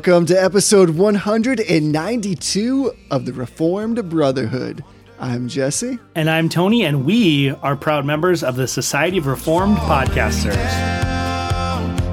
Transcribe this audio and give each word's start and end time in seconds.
Welcome 0.00 0.24
to 0.28 0.42
episode 0.42 0.88
192 0.88 2.92
of 3.10 3.26
the 3.26 3.34
Reformed 3.34 4.08
Brotherhood. 4.08 4.82
I'm 5.18 5.46
Jesse. 5.46 5.98
And 6.14 6.30
I'm 6.30 6.48
Tony, 6.48 6.86
and 6.86 7.04
we 7.04 7.50
are 7.50 7.76
proud 7.76 8.06
members 8.06 8.42
of 8.42 8.56
the 8.56 8.66
Society 8.66 9.18
of 9.18 9.26
Reformed 9.26 9.76
Podcasters. 9.76 10.56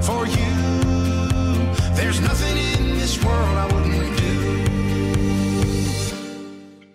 for 0.04 0.26
you. 0.26 0.36
There's 1.94 2.20
nothing 2.20 2.58
in 2.58 2.98
this 2.98 3.24
world 3.24 3.56
I 3.56 3.64
wouldn't 3.72 4.18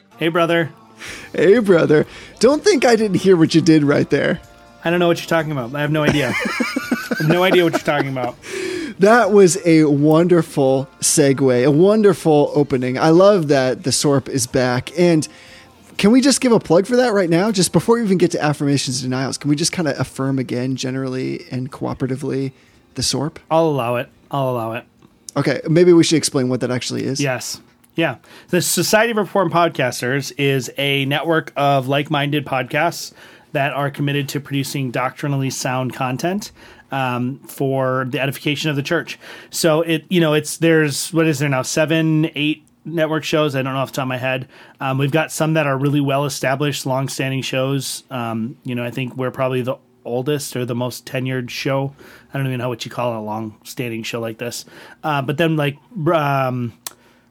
do. 0.03 0.17
Hey, 0.17 0.27
brother. 0.27 0.69
Hey, 1.31 1.57
brother. 1.57 2.05
Don't 2.37 2.63
think 2.63 2.85
I 2.85 2.95
didn't 2.95 3.17
hear 3.17 3.35
what 3.35 3.55
you 3.55 3.61
did 3.61 3.83
right 3.83 4.11
there. 4.11 4.39
I 4.85 4.91
don't 4.91 4.99
know 4.99 5.07
what 5.07 5.17
you're 5.17 5.25
talking 5.25 5.53
about. 5.53 5.73
I 5.73 5.81
have 5.81 5.91
no 5.91 6.03
idea. 6.03 6.33
I 6.37 7.15
have 7.17 7.29
no 7.29 7.41
idea 7.41 7.63
what 7.63 7.73
you're 7.73 7.79
talking 7.79 8.11
about. 8.11 8.35
That 9.03 9.33
was 9.33 9.57
a 9.65 9.83
wonderful 9.83 10.87
segue, 11.01 11.65
a 11.65 11.69
wonderful 11.69 12.53
opening. 12.55 12.97
I 12.97 13.09
love 13.09 13.49
that 13.49 13.83
the 13.83 13.89
SORP 13.89 14.29
is 14.29 14.47
back. 14.47 14.97
And 14.97 15.27
can 15.97 16.11
we 16.11 16.21
just 16.21 16.39
give 16.39 16.53
a 16.53 16.59
plug 16.61 16.87
for 16.87 16.95
that 16.95 17.11
right 17.11 17.29
now? 17.29 17.51
Just 17.51 17.73
before 17.73 17.97
we 17.97 18.03
even 18.05 18.17
get 18.17 18.31
to 18.31 18.41
affirmations 18.41 19.03
and 19.03 19.11
denials, 19.11 19.37
can 19.37 19.49
we 19.49 19.57
just 19.57 19.73
kind 19.73 19.89
of 19.89 19.99
affirm 19.99 20.39
again, 20.39 20.77
generally 20.77 21.45
and 21.51 21.69
cooperatively, 21.69 22.53
the 22.95 23.01
SORP? 23.01 23.39
I'll 23.51 23.67
allow 23.67 23.97
it. 23.97 24.07
I'll 24.31 24.51
allow 24.51 24.71
it. 24.71 24.85
Okay, 25.35 25.59
maybe 25.69 25.91
we 25.91 26.05
should 26.05 26.15
explain 26.15 26.47
what 26.47 26.61
that 26.61 26.71
actually 26.71 27.03
is. 27.03 27.19
Yes. 27.19 27.59
Yeah. 27.95 28.19
The 28.51 28.61
Society 28.61 29.11
of 29.11 29.17
Reform 29.17 29.51
Podcasters 29.51 30.31
is 30.37 30.71
a 30.77 31.03
network 31.03 31.51
of 31.57 31.89
like 31.89 32.09
minded 32.09 32.45
podcasts 32.45 33.11
that 33.51 33.73
are 33.73 33.91
committed 33.91 34.29
to 34.29 34.39
producing 34.39 34.91
doctrinally 34.91 35.49
sound 35.49 35.93
content 35.93 36.53
um, 36.93 37.39
for 37.39 38.05
the 38.09 38.19
edification 38.21 38.69
of 38.69 38.75
the 38.75 38.83
church. 38.83 39.17
So 39.49 39.81
it, 39.81 40.05
you 40.09 40.21
know, 40.21 40.33
it's 40.33 40.57
there's 40.57 41.11
what 41.11 41.27
is 41.27 41.39
there 41.39 41.49
now 41.49 41.63
seven, 41.63 42.29
eight 42.35 42.63
network 42.85 43.23
shows. 43.23 43.55
I 43.55 43.61
don't 43.63 43.73
know 43.73 43.79
off 43.79 43.91
the 43.91 43.95
top 43.95 44.03
of 44.03 44.09
my 44.09 44.17
head. 44.17 44.47
Um, 44.79 44.97
we've 44.97 45.11
got 45.11 45.31
some 45.31 45.53
that 45.55 45.65
are 45.65 45.77
really 45.77 46.01
well 46.01 46.25
established, 46.25 46.85
long 46.85 47.07
standing 47.09 47.41
shows. 47.41 48.03
Um, 48.11 48.57
you 48.63 48.75
know, 48.75 48.83
I 48.83 48.91
think 48.91 49.15
we're 49.17 49.31
probably 49.31 49.61
the 49.61 49.77
oldest 50.05 50.55
or 50.55 50.65
the 50.65 50.75
most 50.75 51.05
tenured 51.05 51.49
show. 51.49 51.95
I 52.33 52.37
don't 52.37 52.45
even 52.47 52.59
know 52.59 52.69
what 52.69 52.83
you 52.85 52.91
call 52.91 53.17
a 53.17 53.23
long 53.23 53.57
standing 53.63 54.03
show 54.03 54.19
like 54.19 54.37
this. 54.37 54.65
Uh, 55.03 55.21
but 55.21 55.37
then 55.37 55.55
like 55.55 55.77
um, 56.13 56.73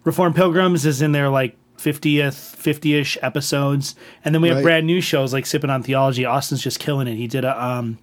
Reformed 0.05 0.35
Pilgrims 0.35 0.87
is 0.87 1.03
in 1.03 1.13
their 1.13 1.29
like 1.29 1.55
50th, 1.77 2.57
50-ish 2.57 3.19
episodes. 3.23 3.95
And 4.25 4.35
then 4.35 4.41
we 4.43 4.49
have 4.49 4.57
Right. 4.59 4.63
brand 4.65 4.87
new 4.87 5.01
shows 5.03 5.33
like 5.35 5.45
Sipping 5.47 5.69
on 5.71 5.83
Theology. 5.83 6.25
Austin's 6.25 6.63
just 6.63 6.79
killing 6.81 7.09
it. 7.09 7.17
He 7.17 7.27
did 7.27 7.45
a 7.45 7.63
um 7.63 7.99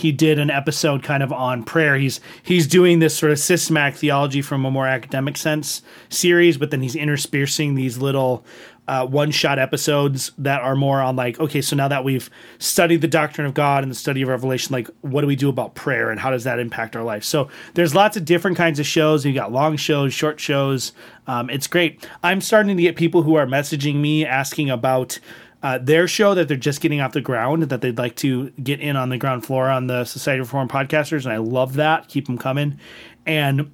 he 0.00 0.12
did 0.12 0.38
an 0.38 0.50
episode 0.50 1.02
kind 1.02 1.22
of 1.22 1.32
on 1.32 1.62
prayer. 1.62 1.96
He's 1.96 2.20
he's 2.42 2.66
doing 2.66 2.98
this 2.98 3.16
sort 3.16 3.32
of 3.32 3.38
systematic 3.38 3.96
theology 3.96 4.42
from 4.42 4.64
a 4.64 4.70
more 4.70 4.86
academic 4.86 5.36
sense 5.36 5.82
series, 6.08 6.56
but 6.56 6.70
then 6.70 6.82
he's 6.82 6.96
interspersing 6.96 7.74
these 7.74 7.98
little 7.98 8.44
uh, 8.88 9.06
one 9.06 9.30
shot 9.30 9.58
episodes 9.60 10.32
that 10.36 10.60
are 10.62 10.74
more 10.74 11.00
on 11.00 11.14
like, 11.14 11.38
okay, 11.38 11.60
so 11.60 11.76
now 11.76 11.86
that 11.86 12.02
we've 12.02 12.28
studied 12.58 13.00
the 13.00 13.06
doctrine 13.06 13.46
of 13.46 13.54
God 13.54 13.84
and 13.84 13.90
the 13.90 13.96
study 13.96 14.20
of 14.22 14.28
Revelation, 14.28 14.72
like, 14.72 14.88
what 15.02 15.20
do 15.20 15.28
we 15.28 15.36
do 15.36 15.48
about 15.48 15.76
prayer 15.76 16.10
and 16.10 16.18
how 16.18 16.30
does 16.30 16.42
that 16.42 16.58
impact 16.58 16.96
our 16.96 17.04
life? 17.04 17.22
So 17.22 17.48
there's 17.74 17.94
lots 17.94 18.16
of 18.16 18.24
different 18.24 18.56
kinds 18.56 18.80
of 18.80 18.86
shows. 18.86 19.24
You 19.24 19.32
got 19.32 19.52
long 19.52 19.76
shows, 19.76 20.12
short 20.12 20.40
shows. 20.40 20.92
Um, 21.28 21.48
it's 21.50 21.68
great. 21.68 22.04
I'm 22.24 22.40
starting 22.40 22.76
to 22.76 22.82
get 22.82 22.96
people 22.96 23.22
who 23.22 23.36
are 23.36 23.46
messaging 23.46 23.96
me 23.96 24.26
asking 24.26 24.70
about 24.70 25.20
uh, 25.62 25.78
their 25.78 26.08
show 26.08 26.34
that 26.34 26.48
they're 26.48 26.56
just 26.56 26.80
getting 26.80 27.00
off 27.00 27.12
the 27.12 27.20
ground 27.20 27.64
that 27.64 27.80
they'd 27.80 27.98
like 27.98 28.16
to 28.16 28.50
get 28.62 28.80
in 28.80 28.96
on 28.96 29.10
the 29.10 29.18
ground 29.18 29.44
floor 29.44 29.68
on 29.68 29.86
the 29.86 30.04
Society 30.04 30.40
of 30.40 30.46
Reformed 30.46 30.70
Podcasters, 30.70 31.24
and 31.24 31.32
I 31.32 31.38
love 31.38 31.74
that. 31.74 32.08
Keep 32.08 32.26
them 32.26 32.38
coming. 32.38 32.78
And 33.26 33.70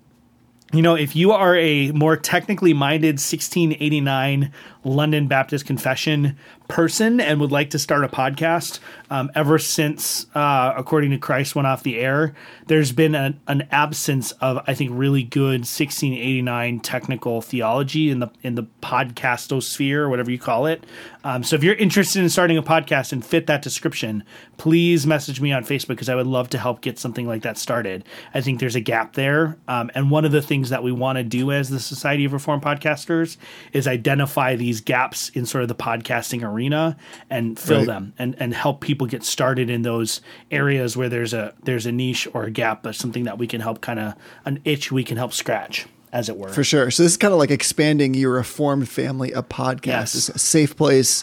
you 0.72 0.82
know, 0.82 0.96
if 0.96 1.14
you 1.14 1.30
are 1.30 1.56
a 1.56 1.92
more 1.92 2.16
technically 2.16 2.74
minded 2.74 3.14
1689 3.14 4.52
London 4.82 5.28
Baptist 5.28 5.64
Confession 5.64 6.36
person 6.66 7.20
and 7.20 7.40
would 7.40 7.52
like 7.52 7.70
to 7.70 7.78
start 7.78 8.04
a 8.04 8.08
podcast, 8.08 8.80
um, 9.10 9.30
ever 9.34 9.58
since 9.58 10.26
uh, 10.34 10.74
According 10.76 11.10
to 11.12 11.18
Christ 11.18 11.54
went 11.54 11.66
off 11.66 11.82
the 11.82 11.98
air, 11.98 12.34
there's 12.66 12.92
been 12.92 13.14
an, 13.14 13.40
an 13.46 13.66
absence 13.70 14.32
of, 14.32 14.62
I 14.66 14.74
think, 14.74 14.90
really 14.94 15.22
good 15.22 15.60
1689 15.60 16.80
technical 16.80 17.40
theology 17.42 18.10
in 18.10 18.20
the 18.20 18.28
in 18.42 18.54
the 18.54 18.64
podcastosphere, 18.82 19.96
or 19.96 20.08
whatever 20.08 20.30
you 20.30 20.38
call 20.38 20.66
it. 20.66 20.84
Um, 21.24 21.42
so 21.42 21.56
if 21.56 21.64
you're 21.64 21.74
interested 21.74 22.22
in 22.22 22.28
starting 22.28 22.56
a 22.56 22.62
podcast 22.62 23.12
and 23.12 23.24
fit 23.24 23.46
that 23.48 23.62
description, 23.62 24.22
please 24.58 25.06
message 25.06 25.40
me 25.40 25.52
on 25.52 25.64
Facebook 25.64 25.88
because 25.88 26.08
I 26.08 26.14
would 26.14 26.26
love 26.26 26.48
to 26.50 26.58
help 26.58 26.80
get 26.82 26.98
something 26.98 27.26
like 27.26 27.42
that 27.42 27.58
started. 27.58 28.04
I 28.32 28.40
think 28.40 28.60
there's 28.60 28.76
a 28.76 28.80
gap 28.80 29.14
there. 29.14 29.58
Um, 29.66 29.90
and 29.94 30.10
one 30.10 30.24
of 30.24 30.30
the 30.32 30.40
things 30.42 30.70
that 30.70 30.84
we 30.84 30.92
want 30.92 31.16
to 31.18 31.24
do 31.24 31.50
as 31.50 31.68
the 31.68 31.80
Society 31.80 32.24
of 32.24 32.32
Reformed 32.32 32.62
Podcasters 32.62 33.36
is 33.72 33.88
identify 33.88 34.54
these 34.54 34.80
gaps 34.80 35.30
in 35.30 35.46
sort 35.46 35.62
of 35.62 35.68
the 35.68 35.74
podcasting 35.74 36.42
arena 36.44 36.96
and 37.28 37.58
fill 37.58 37.78
Right. 37.78 37.86
them 37.86 38.14
and, 38.18 38.36
and 38.38 38.54
help 38.54 38.80
people 38.80 38.95
get 39.04 39.22
started 39.22 39.68
in 39.68 39.82
those 39.82 40.22
areas 40.50 40.96
where 40.96 41.10
there's 41.10 41.34
a 41.34 41.52
there's 41.64 41.84
a 41.84 41.92
niche 41.92 42.26
or 42.32 42.44
a 42.44 42.50
gap, 42.50 42.82
but 42.82 42.94
something 42.94 43.24
that 43.24 43.36
we 43.36 43.46
can 43.46 43.60
help 43.60 43.82
kind 43.82 43.98
of 44.00 44.14
an 44.46 44.60
itch 44.64 44.90
we 44.90 45.04
can 45.04 45.18
help 45.18 45.34
scratch, 45.34 45.84
as 46.10 46.30
it 46.30 46.38
were. 46.38 46.48
For 46.48 46.64
sure. 46.64 46.90
So 46.90 47.02
this 47.02 47.12
is 47.12 47.18
kind 47.18 47.34
of 47.34 47.38
like 47.38 47.50
expanding 47.50 48.14
your 48.14 48.32
reformed 48.32 48.88
family 48.88 49.34
of 49.34 49.50
podcasts. 49.50 49.86
Yes. 49.86 50.14
It's 50.14 50.28
a 50.30 50.38
safe 50.38 50.74
place 50.74 51.22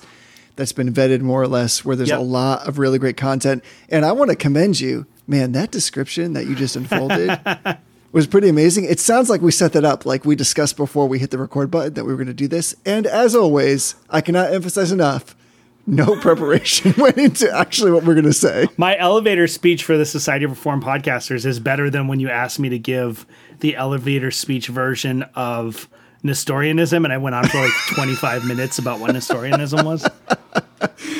that's 0.55 0.71
been 0.73 0.93
vetted 0.93 1.21
more 1.21 1.41
or 1.41 1.47
less, 1.47 1.83
where 1.83 1.95
there's 1.95 2.09
Yep. 2.09 2.19
a 2.19 2.21
lot 2.21 2.67
of 2.67 2.77
really 2.77 2.99
great 2.99 3.17
content. 3.17 3.63
And 3.89 4.05
I 4.05 4.11
want 4.11 4.29
to 4.29 4.35
commend 4.35 4.79
you, 4.79 5.07
man. 5.25 5.53
That 5.53 5.71
description 5.71 6.33
that 6.33 6.45
you 6.45 6.53
just 6.53 6.75
unfolded 6.75 7.39
was 8.11 8.27
pretty 8.27 8.49
amazing. 8.49 8.85
It 8.85 8.99
sounds 8.99 9.31
like 9.31 9.41
we 9.41 9.49
set 9.51 9.73
that 9.73 9.83
up, 9.83 10.05
like 10.05 10.25
we 10.25 10.35
discussed 10.35 10.77
before 10.77 11.07
we 11.07 11.17
hit 11.17 11.31
the 11.31 11.39
record 11.39 11.71
button, 11.71 11.95
that 11.95 12.05
we 12.05 12.11
were 12.11 12.17
going 12.17 12.27
to 12.27 12.33
do 12.35 12.47
this. 12.47 12.75
And 12.85 13.07
as 13.07 13.35
always, 13.35 13.95
I 14.11 14.21
cannot 14.21 14.53
emphasize 14.53 14.91
enough. 14.91 15.35
No 15.85 16.15
preparation 16.21 16.93
went 16.97 17.17
into 17.17 17.51
actually 17.51 17.91
what 17.91 18.03
we're 18.03 18.13
going 18.13 18.25
to 18.25 18.33
say. 18.33 18.67
My 18.77 18.97
elevator 18.97 19.47
speech 19.47 19.83
for 19.83 19.97
the 19.97 20.05
Society 20.05 20.45
of 20.45 20.51
Reformed 20.51 20.83
Podcasters 20.83 21.45
is 21.45 21.59
better 21.59 21.89
than 21.89 22.07
when 22.07 22.19
you 22.19 22.29
asked 22.29 22.59
me 22.59 22.69
to 22.69 22.79
give 22.79 23.25
the 23.59 23.75
elevator 23.75 24.31
speech 24.31 24.67
version 24.67 25.23
of 25.35 25.89
Nestorianism, 26.23 27.03
and 27.03 27.13
I 27.13 27.17
went 27.17 27.35
on 27.35 27.45
for 27.47 27.57
like 27.59 27.71
25 27.95 28.45
minutes 28.47 28.79
about 28.79 28.99
what 29.01 29.11
Nestorianism 29.13 29.85
was. 29.85 30.07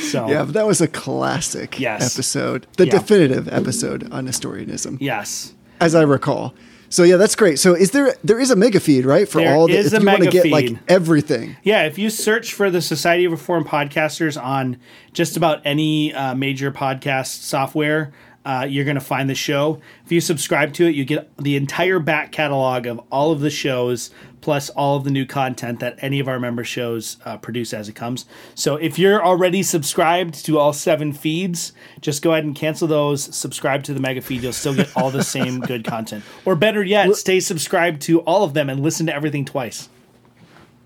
So, 0.10 0.28
Yeah, 0.30 0.44
but 0.46 0.54
that 0.54 0.66
was 0.68 0.80
a 0.82 0.88
classic 0.88 1.80
Yes. 1.80 2.14
episode, 2.16 2.68
the 2.78 2.86
Yeah. 2.86 2.92
definitive 3.00 3.48
episode 3.52 4.10
on 4.12 4.26
Nestorianism. 4.26 4.98
yes. 5.02 5.54
as 5.82 5.94
I 5.96 6.04
recall. 6.04 6.54
So 6.94 7.02
yeah, 7.02 7.18
that's 7.18 7.36
great. 7.36 7.58
So 7.58 7.74
is 7.74 7.90
there 7.90 8.16
there 8.24 8.40
is 8.40 8.52
a 8.52 8.56
mega 8.56 8.80
feed 8.80 9.04
right 9.04 9.28
for 9.28 9.40
There 9.40 9.56
all 9.56 9.66
the 9.66 9.76
is 9.76 9.94
if 9.94 10.00
a 10.00 10.04
you 10.04 10.08
want 10.08 10.24
to 10.26 10.30
get 10.30 10.46
like 10.50 10.78
everything. 10.88 11.58
Yeah, 11.64 11.86
if 11.86 11.98
you 11.98 12.12
search 12.12 12.54
for 12.54 12.70
the 12.70 12.82
Society 12.82 13.26
of 13.26 13.32
Reform 13.32 13.66
Podcasters 13.66 14.40
on 14.40 14.78
just 15.12 15.36
about 15.36 15.64
any 15.66 16.14
uh, 16.14 16.36
major 16.36 16.72
podcast 16.72 17.42
software, 17.42 18.14
uh, 18.46 18.68
you're 18.70 18.86
going 18.86 18.94
to 18.94 19.02
find 19.02 19.28
the 19.28 19.34
show. 19.34 19.82
If 20.06 20.12
you 20.12 20.22
subscribe 20.22 20.74
to 20.74 20.86
it, 20.86 20.94
you 20.94 21.04
get 21.04 21.36
the 21.38 21.56
entire 21.56 21.98
back 21.98 22.32
catalog 22.32 22.86
of 22.86 23.02
all 23.12 23.32
of 23.32 23.40
the 23.40 23.50
shows, 23.50 24.12
plus 24.44 24.70
all 24.72 24.98
of 24.98 25.06
the 25.06 25.10
new 25.10 25.26
content 25.26 25.80
that 25.80 25.98
any 26.00 26.20
of 26.20 26.28
our 26.28 26.38
member 26.38 26.66
shows 26.66 27.16
uh, 27.24 27.38
produce 27.38 27.74
as 27.74 27.88
it 27.88 27.94
comes. 27.94 28.26
So 28.56 28.76
if 28.76 29.00
you're 29.00 29.24
already 29.24 29.64
subscribed 29.64 30.44
to 30.44 30.60
all 30.60 30.74
seven 30.74 31.14
feeds, 31.14 31.72
just 32.02 32.22
go 32.22 32.34
ahead 32.34 32.44
and 32.44 32.54
cancel 32.54 32.86
those. 32.86 33.34
Subscribe 33.34 33.84
to 33.84 33.94
the 33.94 34.02
mega 34.02 34.20
feed. 34.20 34.44
You'll 34.44 34.52
still 34.52 34.76
get 34.76 34.90
all 34.98 35.12
the 35.12 35.24
same 35.24 35.60
good 35.62 35.86
content. 35.86 36.26
Or 36.44 36.58
better 36.58 36.84
yet, 36.84 37.16
stay 37.16 37.40
subscribed 37.40 38.02
to 38.02 38.20
all 38.24 38.44
of 38.44 38.54
them 38.54 38.70
and 38.70 38.82
listen 38.82 39.06
to 39.06 39.16
everything 39.16 39.46
twice. 39.46 39.88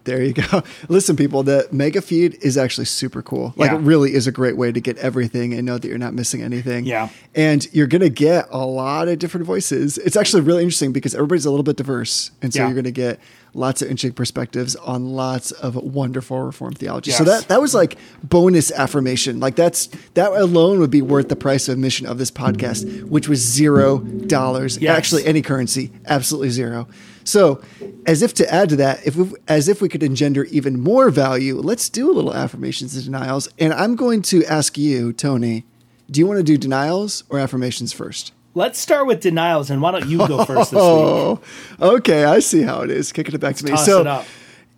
There 0.07 0.23
you 0.23 0.31
go. 0.33 0.63
Listen, 0.87 1.17
people, 1.17 1.43
the 1.43 1.67
mega 1.71 2.01
feed 2.01 2.37
is 2.41 2.57
actually 2.57 2.85
super 2.85 3.21
cool. 3.21 3.53
Like 3.57 3.71
Yeah. 3.71 3.77
it 3.77 3.81
really 3.81 4.13
is 4.13 4.25
a 4.25 4.31
great 4.31 4.55
way 4.55 4.71
to 4.71 4.79
get 4.79 4.97
everything 4.99 5.53
and 5.53 5.65
know 5.65 5.77
that 5.77 5.85
you're 5.87 5.97
not 5.97 6.13
missing 6.13 6.41
anything. 6.41 6.85
Yeah. 6.85 7.09
And 7.35 7.67
you're 7.73 7.87
gonna 7.87 8.07
get 8.09 8.47
a 8.49 8.65
lot 8.65 9.09
of 9.09 9.19
different 9.19 9.45
voices. 9.45 9.97
It's 9.97 10.15
actually 10.15 10.43
really 10.43 10.63
interesting 10.63 10.93
because 10.93 11.13
everybody's 11.13 11.45
a 11.45 11.49
little 11.51 11.63
bit 11.63 11.75
diverse. 11.75 12.31
And 12.41 12.53
so 12.53 12.59
Yeah. 12.61 12.67
you're 12.67 12.75
gonna 12.75 12.91
get 12.91 13.19
lots 13.53 13.81
of 13.81 13.89
interesting 13.89 14.13
perspectives 14.13 14.75
on 14.77 15.09
lots 15.09 15.51
of 15.51 15.75
wonderful 15.75 16.39
reformed 16.39 16.77
theology. 16.77 17.11
So 17.11 17.23
that 17.25 17.49
that 17.49 17.59
was 17.59 17.73
like 17.73 17.97
bonus 18.23 18.71
affirmation. 18.71 19.39
Like 19.41 19.55
that's 19.57 19.89
that 20.13 20.31
alone 20.31 20.79
would 20.79 20.91
be 20.91 21.01
worth 21.01 21.27
the 21.27 21.35
price 21.35 21.67
of 21.67 21.73
admission 21.73 22.07
of 22.07 22.17
this 22.17 22.31
podcast, 22.31 23.03
which 23.03 23.27
was 23.27 23.39
zero 23.39 23.97
dollars. 23.99 24.77
Yes. 24.79 24.97
Actually 24.97 25.25
any 25.25 25.41
currency, 25.41 25.91
absolutely 26.05 26.49
zero. 26.51 26.87
So, 27.27 27.61
as 28.05 28.21
if 28.21 28.33
to 28.35 28.53
add 28.53 28.69
to 28.69 28.77
that, 28.77 29.05
if 29.05 29.17
we, 29.17 29.33
as 29.49 29.67
if 29.67 29.81
we 29.81 29.89
could 29.89 30.01
engender 30.01 30.45
even 30.45 30.79
more 30.79 31.09
value, 31.09 31.57
let's 31.57 31.89
do 31.89 32.09
a 32.09 32.13
little 32.13 32.33
affirmations 32.33 32.95
and 32.95 33.03
denials. 33.03 33.49
And 33.59 33.73
I'm 33.73 33.97
going 33.97 34.21
to 34.23 34.45
ask 34.45 34.77
you, 34.77 35.11
Tony, 35.11 35.65
do 36.09 36.21
you 36.21 36.25
want 36.25 36.37
to 36.37 36.43
do 36.43 36.57
denials 36.57 37.25
or 37.29 37.37
affirmations 37.37 37.91
first? 37.91 38.31
Let's 38.53 38.79
start 38.79 39.07
with 39.07 39.19
denials, 39.19 39.69
and 39.69 39.81
why 39.81 39.91
don't 39.91 40.07
you 40.07 40.19
go 40.19 40.45
first 40.45 40.71
this 40.71 40.77
week? 40.77 40.81
Oh, 40.81 41.41
okay. 41.81 42.23
I 42.23 42.39
see 42.39 42.61
how 42.61 42.81
it 42.81 42.89
is. 42.89 43.11
Kicking 43.11 43.35
it 43.35 43.41
back 43.41 43.57
to 43.57 43.65
me. 43.65 43.71
Toss 43.71 43.85
so, 43.85 44.23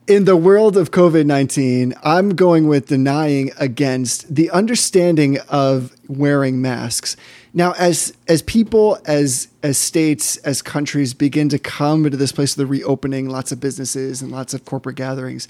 in 0.08 0.26
the 0.26 0.36
world 0.36 0.76
of 0.76 0.90
COVID 0.90 1.28
19, 1.28 1.94
I'm 2.04 2.32
going 2.36 2.68
with 2.68 2.88
denying 2.88 3.52
against 3.60 4.34
the 4.34 4.50
understanding 4.50 5.38
of 5.50 5.96
wearing 6.08 6.64
masks. 6.64 7.16
Now, 7.54 7.74
as 7.74 8.14
as 8.28 8.42
people, 8.44 9.00
as 9.06 9.48
as 9.64 9.78
states, 9.78 10.38
as 10.38 10.62
countries 10.62 11.14
begin 11.14 11.50
to 11.50 11.60
come 11.60 12.06
into 12.06 12.18
this 12.18 12.32
place 12.32 12.52
of 12.52 12.58
the 12.58 12.68
reopening, 12.68 13.30
lots 13.30 13.52
of 13.52 13.60
businesses 13.60 14.22
and 14.22 14.32
lots 14.32 14.54
of 14.54 14.66
corporate 14.66 14.96
gatherings, 14.96 15.48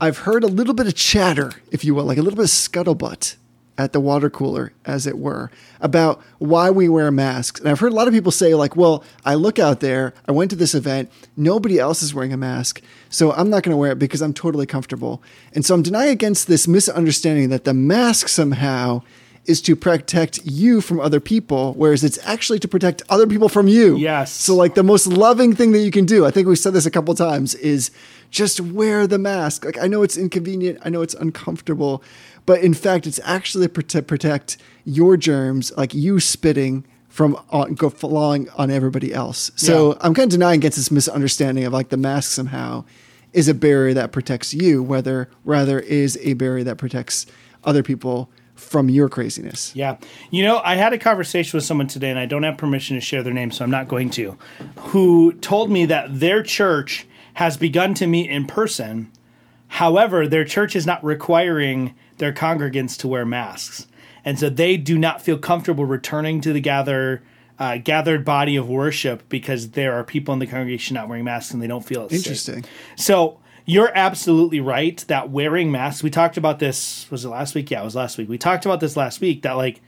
I've 0.00 0.18
heard 0.18 0.44
a 0.44 0.48
little 0.48 0.74
bit 0.74 0.86
of 0.86 0.94
chatter, 0.94 1.52
if 1.70 1.84
you 1.84 1.94
will, 1.94 2.04
like 2.04 2.18
a 2.18 2.22
little 2.22 2.36
bit 2.36 2.44
of 2.44 2.50
scuttlebutt 2.50 3.36
at 3.78 3.92
the 3.92 4.00
water 4.00 4.28
cooler, 4.28 4.72
as 4.84 5.06
it 5.06 5.16
were, 5.16 5.50
about 5.80 6.20
why 6.38 6.68
we 6.68 6.88
wear 6.88 7.12
masks. 7.12 7.60
And 7.60 7.68
I've 7.68 7.78
heard 7.78 7.92
a 7.92 7.94
lot 7.94 8.08
of 8.08 8.14
people 8.14 8.32
say, 8.32 8.54
like, 8.54 8.74
well, 8.74 9.04
I 9.24 9.36
look 9.36 9.60
out 9.60 9.78
there, 9.78 10.14
I 10.26 10.32
went 10.32 10.50
to 10.50 10.56
this 10.56 10.74
event, 10.74 11.10
nobody 11.36 11.78
else 11.78 12.02
is 12.02 12.12
wearing 12.12 12.32
a 12.32 12.36
mask, 12.36 12.82
so 13.08 13.32
I'm 13.32 13.48
not 13.48 13.62
going 13.62 13.72
to 13.72 13.76
wear 13.76 13.92
it 13.92 13.98
because 14.00 14.20
I'm 14.20 14.34
totally 14.34 14.66
comfortable. 14.66 15.22
And 15.54 15.64
so 15.64 15.74
I'm 15.74 15.82
denying 15.82 16.10
against 16.10 16.48
this 16.48 16.66
misunderstanding 16.66 17.50
that 17.50 17.64
the 17.64 17.72
mask 17.72 18.26
somehow 18.26 19.02
is 19.48 19.62
to 19.62 19.74
protect 19.74 20.40
you 20.44 20.82
from 20.82 21.00
other 21.00 21.20
people, 21.20 21.72
whereas 21.74 22.04
it's 22.04 22.18
actually 22.24 22.58
to 22.58 22.68
protect 22.68 23.02
other 23.08 23.26
people 23.26 23.48
from 23.48 23.66
you. 23.66 23.96
Yes. 23.96 24.30
So, 24.30 24.54
like, 24.54 24.74
the 24.74 24.82
most 24.82 25.06
loving 25.06 25.54
thing 25.56 25.72
that 25.72 25.80
you 25.80 25.90
can 25.90 26.04
do, 26.04 26.26
I 26.26 26.30
think 26.30 26.46
we've 26.46 26.58
said 26.58 26.74
this 26.74 26.84
a 26.84 26.90
couple 26.90 27.14
times, 27.14 27.54
is 27.54 27.90
just 28.30 28.60
wear 28.60 29.06
the 29.06 29.18
mask. 29.18 29.64
Like, 29.64 29.78
I 29.78 29.86
know 29.86 30.02
it's 30.02 30.18
inconvenient, 30.18 30.80
I 30.84 30.90
know 30.90 31.00
it's 31.00 31.14
uncomfortable, 31.14 32.04
but 32.44 32.60
in 32.60 32.74
fact, 32.74 33.06
it's 33.06 33.18
actually 33.24 33.66
to 33.68 34.02
protect 34.02 34.58
your 34.84 35.16
germs, 35.16 35.72
like 35.78 35.94
you 35.94 36.20
spitting 36.20 36.84
from 37.08 37.42
on, 37.48 37.74
go 37.74 37.88
falling 37.88 38.50
on 38.50 38.70
everybody 38.70 39.14
else. 39.14 39.50
So 39.56 39.92
Yeah. 39.92 39.98
I'm 40.02 40.12
kind 40.14 40.26
of 40.26 40.30
denying 40.30 40.60
against 40.60 40.76
this 40.76 40.90
misunderstanding 40.90 41.64
of 41.64 41.72
like 41.72 41.88
the 41.88 41.96
mask 41.96 42.32
somehow 42.32 42.84
is 43.32 43.48
a 43.48 43.54
barrier 43.54 43.94
that 43.94 44.12
protects 44.12 44.52
you, 44.52 44.82
whether 44.82 45.30
rather 45.44 45.80
is 45.80 46.18
a 46.22 46.34
barrier 46.34 46.64
that 46.64 46.76
protects 46.76 47.26
other 47.64 47.82
people 47.82 48.30
from 48.58 48.88
your 48.88 49.08
craziness. 49.08 49.74
Yeah. 49.74 49.96
You 50.30 50.42
know, 50.42 50.60
I 50.64 50.74
had 50.74 50.92
a 50.92 50.98
conversation 50.98 51.56
with 51.56 51.64
someone 51.64 51.86
today, 51.86 52.10
and 52.10 52.18
I 52.18 52.26
don't 52.26 52.42
have 52.42 52.58
permission 52.58 52.96
to 52.96 53.00
share 53.00 53.22
their 53.22 53.32
name, 53.32 53.50
so 53.50 53.64
I'm 53.64 53.70
not 53.70 53.88
going 53.88 54.10
to, 54.10 54.36
who 54.78 55.32
told 55.34 55.70
me 55.70 55.86
that 55.86 56.20
their 56.20 56.42
church 56.42 57.06
has 57.34 57.56
begun 57.56 57.94
to 57.94 58.06
meet 58.06 58.28
in 58.30 58.46
person. 58.46 59.10
However, 59.68 60.26
their 60.26 60.44
church 60.44 60.74
is 60.74 60.86
not 60.86 61.02
requiring 61.04 61.94
their 62.16 62.32
congregants 62.32 62.96
to 62.98 63.08
wear 63.08 63.24
masks. 63.24 63.86
And 64.24 64.38
so 64.38 64.50
they 64.50 64.76
do 64.76 64.98
not 64.98 65.22
feel 65.22 65.38
comfortable 65.38 65.84
returning 65.84 66.40
to 66.40 66.52
the 66.52 66.60
gather, 66.60 67.22
uh, 67.58 67.78
gathered 67.78 68.24
body 68.24 68.56
of 68.56 68.68
worship 68.68 69.28
because 69.28 69.70
there 69.70 69.94
are 69.94 70.04
people 70.04 70.34
in 70.34 70.40
the 70.40 70.46
congregation 70.46 70.94
not 70.94 71.08
wearing 71.08 71.24
masks 71.24 71.52
and 71.52 71.62
they 71.62 71.66
don't 71.66 71.84
feel 71.84 72.06
it's 72.06 72.14
safe. 72.14 72.26
Interesting. 72.26 72.64
So 72.96 73.38
you're 73.68 73.92
absolutely 73.94 74.60
right 74.60 75.04
that 75.08 75.28
wearing 75.28 75.70
masks, 75.70 76.02
we 76.02 76.08
talked 76.08 76.38
about 76.38 76.58
this, 76.58 77.06
was 77.10 77.26
it 77.26 77.28
last 77.28 77.54
week? 77.54 77.70
Yeah, 77.70 77.82
it 77.82 77.84
was 77.84 77.94
last 77.94 78.16
week. 78.16 78.26
We 78.26 78.38
talked 78.38 78.64
about 78.64 78.80
this 78.80 78.96
last 78.96 79.20
week 79.20 79.42
that 79.42 79.52
like 79.52 79.82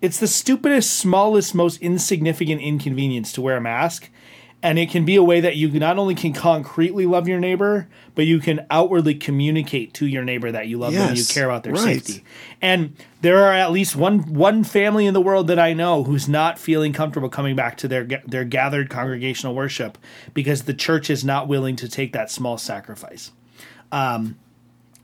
it's 0.00 0.18
the 0.18 0.26
stupidest, 0.26 0.92
smallest, 0.98 1.54
most 1.54 1.80
insignificant 1.80 2.60
inconvenience 2.60 3.30
to 3.34 3.40
wear 3.40 3.58
a 3.58 3.60
mask. 3.60 4.10
And 4.62 4.78
it 4.78 4.90
can 4.90 5.04
be 5.04 5.16
a 5.16 5.22
way 5.24 5.40
that 5.40 5.56
you 5.56 5.68
not 5.70 5.98
only 5.98 6.14
can 6.14 6.32
concretely 6.32 7.04
love 7.04 7.26
your 7.26 7.40
neighbor, 7.40 7.88
but 8.14 8.26
you 8.26 8.38
can 8.38 8.64
outwardly 8.70 9.14
communicate 9.14 9.92
to 9.94 10.06
your 10.06 10.24
neighbor 10.24 10.52
that 10.52 10.68
you 10.68 10.78
love 10.78 10.92
them 10.92 11.16
you 11.16 11.24
care 11.24 11.46
about 11.46 11.64
their 11.64 11.72
right. 11.72 11.82
safety. 11.82 12.24
And 12.60 12.96
there 13.22 13.44
are 13.44 13.52
at 13.52 13.72
least 13.72 13.96
one 13.96 14.20
one 14.34 14.62
family 14.62 15.06
in 15.06 15.14
the 15.14 15.20
world 15.20 15.48
that 15.48 15.58
I 15.58 15.72
know 15.72 16.04
who's 16.04 16.28
not 16.28 16.60
feeling 16.60 16.92
comfortable 16.92 17.28
coming 17.28 17.56
back 17.56 17.76
to 17.78 17.88
their 17.88 18.04
their 18.24 18.44
gathered 18.44 18.88
congregational 18.88 19.54
worship 19.54 19.98
because 20.32 20.62
the 20.62 20.74
church 20.74 21.10
is 21.10 21.24
not 21.24 21.48
willing 21.48 21.74
to 21.76 21.88
take 21.88 22.12
that 22.12 22.30
small 22.30 22.56
sacrifice. 22.56 23.32
Um, 23.90 24.36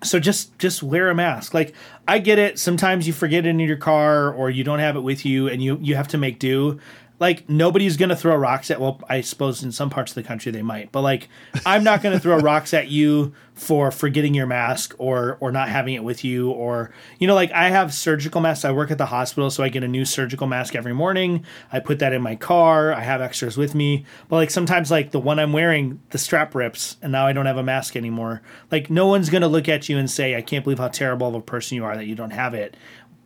so 0.02 0.20
just 0.20 0.56
just 0.58 0.82
wear 0.82 1.10
a 1.10 1.14
mask. 1.14 1.54
Like 1.54 1.74
I 2.06 2.18
get 2.18 2.38
it. 2.38 2.58
Sometimes 2.58 3.06
you 3.06 3.12
forget 3.12 3.44
it 3.46 3.50
in 3.50 3.58
your 3.58 3.76
car 3.76 4.32
or 4.32 4.50
you 4.50 4.64
don't 4.64 4.78
have 4.78 4.96
it 4.96 5.00
with 5.00 5.24
you, 5.24 5.48
and 5.48 5.62
you 5.62 5.78
you 5.80 5.96
have 5.96 6.08
to 6.08 6.18
make 6.18 6.38
do. 6.38 6.78
Like 7.20 7.48
nobody's 7.48 7.96
gonna 7.96 8.14
throw 8.14 8.36
rocks 8.36 8.70
at. 8.70 8.80
Well, 8.80 9.00
I 9.08 9.22
suppose 9.22 9.62
in 9.62 9.72
some 9.72 9.90
parts 9.90 10.12
of 10.12 10.14
the 10.14 10.22
country 10.22 10.52
they 10.52 10.62
might, 10.62 10.92
but 10.92 11.02
like 11.02 11.28
I'm 11.66 11.82
not 11.82 12.02
gonna 12.02 12.20
throw 12.20 12.38
rocks 12.38 12.72
at 12.72 12.88
you 12.88 13.34
for 13.54 13.90
forgetting 13.90 14.34
your 14.34 14.46
mask 14.46 14.94
or 14.98 15.36
or 15.40 15.50
not 15.50 15.68
having 15.68 15.94
it 15.94 16.04
with 16.04 16.22
you 16.22 16.50
or 16.50 16.92
you 17.18 17.26
know 17.26 17.34
like 17.34 17.50
I 17.50 17.70
have 17.70 17.92
surgical 17.92 18.40
masks. 18.40 18.64
I 18.64 18.70
work 18.70 18.92
at 18.92 18.98
the 18.98 19.06
hospital, 19.06 19.50
so 19.50 19.64
I 19.64 19.68
get 19.68 19.82
a 19.82 19.88
new 19.88 20.04
surgical 20.04 20.46
mask 20.46 20.76
every 20.76 20.94
morning. 20.94 21.44
I 21.72 21.80
put 21.80 21.98
that 21.98 22.12
in 22.12 22.22
my 22.22 22.36
car. 22.36 22.92
I 22.92 23.00
have 23.00 23.20
extras 23.20 23.56
with 23.56 23.74
me, 23.74 24.04
but 24.28 24.36
like 24.36 24.50
sometimes 24.50 24.90
like 24.90 25.10
the 25.10 25.18
one 25.18 25.40
I'm 25.40 25.52
wearing, 25.52 26.00
the 26.10 26.18
strap 26.18 26.54
rips, 26.54 26.98
and 27.02 27.10
now 27.10 27.26
I 27.26 27.32
don't 27.32 27.46
have 27.46 27.56
a 27.56 27.64
mask 27.64 27.96
anymore. 27.96 28.42
Like 28.70 28.90
no 28.90 29.08
one's 29.08 29.28
gonna 29.28 29.48
look 29.48 29.68
at 29.68 29.88
you 29.88 29.98
and 29.98 30.08
say, 30.08 30.36
"I 30.36 30.42
can't 30.42 30.62
believe 30.62 30.78
how 30.78 30.88
terrible 30.88 31.26
of 31.26 31.34
a 31.34 31.40
person 31.40 31.74
you 31.74 31.84
are 31.84 31.96
that 31.96 32.06
you 32.06 32.14
don't 32.14 32.30
have 32.30 32.54
it." 32.54 32.76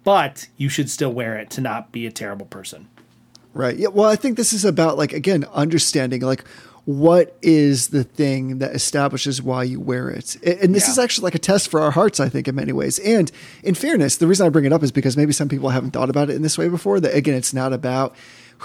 But 0.03 0.49
you 0.57 0.69
should 0.69 0.91
still 0.91 1.13
wear 1.13 1.37
it 1.37 1.51
to 1.51 1.61
not 1.61 1.93
be 1.93 2.07
a 2.07 2.11
terrible 2.11 2.47
person. 2.47 2.89
Right. 3.55 3.77
Yeah. 3.77 3.89
Well, 3.89 4.09
I 4.09 4.17
think 4.17 4.37
this 4.37 4.53
is 4.53 4.65
about 4.65 4.97
like 4.97 5.13
again 5.13 5.45
understanding 5.53 6.23
like 6.23 6.45
what 6.85 7.37
is 7.43 7.89
the 7.89 8.03
thing 8.03 8.59
that 8.59 8.75
establishes 8.75 9.41
why 9.41 9.63
you 9.63 9.79
wear 9.79 10.09
it, 10.11 10.37
and 10.43 10.75
this 10.75 10.87
Yeah. 10.89 10.93
is 10.93 10.99
actually 10.99 11.25
like 11.25 11.35
a 11.37 11.39
test 11.39 11.69
for 11.69 11.81
our 11.81 11.93
hearts, 11.93 12.19
I 12.19 12.29
think, 12.29 12.49
in 12.49 12.57
many 12.57 12.73
ways. 12.73 12.99
And 13.01 13.31
in 13.63 13.75
fairness, 13.75 14.17
the 14.17 14.27
reason 14.27 14.47
I 14.47 14.49
bring 14.49 14.65
it 14.65 14.73
up 14.73 14.83
is 14.83 14.91
because 14.91 15.17
maybe 15.17 15.33
some 15.33 15.49
people 15.49 15.69
haven't 15.69 15.93
thought 15.93 16.11
about 16.11 16.29
it 16.29 16.35
in 16.35 16.43
this 16.43 16.59
way 16.59 16.69
before. 16.69 16.99
That 16.99 17.15
again, 17.15 17.35
it's 17.35 17.55
not 17.55 17.73
about 17.73 18.17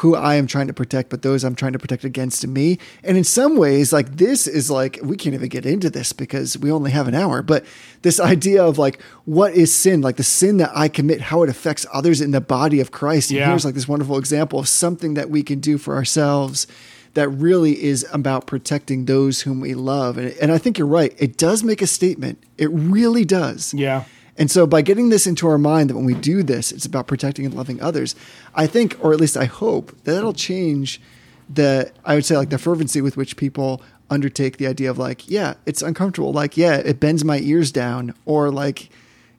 who 0.02 0.16
I 0.16 0.36
am 0.36 0.46
trying 0.46 0.68
to 0.68 0.74
protect, 0.74 1.10
but 1.10 1.24
those 1.24 1.44
I'm 1.44 1.56
trying 1.56 1.74
to 1.74 1.80
protect 1.80 2.04
against 2.04 2.46
me. 2.46 2.78
And 3.04 3.18
in 3.18 3.24
some 3.24 3.58
ways, 3.58 3.92
like 3.92 4.18
this 4.18 4.46
is 4.46 4.70
like 4.70 5.00
we 5.02 5.18
can't 5.18 5.34
even 5.34 5.50
get 5.50 5.66
into 5.66 5.90
this 5.90 6.14
because 6.14 6.56
we 6.58 6.72
only 6.72 6.92
have 6.92 7.08
an 7.08 7.16
hour. 7.16 7.42
But 7.42 7.66
this 8.04 8.20
idea 8.20 8.64
of 8.64 8.78
like 8.78 9.02
what 9.26 9.54
is 9.54 9.74
sin, 9.74 10.02
like 10.02 10.18
the 10.18 10.24
sin 10.24 10.58
that 10.58 10.70
I 10.76 10.88
commit, 10.88 11.22
how 11.22 11.42
it 11.42 11.50
affects 11.50 11.86
others 11.92 12.22
in 12.22 12.30
the 12.30 12.42
body 12.42 12.80
of 12.80 12.92
Christ. 12.92 13.32
And 13.32 13.40
Yeah. 13.40 13.50
here's 13.50 13.66
like 13.66 13.74
this 13.74 13.88
wonderful 13.88 14.18
example 14.20 14.60
of 14.60 14.68
something 14.68 15.16
that 15.16 15.32
we 15.32 15.42
can 15.42 15.60
do 15.60 15.80
for 15.80 15.96
ourselves 15.96 16.68
that 17.16 17.30
really 17.30 17.84
is 17.84 18.06
about 18.14 18.46
protecting 18.46 19.06
those 19.06 19.42
whom 19.42 19.60
we 19.60 19.74
love. 19.74 20.20
And, 20.20 20.32
and 20.40 20.52
I 20.52 20.60
think 20.60 20.78
you're 20.78 20.86
right. 20.86 21.16
It 21.18 21.38
does 21.38 21.64
make 21.64 21.82
a 21.82 21.88
statement. 21.88 22.38
It 22.60 22.70
really 22.72 23.26
does. 23.26 23.74
Yeah. 23.74 24.04
And 24.38 24.52
so 24.52 24.68
by 24.68 24.82
getting 24.82 25.10
this 25.10 25.26
into 25.26 25.48
our 25.48 25.58
mind 25.58 25.90
that 25.90 25.96
when 25.96 26.06
we 26.06 26.14
do 26.14 26.44
this, 26.44 26.72
it's 26.72 26.86
about 26.86 27.08
protecting 27.08 27.46
and 27.46 27.54
loving 27.56 27.82
others, 27.82 28.16
I 28.54 28.68
think, 28.68 28.96
or 29.04 29.12
at 29.14 29.20
least 29.20 29.36
I 29.36 29.46
hope, 29.46 29.88
that 30.04 30.14
that'll 30.14 30.34
change 30.34 31.02
the, 31.50 31.92
I 32.06 32.16
would 32.16 32.26
say, 32.26 32.38
like 32.38 32.50
the 32.50 32.58
fervency 32.58 33.02
with 33.02 33.18
which 33.18 33.36
people 33.38 33.82
undertake 34.10 34.58
the 34.58 34.68
idea 34.68 34.90
of 34.90 34.98
like, 34.98 35.30
yeah, 35.30 35.56
it's 35.66 35.82
uncomfortable. 35.82 36.32
Like, 36.34 36.56
yeah, 36.56 36.76
it 36.78 37.00
bends 37.00 37.24
my 37.26 37.40
ears 37.40 37.72
down. 37.72 38.14
Or 38.26 38.52
like, 38.52 38.90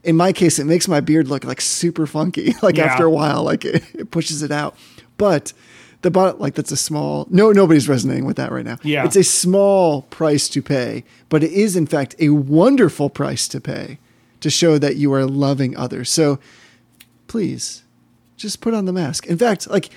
in 0.02 0.16
my 0.16 0.32
case, 0.32 0.58
it 0.58 0.64
makes 0.64 0.88
my 0.88 1.00
beard 1.00 1.28
look 1.28 1.44
like 1.44 1.60
super 1.60 2.06
funky. 2.06 2.54
Like 2.62 2.76
Yeah. 2.76 2.86
after 2.86 3.04
a 3.04 3.10
while, 3.10 3.44
like 3.44 3.64
it, 3.64 3.84
it 3.94 4.10
pushes 4.10 4.42
it 4.42 4.50
out. 4.50 4.76
But 5.16 5.52
the 6.02 6.10
bottom, 6.10 6.40
like 6.40 6.54
that's 6.54 6.72
a 6.72 6.76
small, 6.76 7.26
no, 7.30 7.52
nobody's 7.52 7.88
resonating 7.88 8.24
with 8.24 8.36
that 8.36 8.50
right 8.52 8.64
now. 8.64 8.78
Yeah. 8.82 9.04
It's 9.04 9.16
a 9.16 9.24
small 9.24 10.02
price 10.02 10.48
to 10.50 10.62
pay, 10.62 11.04
but 11.28 11.42
it 11.44 11.52
is 11.52 11.76
in 11.76 11.86
fact 11.86 12.14
a 12.18 12.30
wonderful 12.30 13.10
price 13.10 13.46
to 13.48 13.60
pay 13.60 13.98
to 14.40 14.50
show 14.50 14.78
that 14.78 14.96
you 14.96 15.12
are 15.12 15.24
loving 15.26 15.76
others. 15.76 16.10
So 16.10 16.38
please 17.26 17.84
just 18.36 18.60
put 18.60 18.74
on 18.74 18.84
the 18.84 18.92
mask. 18.92 19.26
In 19.26 19.36
fact, 19.38 19.68
like 19.68 19.90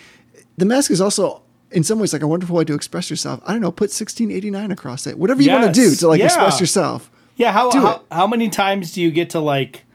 the 0.57 0.65
mask 0.65 0.91
is 0.91 1.01
also 1.01 1.43
in 1.71 1.83
some 1.83 1.99
ways 1.99 2.11
like 2.13 2.21
a 2.21 2.27
wonderful 2.27 2.55
way 2.55 2.65
to 2.65 2.73
express 2.73 3.09
yourself. 3.09 3.41
I 3.45 3.53
don't 3.53 3.61
know, 3.61 3.71
put 3.71 3.89
1689 3.91 4.71
across 4.71 5.07
it. 5.07 5.17
Whatever 5.17 5.41
you 5.41 5.51
want 5.51 5.65
to 5.65 5.71
do 5.71 5.93
to 5.95 6.07
like 6.07 6.19
Yeah. 6.19 6.25
express 6.25 6.59
yourself. 6.59 7.09
Yeah, 7.37 7.51
how 7.51 7.71
how, 7.71 8.01
how 8.11 8.27
many 8.27 8.49
times 8.49 8.91
do 8.93 9.01
you 9.01 9.09
get 9.09 9.31
to 9.31 9.39
like? 9.39 9.85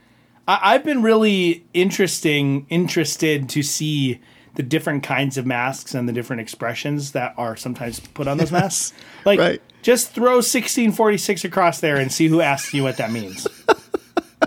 I, 0.49 0.59
I've 0.75 0.85
been 0.85 1.03
really 1.03 1.65
interesting 1.75 2.67
interested 2.71 3.49
to 3.51 3.63
see 3.63 4.21
the 4.55 4.63
different 4.63 5.03
kinds 5.03 5.37
of 5.37 5.45
masks 5.45 5.95
and 5.95 6.09
the 6.09 6.13
different 6.15 6.41
expressions 6.41 7.13
that 7.13 7.35
are 7.37 7.57
sometimes 7.57 8.01
put 8.01 8.27
on 8.27 8.39
those 8.39 8.51
masks. 8.51 8.95
Like, 9.27 9.39
right. 9.39 9.63
just 9.83 10.13
throw 10.13 10.41
sixteen 10.41 10.93
forty 10.93 11.19
six 11.19 11.45
across 11.45 11.81
there 11.81 11.97
and 11.97 12.11
see 12.11 12.27
who 12.29 12.41
asks 12.41 12.73
you 12.73 12.83
what 12.83 12.97
that 12.97 13.13
means. 13.13 13.47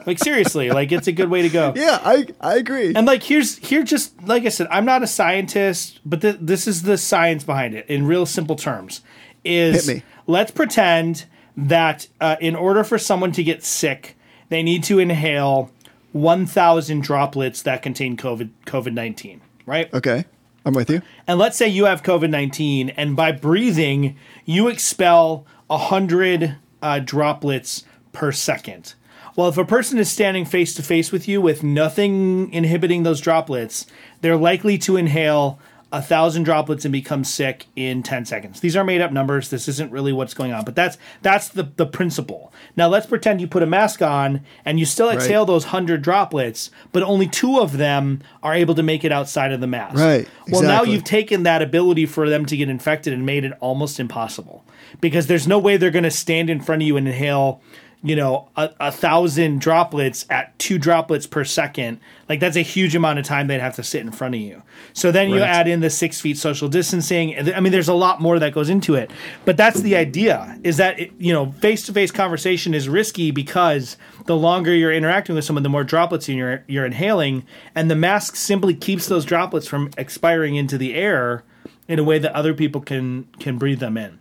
like 0.10 0.20
seriously, 0.20 0.70
like 0.72 0.92
it's 0.92 1.08
a 1.08 1.12
good 1.12 1.30
way 1.30 1.44
to 1.44 1.50
go. 1.50 1.74
Yeah, 1.76 2.00
I 2.04 2.28
I 2.42 2.56
agree. 2.58 2.94
And 2.96 3.06
like 3.06 3.24
here's 3.24 3.58
here 3.58 3.84
just 3.84 4.22
like 4.24 4.46
I 4.46 4.50
said, 4.50 4.68
I'm 4.72 4.86
not 4.86 5.04
a 5.04 5.08
scientist, 5.08 6.00
but 6.06 6.22
th- 6.22 6.38
this 6.42 6.68
is 6.68 6.84
the 6.84 6.98
science 6.98 7.44
behind 7.44 7.76
it 7.76 7.86
in 7.88 8.06
real 8.08 8.26
simple 8.26 8.56
terms. 8.56 9.02
Is 9.44 9.86
Hit 9.86 9.96
me. 9.98 10.04
let's 10.28 10.52
pretend 10.52 11.26
that 11.56 12.08
uh, 12.20 12.36
in 12.42 12.56
order 12.56 12.84
for 12.84 12.98
someone 12.98 13.32
to 13.34 13.44
get 13.44 13.64
sick, 13.64 14.18
they 14.50 14.64
need 14.64 14.84
to 14.86 15.00
inhale 15.00 15.72
1,000 16.12 17.02
droplets 17.02 17.62
that 17.62 17.82
contain 17.82 18.18
COVID 18.18 18.50
COVID 18.66 18.94
19, 18.94 19.42
right? 19.66 19.94
okay. 19.94 20.26
I'm 20.66 20.74
with 20.74 20.90
you. 20.90 21.02
And 21.26 21.40
let's 21.40 21.56
say 21.58 21.68
you 21.70 21.86
have 21.86 22.04
COVID 22.04 22.30
19, 22.30 22.90
and 22.90 23.16
by 23.16 23.32
breathing, 23.32 24.18
you 24.46 24.68
expel 24.68 25.46
100 25.68 26.58
uh, 26.82 27.00
droplets 27.00 27.86
per 28.12 28.32
second. 28.32 28.96
Well, 29.40 29.48
if 29.48 29.58
a 29.58 29.64
person 29.64 29.98
is 30.00 30.12
standing 30.12 30.44
face 30.44 30.74
to 30.74 30.84
face 30.84 31.14
with 31.14 31.26
you 31.26 31.40
with 31.40 31.64
nothing 31.64 32.52
inhibiting 32.52 33.04
those 33.04 33.22
droplets, 33.22 33.86
they're 34.20 34.36
likely 34.36 34.78
to 34.80 34.98
inhale 34.98 35.60
a 35.94 36.02
thousand 36.02 36.44
droplets 36.44 36.84
and 36.84 36.92
become 36.92 37.24
sick 37.24 37.68
in 37.78 38.04
10 38.04 38.26
seconds. 38.26 38.60
These 38.60 38.76
are 38.76 38.84
made 38.84 39.00
up 39.00 39.14
numbers. 39.14 39.50
This 39.50 39.70
isn't 39.70 39.94
really 39.94 40.12
what's 40.12 40.34
going 40.34 40.52
on, 40.52 40.66
but 40.66 40.76
that's 40.76 40.98
that's 41.22 41.48
the, 41.48 41.64
the 41.78 41.86
principle. 41.86 42.52
Now 42.76 42.90
let's 42.90 43.06
pretend 43.06 43.40
you 43.40 43.48
put 43.48 43.64
a 43.64 43.66
mask 43.66 44.02
on 44.02 44.42
and 44.66 44.78
you 44.78 44.86
still 44.86 45.10
exhale 45.10 45.46
those 45.46 45.64
hundred 45.64 46.02
droplets, 46.02 46.70
but 46.92 47.02
only 47.02 47.26
two 47.26 47.62
of 47.62 47.78
them 47.78 48.22
are 48.44 48.54
able 48.54 48.76
to 48.76 48.84
make 48.84 49.06
it 49.06 49.14
outside 49.14 49.54
of 49.54 49.62
the 49.62 49.68
mask. 49.68 49.96
Right, 49.96 50.28
Well, 50.50 50.64
now 50.64 50.84
you've 50.84 51.06
taken 51.06 51.44
that 51.44 51.62
ability 51.62 52.08
for 52.08 52.28
them 52.28 52.46
to 52.48 52.58
get 52.58 52.68
infected 52.68 53.14
and 53.14 53.26
made 53.26 53.46
it 53.46 53.54
almost 53.62 54.02
impossible 54.02 54.66
because 55.00 55.28
there's 55.28 55.48
no 55.48 55.60
way 55.60 55.78
they're 55.78 55.92
going 55.92 56.04
to 56.04 56.12
stand 56.12 56.50
in 56.50 56.60
front 56.60 56.82
of 56.82 56.88
you 56.88 56.98
and 56.98 57.08
inhale 57.08 57.62
you 58.02 58.16
know 58.16 58.48
a, 58.56 58.70
a 58.80 58.92
thousand 58.92 59.60
droplets 59.60 60.26
at 60.30 60.58
two 60.58 60.78
droplets 60.78 61.28
per 61.28 61.44
second 61.44 62.00
like 62.30 62.40
that's 62.40 62.56
a 62.56 62.62
huge 62.62 62.96
amount 62.96 63.20
of 63.20 63.26
time 63.26 63.48
they'd 63.48 63.60
have 63.60 63.76
to 63.76 63.84
sit 63.84 64.02
in 64.02 64.12
front 64.12 64.36
of 64.36 64.42
you. 64.42 64.62
So 64.94 65.12
then 65.12 65.30
you 65.30 65.42
add 65.42 65.68
in 65.68 65.82
the 65.82 65.90
six 65.90 66.22
feet 66.22 66.38
social 66.38 66.70
distancing 66.70 67.38
i 67.54 67.60
mean 67.60 67.72
there's 67.72 67.90
a 67.90 67.94
lot 67.94 68.22
more 68.22 68.40
that 68.40 68.54
goes 68.54 68.70
into 68.70 68.96
it. 68.96 69.12
But 69.46 69.58
that's 69.58 69.82
the 69.82 69.96
idea 69.96 70.60
is 70.64 70.78
that 70.78 71.00
it, 71.00 71.12
you 71.18 71.34
know 71.34 71.52
face-to-face 71.54 72.12
conversation 72.12 72.74
is 72.74 72.88
risky 72.88 73.32
because 73.32 73.98
the 74.26 74.36
longer 74.36 74.74
you're 74.74 74.94
interacting 74.94 75.36
with 75.36 75.44
someone 75.44 75.64
the 75.64 75.70
more 75.70 75.84
droplets 75.84 76.30
you're, 76.30 76.64
you're 76.68 76.86
inhaling 76.86 77.46
and 77.76 77.92
the 77.92 77.96
mask 77.96 78.36
simply 78.36 78.74
keeps 78.74 79.08
those 79.08 79.26
droplets 79.26 79.68
from 79.68 79.90
expiring 79.98 80.56
into 80.56 80.78
the 80.78 80.96
air 80.96 81.44
in 81.90 82.00
a 82.00 82.04
way 82.04 82.20
that 82.20 82.32
other 82.34 82.54
people 82.54 82.80
can 82.80 83.28
can 83.40 83.58
breathe 83.58 83.80
them 83.80 83.98
in. 83.98 84.20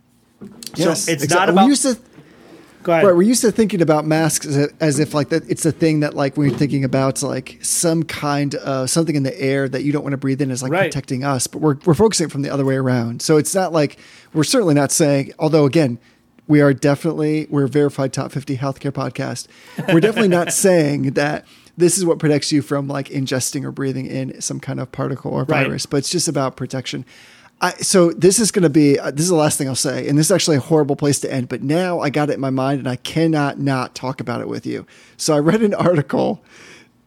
Yes, 0.75 1.07
it's 1.07 1.23
exact- 1.23 1.39
not 1.39 1.49
about 1.49 1.69
go 2.83 2.91
ahead 2.93 3.05
Right, 3.05 3.15
we're 3.15 3.21
used 3.23 3.41
to 3.41 3.51
thinking 3.51 3.81
about 3.81 4.05
masks 4.05 4.45
as, 4.45 4.57
a- 4.57 4.69
as 4.79 4.99
if 4.99 5.13
like 5.13 5.29
that. 5.29 5.43
It's 5.49 5.65
a 5.65 5.71
thing 5.71 5.99
that 6.01 6.13
like 6.15 6.37
when 6.37 6.49
you're 6.49 6.57
thinking 6.57 6.83
about 6.83 7.21
like 7.23 7.57
some 7.61 8.03
kind 8.03 8.55
of 8.55 8.89
something 8.89 9.15
in 9.15 9.23
the 9.23 9.39
air 9.41 9.67
that 9.69 9.83
you 9.83 9.91
don't 9.91 10.03
want 10.03 10.13
to 10.13 10.17
breathe 10.17 10.41
in 10.41 10.51
is 10.51 10.63
like 10.63 10.71
Right. 10.71 10.91
protecting 10.91 11.23
us, 11.23 11.47
but 11.47 11.59
we're 11.61 11.75
we're 11.85 11.93
focusing 11.93 12.29
from 12.29 12.41
the 12.41 12.49
other 12.49 12.65
way 12.65 12.75
around. 12.75 13.21
So 13.21 13.37
it's 13.37 13.53
not 13.55 13.73
like 13.73 13.97
we're 14.33 14.43
certainly 14.43 14.73
not 14.73 14.91
saying. 14.91 15.33
Although 15.39 15.65
again, 15.65 15.99
we 16.47 16.61
are 16.61 16.73
definitely 16.73 17.47
we're 17.49 17.65
a 17.65 17.69
verified 17.69 18.11
top 18.13 18.31
50 18.31 18.57
healthcare 18.57 18.91
podcast. 18.91 19.47
We're 19.93 19.99
definitely 19.99 20.29
not 20.29 20.51
saying 20.53 21.11
that 21.11 21.45
this 21.77 21.97
is 21.97 22.03
what 22.05 22.19
protects 22.19 22.51
you 22.51 22.61
from 22.61 22.87
like 22.87 23.07
ingesting 23.09 23.63
or 23.63 23.71
breathing 23.71 24.05
in 24.05 24.41
some 24.41 24.59
kind 24.59 24.79
of 24.81 24.91
particle 24.91 25.31
or 25.31 25.43
Right. 25.45 25.63
virus, 25.65 25.85
but 25.85 25.97
it's 25.97 26.09
just 26.09 26.27
about 26.27 26.57
protection. 26.57 27.05
I, 27.61 27.73
so 27.73 28.11
this 28.11 28.39
is 28.39 28.51
going 28.51 28.63
to 28.63 28.69
be 28.69 28.97
uh, 28.97 29.11
this 29.11 29.21
is 29.21 29.29
the 29.29 29.35
last 29.35 29.57
thing 29.57 29.67
I'll 29.67 29.75
say, 29.75 30.07
and 30.07 30.17
this 30.17 30.27
is 30.27 30.31
actually 30.31 30.57
a 30.57 30.61
horrible 30.61 30.95
place 30.95 31.19
to 31.21 31.33
end. 31.33 31.49
But 31.49 31.61
now 31.61 31.99
I 31.99 32.09
got 32.09 32.29
it 32.29 32.33
in 32.33 32.39
my 32.39 32.49
mind, 32.49 32.79
and 32.79 32.87
I 32.87 32.95
cannot 32.95 33.59
not 33.59 33.95
talk 33.95 34.21
about 34.21 34.41
it 34.41 34.47
with 34.47 34.65
you. 34.65 34.85
So 35.17 35.35
I 35.35 35.39
read 35.39 35.61
an 35.61 35.73
article, 35.73 36.41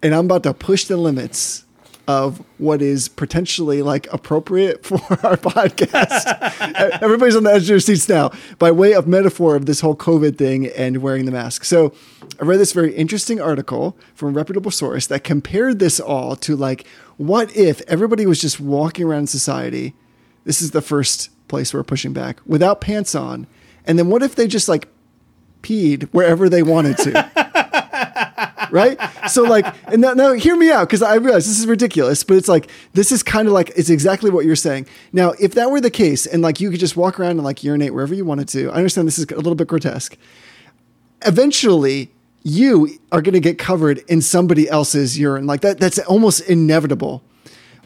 and 0.03 0.15
I'm 0.15 0.27
about 0.27 0.43
to 0.43 0.53
push 0.53 0.85
the 0.85 0.97
limits 0.97 1.65
of 2.09 2.45
what 2.59 2.83
is 2.83 3.09
potentially 3.09 3.81
like 3.81 4.13
appropriate 4.13 4.85
for 4.87 5.01
our 5.25 5.37
podcast. 5.37 6.99
Everybody's 7.03 7.37
on 7.37 7.45
the 7.45 7.53
edge 7.53 7.63
of 7.63 7.69
their 7.69 7.81
seats 7.81 8.09
now, 8.09 8.31
by 8.59 8.71
way 8.71 8.93
of 8.93 9.07
metaphor 9.07 9.57
of 9.57 9.67
this 9.67 9.81
whole 9.81 9.97
COVID 9.97 10.37
thing 10.37 10.67
and 10.67 10.99
wearing 10.99 11.25
the 11.25 11.33
mask. 11.33 11.65
So 11.65 11.95
I 12.41 12.45
read 12.45 12.59
this 12.59 12.73
very 12.73 12.95
interesting 12.95 13.41
article 13.41 13.97
from 14.15 14.31
a 14.31 14.33
reputable 14.33 14.71
source 14.71 15.07
that 15.07 15.25
compared 15.25 15.79
this 15.79 16.01
all 16.01 16.37
to 16.37 16.57
like, 16.57 16.87
what 17.17 17.55
if 17.57 17.81
everybody 17.83 18.27
was 18.27 18.41
just 18.41 18.59
walking 18.61 19.07
around 19.07 19.29
society? 19.29 19.95
This 20.45 20.63
is 20.63 20.73
the 20.73 20.83
first 20.83 21.31
place 21.49 21.73
we're 21.73 21.83
pushing 21.83 22.13
back 22.13 22.41
without 22.47 22.81
pants 22.81 23.15
on. 23.15 23.47
And 23.87 23.99
then 23.99 24.09
what 24.09 24.23
if 24.23 24.35
they 24.35 24.47
just 24.47 24.69
like 24.69 24.89
peed 25.63 26.05
wherever 26.13 26.49
they 26.49 26.63
wanted 26.63 26.99
to? 26.99 27.31
right? 28.71 28.99
So 29.29 29.43
like, 29.43 29.67
and 29.87 30.01
now, 30.01 30.15
now 30.15 30.33
hear 30.33 30.57
me 30.57 30.71
out 30.71 30.89
because 30.89 31.03
I 31.03 31.15
realize 31.17 31.47
this 31.47 31.61
is 31.61 31.67
ridiculous, 31.67 32.25
but 32.25 32.37
it's 32.37 32.49
like 32.49 32.71
this 32.95 33.13
is 33.13 33.23
kind 33.23 33.47
of 33.47 33.55
like 33.55 33.71
it's 33.77 33.91
exactly 33.91 34.31
what 34.31 34.45
you're 34.45 34.57
saying. 34.57 34.87
Now, 35.13 35.35
if 35.39 35.55
that 35.55 35.71
were 35.71 35.81
the 35.81 35.91
case, 35.91 36.27
and 36.27 36.43
like 36.43 36.61
you 36.61 36.71
could 36.71 36.81
just 36.81 36.97
walk 36.97 37.21
around 37.21 37.33
and 37.33 37.45
like 37.45 37.63
urinate 37.63 37.95
wherever 37.95 38.15
you 38.15 38.25
wanted 38.25 38.49
to, 38.49 38.71
I 38.71 38.75
understand 38.75 39.07
this 39.07 39.19
is 39.19 39.27
a 39.31 39.37
little 39.37 39.55
bit 39.55 39.69
grotesque. 39.69 40.17
Eventually, 41.25 42.11
you 42.43 42.99
are 43.13 43.23
going 43.23 43.35
to 43.35 43.41
get 43.41 43.59
covered 43.59 43.99
in 44.09 44.21
somebody 44.21 44.69
else's 44.69 45.19
urine. 45.19 45.47
Like 45.47 45.61
that, 45.61 45.79
that's 45.79 45.99
almost 46.01 46.41
inevitable. 46.41 47.23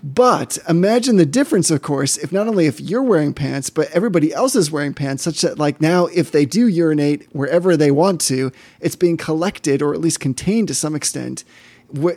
But 0.02 0.58
imagine 0.68 1.16
the 1.16 1.26
difference, 1.26 1.70
of 1.70 1.82
course, 1.82 2.16
if 2.16 2.30
not 2.30 2.46
only 2.46 2.66
if 2.66 2.80
you're 2.80 3.02
wearing 3.02 3.32
pants, 3.32 3.70
but 3.70 3.90
everybody 3.90 4.32
else 4.32 4.54
is 4.54 4.70
wearing 4.70 4.94
pants, 4.94 5.22
such 5.22 5.40
that 5.40 5.58
like 5.58 5.80
now, 5.80 6.06
if 6.06 6.30
they 6.30 6.44
do 6.44 6.68
urinate 6.68 7.26
wherever 7.32 7.76
they 7.76 7.90
want 7.90 8.20
to, 8.22 8.52
it's 8.80 8.96
being 8.96 9.16
collected 9.16 9.82
or 9.82 9.94
at 9.94 10.00
least 10.00 10.20
contained 10.20 10.68
to 10.68 10.74
some 10.74 10.94
extent 10.94 11.44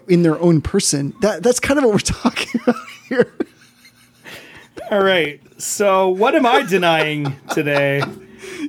in 0.07 0.24
their 0.24 0.39
own 0.39 0.62
person. 0.62 1.13
That 1.21 1.41
that's 1.41 1.59
kind 1.59 1.77
of 1.77 1.86
what 1.86 1.93
we're 1.93 2.00
talking 2.00 2.62
about 2.62 2.75
here. 3.07 3.33
All 4.91 5.03
right. 5.03 5.41
So, 5.62 6.09
what 6.09 6.36
am 6.36 6.45
I 6.45 6.63
denying 6.63 7.36
today? 7.51 8.03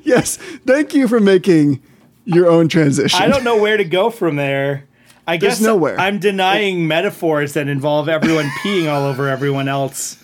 yes, 0.02 0.36
thank 0.66 0.94
you 0.94 1.08
for 1.08 1.20
making 1.20 1.82
your 2.24 2.48
own 2.48 2.68
transition. 2.68 3.20
I 3.20 3.28
don't 3.28 3.44
know 3.44 3.60
where 3.60 3.76
to 3.76 3.84
go 3.84 4.10
from 4.10 4.36
there. 4.36 4.86
I 5.30 5.36
There's 5.36 5.58
guess 5.58 5.60
nowhere. 5.60 5.96
I'm 5.96 6.18
denying 6.18 6.88
metaphors 6.88 7.52
that 7.52 7.68
involve 7.68 8.08
everyone 8.08 8.46
peeing 8.64 8.92
all 8.92 9.06
over 9.06 9.28
everyone 9.28 9.68
else 9.68 10.22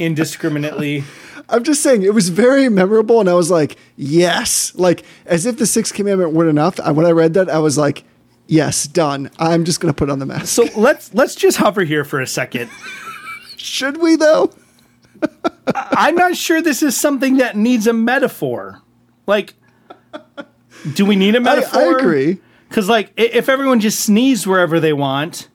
indiscriminately. 0.00 1.04
I'm 1.50 1.64
just 1.64 1.82
saying 1.82 2.02
it 2.02 2.14
was 2.14 2.30
very 2.30 2.70
memorable, 2.70 3.20
and 3.20 3.28
I 3.28 3.34
was 3.34 3.50
like, 3.50 3.76
yes, 3.96 4.74
like 4.74 5.04
as 5.26 5.44
if 5.44 5.58
the 5.58 5.66
sixth 5.66 5.92
commandment 5.92 6.32
weren't 6.32 6.48
enough. 6.48 6.80
I, 6.80 6.92
when 6.92 7.04
I 7.04 7.10
read 7.10 7.34
that, 7.34 7.50
I 7.50 7.58
was 7.58 7.76
like, 7.76 8.04
yes, 8.46 8.86
done. 8.86 9.30
I'm 9.38 9.66
just 9.66 9.80
gonna 9.80 9.92
put 9.92 10.08
on 10.08 10.18
the 10.18 10.24
mask. 10.24 10.46
So 10.46 10.66
let's 10.74 11.12
let's 11.12 11.34
just 11.34 11.58
hover 11.58 11.84
here 11.84 12.06
for 12.06 12.18
a 12.18 12.26
second. 12.26 12.70
Should 13.58 13.98
we 13.98 14.16
though? 14.16 14.50
I'm 15.74 16.14
not 16.14 16.38
sure 16.38 16.62
this 16.62 16.82
is 16.82 16.96
something 16.96 17.36
that 17.36 17.54
needs 17.54 17.86
a 17.86 17.92
metaphor. 17.92 18.80
Like, 19.26 19.56
do 20.94 21.04
we 21.04 21.16
need 21.16 21.34
a 21.34 21.40
metaphor? 21.40 21.82
I 21.82 21.98
agree. 21.98 22.38
Because 22.68 22.88
like, 22.88 23.12
if 23.16 23.48
everyone 23.48 23.80
just 23.80 24.00
sneezed 24.00 24.46
wherever 24.46 24.78
they 24.80 24.92
want, 24.92 25.48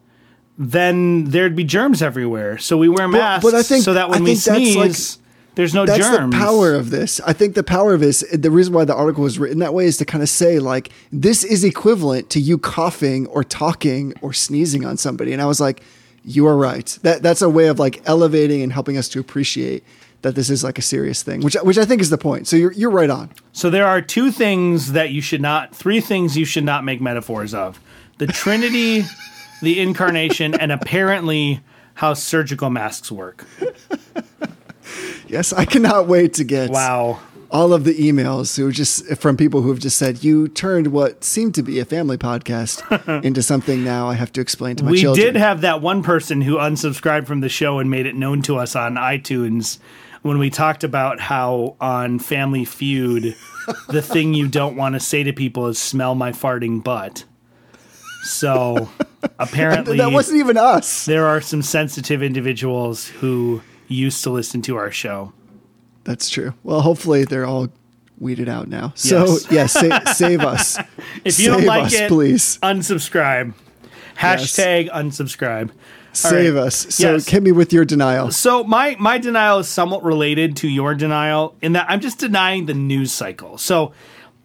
then 0.58 1.26
there'd 1.26 1.56
be 1.56 1.64
germs 1.64 2.02
everywhere. 2.02 2.58
So 2.58 2.78
we 2.78 2.90
wear 2.90 3.08
masks 3.08 3.44
but 3.44 3.56
I 3.56 3.64
think- 3.64 3.84
so 3.84 3.94
that 3.94 4.10
when 4.10 4.22
I 4.22 4.24
we 4.26 4.34
that's, 4.36 4.48
like- 4.48 4.92
sneeze, 4.94 5.20
there's 5.56 5.74
no 5.76 5.86
That's 5.86 6.00
germs. 6.08 6.34
the 6.34 6.40
power 6.40 6.74
of 6.74 6.90
this. 6.90 7.22
I 7.28 7.34
think 7.34 7.54
the 7.54 7.62
power 7.64 7.94
of 7.94 8.00
this, 8.00 8.24
the 8.34 8.50
reason 8.50 8.74
why 8.74 8.86
the 8.86 8.96
article 8.96 9.22
was 9.24 9.38
written 9.38 9.60
that 9.60 9.72
way 9.72 9.86
is 9.86 9.98
to 9.98 10.06
kind 10.06 10.24
of 10.24 10.30
say, 10.30 10.58
like, 10.58 10.90
this 11.12 11.44
is 11.44 11.64
equivalent 11.64 12.32
to 12.32 12.40
you 12.40 12.58
coughing 12.58 13.28
or 13.28 13.44
talking 13.44 14.14
or 14.22 14.34
sneezing 14.34 14.84
on 14.84 14.98
somebody. 14.98 15.32
And 15.32 15.40
I 15.40 15.46
was 15.46 15.60
like, 15.62 15.84
you 16.26 16.48
are 16.48 16.58
right. 16.58 16.98
That 17.04 17.22
that's 17.22 17.44
a 17.44 17.50
way 17.50 17.68
of 17.68 17.78
like 17.78 18.02
elevating 18.06 18.64
and 18.64 18.74
helping 18.74 18.98
us 18.98 19.08
to 19.10 19.20
appreciate 19.20 19.84
that 20.24 20.36
this 20.36 20.50
is 20.50 20.64
like 20.64 20.78
a 20.78 20.82
serious 20.82 21.22
thing, 21.24 21.42
which 21.42 21.54
which 21.64 21.78
I 21.78 21.86
think 21.86 22.02
is 22.02 22.10
the 22.10 22.18
point. 22.18 22.48
So 22.48 22.56
you're 22.58 22.72
you're 22.74 22.90
right 22.90 23.10
on. 23.10 23.30
So 23.54 23.70
there 23.70 23.86
are 23.88 24.02
two 24.02 24.32
things 24.32 24.92
that 24.94 25.12
you 25.12 25.22
should 25.22 25.42
not, 25.42 25.76
three 25.76 26.02
things 26.02 26.36
you 26.38 26.46
should 26.46 26.64
not 26.66 26.84
make 26.84 27.00
metaphors 27.00 27.54
of: 27.54 27.80
the 28.18 28.28
Trinity, 28.28 29.06
the 29.62 29.80
Incarnation, 29.80 30.54
and 30.56 30.72
apparently 30.72 31.62
how 31.96 32.14
surgical 32.16 32.70
masks 32.72 33.12
work. 33.12 33.46
Yes, 35.28 35.54
I 35.54 35.66
cannot 35.66 36.08
wait 36.08 36.34
to 36.36 36.44
get 36.44 36.70
Wow. 36.70 37.20
all 37.50 37.74
of 37.74 37.84
the 37.86 37.94
emails 37.96 38.56
who 38.58 38.72
just 38.72 39.06
from 39.18 39.36
people 39.38 39.62
who 39.62 39.70
have 39.70 39.80
just 39.80 39.98
said 39.98 40.24
you 40.24 40.48
turned 40.48 40.88
what 40.88 41.24
seemed 41.24 41.56
to 41.56 41.64
be 41.64 41.80
a 41.80 41.86
family 41.86 42.18
podcast 42.18 42.84
into 43.24 43.42
something 43.42 43.84
now 43.84 44.08
I 44.10 44.14
have 44.16 44.32
to 44.34 44.42
explain 44.42 44.76
to 44.78 44.84
my 44.84 44.92
we 44.92 45.02
children. 45.02 45.26
did 45.26 45.36
have 45.38 45.62
that 45.62 45.82
one 45.82 46.04
person 46.04 46.42
who 46.42 46.58
unsubscribed 46.58 47.26
from 47.26 47.40
the 47.42 47.50
show 47.50 47.80
and 47.80 47.90
made 47.90 48.06
it 48.06 48.16
known 48.16 48.42
to 48.44 48.58
us 48.58 48.76
on 48.76 48.96
iTunes 48.96 49.80
when 50.24 50.40
we 50.40 50.50
talked 50.50 50.84
about 50.84 51.20
how 51.20 51.76
on 51.80 52.18
Family 52.20 52.66
Feud, 52.66 53.36
the 53.90 54.02
thing 54.02 54.34
you 54.34 54.48
don't 54.48 54.76
want 54.76 54.94
to 54.94 55.00
say 55.00 55.24
to 55.24 55.32
people 55.34 55.68
is 55.68 55.78
"smell 55.78 56.16
my 56.16 56.32
farting 56.32 56.84
butt." 56.84 57.24
So 58.24 58.90
apparently, 59.40 59.98
that 59.98 60.12
wasn't 60.12 60.40
even 60.40 60.58
us. 60.58 61.06
there 61.06 61.28
are 61.28 61.42
some 61.42 61.62
sensitive 61.62 62.24
individuals 62.24 63.08
who 63.08 63.62
used 63.88 64.24
to 64.24 64.30
listen 64.30 64.62
to 64.64 64.76
our 64.78 64.92
show. 64.92 65.34
That's 66.06 66.30
true. 66.30 66.54
Well, 66.64 66.82
hopefully 66.82 67.24
they're 67.26 67.46
all 67.46 67.70
weeded 68.20 68.48
out 68.50 68.68
now. 68.68 68.94
So 68.96 69.26
Yes. 69.50 69.52
yes, 69.52 69.74
sa- 69.74 70.12
save 70.14 70.42
us. 70.42 70.78
If 71.24 71.40
you 71.40 71.48
don't 71.50 71.66
like 71.66 71.86
us, 71.88 71.94
it, 71.94 72.08
please 72.10 72.58
unsubscribe. 72.64 73.54
Hashtag 74.18 74.90
unsubscribe. 74.92 75.72
Save 76.14 76.56
right. 76.56 76.64
us. 76.64 76.88
So 76.96 77.14
Yes. 77.14 77.28
hit 77.28 77.44
me 77.44 77.52
with 77.52 77.74
your 77.74 77.86
denial. 77.86 78.32
So 78.32 78.64
my 78.64 78.96
my 79.00 79.18
denial 79.18 79.60
is 79.60 79.68
somewhat 79.68 80.04
related 80.04 80.56
to 80.58 80.68
your 80.70 80.96
denial 80.96 81.56
in 81.62 81.74
that 81.74 81.88
I'm 81.90 82.00
just 82.02 82.20
denying 82.20 82.66
the 82.66 82.74
news 82.74 83.12
cycle. 83.12 83.58
So 83.58 83.92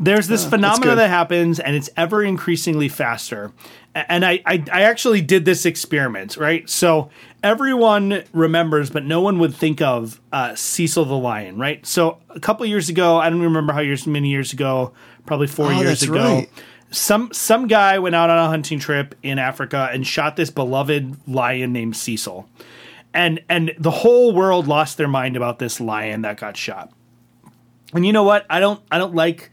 there's 0.01 0.29
this 0.29 0.45
phenomena 0.45 0.93
good. 0.93 0.99
that 0.99 1.09
happens 1.09 1.59
and 1.59 1.75
it's 1.75 1.91
ever 1.97 2.23
increasingly 2.23 2.89
faster. 2.89 3.53
And 3.95 4.25
I, 4.25 4.41
I 4.47 4.63
I 4.73 4.83
actually 4.83 5.21
did 5.21 5.45
this 5.45 5.67
experiment, 5.67 6.37
right? 6.37 6.69
So 6.71 7.11
everyone 7.43 8.23
remembers, 8.33 8.91
but 8.91 9.05
no 9.05 9.21
one 9.21 9.39
would 9.41 9.55
think 9.55 9.81
of 9.83 10.21
uh, 10.33 10.55
Cecil 10.55 11.05
the 11.05 11.15
lion, 11.17 11.59
right? 11.59 11.85
So 11.85 12.19
a 12.31 12.39
couple 12.39 12.65
years 12.67 12.89
ago, 12.89 13.17
I 13.17 13.29
don't 13.29 13.41
remember 13.43 13.73
how 13.73 13.81
years 13.81 14.07
many 14.07 14.29
years 14.29 14.53
ago, 14.53 14.93
probably 15.27 15.49
four 15.49 15.67
Oh, 15.73 15.81
years 15.81 16.03
ago. 16.05 16.15
right. 16.23 16.49
Some 16.91 17.31
some 17.33 17.67
guy 17.69 17.99
went 17.99 18.15
out 18.15 18.31
on 18.31 18.39
a 18.39 18.49
hunting 18.49 18.79
trip 18.79 19.15
in 19.23 19.39
Africa 19.39 19.91
and 19.93 20.07
shot 20.07 20.37
this 20.37 20.51
beloved 20.51 21.17
lion 21.29 21.73
named 21.73 21.97
Cecil. 21.97 22.49
and 23.13 23.41
and 23.49 23.73
the 23.79 23.91
whole 23.91 24.35
world 24.35 24.67
lost 24.67 24.97
their 24.97 25.09
mind 25.09 25.37
about 25.37 25.59
this 25.59 25.81
lion 25.81 26.23
that 26.23 26.39
got 26.39 26.57
shot. 26.57 26.93
And 27.93 28.07
you 28.07 28.13
know 28.13 28.23
what? 28.25 28.47
I 28.49 28.61
don't 28.61 28.81
I 28.91 28.99
don't 28.99 29.15
like 29.15 29.51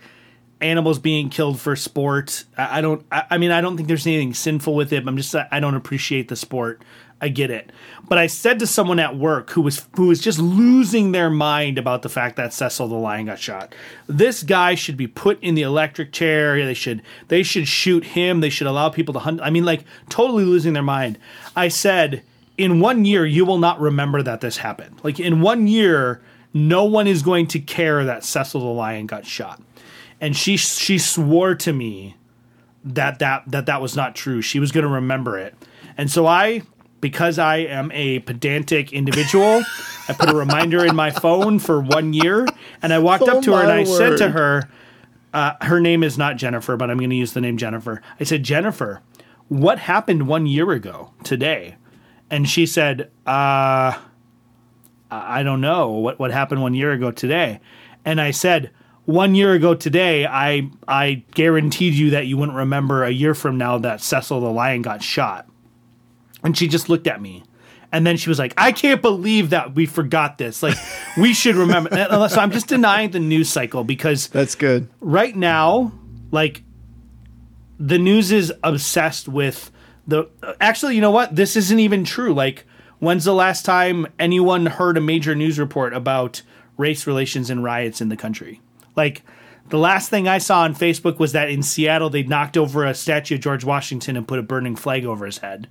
animals 0.61 0.99
being 0.99 1.29
killed 1.29 1.59
for 1.59 1.75
sport. 1.75 2.45
I, 2.57 2.77
I 2.77 2.81
don't. 2.81 3.05
I, 3.11 3.23
I 3.31 3.37
mean, 3.37 3.51
I 3.51 3.61
don't 3.61 3.75
think 3.75 3.87
there's 3.87 4.07
anything 4.07 4.33
sinful 4.33 4.73
with 4.75 4.93
it. 4.93 5.05
I'm 5.05 5.17
just 5.17 5.35
I 5.35 5.59
don't 5.59 5.75
appreciate 5.75 6.27
the 6.29 6.35
sport. 6.35 6.81
I 7.21 7.29
get 7.29 7.49
it. 7.49 7.71
But 8.07 8.17
I 8.17 8.27
said 8.27 8.59
to 8.59 8.67
someone 8.67 8.99
at 8.99 9.17
work 9.17 9.51
who 9.51 9.61
was 9.61 9.87
who 9.95 10.07
was 10.07 10.19
just 10.19 10.37
losing 10.37 11.11
their 11.11 11.29
mind 11.29 11.77
about 11.77 12.01
the 12.01 12.09
fact 12.09 12.35
that 12.35 12.53
Cecil 12.53 12.87
the 12.87 12.95
lion 12.95 13.27
got 13.27 13.39
shot. 13.39 13.73
This 14.07 14.43
guy 14.43 14.75
should 14.75 14.97
be 14.97 15.07
put 15.07 15.41
in 15.41 15.55
the 15.55 15.61
electric 15.61 16.11
chair. 16.11 16.63
They 16.63 16.73
should 16.73 17.01
they 17.29 17.41
should 17.41 17.67
shoot 17.67 18.03
him. 18.03 18.41
They 18.41 18.49
should 18.49 18.67
allow 18.67 18.89
people 18.89 19.13
to 19.13 19.19
hunt. 19.19 19.39
I 19.41 19.49
mean, 19.49 19.65
like 19.65 19.85
totally 20.09 20.43
losing 20.43 20.73
their 20.73 20.83
mind. 20.83 21.17
I 21.55 21.69
said, 21.69 22.21
in 22.57 22.79
one 22.79 23.05
year 23.05 23.25
you 23.25 23.45
will 23.45 23.57
not 23.57 23.79
remember 23.79 24.21
that 24.21 24.41
this 24.41 24.57
happened. 24.57 24.99
Like 25.03 25.19
in 25.19 25.41
one 25.41 25.67
year, 25.67 26.21
no 26.53 26.83
one 26.83 27.07
is 27.07 27.23
going 27.23 27.47
to 27.47 27.59
care 27.59 28.03
that 28.03 28.23
Cecil 28.23 28.59
the 28.59 28.67
lion 28.67 29.07
got 29.07 29.25
shot. 29.25 29.61
And 30.19 30.35
she 30.35 30.57
she 30.57 30.97
swore 30.97 31.55
to 31.55 31.71
me 31.73 32.17
that 32.83 33.19
that 33.19 33.43
that 33.47 33.65
that 33.65 33.81
was 33.81 33.95
not 33.95 34.15
true. 34.15 34.41
She 34.41 34.59
was 34.59 34.71
going 34.71 34.85
to 34.85 34.91
remember 34.91 35.39
it. 35.39 35.55
And 35.97 36.11
so 36.11 36.27
I 36.27 36.61
because 37.05 37.37
I 37.37 37.57
am 37.57 37.91
a 37.91 38.17
pedantic 38.17 38.91
individual, 38.91 39.61
I 40.09 40.13
put 40.13 40.27
a 40.27 40.35
reminder 40.35 40.83
in 40.83 40.95
my 40.95 41.11
phone 41.11 41.59
for 41.59 41.79
one 41.79 42.13
year, 42.13 42.47
and 42.81 42.91
I 42.91 42.97
walked 42.97 43.25
Oh 43.27 43.37
up 43.37 43.43
to 43.43 43.53
her 43.53 43.61
and 43.61 43.71
I 43.71 43.83
said 43.83 44.17
to 44.17 44.29
her, 44.31 44.67
uh, 45.31 45.53
her 45.61 45.79
name 45.79 46.03
is 46.03 46.17
not 46.17 46.37
Jennifer, 46.37 46.75
but 46.75 46.89
I'm 46.89 46.97
going 46.97 47.11
to 47.11 47.15
use 47.15 47.33
the 47.33 47.41
name 47.41 47.57
Jennifer. 47.57 48.01
I 48.19 48.23
said, 48.23 48.41
Jennifer, 48.41 49.03
what 49.49 49.77
happened 49.77 50.27
one 50.27 50.47
year 50.47 50.71
ago 50.71 51.13
today? 51.23 51.75
And 52.31 52.49
she 52.49 52.65
said, 52.65 53.11
uh, 53.27 53.95
I 55.11 55.43
don't 55.43 55.61
know 55.61 55.91
what, 55.91 56.17
what 56.17 56.31
happened 56.31 56.63
one 56.63 56.73
year 56.73 56.91
ago 56.91 57.11
today. 57.11 57.59
And 58.03 58.19
I 58.19 58.31
said, 58.31 58.71
one 59.05 59.35
year 59.35 59.53
ago 59.53 59.75
today, 59.75 60.25
I 60.25 60.71
I 60.87 61.23
guaranteed 61.35 61.93
you 61.93 62.09
that 62.09 62.25
you 62.25 62.35
wouldn't 62.37 62.57
remember 62.57 63.03
a 63.03 63.11
year 63.11 63.35
from 63.35 63.59
now 63.59 63.77
that 63.77 64.01
Cecil 64.01 64.41
the 64.41 64.49
lion 64.49 64.81
got 64.81 65.03
shot. 65.03 65.47
And 66.45 66.57
she 66.57 66.67
just 66.67 66.87
looked 66.87 67.07
at 67.07 67.21
me. 67.21 67.43
And 67.91 68.05
then 68.05 68.17
she 68.17 68.29
was 68.29 68.39
like, 68.39 68.53
I 68.57 68.71
can't 68.71 69.01
believe 69.01 69.51
that 69.51 69.75
we 69.75 69.85
forgot 69.85 70.37
this. 70.37 70.61
Like, 70.61 70.77
we 71.17 71.33
should 71.33 71.55
remember. 71.55 71.89
so 72.29 72.39
I'm 72.39 72.51
just 72.51 72.67
denying 72.67 73.11
the 73.11 73.19
news 73.19 73.49
cycle 73.49 73.83
because 73.83 74.27
That's 74.27 74.55
good. 74.55 74.89
right 75.01 75.35
now, 75.35 75.91
like 76.31 76.63
the 77.79 77.97
news 77.97 78.31
is 78.31 78.53
obsessed 78.63 79.27
with 79.27 79.71
the. 80.07 80.29
Actually, 80.59 80.95
you 80.95 81.01
know 81.01 81.11
what? 81.11 81.35
This 81.35 81.55
isn't 81.55 81.79
even 81.79 82.03
true. 82.03 82.33
Like, 82.33 82.65
when's 82.99 83.25
the 83.25 83.33
last 83.33 83.65
time 83.65 84.07
anyone 84.19 84.65
heard 84.65 84.97
a 84.97 85.01
major 85.01 85.35
news 85.35 85.57
report 85.59 85.93
about 85.93 86.41
race 86.77 87.07
relations 87.07 87.49
and 87.49 87.63
riots 87.63 88.01
in 88.01 88.09
the 88.09 88.17
country? 88.17 88.61
Like, 88.95 89.23
the 89.69 89.79
last 89.79 90.09
thing 90.09 90.27
I 90.27 90.37
saw 90.37 90.61
on 90.61 90.75
Facebook 90.75 91.17
was 91.17 91.31
that 91.31 91.49
in 91.49 91.63
Seattle 91.63 92.09
they 92.09 92.23
knocked 92.23 92.57
over 92.57 92.85
a 92.85 92.93
statue 92.93 93.35
of 93.35 93.41
George 93.41 93.63
Washington 93.63 94.15
and 94.15 94.27
put 94.27 94.39
a 94.39 94.43
burning 94.43 94.75
flag 94.75 95.05
over 95.05 95.25
his 95.25 95.39
head. 95.39 95.69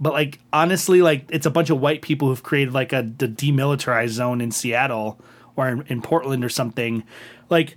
But 0.00 0.12
like 0.12 0.38
honestly, 0.52 1.02
like 1.02 1.24
it's 1.30 1.46
a 1.46 1.50
bunch 1.50 1.70
of 1.70 1.80
white 1.80 2.02
people 2.02 2.28
who've 2.28 2.42
created 2.42 2.72
like 2.74 2.92
a 2.92 3.02
the 3.02 3.28
demilitarized 3.28 4.10
zone 4.10 4.40
in 4.40 4.50
Seattle 4.50 5.18
or 5.56 5.68
in, 5.68 5.84
in 5.88 6.02
Portland 6.02 6.44
or 6.44 6.48
something. 6.48 7.02
Like 7.50 7.76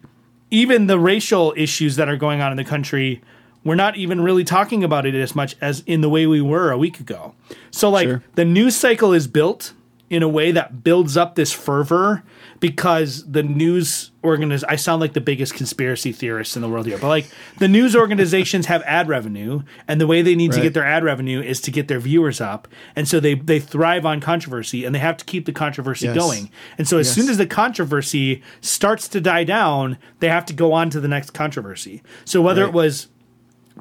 even 0.52 0.88
the 0.88 1.00
racial 1.00 1.54
issues 1.58 1.96
that 1.96 2.08
are 2.10 2.18
going 2.18 2.42
on 2.42 2.52
in 2.52 2.58
the 2.58 2.64
country, 2.66 3.22
we're 3.64 3.76
not 3.76 3.96
even 3.98 4.22
really 4.22 4.44
talking 4.44 4.84
about 4.84 5.06
it 5.06 5.16
as 5.16 5.34
much 5.36 5.56
as 5.62 5.82
in 5.88 6.02
the 6.02 6.10
way 6.10 6.28
we 6.28 6.42
were 6.42 6.72
a 6.72 6.78
week 6.78 7.00
ago. 7.00 7.34
So 7.72 7.90
like 7.90 8.08
Sure. 8.08 8.24
the 8.36 8.46
news 8.46 8.76
cycle 8.76 9.14
is 9.14 9.28
built 9.28 9.74
in 10.12 10.22
a 10.22 10.28
way 10.28 10.52
that 10.52 10.84
builds 10.84 11.16
up 11.16 11.36
this 11.36 11.54
fervor 11.54 12.22
because 12.60 13.26
the 13.32 13.42
news 13.42 14.12
organiz 14.22 14.62
I 14.68 14.76
sound 14.76 15.00
like 15.00 15.14
the 15.14 15.22
biggest 15.22 15.54
conspiracy 15.54 16.12
theorist 16.12 16.58
in 16.58 16.62
the 16.62 16.68
world 16.68 16.86
here, 16.86 16.98
but 16.98 17.08
like 17.08 17.28
the 17.60 17.70
news 17.70 17.96
organizations 17.96 18.66
have 18.66 18.84
ad 18.84 19.08
revenue 19.08 19.62
and 19.88 20.02
the 20.02 20.06
way 20.06 20.22
they 20.22 20.36
need 20.36 20.52
to 20.52 20.62
get 20.62 20.74
their 20.74 20.86
ad 20.86 21.06
revenue 21.06 21.42
is 21.42 21.62
to 21.62 21.72
get 21.72 21.88
their 21.88 22.00
viewers 22.02 22.42
up. 22.42 22.68
And 22.94 23.08
so 23.08 23.22
they 23.22 23.36
they 23.36 23.62
thrive 23.62 24.06
on 24.06 24.20
controversy 24.20 24.84
and 24.84 24.94
they 24.94 25.00
have 25.00 25.16
to 25.16 25.24
keep 25.26 25.46
the 25.46 25.54
controversy 25.54 26.08
Yes. 26.08 26.16
going. 26.18 26.52
And 26.78 26.88
so 26.90 26.98
as 26.98 27.08
Yes. 27.08 27.16
soon 27.16 27.30
as 27.30 27.38
the 27.38 27.48
controversy 27.48 28.44
starts 28.60 29.08
to 29.08 29.22
die 29.22 29.46
down, 29.46 29.98
they 30.20 30.28
have 30.28 30.46
to 30.48 30.54
go 30.54 30.74
on 30.74 30.90
to 30.90 31.00
the 31.00 31.08
next 31.08 31.30
controversy. 31.32 32.04
So 32.26 32.42
whether 32.42 32.64
Right. 32.64 32.68
it 32.68 32.74
was 32.74 33.08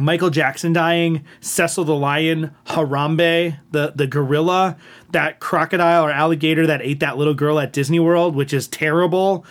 Michael 0.01 0.31
Jackson 0.31 0.73
dying, 0.73 1.25
Cecil 1.41 1.85
the 1.85 1.95
lion, 1.95 2.53
Harambe, 2.67 3.59
the 3.71 3.93
the 3.95 4.07
gorilla, 4.07 4.77
that 5.11 5.41
crocodile 5.41 6.05
or 6.05 6.11
alligator 6.11 6.67
that 6.67 6.81
ate 6.83 7.01
that 7.01 7.19
little 7.19 7.35
girl 7.35 7.61
at 7.61 7.73
Disney 7.73 8.01
World, 8.01 8.35
which 8.35 8.53
is 8.53 8.67
terrible. 8.67 9.45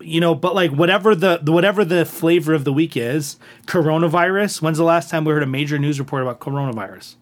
You 0.00 0.20
know, 0.20 0.34
but 0.34 0.54
like 0.54 0.70
whatever 0.70 1.14
the 1.14 1.40
whatever 1.44 1.84
the 1.84 2.04
flavor 2.04 2.54
of 2.54 2.64
the 2.64 2.72
week 2.72 2.96
is, 2.96 3.36
coronavirus. 3.66 4.62
When's 4.62 4.78
the 4.78 4.84
last 4.84 5.10
time 5.10 5.24
we 5.24 5.32
heard 5.32 5.42
a 5.42 5.46
major 5.46 5.78
news 5.78 5.98
report 5.98 6.22
about 6.22 6.38
coronavirus? 6.38 7.16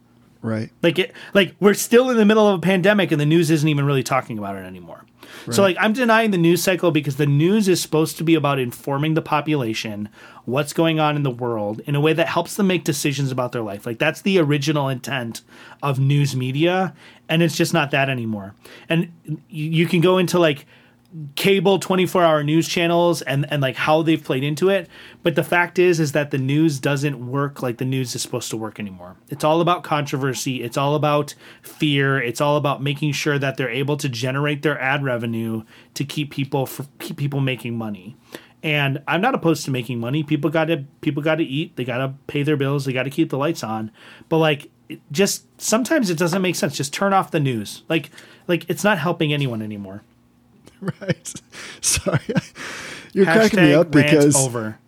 Right. 0.44 0.70
Like 0.82 0.98
it, 0.98 1.12
like 1.32 1.56
we're 1.58 1.72
still 1.72 2.10
in 2.10 2.18
the 2.18 2.26
middle 2.26 2.46
of 2.46 2.58
a 2.58 2.62
pandemic, 2.62 3.10
and 3.10 3.20
the 3.20 3.26
news 3.26 3.50
isn't 3.50 3.68
even 3.68 3.86
really 3.86 4.02
talking 4.02 4.38
about 4.38 4.56
it 4.56 4.64
anymore. 4.66 5.04
So, 5.50 5.62
like, 5.62 5.76
I'm 5.80 5.92
denying 5.92 6.30
the 6.30 6.38
news 6.38 6.62
cycle 6.62 6.90
because 6.90 7.16
the 7.16 7.26
news 7.26 7.68
is 7.68 7.80
supposed 7.80 8.16
to 8.18 8.24
be 8.24 8.34
about 8.34 8.58
informing 8.58 9.14
the 9.14 9.22
population 9.22 10.08
what's 10.44 10.72
going 10.72 11.00
on 11.00 11.16
in 11.16 11.22
the 11.22 11.30
world 11.30 11.80
in 11.86 11.94
a 11.94 12.00
way 12.00 12.12
that 12.12 12.28
helps 12.28 12.54
them 12.56 12.66
make 12.66 12.84
decisions 12.84 13.30
about 13.30 13.52
their 13.52 13.62
life. 13.62 13.84
Like 13.84 13.98
that's 13.98 14.22
the 14.22 14.38
original 14.38 14.88
intent 14.88 15.42
of 15.82 15.98
news 15.98 16.36
media, 16.36 16.94
and 17.28 17.42
it's 17.42 17.56
just 17.56 17.74
not 17.74 17.90
that 17.90 18.08
anymore. 18.08 18.54
And 18.88 19.12
you, 19.48 19.70
you 19.70 19.86
can 19.86 20.00
go 20.00 20.18
into 20.18 20.38
like 20.38 20.66
cable 21.36 21.78
24 21.78 22.22
hour 22.24 22.42
news 22.42 22.68
channels 22.68 23.22
and 23.22 23.46
and 23.50 23.62
like 23.62 23.76
how 23.76 24.02
they've 24.02 24.22
played 24.22 24.42
into 24.42 24.68
it. 24.68 24.88
But 25.22 25.36
the 25.36 25.44
fact 25.44 25.78
is 25.78 26.00
is 26.00 26.12
that 26.12 26.30
the 26.30 26.38
news 26.38 26.80
doesn't 26.80 27.26
work 27.30 27.62
like 27.62 27.78
the 27.78 27.84
news 27.84 28.14
is 28.14 28.22
supposed 28.22 28.50
to 28.50 28.56
work 28.56 28.80
anymore. 28.80 29.16
It's 29.28 29.44
all 29.44 29.60
about 29.60 29.84
controversy. 29.84 30.62
It's 30.62 30.76
all 30.76 30.94
about 30.94 31.34
fear. 31.62 32.20
It's 32.20 32.40
all 32.40 32.56
about 32.56 32.82
making 32.82 33.12
sure 33.12 33.38
that 33.38 33.56
they're 33.56 33.70
able 33.70 33.96
to 33.98 34.08
generate 34.08 34.62
their 34.62 34.80
ad 34.80 35.04
revenue 35.04 35.62
to 35.94 36.04
keep 36.04 36.30
people 36.30 36.66
for 36.66 36.86
keep 36.98 37.16
people 37.16 37.40
making 37.40 37.76
money. 37.76 38.16
And 38.62 39.02
i'm 39.06 39.20
not 39.20 39.34
opposed 39.34 39.64
to 39.66 39.70
making 39.70 40.00
money. 40.00 40.22
People 40.22 40.50
got 40.50 40.64
to 40.66 40.84
people 41.00 41.22
got 41.22 41.36
to 41.36 41.44
eat. 41.44 41.76
They 41.76 41.84
got 41.84 41.98
to 41.98 42.14
pay 42.26 42.42
their 42.42 42.56
bills. 42.56 42.86
They 42.86 42.92
got 42.92 43.04
to 43.04 43.10
keep 43.10 43.30
the 43.30 43.38
lights 43.38 43.62
on. 43.62 43.92
But 44.28 44.38
like 44.38 44.70
just 45.12 45.46
sometimes 45.60 46.10
it 46.10 46.18
doesn't 46.18 46.42
make 46.42 46.56
sense. 46.56 46.76
Just 46.76 46.92
turn 46.92 47.12
off 47.12 47.30
the 47.30 47.40
news. 47.40 47.84
Like 47.88 48.10
like 48.48 48.68
it's 48.68 48.82
not 48.82 48.98
helping 48.98 49.32
anyone 49.32 49.62
anymore 49.62 50.02
Right. 51.00 51.32
Sorry. 51.80 52.20
You're 53.12 53.26
cracking 53.26 53.60
me 53.60 53.74
up 53.74 53.90
because 53.90 54.34
over. 54.36 54.78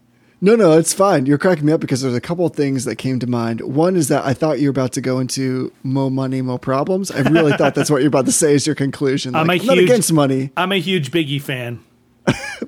No, 0.40 0.54
no, 0.54 0.72
it's 0.76 0.92
fine. 0.92 1.24
You're 1.26 1.38
cracking 1.38 1.64
me 1.64 1.72
up 1.72 1.80
because 1.80 2.02
there's 2.02 2.14
a 2.14 2.20
couple 2.20 2.44
of 2.44 2.54
things 2.54 2.84
that 2.84 2.96
came 2.96 3.18
to 3.20 3.26
mind. 3.26 3.60
One 3.62 3.96
is 3.96 4.08
that 4.08 4.24
I 4.26 4.34
thought 4.34 4.58
you 4.60 4.68
were 4.68 4.70
about 4.72 4.92
to 4.92 5.00
go 5.00 5.18
into 5.18 5.72
mo 5.82 6.10
money, 6.10 6.42
mo 6.42 6.58
problems. 6.58 7.10
I 7.10 7.20
really 7.20 7.52
thought 7.56 7.74
that's 7.74 7.90
what 7.90 7.98
you're 8.02 8.08
about 8.08 8.26
to 8.26 8.32
say 8.32 8.52
is 8.54 8.66
your 8.66 8.74
conclusion. 8.76 9.34
I'm 9.36 9.46
Like, 9.46 9.62
a 9.62 9.66
not 9.66 9.76
huge- 9.78 9.88
against 9.90 10.12
money, 10.12 10.50
I'm 10.56 10.72
a 10.72 10.78
huge 10.78 11.10
Biggie 11.10 11.40
fan. 11.40 11.80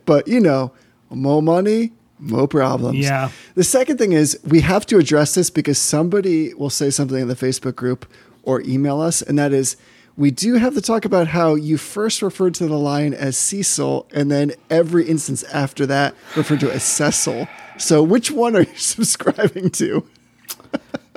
but 0.07 0.27
you 0.29 0.41
know, 0.41 0.73
mo 1.11 1.41
money, 1.43 1.93
mo 2.19 2.47
problems. 2.47 2.99
Yeah. 2.99 3.31
The 3.55 3.64
second 3.64 3.99
thing 3.99 4.12
is 4.12 4.38
we 4.45 4.61
have 4.62 4.87
to 4.87 4.97
address 4.99 5.35
this 5.35 5.51
because 5.51 5.77
somebody 5.79 6.55
will 6.55 6.71
say 6.71 6.88
something 6.91 7.19
in 7.21 7.29
the 7.29 7.37
Facebook 7.37 7.77
group 7.77 8.07
or 8.45 8.62
email 8.62 9.01
us, 9.01 9.21
and 9.21 9.38
that 9.38 9.53
is 9.53 9.77
we 10.19 10.33
do 10.33 10.55
have 10.55 10.75
to 10.75 10.83
talk 10.83 11.05
about 11.05 11.29
how 11.29 11.55
you 11.55 11.79
first 11.79 12.23
referred 12.23 12.53
to 12.57 12.67
the 12.67 12.77
lion 12.77 13.15
as 13.15 13.39
Cecil, 13.39 14.09
and 14.13 14.31
then 14.31 14.53
every 14.69 15.09
instance 15.09 15.45
after 15.45 15.87
that 15.87 16.15
referred 16.37 16.59
to 16.61 16.73
as 16.73 16.83
Cecil. 16.83 17.47
So 17.79 18.03
which 18.03 18.33
one 18.33 18.57
are 18.57 18.63
you 18.63 18.77
subscribing 18.77 19.71
to? 19.71 20.05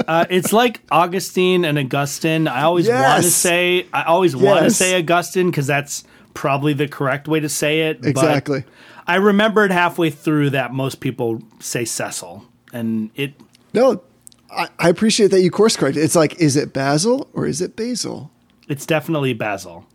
Uh, 0.07 0.25
it's 0.29 0.53
like 0.53 0.81
Augustine 0.91 1.65
and 1.65 1.79
Augustine. 1.79 2.47
I 2.47 2.61
always 2.61 2.87
want 2.87 3.23
to 3.23 3.29
say 3.29 3.87
I 3.91 4.03
always 4.03 4.35
want 4.35 4.65
to 4.65 4.71
say 4.71 4.97
Augustine 4.97 5.49
because 5.49 5.67
that's 5.67 6.03
probably 6.35 6.73
the 6.73 6.87
correct 6.87 7.27
way 7.27 7.39
to 7.39 7.49
say 7.49 7.89
it. 7.89 8.01
but 8.01 8.09
Exactly. 8.09 8.63
I 9.07 9.15
remembered 9.15 9.71
halfway 9.71 10.11
through 10.11 10.51
that 10.51 10.73
most 10.73 10.99
people 10.99 11.41
say 11.59 11.85
Cecil, 11.85 12.45
and 12.71 13.09
it 13.15 13.33
No, 13.73 14.03
I, 14.51 14.69
I 14.77 14.89
appreciate 14.89 15.31
that 15.31 15.41
you 15.41 15.49
course 15.49 15.75
correct. 15.75 15.97
It's 15.97 16.15
like, 16.15 16.35
is 16.35 16.55
it 16.55 16.71
Basil 16.71 17.27
or 17.33 17.47
is 17.47 17.61
it 17.61 17.75
Basil? 17.75 18.30
It's 18.71 18.85
definitely 18.85 19.33
Basil. 19.33 19.85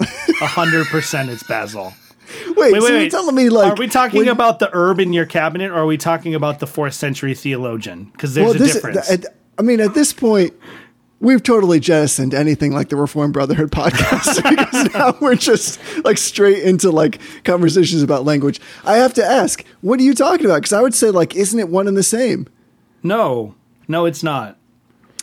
A 0.00 0.46
hundred 0.46 0.86
percent, 0.86 1.28
it's 1.30 1.42
Basil. 1.42 1.92
Wait, 2.46 2.72
Wait, 2.72 2.80
so 2.80 2.84
wait, 2.84 3.00
you're 3.02 3.10
telling 3.10 3.34
me 3.34 3.48
like 3.48 3.72
are 3.72 3.76
we 3.76 3.88
talking 3.88 4.20
when- 4.20 4.28
about 4.28 4.60
the 4.60 4.70
herb 4.72 5.00
in 5.00 5.12
your 5.12 5.26
cabinet, 5.26 5.70
or 5.72 5.74
are 5.74 5.86
we 5.86 5.98
talking 5.98 6.34
about 6.34 6.60
the 6.60 6.66
fourth 6.66 6.94
century 6.94 7.34
theologian? 7.34 8.04
Because 8.12 8.34
there's 8.34 8.46
well, 8.46 8.54
a 8.54 8.58
this, 8.58 8.74
difference. 8.74 9.10
at- 9.10 9.26
I 9.58 9.62
mean, 9.62 9.80
at 9.80 9.92
this 9.94 10.12
point, 10.14 10.54
we've 11.18 11.42
totally 11.42 11.80
jettisoned 11.80 12.32
anything 12.32 12.72
like 12.72 12.88
the 12.88 12.96
Reformed 12.96 13.32
Brotherhood 13.34 13.70
podcast 13.72 14.36
because 14.48 14.94
now 14.94 15.14
we're 15.20 15.34
just 15.34 15.78
like 16.04 16.16
straight 16.16 16.62
into 16.62 16.90
like 16.90 17.20
conversations 17.44 18.02
about 18.02 18.24
language. 18.24 18.60
I 18.84 18.96
have 18.98 19.12
to 19.14 19.24
ask, 19.24 19.64
what 19.82 20.00
are 20.00 20.02
you 20.04 20.14
talking 20.14 20.46
about? 20.46 20.58
Because 20.62 20.72
I 20.72 20.80
would 20.80 20.94
say 20.94 21.10
like, 21.10 21.34
isn't 21.36 21.58
it 21.58 21.68
one 21.68 21.88
and 21.88 21.96
the 21.96 22.02
same? 22.04 22.46
no, 23.02 23.54
no, 23.88 24.06
it's 24.06 24.22
not. 24.22 24.56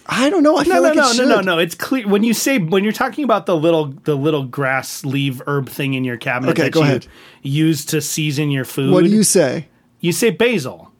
I 0.09 0.29
don't 0.29 0.41
know. 0.43 0.57
I 0.57 0.63
No, 0.63 0.65
feel 0.65 0.75
no, 0.75 0.81
like 0.81 0.95
no, 0.95 1.11
no, 1.13 1.25
no, 1.35 1.41
no. 1.41 1.57
It's 1.59 1.75
clear 1.75 2.07
when 2.07 2.23
you 2.23 2.33
say 2.33 2.59
when 2.59 2.83
you're 2.83 2.93
talking 2.93 3.23
about 3.23 3.45
the 3.45 3.55
little 3.57 3.87
the 4.03 4.15
little 4.15 4.45
grass 4.45 5.03
leaf 5.03 5.41
herb 5.47 5.67
thing 5.69 5.93
in 5.95 6.03
your 6.03 6.17
cabinet 6.17 6.51
Okay, 6.51 6.63
that 6.63 6.71
go 6.73 6.79
you 6.79 6.85
ahead. 6.85 7.07
use 7.41 7.85
to 7.85 8.01
season 8.01 8.49
your 8.49 8.65
food. 8.65 8.93
What 8.93 9.03
do 9.03 9.09
you 9.09 9.23
say? 9.23 9.67
you 9.99 10.11
say 10.11 10.29
basil, 10.29 10.91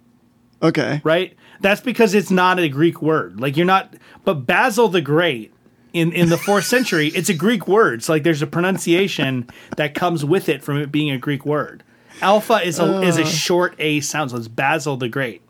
Okay. 0.61 1.01
right? 1.03 1.35
That's 1.61 1.81
because 1.81 2.13
it's 2.13 2.31
not 2.31 2.59
a 2.59 2.67
Greek 2.67 3.01
word. 3.01 3.39
Like 3.39 3.55
you're 3.57 3.65
not. 3.65 3.93
But 4.25 4.45
Basil 4.45 4.87
the 4.89 5.01
Great 5.01 5.53
in 5.93 6.11
in 6.11 6.29
the 6.29 6.37
fourth 6.37 6.65
century, 6.65 7.07
it's 7.15 7.29
a 7.29 7.33
Greek 7.33 7.67
word. 7.67 8.03
So 8.03 8.13
like 8.13 8.23
there's 8.23 8.41
a 8.41 8.47
pronunciation 8.47 9.47
that 9.77 9.93
comes 9.93 10.25
with 10.25 10.49
it 10.49 10.61
from 10.63 10.77
it 10.77 10.91
being 10.91 11.09
a 11.11 11.17
Greek 11.17 11.45
word. 11.45 11.83
Alpha 12.21 12.55
is 12.55 12.79
a 12.79 13.01
is 13.03 13.17
a 13.17 13.23
uh. 13.23 13.25
short 13.25 13.75
a 13.79 14.01
sound, 14.01 14.31
so 14.31 14.37
it's 14.37 14.47
Basil 14.47 14.97
the 14.97 15.07
Great. 15.09 15.41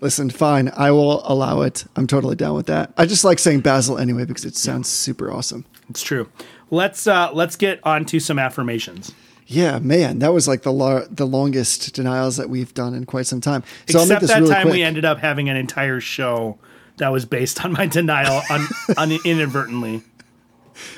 Listen, 0.00 0.30
fine. 0.30 0.70
I 0.76 0.90
will 0.90 1.22
allow 1.30 1.62
it. 1.62 1.84
I'm 1.96 2.06
totally 2.06 2.36
down 2.36 2.54
with 2.54 2.66
that. 2.66 2.92
I 2.96 3.06
just 3.06 3.24
like 3.24 3.38
saying 3.38 3.60
Basil 3.60 3.98
anyway 3.98 4.24
because 4.24 4.44
it 4.44 4.56
sounds 4.56 4.88
super 4.88 5.30
awesome. 5.32 5.64
It's 5.90 6.02
true. 6.02 6.28
Let's 6.70 7.06
uh 7.06 7.30
let's 7.32 7.56
get 7.56 7.80
on 7.84 8.04
to 8.06 8.20
some 8.20 8.38
affirmations. 8.38 9.12
Yeah, 9.46 9.78
man, 9.78 10.18
that 10.18 10.34
was 10.34 10.46
like 10.46 10.62
the 10.62 10.72
lar- 10.72 11.06
the 11.10 11.26
longest 11.26 11.94
denials 11.94 12.36
that 12.36 12.50
we've 12.50 12.72
done 12.74 12.92
in 12.94 13.06
quite 13.06 13.26
some 13.26 13.40
time. 13.40 13.64
So 13.88 14.02
Except 14.02 14.26
that 14.26 14.40
really 14.40 14.50
time 14.52 14.62
quick. 14.64 14.74
we 14.74 14.82
ended 14.82 15.06
up 15.06 15.18
having 15.18 15.48
an 15.48 15.56
entire 15.56 16.00
show 16.00 16.58
that 16.98 17.10
was 17.10 17.24
based 17.24 17.64
on 17.64 17.72
my 17.72 17.86
denial 17.86 18.42
un, 18.50 18.66
un, 18.98 19.18
inadvertently. 19.24 20.02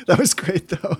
That 0.08 0.18
was 0.18 0.34
great 0.34 0.68
though. 0.68 0.98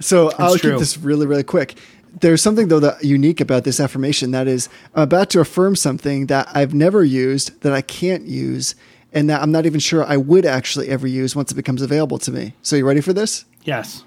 So 0.00 0.32
I'll 0.38 0.56
true. 0.56 0.72
keep 0.72 0.78
this 0.80 0.96
really, 0.96 1.26
really 1.26 1.44
quick. 1.44 1.76
There's 2.20 2.42
something 2.42 2.68
though 2.68 2.80
that 2.80 3.04
unique 3.04 3.40
about 3.40 3.64
this 3.64 3.80
affirmation 3.80 4.30
that 4.32 4.48
is 4.48 4.68
I'm 4.94 5.02
about 5.02 5.30
to 5.30 5.40
affirm 5.40 5.76
something 5.76 6.26
that 6.26 6.48
I've 6.54 6.74
never 6.74 7.04
used, 7.04 7.60
that 7.62 7.72
I 7.72 7.82
can't 7.82 8.24
use, 8.24 8.74
and 9.12 9.30
that 9.30 9.42
I'm 9.42 9.52
not 9.52 9.66
even 9.66 9.80
sure 9.80 10.04
I 10.04 10.16
would 10.16 10.44
actually 10.44 10.88
ever 10.88 11.06
use 11.06 11.34
once 11.34 11.52
it 11.52 11.54
becomes 11.54 11.82
available 11.82 12.18
to 12.18 12.32
me. 12.32 12.54
So 12.62 12.76
you 12.76 12.86
ready 12.86 13.00
for 13.00 13.12
this? 13.12 13.44
Yes. 13.64 14.04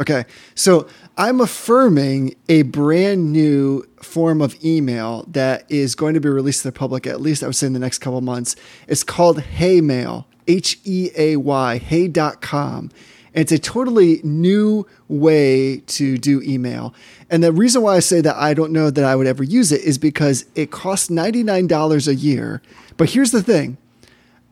Okay. 0.00 0.24
So 0.54 0.88
I'm 1.16 1.40
affirming 1.40 2.34
a 2.48 2.62
brand 2.62 3.32
new 3.32 3.84
form 4.00 4.40
of 4.40 4.56
email 4.64 5.24
that 5.28 5.70
is 5.70 5.94
going 5.94 6.14
to 6.14 6.20
be 6.20 6.28
released 6.28 6.62
to 6.62 6.68
the 6.68 6.72
public, 6.72 7.06
at 7.06 7.20
least 7.20 7.42
I 7.42 7.46
would 7.46 7.56
say 7.56 7.66
in 7.66 7.72
the 7.72 7.78
next 7.78 7.98
couple 7.98 8.20
months. 8.20 8.56
It's 8.88 9.04
called 9.04 9.40
Hey 9.40 9.80
Mail, 9.80 10.26
H 10.48 10.80
E 10.84 11.10
A 11.16 11.36
Y, 11.36 11.78
hey.com. 11.78 12.90
It's 13.34 13.52
a 13.52 13.58
totally 13.58 14.20
new 14.22 14.86
way 15.08 15.78
to 15.78 16.18
do 16.18 16.42
email. 16.42 16.94
And 17.30 17.42
the 17.42 17.52
reason 17.52 17.82
why 17.82 17.96
I 17.96 18.00
say 18.00 18.20
that 18.20 18.36
I 18.36 18.54
don't 18.54 18.72
know 18.72 18.90
that 18.90 19.04
I 19.04 19.16
would 19.16 19.26
ever 19.26 19.42
use 19.42 19.72
it 19.72 19.82
is 19.82 19.98
because 19.98 20.44
it 20.54 20.70
costs 20.70 21.08
$99 21.08 22.08
a 22.08 22.14
year. 22.14 22.60
But 22.96 23.10
here's 23.10 23.30
the 23.30 23.42
thing 23.42 23.78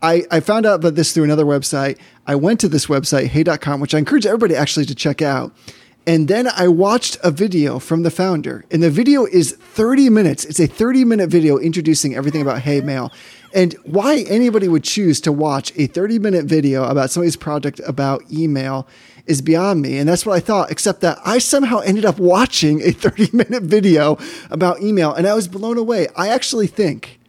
I, 0.03 0.25
I 0.31 0.41
found 0.41 0.67
out 0.67 0.77
about 0.77 0.95
this 0.95 1.13
through 1.13 1.25
another 1.25 1.45
website. 1.45 1.99
I 2.27 2.35
went 2.35 2.61
to 2.61 2.69
this 2.69 2.87
website, 2.87 3.27
hey.com, 3.27 3.81
which 3.81 3.95
I 3.95 3.99
encourage 3.99 4.27
everybody 4.27 4.57
actually 4.57 4.87
to 4.87 4.95
check 4.95 5.21
out. 5.21 5.53
And 6.07 6.29
then 6.29 6.49
I 6.49 6.67
watched 6.69 7.19
a 7.23 7.31
video 7.31 7.79
from 7.79 8.03
the 8.03 8.11
founder. 8.11 8.65
And 8.71 8.83
the 8.83 8.91
video 8.91 9.27
is 9.27 9.53
30 9.53 10.09
minutes. 10.09 10.45
It's 10.45 10.59
a 10.59 10.67
30 10.67 11.05
minute 11.05 11.29
video 11.29 11.59
introducing 11.59 12.15
everything 12.15 12.41
about 12.41 12.63
Hey 12.63 12.81
Mail. 12.81 13.13
And 13.53 13.75
why 13.85 14.25
anybody 14.29 14.69
would 14.69 14.85
choose 14.85 15.21
to 15.23 15.33
watch 15.33 15.73
a 15.77 15.87
30 15.87 16.19
minute 16.19 16.45
video 16.45 16.85
about 16.85 17.11
somebody's 17.11 17.37
project 17.37 17.81
about 17.87 18.23
email 18.31 18.87
is 19.27 19.43
beyond 19.43 19.83
me. 19.83 19.99
And 19.99 20.09
that's 20.09 20.25
what 20.25 20.37
I 20.37 20.41
thought, 20.41 20.71
except 20.71 21.01
that 21.01 21.19
I 21.25 21.39
somehow 21.39 21.79
ended 21.81 22.05
up 22.05 22.19
watching 22.19 22.81
a 22.83 22.93
30 22.93 23.31
minute 23.33 23.63
video 23.65 24.19
about 24.51 24.81
email 24.83 25.13
and 25.13 25.27
I 25.27 25.35
was 25.35 25.49
blown 25.49 25.79
away. 25.79 26.09
I 26.17 26.29
actually 26.29 26.67
think 26.67 27.21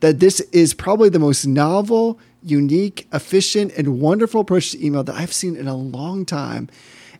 that 0.00 0.20
this 0.20 0.40
is 0.52 0.74
probably 0.74 1.08
the 1.08 1.18
most 1.18 1.46
novel, 1.46 2.18
unique, 2.42 3.08
efficient, 3.12 3.72
and 3.76 4.00
wonderful 4.00 4.42
approach 4.42 4.72
to 4.72 4.84
email 4.84 5.02
that 5.02 5.14
I've 5.14 5.32
seen 5.32 5.56
in 5.56 5.66
a 5.66 5.76
long 5.76 6.24
time. 6.24 6.68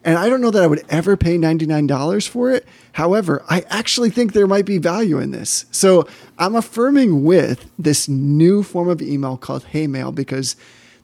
And 0.05 0.19
I 0.19 0.29
don't 0.29 0.43
know 0.43 0.51
that 0.51 0.63
I 0.63 0.67
would 0.67 0.85
ever 0.91 1.17
pay 1.17 1.39
$99 1.39 2.29
for 2.29 2.51
it. 2.51 2.69
However, 2.93 3.43
I 3.49 3.65
actually 3.69 4.11
think 4.11 4.33
there 4.33 4.47
might 4.47 4.67
be 4.67 4.77
value 4.77 5.19
in 5.19 5.31
this. 5.31 5.65
So 5.71 6.07
I'm 6.39 6.55
affirming 6.55 7.25
with 7.25 7.71
this 7.79 8.07
new 8.07 8.63
form 8.63 8.91
of 8.91 9.01
email 9.01 9.39
called 9.39 9.65
Heymail 9.73 10.15
because 10.15 10.57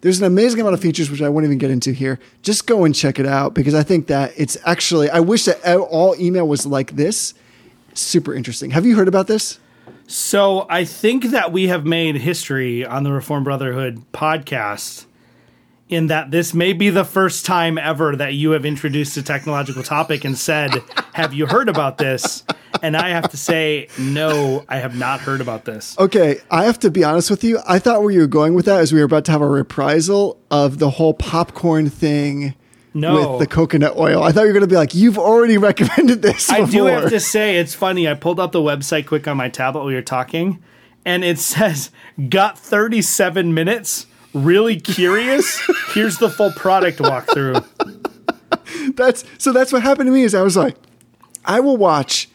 there's 0.03 0.19
an 0.19 0.27
amazing 0.27 0.61
amount 0.61 0.75
of 0.75 0.81
features 0.81 1.11
which 1.11 1.23
I 1.23 1.31
won't 1.31 1.47
even 1.47 1.59
get 1.59 1.71
into 1.71 1.93
here. 1.93 2.19
Just 2.43 2.67
go 2.67 2.85
and 2.85 2.95
check 2.95 3.19
it 3.19 3.27
out 3.27 3.55
because 3.55 3.75
I 3.75 3.83
think 3.83 4.07
that 4.09 4.33
it's 4.37 4.59
actually, 4.65 5.09
I 5.09 5.21
wish 5.21 5.47
that 5.47 5.65
all 5.79 6.15
email 6.21 6.47
was 6.47 6.67
like 6.67 6.97
this. 6.97 7.33
Super 7.95 8.35
interesting. 8.35 8.71
Have 8.71 8.85
you 8.85 8.97
heard 8.97 9.09
about 9.09 9.27
this? 9.27 9.59
So 10.07 10.67
I 10.69 10.85
think 10.85 11.27
that 11.27 11.53
we 11.53 11.69
have 11.69 11.87
made 11.87 12.17
history 12.17 12.85
on 12.85 13.05
the 13.05 13.13
Reform 13.13 13.45
Brotherhood 13.45 14.03
podcast 14.13 15.07
in 15.91 16.07
that 16.07 16.31
this 16.31 16.55
may 16.55 16.73
be 16.73 16.89
the 16.89 17.05
first 17.05 17.45
time 17.45 17.77
ever 17.77 18.15
that 18.15 18.33
you 18.35 18.53
have 18.53 18.65
introduced 18.65 19.17
a 19.17 19.23
technological 19.23 19.83
topic 19.83 20.25
and 20.25 20.39
said, 20.39 20.83
Have 21.15 21.35
you 21.35 21.47
heard 21.47 21.69
about 21.69 21.99
this? 21.99 22.45
And 22.83 22.97
I 22.97 23.09
have 23.11 23.29
to 23.31 23.37
say, 23.37 23.89
No, 23.99 24.65
I 24.69 24.77
have 24.77 24.97
not 24.97 25.21
heard 25.21 25.41
about 25.41 25.65
this. 25.65 25.99
Okay, 25.99 26.39
I 26.51 26.65
have 26.65 26.79
to 26.81 26.91
be 26.91 27.03
honest 27.03 27.29
with 27.29 27.43
you. 27.43 27.59
I 27.69 27.81
thought 27.81 28.03
where 28.03 28.13
you 28.13 28.21
were 28.21 28.29
going 28.29 28.55
with 28.55 28.67
that 28.67 28.81
is 28.83 28.93
we 28.93 29.01
were 29.01 29.05
about 29.05 29.25
to 29.27 29.33
have 29.33 29.43
a 29.43 29.49
reprisal 29.49 30.41
of 30.51 30.79
the 30.79 30.91
whole 30.91 31.13
popcorn 31.13 31.91
thing 31.91 32.55
No. 32.95 33.33
with 33.33 33.41
the 33.41 33.47
coconut 33.53 33.97
oil. 33.97 34.23
I 34.23 34.31
thought 34.31 34.43
you 34.43 34.47
were 34.49 34.53
going 34.53 34.61
to 34.61 34.69
be 34.69 34.77
like, 34.77 34.95
you've 34.95 35.19
already 35.19 35.59
recommended 35.71 36.23
this. 36.23 36.49
I 36.51 36.65
do 36.67 36.85
have 36.87 37.11
to 37.11 37.19
say, 37.19 37.57
it's 37.57 37.75
funny. 37.75 38.09
I 38.09 38.15
pulled 38.15 38.39
up 38.39 38.53
the 38.53 38.61
website 38.61 39.07
quick 39.07 39.27
on 39.27 39.37
my 39.37 39.49
tablet 39.49 39.83
while 39.83 39.91
you're 39.91 40.03
talking, 40.03 40.63
and 41.05 41.25
it 41.25 41.41
says, 41.41 41.91
Got 42.29 42.57
37 42.57 43.53
minutes. 43.53 44.07
Really 44.33 44.79
curious? 44.79 45.61
Here's 45.93 46.19
the 46.19 46.31
full 46.31 46.53
product 46.53 46.99
walkthrough. 46.99 47.65
That's 48.95 49.25
so. 49.39 49.53
That's 49.53 49.73
what 49.73 49.83
happened 49.83 50.07
to 50.07 50.13
me. 50.13 50.23
Is 50.23 50.35
I 50.35 50.43
was 50.43 50.57
like, 50.57 50.77
I 51.45 51.61
will 51.61 51.77
watch 51.77 52.29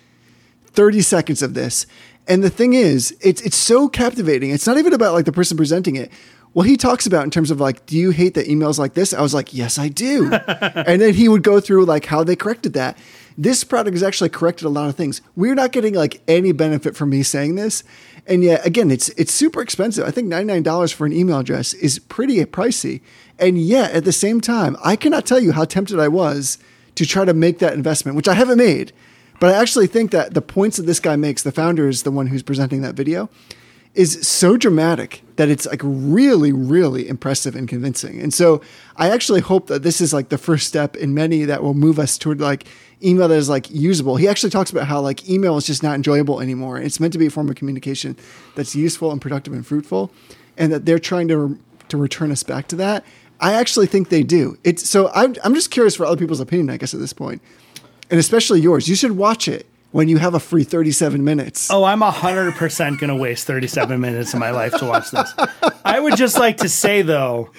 thirty 0.67 1.01
seconds 1.01 1.41
of 1.41 1.53
this, 1.53 1.85
and 2.27 2.43
the 2.43 2.49
thing 2.49 2.73
is, 2.73 3.15
it's 3.21 3.41
it's 3.41 3.55
so 3.55 3.87
captivating. 3.87 4.51
It's 4.51 4.67
not 4.67 4.77
even 4.77 4.93
about 4.93 5.13
like 5.13 5.25
the 5.25 5.31
person 5.31 5.55
presenting 5.55 5.95
it. 5.95 6.11
What 6.53 6.67
he 6.67 6.77
talks 6.77 7.05
about 7.05 7.25
in 7.25 7.31
terms 7.31 7.51
of 7.51 7.59
like, 7.59 7.85
do 7.85 7.97
you 7.97 8.11
hate 8.11 8.33
the 8.33 8.43
emails 8.43 8.79
like 8.79 8.93
this? 8.93 9.13
I 9.13 9.21
was 9.21 9.33
like, 9.33 9.53
yes, 9.53 9.77
I 9.77 9.89
do. 9.89 10.31
and 10.47 11.01
then 11.01 11.13
he 11.13 11.27
would 11.27 11.43
go 11.43 11.59
through 11.59 11.83
like 11.85 12.05
how 12.05 12.23
they 12.23 12.37
corrected 12.37 12.73
that. 12.73 12.97
This 13.37 13.63
product 13.63 13.95
has 13.95 14.03
actually 14.03 14.29
corrected 14.29 14.65
a 14.65 14.69
lot 14.69 14.87
of 14.87 14.95
things. 14.95 15.21
We're 15.35 15.55
not 15.55 15.71
getting 15.71 15.93
like 15.93 16.21
any 16.27 16.51
benefit 16.51 16.95
from 16.95 17.09
me 17.09 17.23
saying 17.23 17.55
this. 17.55 17.83
And 18.27 18.43
yet 18.43 18.65
again, 18.65 18.89
it's 18.91 19.09
it's 19.09 19.33
super 19.33 19.61
expensive. 19.61 20.07
I 20.07 20.11
think 20.11 20.27
$99 20.27 20.93
for 20.93 21.05
an 21.05 21.13
email 21.13 21.39
address 21.39 21.73
is 21.73 21.99
pretty 21.99 22.43
pricey. 22.45 23.01
And 23.37 23.57
yet 23.57 23.91
at 23.91 24.05
the 24.05 24.13
same 24.13 24.41
time, 24.41 24.77
I 24.83 24.95
cannot 24.95 25.25
tell 25.25 25.39
you 25.39 25.51
how 25.51 25.65
tempted 25.65 25.99
I 25.99 26.07
was 26.07 26.57
to 26.95 27.05
try 27.05 27.25
to 27.25 27.33
make 27.33 27.59
that 27.59 27.73
investment, 27.73 28.15
which 28.15 28.27
I 28.27 28.33
haven't 28.33 28.57
made. 28.57 28.93
But 29.39 29.53
I 29.53 29.61
actually 29.61 29.87
think 29.87 30.11
that 30.11 30.33
the 30.33 30.41
points 30.41 30.77
that 30.77 30.83
this 30.83 31.01
guy 31.01 31.17
makes, 31.17 31.43
the 31.43 31.51
founder 31.51 31.89
is 31.89 32.03
the 32.03 32.11
one 32.11 32.27
who's 32.27 32.41
presenting 32.41 32.81
that 32.81 32.95
video, 32.95 33.29
is 33.95 34.27
so 34.27 34.57
dramatic 34.57 35.21
that 35.37 35.49
it's 35.49 35.65
like 35.65 35.81
really, 35.83 36.51
really 36.51 37.07
impressive 37.07 37.55
and 37.55 37.67
convincing. 37.67 38.19
And 38.21 38.33
so 38.33 38.61
I 38.97 39.09
actually 39.09 39.41
hope 39.41 39.67
that 39.67 39.83
this 39.83 40.01
is 40.01 40.13
like 40.13 40.29
the 40.29 40.37
first 40.37 40.67
step 40.67 40.95
in 40.95 41.13
many 41.13 41.45
that 41.45 41.63
will 41.63 41.73
move 41.73 41.97
us 41.97 42.17
toward 42.17 42.41
like 42.41 42.65
email 43.01 43.27
that 43.27 43.35
is 43.35 43.49
like 43.49 43.69
usable. 43.69 44.17
He 44.17 44.27
actually 44.27 44.49
talks 44.49 44.69
about 44.69 44.87
how 44.87 44.99
like 44.99 45.29
email 45.29 45.57
is 45.57 45.65
just 45.65 45.81
not 45.81 45.95
enjoyable 45.95 46.41
anymore. 46.41 46.77
It's 46.77 46.99
meant 46.99 47.13
to 47.13 47.19
be 47.19 47.27
a 47.27 47.29
form 47.29 47.49
of 47.49 47.55
communication 47.55 48.17
that's 48.55 48.75
useful 48.75 49.11
and 49.11 49.21
productive 49.21 49.53
and 49.53 49.65
fruitful, 49.65 50.11
and 50.57 50.71
that 50.71 50.85
they're 50.85 50.99
trying 50.99 51.27
to 51.29 51.59
to 51.87 51.97
return 51.97 52.31
us 52.31 52.43
back 52.43 52.67
to 52.69 52.75
that. 52.77 53.05
I 53.39 53.53
actually 53.53 53.87
think 53.87 54.09
they 54.09 54.23
do. 54.23 54.57
It's 54.63 54.87
so 54.89 55.09
I'm 55.13 55.35
I'm 55.43 55.53
just 55.53 55.71
curious 55.71 55.95
for 55.95 56.05
other 56.05 56.17
people's 56.17 56.39
opinion, 56.39 56.69
I 56.69 56.77
guess, 56.77 56.93
at 56.93 56.99
this 56.99 57.13
point, 57.13 57.41
and 58.09 58.19
especially 58.19 58.59
yours. 58.61 58.87
You 58.87 58.95
should 58.95 59.13
watch 59.13 59.47
it 59.47 59.67
when 59.95 60.09
you 60.09 60.17
have 60.17 60.33
a 60.33 60.41
free 60.41 60.65
37 60.65 61.23
minutes. 61.23 61.71
Oh, 61.71 61.85
I'm 61.85 62.01
100% 62.01 62.99
going 62.99 63.07
to 63.07 63.15
waste 63.15 63.47
37 63.47 63.97
minutes 64.01 64.33
of 64.33 64.41
my 64.41 64.49
life 64.49 64.73
to 64.79 64.85
watch 64.85 65.09
this. 65.09 65.33
I 65.85 66.01
would 66.01 66.17
just 66.17 66.37
like 66.37 66.57
to 66.57 66.67
say, 66.67 67.01
though, 67.01 67.51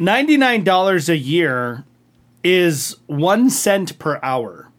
$99 0.00 1.08
a 1.08 1.16
year 1.16 1.84
is 2.42 2.96
one 3.06 3.48
cent 3.48 3.96
per 4.00 4.18
hour. 4.24 4.72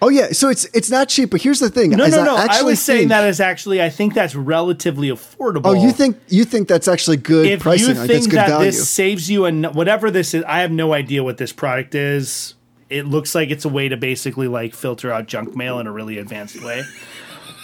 Oh 0.00 0.10
yeah, 0.10 0.28
so 0.30 0.48
it's 0.48 0.64
it's 0.66 0.92
not 0.92 1.08
cheap, 1.08 1.30
but 1.30 1.42
here's 1.42 1.58
the 1.58 1.70
thing. 1.70 1.90
No, 1.90 2.06
no, 2.06 2.22
no. 2.22 2.36
I 2.36 2.44
actually 2.44 2.70
was 2.70 2.80
saying 2.80 2.98
think- 3.00 3.08
that 3.08 3.24
is 3.28 3.40
actually, 3.40 3.82
I 3.82 3.90
think 3.90 4.14
that's 4.14 4.36
relatively 4.36 5.08
affordable. 5.08 5.62
Oh, 5.64 5.72
you 5.74 5.90
think 5.90 6.20
you 6.28 6.44
think 6.44 6.68
that's 6.68 6.86
actually 6.86 7.16
good 7.16 7.46
if 7.46 7.62
pricing? 7.62 7.96
you 7.96 8.00
like 8.02 8.08
think 8.08 8.26
good 8.26 8.38
that 8.38 8.48
value. 8.48 8.66
this 8.66 8.88
saves 8.88 9.28
you 9.28 9.44
and 9.44 9.66
whatever 9.74 10.12
this 10.12 10.34
is, 10.34 10.44
I 10.44 10.60
have 10.60 10.70
no 10.70 10.92
idea 10.92 11.24
what 11.24 11.38
this 11.38 11.52
product 11.52 11.96
is. 11.96 12.54
It 12.90 13.06
looks 13.06 13.34
like 13.34 13.50
it's 13.50 13.64
a 13.64 13.68
way 13.68 13.88
to 13.88 13.96
basically 13.96 14.48
like 14.48 14.74
filter 14.74 15.12
out 15.12 15.26
junk 15.26 15.54
mail 15.54 15.78
in 15.78 15.86
a 15.86 15.92
really 15.92 16.18
advanced 16.18 16.62
way. 16.62 16.84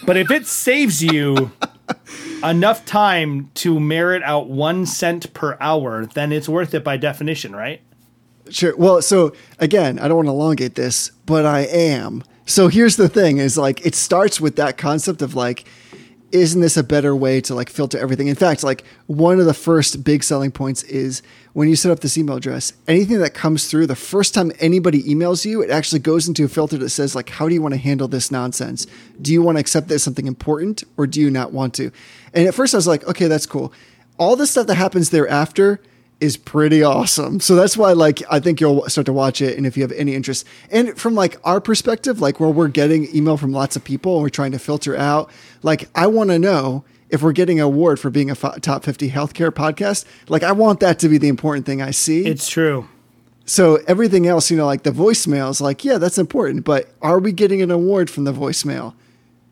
But 0.05 0.17
if 0.17 0.31
it 0.31 0.47
saves 0.47 1.03
you 1.03 1.53
enough 2.45 2.85
time 2.85 3.51
to 3.55 3.81
merit 3.81 4.23
out 4.23 4.49
one 4.49 4.87
cent 4.87 5.33
per 5.33 5.57
hour, 5.61 6.07
then 6.07 6.33
it's 6.33 6.49
worth 6.49 6.75
it 6.75 6.85
by 6.85 6.97
definition, 6.97 7.57
right? 7.57 7.81
Sure. 8.51 8.77
Well, 8.77 9.01
so 9.01 9.33
again, 9.59 9.99
I 9.99 10.09
don't 10.09 10.17
want 10.17 10.29
to 10.29 10.33
elongate 10.33 10.75
this, 10.75 11.11
but 11.25 11.47
I 11.47 11.61
am. 11.61 12.23
So 12.47 12.69
here's 12.69 12.97
the 12.97 13.09
thing: 13.09 13.39
is 13.39 13.57
like 13.57 13.85
it 13.87 13.95
starts 13.95 14.41
with 14.41 14.57
that 14.57 14.77
concept 14.77 15.23
of 15.23 15.35
like 15.35 15.65
isn't 16.35 16.61
this 16.61 16.77
a 16.77 16.83
better 16.83 17.15
way 17.15 17.41
to 17.41 17.55
like 17.55 17.71
filter 17.71 17.97
everything? 17.97 18.27
In 18.27 18.35
fact, 18.35 18.65
like 18.65 18.85
one 19.07 19.39
of 19.39 19.47
the 19.47 19.55
first 19.55 20.03
big 20.03 20.25
selling 20.25 20.51
points 20.51 20.83
is 20.83 21.23
when 21.53 21.69
you 21.69 21.77
set 21.77 21.93
up 21.93 22.01
this 22.01 22.19
email 22.19 22.37
address, 22.37 22.73
anything 22.89 23.21
that 23.21 23.35
comes 23.35 23.69
through 23.69 23.87
the 23.87 23.95
first 23.95 24.35
time 24.35 24.51
anybody 24.59 25.01
emails 25.05 25.45
you, 25.45 25.63
it 25.63 25.71
actually 25.71 26.01
goes 26.01 26.27
into 26.27 26.45
a 26.45 26.49
filter 26.49 26.77
that 26.77 26.91
says 26.91 27.15
like, 27.15 27.31
how 27.31 27.49
do 27.49 27.55
you 27.55 27.63
want 27.63 27.73
to 27.73 27.81
handle 27.81 28.09
this 28.09 28.33
nonsense? 28.33 28.89
Do 29.23 29.33
you 29.33 29.43
want 29.43 29.59
to 29.59 29.61
accept 29.61 29.87
that 29.89 29.95
as 29.95 30.03
something 30.03 30.27
important 30.27 30.83
or 30.97 31.07
do 31.07 31.21
you 31.21 31.31
not 31.31 31.53
want 31.53 31.73
to? 31.75 31.93
And 32.35 32.49
at 32.49 32.55
first 32.55 32.75
I 32.75 32.79
was 32.79 32.89
like, 32.89 33.07
okay, 33.07 33.29
that's 33.29 33.47
cool. 33.47 33.73
All 34.19 34.35
the 34.35 34.49
stuff 34.49 34.67
that 34.67 34.75
happens 34.75 35.11
thereafter 35.11 35.81
is 36.21 36.37
pretty 36.37 36.83
awesome. 36.83 37.41
So 37.41 37.55
that's 37.55 37.77
why 37.77 37.93
like 37.93 38.23
I 38.31 38.41
think 38.41 38.61
you'll 38.61 38.89
start 38.89 39.07
to 39.07 39.13
watch 39.13 39.41
it 39.41 39.57
and 39.57 39.67
if 39.67 39.77
you 39.77 39.83
have 39.83 39.93
any 39.93 40.15
interest. 40.15 40.47
And 40.71 40.99
from 40.99 41.15
like 41.15 41.39
our 41.45 41.61
perspective, 41.61 42.21
like 42.21 42.41
where 42.41 42.51
we're 42.51 42.69
getting 42.69 43.15
email 43.15 43.37
from 43.37 43.53
lots 43.53 43.77
of 43.77 43.85
people 43.85 44.15
and 44.15 44.23
we're 44.23 44.31
trying 44.31 44.53
to 44.53 44.59
filter 44.59 44.97
out, 44.97 45.31
like 45.65 45.89
I 45.95 46.07
want 46.07 46.31
to 46.31 46.39
know 46.39 46.85
if 47.09 47.23
we're 47.23 47.33
getting 47.33 47.59
an 47.59 47.65
award 47.65 47.99
for 47.99 48.11
being 48.11 48.29
a 48.31 48.33
f- 48.33 48.61
top 48.61 48.85
50 48.85 49.11
healthcare 49.11 49.51
podcast, 49.51 50.05
like 50.29 50.43
I 50.43 50.53
want 50.53 50.81
that 50.81 50.99
to 51.01 51.09
be 51.09 51.19
the 51.19 51.29
important 51.29 51.67
thing 51.67 51.83
I 51.83 51.91
see. 51.91 52.25
It's 52.25 52.49
true. 52.49 52.89
so 53.47 53.79
everything 53.87 54.27
else, 54.27 54.51
you 54.51 54.57
know, 54.57 54.67
like 54.67 54.85
the 54.85 54.91
voicemails, 54.91 55.61
like 55.61 55.85
yeah, 55.85 55.99
that's 55.99 56.19
important, 56.19 56.65
but 56.65 56.91
are 57.03 57.19
we 57.19 57.33
getting 57.33 57.63
an 57.63 57.71
award 57.71 58.11
from 58.11 58.25
the 58.25 58.33
voicemail? 58.33 58.95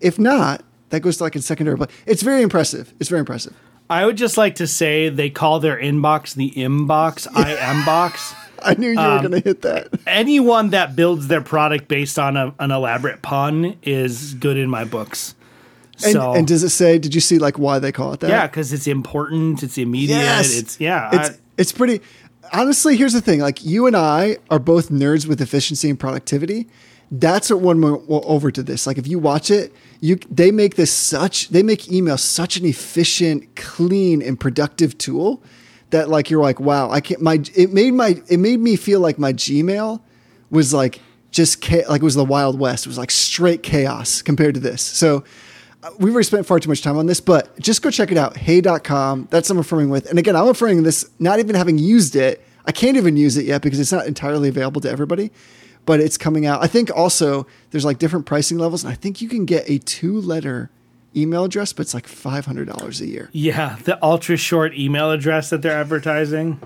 If 0.00 0.18
not, 0.18 0.64
that 0.90 1.00
goes 1.00 1.16
to 1.16 1.24
like 1.24 1.34
in 1.34 1.42
secondary, 1.42 1.76
but 1.76 1.90
it's 2.06 2.22
very 2.22 2.42
impressive. 2.42 2.92
It's 3.00 3.08
very 3.08 3.20
impressive. 3.20 3.54
I 3.88 4.06
would 4.06 4.16
just 4.16 4.36
like 4.36 4.56
to 4.56 4.66
say 4.66 5.08
they 5.08 5.30
call 5.30 5.60
their 5.60 5.76
inbox 5.78 6.34
the 6.34 6.50
Imbox, 6.50 7.26
I 7.34 7.54
am 7.56 7.84
box. 7.84 8.34
I 8.62 8.74
knew 8.74 8.90
you 8.90 8.96
were 8.96 9.02
um, 9.02 9.22
going 9.22 9.42
to 9.42 9.48
hit 9.48 9.62
that. 9.62 9.88
Anyone 10.06 10.70
that 10.70 10.94
builds 10.94 11.26
their 11.28 11.40
product 11.40 11.88
based 11.88 12.18
on 12.18 12.36
a, 12.36 12.54
an 12.58 12.70
elaborate 12.70 13.20
pun 13.20 13.76
is 13.82 14.34
good 14.34 14.56
in 14.56 14.70
my 14.70 14.84
books. 14.84 15.34
And, 16.04 16.12
so 16.12 16.34
and 16.34 16.46
does 16.46 16.62
it 16.62 16.70
say? 16.70 16.98
Did 16.98 17.14
you 17.14 17.20
see 17.20 17.38
like 17.38 17.58
why 17.58 17.78
they 17.78 17.92
call 17.92 18.12
it 18.12 18.20
that? 18.20 18.30
yeah, 18.30 18.46
because 18.46 18.72
it's 18.72 18.86
important, 18.86 19.62
it's 19.62 19.78
immediate, 19.78 20.16
Yes. 20.16 20.56
it's 20.58 20.80
yeah. 20.80 21.10
It's 21.12 21.30
I- 21.30 21.38
it's 21.58 21.72
pretty. 21.72 22.00
Honestly, 22.52 22.96
here's 22.96 23.12
the 23.12 23.20
thing: 23.20 23.40
like 23.40 23.64
you 23.64 23.86
and 23.86 23.96
I 23.96 24.38
are 24.50 24.58
both 24.58 24.88
nerds 24.90 25.26
with 25.26 25.40
efficiency 25.40 25.88
and 25.88 25.98
productivity. 25.98 26.66
That's 27.10 27.50
what 27.50 27.60
won 27.60 27.78
me 27.78 27.88
over 28.08 28.50
to 28.50 28.62
this. 28.62 28.86
Like 28.86 28.96
if 28.96 29.06
you 29.06 29.18
watch 29.18 29.50
it, 29.50 29.72
you 30.00 30.16
they 30.30 30.50
make 30.50 30.76
this 30.76 30.90
such 30.92 31.48
they 31.50 31.62
make 31.62 31.90
email 31.92 32.16
such 32.16 32.56
an 32.56 32.64
efficient, 32.64 33.54
clean, 33.54 34.22
and 34.22 34.40
productive 34.40 34.96
tool 34.98 35.42
that 35.90 36.08
like 36.08 36.30
you're 36.30 36.42
like, 36.42 36.58
wow, 36.58 36.90
I 36.90 37.00
can't. 37.00 37.20
My 37.20 37.42
it 37.54 37.72
made 37.72 37.92
my 37.92 38.20
it 38.28 38.38
made 38.38 38.60
me 38.60 38.76
feel 38.76 39.00
like 39.00 39.18
my 39.18 39.32
Gmail 39.34 40.00
was 40.50 40.72
like 40.72 41.00
just 41.30 41.70
like 41.70 42.00
it 42.00 42.04
was 42.04 42.14
the 42.14 42.24
Wild 42.24 42.58
West. 42.58 42.86
It 42.86 42.88
was 42.88 42.98
like 42.98 43.10
straight 43.10 43.62
chaos 43.62 44.22
compared 44.22 44.54
to 44.54 44.60
this. 44.60 44.80
So 44.82 45.22
we've 45.98 46.12
already 46.12 46.24
spent 46.24 46.46
far 46.46 46.60
too 46.60 46.68
much 46.68 46.82
time 46.82 46.96
on 46.96 47.06
this, 47.06 47.20
but 47.20 47.58
just 47.58 47.82
go 47.82 47.90
check 47.90 48.10
it 48.12 48.18
out. 48.18 48.36
Hey.com. 48.36 49.28
That's 49.30 49.50
I'm 49.50 49.58
affirming 49.58 49.90
with. 49.90 50.08
And 50.08 50.18
again, 50.18 50.36
I'm 50.36 50.48
affirming 50.48 50.82
this 50.82 51.08
not 51.18 51.38
even 51.38 51.54
having 51.54 51.78
used 51.78 52.16
it. 52.16 52.44
I 52.66 52.72
can't 52.72 52.96
even 52.96 53.16
use 53.16 53.36
it 53.36 53.44
yet 53.44 53.62
because 53.62 53.80
it's 53.80 53.92
not 53.92 54.06
entirely 54.06 54.48
available 54.48 54.80
to 54.82 54.90
everybody, 54.90 55.32
but 55.84 55.98
it's 56.00 56.16
coming 56.16 56.46
out. 56.46 56.62
I 56.62 56.68
think 56.68 56.90
also 56.94 57.46
there's 57.70 57.84
like 57.84 57.98
different 57.98 58.26
pricing 58.26 58.58
levels, 58.58 58.84
and 58.84 58.92
I 58.92 58.96
think 58.96 59.20
you 59.20 59.28
can 59.28 59.44
get 59.44 59.68
a 59.68 59.78
two 59.78 60.20
letter 60.20 60.70
email 61.16 61.44
address, 61.44 61.72
but 61.72 61.82
it's 61.82 61.92
like 61.94 62.06
$500 62.06 63.00
a 63.00 63.06
year. 63.06 63.28
yeah, 63.32 63.76
the 63.84 64.02
ultra 64.02 64.36
short 64.36 64.74
email 64.74 65.10
address 65.10 65.50
that 65.50 65.60
they're 65.62 65.78
advertising. 65.78 66.60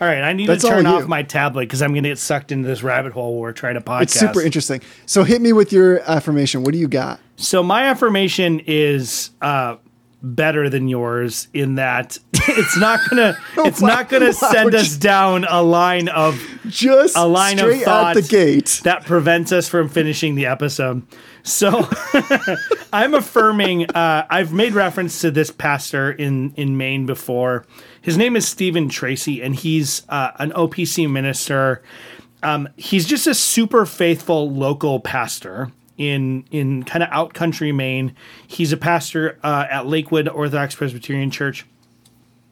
All 0.00 0.08
right, 0.08 0.22
I 0.22 0.32
need 0.32 0.48
That's 0.48 0.64
to 0.64 0.70
turn 0.70 0.86
off 0.86 1.06
my 1.06 1.22
tablet 1.22 1.64
because 1.64 1.82
I'm 1.82 1.90
going 1.90 2.04
to 2.04 2.08
get 2.08 2.18
sucked 2.18 2.52
into 2.52 2.66
this 2.66 2.82
rabbit 2.82 3.12
hole 3.12 3.34
where 3.34 3.42
we're 3.42 3.52
trying 3.52 3.74
to 3.74 3.82
podcast. 3.82 4.02
It's 4.02 4.18
super 4.18 4.40
interesting. 4.40 4.80
So 5.04 5.24
hit 5.24 5.42
me 5.42 5.52
with 5.52 5.74
your 5.74 6.00
affirmation. 6.10 6.62
What 6.62 6.72
do 6.72 6.78
you 6.78 6.88
got? 6.88 7.20
So 7.36 7.62
my 7.62 7.84
affirmation 7.84 8.60
is 8.60 9.30
uh, 9.42 9.76
better 10.22 10.68
than 10.68 10.86
yours 10.88 11.48
in 11.54 11.76
that 11.76 12.18
it's 12.34 12.76
not 12.76 13.00
gonna 13.08 13.36
it's 13.58 13.80
not 13.80 14.08
gonna 14.08 14.26
Wow. 14.26 14.50
send 14.52 14.74
us 14.74 14.96
down 14.96 15.44
a 15.48 15.62
line 15.62 16.08
of 16.08 16.38
Just 16.66 17.16
a 17.16 17.26
line 17.26 17.58
of 17.58 17.74
thought 17.82 18.16
out 18.16 18.22
the 18.22 18.28
gate. 18.28 18.80
that 18.84 19.06
prevents 19.06 19.50
us 19.52 19.68
from 19.68 19.88
finishing 19.88 20.34
the 20.34 20.46
episode. 20.46 21.02
So 21.42 21.88
I'm 22.92 23.14
affirming. 23.14 23.90
Uh, 23.90 24.26
I've 24.28 24.52
made 24.52 24.74
reference 24.74 25.20
to 25.22 25.30
this 25.30 25.50
pastor 25.50 26.10
in 26.12 26.52
in 26.56 26.76
Maine 26.76 27.06
before. 27.06 27.64
His 28.02 28.16
name 28.18 28.36
is 28.36 28.46
Stephen 28.46 28.88
Tracy, 28.88 29.42
and 29.42 29.54
he's 29.56 30.02
uh, 30.10 30.32
an 30.38 30.50
OPC 30.52 31.10
minister. 31.10 31.82
Um, 32.42 32.68
he's 32.76 33.06
just 33.06 33.26
a 33.26 33.34
super 33.34 33.86
faithful 33.86 34.50
local 34.50 35.00
pastor 35.00 35.70
in 36.00 36.44
in 36.50 36.82
kind 36.82 37.02
of 37.04 37.10
out 37.12 37.34
country 37.34 37.70
Maine. 37.70 38.16
He's 38.46 38.72
a 38.72 38.76
pastor 38.76 39.38
uh, 39.44 39.66
at 39.70 39.86
Lakewood 39.86 40.28
Orthodox 40.28 40.74
Presbyterian 40.74 41.30
Church 41.30 41.66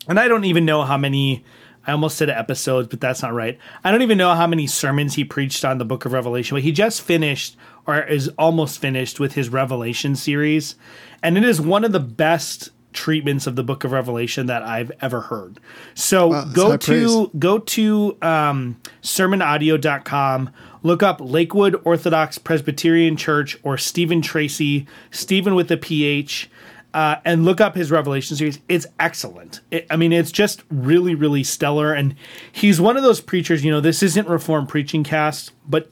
and 0.09 0.19
I 0.19 0.27
don't 0.27 0.45
even 0.45 0.65
know 0.65 0.83
how 0.83 0.97
many. 0.97 1.45
I 1.87 1.93
almost 1.93 2.19
said 2.19 2.29
episodes, 2.29 2.89
but 2.89 3.01
that's 3.01 3.23
not 3.23 3.33
right. 3.33 3.59
I 3.83 3.91
don't 3.91 4.03
even 4.03 4.19
know 4.19 4.35
how 4.35 4.47
many 4.47 4.67
sermons 4.67 5.15
he 5.15 5.25
preached 5.25 5.65
on 5.65 5.79
the 5.79 5.87
Book 5.87 6.05
of 6.05 6.13
Revelation. 6.13 6.55
But 6.55 6.63
he 6.63 6.71
just 6.71 7.01
finished, 7.01 7.57
or 7.87 8.03
is 8.03 8.29
almost 8.37 8.79
finished, 8.79 9.19
with 9.19 9.35
his 9.35 9.49
Revelation 9.49 10.15
series, 10.15 10.75
and 11.23 11.39
it 11.39 11.45
is 11.45 11.61
one 11.61 11.85
of 11.85 11.93
the 11.93 12.01
best 12.01 12.71
treatments 12.93 13.47
of 13.47 13.57
the 13.57 13.63
Book 13.63 13.85
of 13.85 13.93
Revelation 13.93 14.47
that 14.47 14.63
I've 14.63 14.93
ever 15.01 15.23
heard. 15.23 15.61
So 15.95 16.33
that's 16.33 16.53
go 16.53 16.77
to 16.77 17.31
go 17.39 17.59
to 17.59 18.19
um, 18.21 18.77
sermonaudio.com. 19.03 20.51
Look 20.83 21.03
up 21.03 21.21
Lakewood 21.21 21.81
Orthodox 21.85 22.39
Presbyterian 22.39 23.17
Church 23.17 23.59
or 23.63 23.77
Stephen 23.77 24.23
Tracy, 24.23 24.87
Stephen 25.11 25.55
with 25.55 25.71
a 25.71 25.77
PH 25.77 26.51
uh, 26.95 27.17
and 27.25 27.45
look 27.45 27.61
up 27.61 27.75
his 27.75 27.91
Revelation 27.91 28.37
series. 28.37 28.59
It's 28.69 28.87
excellent. 28.99 29.61
It, 29.71 29.87
I 29.91 29.97
mean, 29.97 30.13
it's 30.13 30.33
just 30.33 30.65
really, 30.71 31.15
really 31.15 31.45
stellar. 31.45 31.93
And 31.93 32.15
he's 32.51 32.81
one 32.81 32.97
of 32.97 33.03
those 33.03 33.21
preachers. 33.21 33.65
You 33.65 33.71
know, 33.71 33.81
this 33.81 34.03
isn't 34.03 34.29
Reformed 34.29 34.69
Preaching 34.69 35.05
Cast, 35.05 35.53
but 35.69 35.91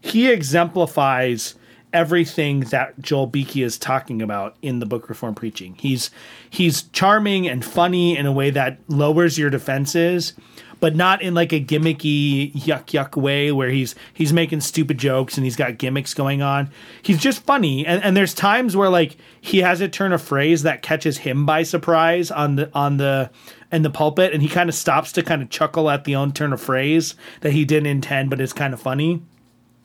he 0.00 0.30
exemplifies 0.30 1.54
everything 1.92 2.60
that 2.60 2.98
Joel 3.00 3.26
Beeke 3.26 3.58
is 3.58 3.78
talking 3.78 4.22
about 4.22 4.56
in 4.62 4.78
the 4.78 4.86
book 4.86 5.08
Reform 5.08 5.34
Preaching. 5.34 5.76
He's 5.78 6.10
he's 6.48 6.82
charming 6.84 7.48
and 7.48 7.64
funny 7.64 8.16
in 8.16 8.26
a 8.26 8.32
way 8.32 8.50
that 8.50 8.78
lowers 8.88 9.38
your 9.38 9.50
defenses, 9.50 10.34
but 10.82 10.96
not 10.96 11.22
in 11.22 11.32
like 11.32 11.52
a 11.52 11.60
gimmicky 11.60 12.52
yuck 12.54 12.86
yuck 12.86 13.14
way 13.14 13.52
where 13.52 13.68
he's 13.68 13.94
he's 14.12 14.32
making 14.32 14.60
stupid 14.60 14.98
jokes 14.98 15.36
and 15.36 15.44
he's 15.44 15.54
got 15.54 15.78
gimmicks 15.78 16.12
going 16.12 16.42
on. 16.42 16.68
He's 17.02 17.18
just 17.18 17.44
funny. 17.44 17.86
And 17.86 18.02
and 18.02 18.16
there's 18.16 18.34
times 18.34 18.76
where 18.76 18.88
like 18.88 19.16
he 19.40 19.58
has 19.58 19.80
a 19.80 19.88
turn 19.88 20.12
of 20.12 20.20
phrase 20.20 20.64
that 20.64 20.82
catches 20.82 21.18
him 21.18 21.46
by 21.46 21.62
surprise 21.62 22.32
on 22.32 22.56
the 22.56 22.68
on 22.74 22.96
the 22.96 23.30
in 23.70 23.82
the 23.82 23.90
pulpit 23.90 24.32
and 24.32 24.42
he 24.42 24.48
kind 24.48 24.68
of 24.68 24.74
stops 24.74 25.12
to 25.12 25.22
kind 25.22 25.40
of 25.40 25.50
chuckle 25.50 25.88
at 25.88 26.02
the 26.02 26.16
own 26.16 26.32
turn 26.32 26.52
of 26.52 26.60
phrase 26.60 27.14
that 27.42 27.52
he 27.52 27.64
didn't 27.64 27.86
intend 27.86 28.28
but 28.28 28.40
it's 28.40 28.52
kind 28.52 28.74
of 28.74 28.80
funny. 28.80 29.22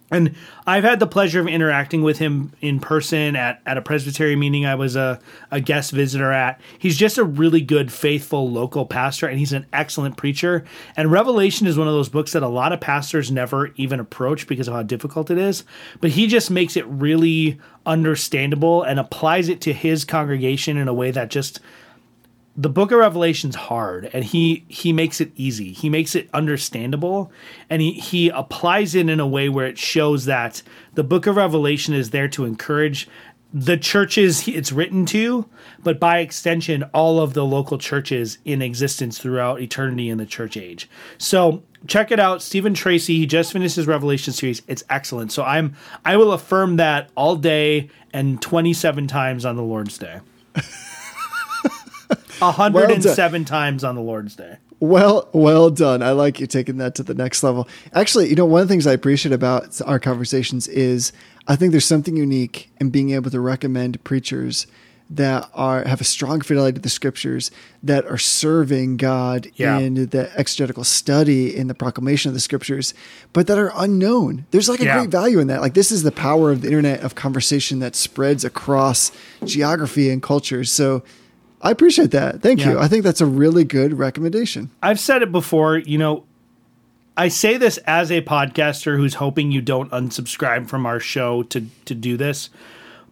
And 0.09 0.35
I've 0.65 0.85
had 0.85 0.99
the 0.99 1.07
pleasure 1.07 1.41
of 1.41 1.47
interacting 1.47 2.01
with 2.01 2.17
him 2.17 2.53
in 2.61 2.79
person 2.79 3.35
at, 3.35 3.61
at 3.65 3.77
a 3.77 3.81
Presbyterian 3.81 4.39
meeting 4.39 4.65
I 4.65 4.75
was 4.75 4.95
a, 4.95 5.19
a 5.51 5.59
guest 5.59 5.91
visitor 5.91 6.31
at. 6.31 6.61
He's 6.79 6.97
just 6.97 7.17
a 7.17 7.25
really 7.25 7.59
good, 7.59 7.91
faithful 7.91 8.49
local 8.49 8.85
pastor, 8.85 9.27
and 9.27 9.37
he's 9.37 9.51
an 9.51 9.65
excellent 9.73 10.15
preacher. 10.15 10.63
And 10.95 11.11
Revelation 11.11 11.67
is 11.67 11.77
one 11.77 11.87
of 11.87 11.93
those 11.93 12.07
books 12.07 12.31
that 12.33 12.43
a 12.43 12.47
lot 12.47 12.71
of 12.71 12.79
pastors 12.79 13.31
never 13.31 13.73
even 13.75 13.99
approach 13.99 14.47
because 14.47 14.69
of 14.69 14.73
how 14.73 14.83
difficult 14.83 15.29
it 15.29 15.37
is. 15.37 15.65
But 15.99 16.11
he 16.11 16.27
just 16.27 16.49
makes 16.49 16.77
it 16.77 16.85
really 16.87 17.59
understandable 17.85 18.83
and 18.83 18.99
applies 18.99 19.49
it 19.49 19.59
to 19.61 19.73
his 19.73 20.05
congregation 20.05 20.77
in 20.77 20.87
a 20.87 20.93
way 20.93 21.11
that 21.11 21.29
just 21.29 21.59
the 22.57 22.69
book 22.69 22.91
of 22.91 22.97
revelation's 22.97 23.55
hard 23.55 24.09
and 24.13 24.25
he 24.25 24.65
he 24.67 24.91
makes 24.91 25.21
it 25.21 25.31
easy. 25.35 25.71
He 25.71 25.89
makes 25.89 26.15
it 26.15 26.27
understandable 26.33 27.31
and 27.69 27.81
he 27.81 27.93
he 27.93 28.29
applies 28.29 28.95
it 28.95 29.07
in 29.07 29.19
a 29.19 29.27
way 29.27 29.47
where 29.47 29.67
it 29.67 29.77
shows 29.77 30.25
that 30.25 30.63
the 30.95 31.03
book 31.03 31.27
of 31.27 31.35
revelation 31.35 31.93
is 31.93 32.09
there 32.09 32.27
to 32.29 32.45
encourage 32.45 33.07
the 33.53 33.77
churches 33.77 34.45
it's 34.47 34.73
written 34.73 35.05
to 35.05 35.47
but 35.81 35.99
by 35.99 36.17
extension 36.17 36.83
all 36.93 37.21
of 37.21 37.33
the 37.33 37.45
local 37.45 37.77
churches 37.77 38.39
in 38.43 38.61
existence 38.61 39.19
throughout 39.19 39.61
eternity 39.61 40.09
in 40.09 40.17
the 40.17 40.25
church 40.25 40.57
age. 40.57 40.89
So 41.19 41.63
check 41.85 42.11
it 42.11 42.19
out. 42.19 42.41
Stephen 42.41 42.73
tracy 42.73 43.19
he 43.19 43.27
just 43.27 43.53
finished 43.53 43.75
his 43.75 43.85
revelation 43.85 44.33
series. 44.33 44.63
It's 44.67 44.83
excellent. 44.89 45.31
So 45.31 45.43
i'm 45.43 45.75
i 46.03 46.17
will 46.17 46.33
affirm 46.33 46.77
that 46.77 47.11
all 47.15 47.35
day 47.35 47.89
and 48.11 48.41
27 48.41 49.05
times 49.05 49.45
on 49.45 49.55
the 49.57 49.63
lord's 49.63 49.99
day 49.99 50.21
107 52.39 53.45
times 53.45 53.83
on 53.83 53.95
the 53.95 54.01
Lord's 54.01 54.35
Day. 54.35 54.57
Well, 54.79 55.27
well 55.33 55.69
done. 55.71 56.03
I 56.03 56.11
like 56.11 56.39
you 56.39 56.45
taking 56.47 56.77
that 56.77 56.93
to 56.95 57.03
the 57.03 57.15
next 57.15 57.41
level. 57.43 57.67
Actually, 57.93 58.29
you 58.29 58.35
know, 58.35 58.45
one 58.45 58.61
of 58.61 58.67
the 58.67 58.71
things 58.71 58.85
I 58.85 58.93
appreciate 58.93 59.33
about 59.33 59.81
our 59.81 59.99
conversations 59.99 60.67
is 60.67 61.11
I 61.47 61.55
think 61.55 61.71
there's 61.71 61.85
something 61.85 62.15
unique 62.15 62.69
in 62.79 62.89
being 62.91 63.11
able 63.11 63.31
to 63.31 63.39
recommend 63.39 64.03
preachers 64.03 64.67
that 65.09 65.49
are 65.53 65.85
have 65.87 66.01
a 66.01 66.03
strong 66.03 66.41
fidelity 66.41 66.75
to 66.75 66.81
the 66.81 66.89
scriptures 66.89 67.49
that 67.81 68.05
are 68.05 68.17
serving 68.17 68.97
God 68.97 69.47
Yeah. 69.55 69.79
in 69.79 69.93
the 70.09 70.29
exegetical 70.37 70.83
study 70.83 71.55
in 71.55 71.67
the 71.67 71.73
proclamation 71.73 72.27
of 72.29 72.33
the 72.35 72.41
scriptures, 72.41 72.93
but 73.31 73.47
that 73.47 73.57
are 73.57 73.71
unknown. 73.77 74.45
There's 74.51 74.67
like 74.67 74.81
a 74.81 74.85
Yeah. 74.85 74.97
great 74.97 75.09
value 75.09 75.39
in 75.39 75.47
that. 75.47 75.61
Like 75.61 75.75
this 75.75 75.93
is 75.93 76.03
the 76.03 76.11
power 76.11 76.51
of 76.51 76.59
the 76.61 76.67
internet 76.67 76.99
of 76.99 77.15
conversation 77.15 77.79
that 77.79 77.95
spreads 77.95 78.43
across 78.43 79.11
geography 79.45 80.09
and 80.09 80.21
cultures. 80.21 80.69
So 80.69 81.03
I 81.61 81.71
appreciate 81.71 82.11
that. 82.11 82.41
Thank 82.41 82.63
you. 82.63 82.77
I 82.77 82.87
think 82.87 83.03
that's 83.03 83.21
a 83.21 83.25
really 83.25 83.63
good 83.63 83.97
recommendation. 83.97 84.69
I've 84.81 84.99
said 84.99 85.23
it 85.23 85.31
before, 85.31 85.77
you 85.77 85.97
know, 85.97 86.23
I 87.17 87.29
say 87.29 87.57
this 87.57 87.77
as 87.79 88.11
a 88.11 88.21
podcaster 88.21 88.95
who's 88.95 89.15
hoping 89.15 89.51
you 89.51 89.61
don't 89.61 89.91
unsubscribe 89.91 90.67
from 90.67 90.85
our 90.85 90.99
show 90.99 91.43
to 91.43 91.65
to 91.85 91.95
do 91.95 92.15
this. 92.15 92.51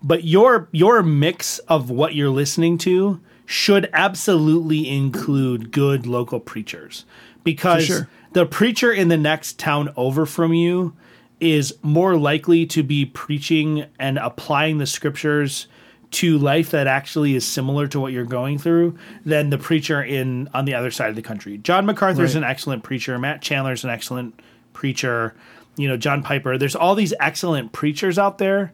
But 0.04 0.24
your 0.24 0.70
your 0.72 1.02
mix 1.02 1.58
of 1.60 1.90
what 1.90 2.14
you're 2.14 2.30
listening 2.30 2.78
to 2.80 3.20
should 3.48 3.90
absolutely 3.94 4.88
include 4.90 5.72
good 5.72 6.06
local 6.06 6.40
preachers 6.40 7.06
because 7.44 7.86
sure. 7.86 8.10
the 8.34 8.46
preacher 8.46 8.92
in 8.92 9.08
the 9.08 9.18
next 9.18 9.58
town 9.58 9.92
over 9.96 10.26
from 10.26 10.54
you 10.54 10.96
is 11.40 11.76
more 11.82 12.16
likely 12.16 12.66
to 12.66 12.84
be 12.84 13.06
preaching 13.06 13.86
and 14.00 14.18
applying 14.18 14.78
the 14.78 14.86
scriptures 14.86 15.68
to 16.12 16.38
life 16.38 16.72
that 16.72 16.88
actually 16.88 17.36
is 17.36 17.46
similar 17.46 17.88
to 17.88 18.00
what 18.00 18.14
you're 18.14 18.24
going 18.26 18.58
through 18.58 18.98
than 19.26 19.50
the 19.50 19.58
preacher 19.58 20.02
in 20.04 20.50
on 20.54 20.66
the 20.66 20.74
other 20.74 20.92
side 20.92 21.10
of 21.10 21.16
the 21.16 21.22
country. 21.22 21.58
John 21.58 21.86
MacArthur 21.86 22.24
is 22.24 22.36
Right. 22.36 22.44
an 22.44 22.50
excellent 22.50 22.84
preacher. 22.84 23.18
Matt 23.20 23.42
Chandler 23.42 23.74
is 23.74 23.84
an 23.84 23.90
excellent 23.90 24.40
preacher. 24.74 25.34
You 25.78 25.88
know, 25.90 25.98
John 25.98 26.24
Piper. 26.24 26.58
There's 26.58 26.76
all 26.76 26.96
these 26.96 27.14
excellent 27.20 27.74
preachers 27.74 28.18
out 28.18 28.38
there, 28.38 28.72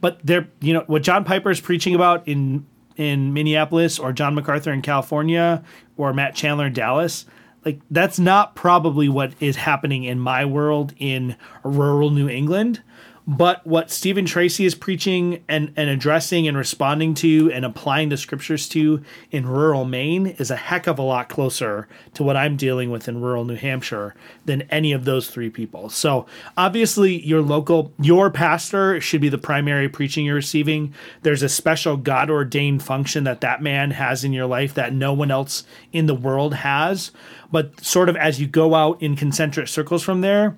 but 0.00 0.18
they're 0.22 0.48
you 0.60 0.74
know 0.74 0.84
what 0.86 1.02
John 1.02 1.24
Piper 1.24 1.50
is 1.50 1.60
preaching 1.60 1.94
about 1.94 2.26
in 2.28 2.66
in 2.96 3.32
Minneapolis 3.32 3.98
or 3.98 4.12
John 4.12 4.34
MacArthur 4.34 4.70
in 4.72 4.82
California 4.82 5.62
or 5.96 6.12
Matt 6.12 6.34
Chandler 6.34 6.66
in 6.66 6.74
Dallas. 6.74 7.24
Like 7.64 7.80
that's 7.90 8.18
not 8.18 8.54
probably 8.54 9.08
what 9.08 9.32
is 9.40 9.56
happening 9.56 10.04
in 10.04 10.18
my 10.18 10.44
world 10.44 10.92
in 10.98 11.36
rural 11.64 12.10
New 12.10 12.28
England. 12.28 12.82
But 13.26 13.64
what 13.64 13.90
Stephen 13.90 14.26
Tracy 14.26 14.64
is 14.64 14.74
preaching 14.74 15.44
and, 15.48 15.72
and 15.76 15.88
addressing 15.88 16.48
and 16.48 16.56
responding 16.56 17.14
to 17.14 17.52
and 17.52 17.64
applying 17.64 18.08
the 18.08 18.16
scriptures 18.16 18.68
to 18.70 19.04
in 19.30 19.46
rural 19.46 19.84
Maine 19.84 20.26
is 20.26 20.50
a 20.50 20.56
heck 20.56 20.88
of 20.88 20.98
a 20.98 21.02
lot 21.02 21.28
closer 21.28 21.86
to 22.14 22.24
what 22.24 22.36
I'm 22.36 22.56
dealing 22.56 22.90
with 22.90 23.06
in 23.06 23.20
rural 23.20 23.44
New 23.44 23.54
Hampshire 23.54 24.16
than 24.44 24.62
any 24.62 24.92
of 24.92 25.04
those 25.04 25.30
three 25.30 25.50
people. 25.50 25.88
So 25.88 26.26
obviously, 26.56 27.24
your 27.24 27.42
local, 27.42 27.92
your 28.00 28.28
pastor 28.28 29.00
should 29.00 29.20
be 29.20 29.28
the 29.28 29.38
primary 29.38 29.88
preaching 29.88 30.24
you're 30.24 30.34
receiving. 30.34 30.92
There's 31.22 31.44
a 31.44 31.48
special 31.48 31.96
God 31.96 32.28
ordained 32.28 32.82
function 32.82 33.22
that 33.24 33.40
that 33.42 33.62
man 33.62 33.92
has 33.92 34.24
in 34.24 34.32
your 34.32 34.46
life 34.46 34.74
that 34.74 34.92
no 34.92 35.12
one 35.12 35.30
else 35.30 35.62
in 35.92 36.06
the 36.06 36.14
world 36.14 36.54
has. 36.54 37.12
But 37.52 37.84
sort 37.84 38.08
of 38.08 38.16
as 38.16 38.40
you 38.40 38.48
go 38.48 38.74
out 38.74 39.00
in 39.00 39.14
concentric 39.14 39.68
circles 39.68 40.02
from 40.02 40.22
there, 40.22 40.56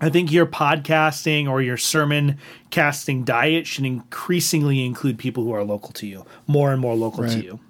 I 0.00 0.10
think 0.10 0.30
your 0.30 0.46
podcasting 0.46 1.48
or 1.48 1.62
your 1.62 1.76
sermon 1.76 2.38
casting 2.70 3.24
diet 3.24 3.66
should 3.66 3.86
increasingly 3.86 4.84
include 4.84 5.18
people 5.18 5.42
who 5.44 5.52
are 5.52 5.64
local 5.64 5.92
to 5.92 6.06
you, 6.06 6.26
more 6.46 6.70
and 6.72 6.80
more 6.80 6.94
local 6.94 7.26
to 7.28 7.40
you. 7.42 7.60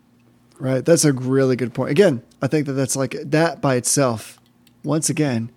Right. 0.58 0.84
That's 0.84 1.04
a 1.04 1.12
really 1.12 1.54
good 1.54 1.72
point. 1.74 1.90
Again, 1.90 2.22
I 2.42 2.46
think 2.48 2.66
that 2.66 2.72
that's 2.72 2.96
like 2.96 3.14
that 3.26 3.60
by 3.60 3.76
itself, 3.76 4.40
once 4.82 5.08
again, 5.10 5.50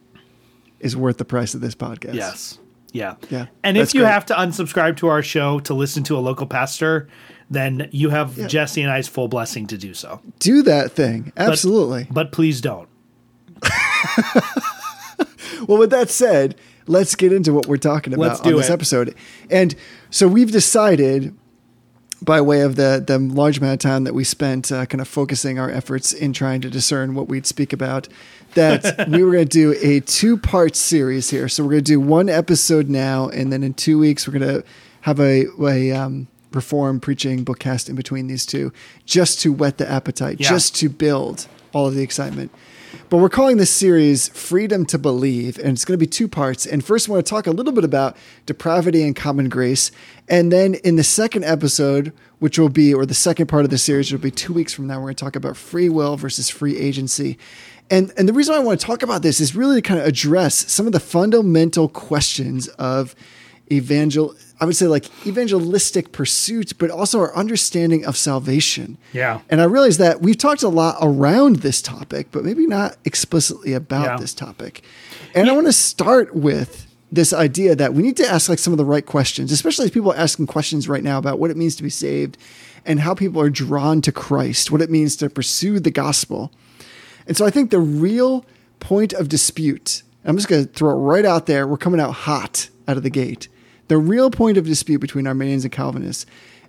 is 0.79 0.95
worth 0.95 1.17
the 1.17 1.25
price 1.25 1.53
of 1.55 1.62
this 1.62 1.73
podcast. 1.73 2.13
Yes. 2.13 2.60
Yeah. 2.91 3.15
Yeah, 3.29 3.45
And 3.63 3.77
if 3.77 3.93
you 3.93 4.01
great. 4.01 4.12
have 4.12 4.25
to 4.27 4.34
unsubscribe 4.34 4.97
to 4.97 5.08
our 5.10 5.21
show 5.21 5.60
to 5.62 5.73
listen 5.75 6.03
to 6.05 6.17
a 6.17 6.19
local 6.19 6.47
pastor, 6.47 7.08
then 7.49 7.88
you 7.91 8.10
have 8.10 8.38
Yeah. 8.38 8.47
Jesse 8.47 8.82
and 8.82 8.91
I's 8.91 9.08
full 9.08 9.27
blessing 9.27 9.67
to 9.67 9.77
do 9.77 9.93
so. 9.93 10.21
Do 10.39 10.62
that 10.63 10.91
thing. 10.93 11.32
But- 11.36 11.49
Absolutely. 11.49 12.08
But 12.12 12.32
please 12.32 12.62
don't. 12.62 12.89
Well, 15.67 15.77
with 15.77 15.89
that 15.91 16.10
said, 16.10 16.55
let's 16.88 17.15
get 17.15 17.34
into 17.34 17.51
what 17.53 17.67
we're 17.67 17.77
talking 17.77 18.13
about 18.13 18.27
Let's 18.27 18.39
on 18.41 18.53
this 18.53 18.69
it. 18.69 18.73
episode. 18.73 19.15
And 19.49 19.75
so 20.10 20.27
we've 20.27 20.51
decided, 20.51 21.36
by 22.21 22.39
way 22.41 22.62
of 22.62 22.75
the 22.75 23.03
the 23.05 23.17
large 23.19 23.58
amount 23.58 23.73
of 23.73 23.79
time 23.79 24.03
that 24.05 24.13
we 24.13 24.23
spent 24.23 24.71
uh, 24.71 24.86
kind 24.86 25.01
of 25.01 25.08
focusing 25.08 25.60
our 25.60 25.69
efforts 25.69 26.13
in 26.13 26.34
trying 26.34 26.62
to 26.62 26.69
discern 26.69 27.13
what 27.15 27.27
we'd 27.27 27.45
speak 27.45 27.73
about, 27.73 28.08
that 28.55 29.08
we 29.10 29.23
were 29.23 29.32
going 29.34 29.47
to 29.47 29.49
do 29.49 29.75
a 29.82 29.99
two 30.01 30.38
part 30.38 30.75
series 30.75 31.29
here. 31.29 31.47
So 31.49 31.63
we're 31.63 31.71
going 31.71 31.84
to 31.84 31.91
do 31.91 31.99
one 31.99 32.29
episode 32.29 32.89
now, 32.89 33.27
and 33.29 33.51
then 33.51 33.63
in 33.63 33.73
two 33.73 33.99
weeks 33.99 34.27
we're 34.27 34.39
going 34.39 34.62
to 34.62 34.63
have 35.01 35.19
a 35.19 35.45
a 35.62 35.91
um, 35.91 36.27
reform 36.53 36.99
preaching 36.99 37.43
bookcast 37.45 37.89
in 37.89 37.95
between 37.95 38.27
these 38.27 38.45
two, 38.45 38.71
just 39.05 39.39
to 39.41 39.51
whet 39.53 39.77
the 39.77 39.89
appetite, 39.89 40.39
Yeah. 40.39 40.49
just 40.49 40.75
to 40.77 40.89
build 40.89 41.47
all 41.73 41.88
of 41.88 41.95
the 41.95 42.01
excitement. 42.01 42.51
But 43.10 43.17
we're 43.17 43.30
calling 43.30 43.58
this 43.58 43.72
series 43.72 44.30
Freedom 44.30 44.86
to 44.86 45.00
Believe, 45.00 45.58
and 45.58 45.69
it's 45.69 45.84
going 45.84 45.98
to 45.98 46.06
be 46.06 46.06
two 46.06 46.28
parts. 46.28 46.67
And 46.67 46.86
first, 46.86 47.10
I 47.10 47.13
want 47.13 47.26
to 47.26 47.30
talk 47.30 47.48
a 47.48 47.52
little 47.52 47.74
bit 47.74 47.84
about 47.84 48.15
depravity 48.45 49.02
and 49.02 49.15
common 49.15 49.50
grace. 49.50 49.91
And 50.28 50.52
then 50.52 50.76
in 50.76 50.95
the 50.95 51.04
second 51.04 51.43
episode, 51.43 52.13
which 52.38 52.60
will 52.60 52.69
be, 52.69 52.93
or 52.93 53.08
the 53.08 53.15
second 53.15 53.48
part 53.48 53.63
of 53.63 53.72
the 53.72 53.80
series, 53.80 54.12
will 54.12 54.19
be 54.19 54.30
two 54.30 54.54
weeks 54.54 54.76
from 54.76 54.86
now, 54.86 54.98
we're 54.98 55.06
going 55.06 55.15
to 55.15 55.24
talk 55.24 55.36
about 55.36 55.58
free 55.58 55.89
will 55.89 56.17
versus 56.17 56.52
free 56.52 56.78
agency. 56.78 57.39
And, 57.89 58.13
and 58.15 58.30
the 58.30 58.34
reason 58.34 58.54
I 58.54 58.60
want 58.60 58.80
to 58.80 58.86
talk 58.86 59.02
about 59.02 59.24
this 59.24 59.39
is 59.39 59.56
really 59.56 59.82
to 59.82 59.88
kind 59.88 60.00
of 60.00 60.06
address 60.06 60.72
some 60.72 60.86
of 60.86 60.93
the 60.93 61.00
fundamental 61.00 61.89
questions 61.89 62.67
of 62.67 63.15
evangel 63.72 64.36
I 64.62 64.65
would 64.65 64.76
say 64.76 64.88
like 64.88 65.06
evangelistic 65.26 66.12
pursuit, 66.12 66.74
but 66.78 66.89
also 66.91 67.19
our 67.19 67.36
understanding 67.36 68.06
of 68.06 68.17
salvation. 68.17 68.98
Yeah. 69.13 69.39
And 69.50 69.62
I 69.62 69.63
realize 69.63 69.98
that 69.98 70.22
we've 70.22 70.38
talked 70.38 70.63
a 70.63 70.67
lot 70.69 70.98
around 71.02 71.58
this 71.58 71.82
topic, 71.82 72.28
but 72.32 72.43
maybe 72.43 72.67
not 72.67 72.98
explicitly 73.06 73.74
about 73.74 74.04
Yeah. 74.06 74.17
this 74.17 74.34
topic. 74.34 74.82
And 75.34 75.50
I 75.50 75.54
want 75.54 75.67
to 75.67 75.74
start 75.74 76.36
with 76.36 76.88
this 77.12 77.34
idea 77.34 77.76
that 77.76 77.93
we 77.93 78.04
need 78.04 78.17
to 78.17 78.28
ask 78.28 78.50
like 78.50 78.60
some 78.60 78.74
of 78.74 78.78
the 78.78 78.86
right 78.86 79.06
questions, 79.06 79.52
especially 79.52 79.86
as 79.86 79.91
people 79.91 80.12
are 80.12 80.17
asking 80.17 80.45
questions 80.48 80.88
right 80.89 81.04
now 81.04 81.17
about 81.17 81.39
what 81.39 81.50
it 81.50 81.58
means 81.58 81.76
to 81.78 81.84
be 81.84 81.89
saved 81.89 82.38
and 82.86 83.00
how 83.00 83.13
people 83.15 83.41
are 83.41 83.50
drawn 83.50 84.02
to 84.02 84.12
Christ, 84.12 84.72
what 84.72 84.82
it 84.82 84.89
means 84.89 85.15
to 85.17 85.30
pursue 85.30 85.80
the 85.80 85.91
gospel. 85.91 86.52
And 87.28 87.36
so 87.38 87.45
I 87.45 87.50
think 87.50 87.72
the 87.72 87.80
real 87.80 88.45
point 88.80 89.13
of 89.13 89.28
dispute, 89.30 90.04
I'm 90.26 90.36
just 90.36 90.48
going 90.50 90.65
to 90.67 90.72
throw 90.72 90.91
it 90.91 90.95
right 90.95 91.26
out 91.26 91.45
there, 91.45 91.65
we're 91.67 91.78
coming 91.78 92.00
out 92.00 92.12
hot 92.12 92.69
out 92.88 92.98
of 92.98 93.04
the 93.04 93.10
gate. 93.10 93.48
The 93.89 93.97
real 93.97 94.30
point 94.30 94.58
of 94.58 94.65
dispute 94.65 94.99
between 94.99 95.28
Arminians 95.28 95.65
and 95.65 95.73
Calvinists 95.73 96.25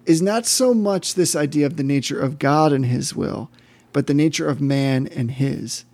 is 0.07 0.23
not 0.23 0.47
so 0.47 0.75
much 0.75 1.15
this 1.15 1.37
idea 1.37 1.67
of 1.67 1.77
the 1.77 1.85
nature 1.85 2.19
of 2.19 2.39
God 2.39 2.73
and 2.73 2.87
his 2.87 3.15
will, 3.15 3.51
but 3.93 4.07
the 4.07 4.15
nature 4.15 4.49
of 4.49 4.61
man 4.61 5.07
and 5.07 5.31
his. 5.31 5.85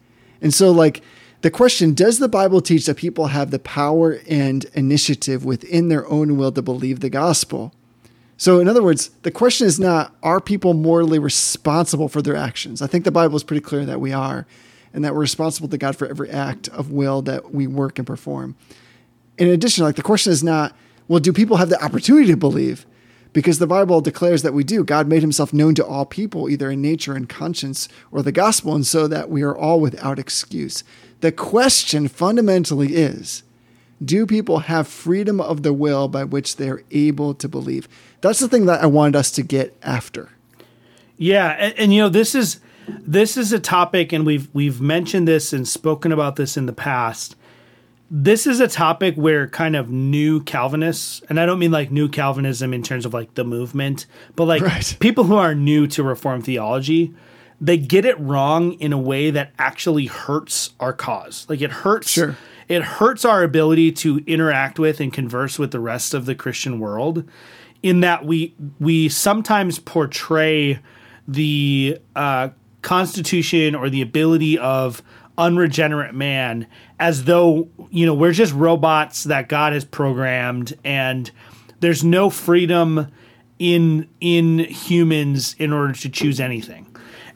And 0.41 0.55
so, 0.55 0.71
like, 0.71 1.03
the 1.43 1.51
question 1.51 1.95
does 1.95 2.21
the 2.21 2.29
Bible 2.29 2.61
teach 2.61 2.87
that 2.87 2.97
people 2.97 3.27
have 3.27 3.51
the 3.51 3.59
power 3.59 4.21
and 4.29 4.65
initiative 4.75 5.45
within 5.45 5.89
their 5.89 6.07
own 6.09 6.37
will 6.37 6.53
to 6.53 6.63
believe 6.63 7.01
the 7.01 7.11
gospel? 7.11 7.75
So, 8.37 8.61
in 8.61 8.69
other 8.69 8.83
words, 8.83 9.09
the 9.23 9.33
question 9.33 9.67
is 9.67 9.81
not 9.81 10.15
are 10.23 10.41
people 10.41 10.75
morally 10.75 11.19
responsible 11.19 12.09
for 12.09 12.23
their 12.23 12.37
actions? 12.37 12.81
I 12.81 12.87
think 12.87 13.05
the 13.05 13.11
Bible 13.11 13.37
is 13.37 13.43
pretty 13.43 13.63
clear 13.63 13.85
that 13.85 14.01
we 14.01 14.13
are, 14.13 14.47
and 14.95 15.05
that 15.05 15.13
we're 15.13 15.21
responsible 15.21 15.69
to 15.69 15.79
God 15.79 15.97
for 15.97 16.07
every 16.07 16.31
act 16.31 16.69
of 16.69 16.93
will 16.93 17.21
that 17.23 17.53
we 17.53 17.67
work 17.67 17.99
and 17.99 18.07
perform. 18.07 18.55
In 19.39 19.49
addition, 19.49 19.85
like 19.85 19.97
the 19.97 20.03
question 20.03 20.33
is 20.33 20.45
not, 20.45 20.75
well, 21.09 21.21
do 21.21 21.33
people 21.33 21.57
have 21.57 21.69
the 21.69 21.83
opportunity 21.83 22.27
to 22.29 22.37
believe? 22.37 22.87
Because 23.33 23.59
the 23.59 23.67
Bible 23.67 24.01
declares 24.01 24.43
that 24.43 24.55
we 24.55 24.65
do. 24.65 24.83
God 24.83 25.09
made 25.09 25.21
himself 25.21 25.53
known 25.53 25.75
to 25.75 25.85
all 25.85 26.07
people, 26.07 26.49
either 26.49 26.71
in 26.71 26.81
nature 26.81 27.15
and 27.15 27.29
conscience 27.29 27.89
or 28.11 28.23
the 28.23 28.33
gospel, 28.33 28.75
and 28.75 28.87
so 28.87 29.07
that 29.09 29.29
we 29.29 29.43
are 29.43 29.57
all 29.57 29.79
without 29.79 30.19
excuse. 30.19 30.83
The 31.21 31.33
question 31.33 32.09
fundamentally 32.09 32.95
is 32.95 33.43
do 34.05 34.27
people 34.27 34.61
have 34.61 34.87
freedom 34.87 35.41
of 35.41 35.63
the 35.63 35.73
will 35.73 36.09
by 36.09 36.25
which 36.25 36.57
they're 36.57 36.83
able 36.91 37.35
to 37.35 37.49
believe? 37.49 37.89
That's 38.21 38.41
the 38.41 38.49
thing 38.49 38.67
that 38.67 38.83
I 38.83 38.87
wanted 38.87 39.17
us 39.17 39.31
to 39.33 39.43
get 39.43 39.77
after. 39.83 40.31
Yeah, 41.17 41.51
and, 41.59 41.75
and 41.79 41.95
you 41.95 42.03
know 42.03 42.09
this 42.09 42.35
is 42.35 42.61
this 42.89 43.37
is 43.37 43.53
a 43.53 43.59
topic, 43.59 44.13
and 44.13 44.27
we've 44.27 44.49
we've 44.53 44.81
mentioned 44.81 45.27
this 45.27 45.53
and 45.53 45.67
spoken 45.67 46.13
about 46.13 46.37
this 46.37 46.57
in 46.57 46.67
the 46.67 46.73
past. 46.73 47.37
This 48.09 48.47
is 48.47 48.61
a 48.61 48.69
topic 48.69 49.17
where 49.17 49.49
kind 49.49 49.75
of 49.75 49.91
new 49.91 50.41
Calvinists, 50.43 51.23
and 51.29 51.41
I 51.41 51.47
don't 51.47 51.59
mean 51.59 51.73
like 51.73 51.91
new 51.91 52.09
Calvinism 52.09 52.73
in 52.73 52.83
terms 52.83 53.05
of 53.05 53.13
like 53.13 53.35
the 53.35 53.45
movement, 53.45 54.07
but 54.37 54.45
like 54.45 54.63
Right. 54.63 54.97
people 55.01 55.25
who 55.25 55.35
are 55.37 55.55
new 55.55 55.89
to 55.89 56.05
Reformed 56.05 56.45
theology, 56.45 57.13
they 57.61 57.77
get 57.77 58.05
it 58.05 58.19
wrong 58.21 58.75
in 58.75 58.93
a 58.93 58.99
way 58.99 59.31
that 59.31 59.53
actually 59.59 60.07
hurts 60.07 60.71
our 60.79 60.93
cause. 60.93 61.47
Like 61.49 61.61
it 61.61 61.73
hurts 61.73 62.11
Sure. 62.11 62.37
it 62.69 62.83
hurts 62.83 63.25
our 63.25 63.43
ability 63.43 63.91
to 63.93 64.19
interact 64.27 64.79
with 64.79 65.01
and 65.01 65.13
converse 65.13 65.59
with 65.59 65.73
the 65.73 65.81
rest 65.81 66.15
of 66.15 66.27
the 66.27 66.35
Christian 66.37 66.79
world 66.79 67.25
in 67.83 68.01
that 68.01 68.25
we 68.25 68.55
we 68.79 69.09
sometimes 69.09 69.81
portray 69.81 70.79
the 71.27 71.99
uh, 72.15 72.51
constitution 72.83 73.75
or 73.75 73.91
the 73.91 74.01
ability 74.01 74.57
of 74.59 75.03
unregenerate 75.39 76.15
man 76.15 76.67
as 76.99 77.25
though 77.25 77.69
you 77.91 78.07
know 78.07 78.15
we're 78.15 78.33
just 78.33 78.53
robots 78.55 79.25
that 79.25 79.49
God 79.49 79.73
has 79.73 79.85
programmed 79.85 80.75
and 80.85 81.31
there's 81.81 82.03
no 82.03 82.31
freedom 82.31 83.09
in 83.59 84.09
in 84.21 84.59
humans 84.59 85.55
in 85.59 85.73
order 85.73 85.93
to 85.93 86.09
choose 86.09 86.41
anything. 86.41 86.87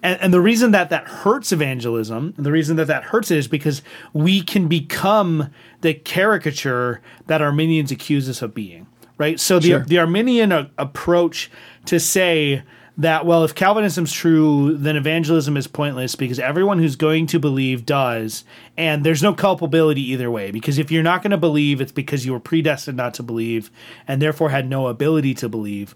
And, 0.03 0.19
and 0.23 0.33
the 0.33 0.41
reason 0.41 0.71
that 0.71 0.89
that 0.91 1.07
hurts 1.07 1.53
evangelism, 1.53 2.33
the 2.39 2.51
reason 2.53 2.77
that 2.77 2.87
that 2.87 3.05
hurts 3.05 3.31
it 3.31 3.37
is 3.39 3.49
because 3.49 3.83
we 4.15 4.41
can 4.43 4.67
become 4.67 5.51
the 5.83 5.93
caricature 5.93 7.03
that 7.27 7.43
Arminians 7.43 7.91
accuse 7.91 8.27
us 8.29 8.41
of 8.41 8.55
being, 8.55 8.87
right? 9.19 9.39
So 9.39 9.59
the 9.59 9.69
Sure. 9.69 9.85
the 9.85 9.99
Arminian 9.99 10.53
a- 10.53 10.71
approach 10.79 11.51
to 11.87 12.01
say 12.01 12.63
that 13.01 13.25
well, 13.27 13.45
if 13.45 13.55
Calvinism's 13.55 14.13
true, 14.13 14.77
then 14.77 14.97
evangelism 14.97 15.57
is 15.57 15.67
pointless 15.67 16.15
because 16.15 16.39
everyone 16.39 16.79
who's 16.79 16.97
going 16.97 17.27
to 17.29 17.39
believe 17.39 17.87
does, 17.87 18.45
and 18.77 19.05
there's 19.05 19.23
no 19.23 19.35
culpability 19.35 20.03
either 20.13 20.31
way. 20.31 20.51
Because 20.51 20.79
if 20.79 20.91
you're 20.91 21.03
not 21.03 21.23
going 21.23 21.31
to 21.31 21.37
believe, 21.37 21.81
it's 21.81 21.93
because 21.93 22.25
you 22.27 22.33
were 22.33 22.41
predestined 22.41 22.97
not 22.97 23.15
to 23.15 23.23
believe, 23.23 23.71
and 24.07 24.21
therefore 24.21 24.51
had 24.51 24.69
no 24.69 24.87
ability 24.87 25.35
to 25.35 25.49
believe. 25.49 25.95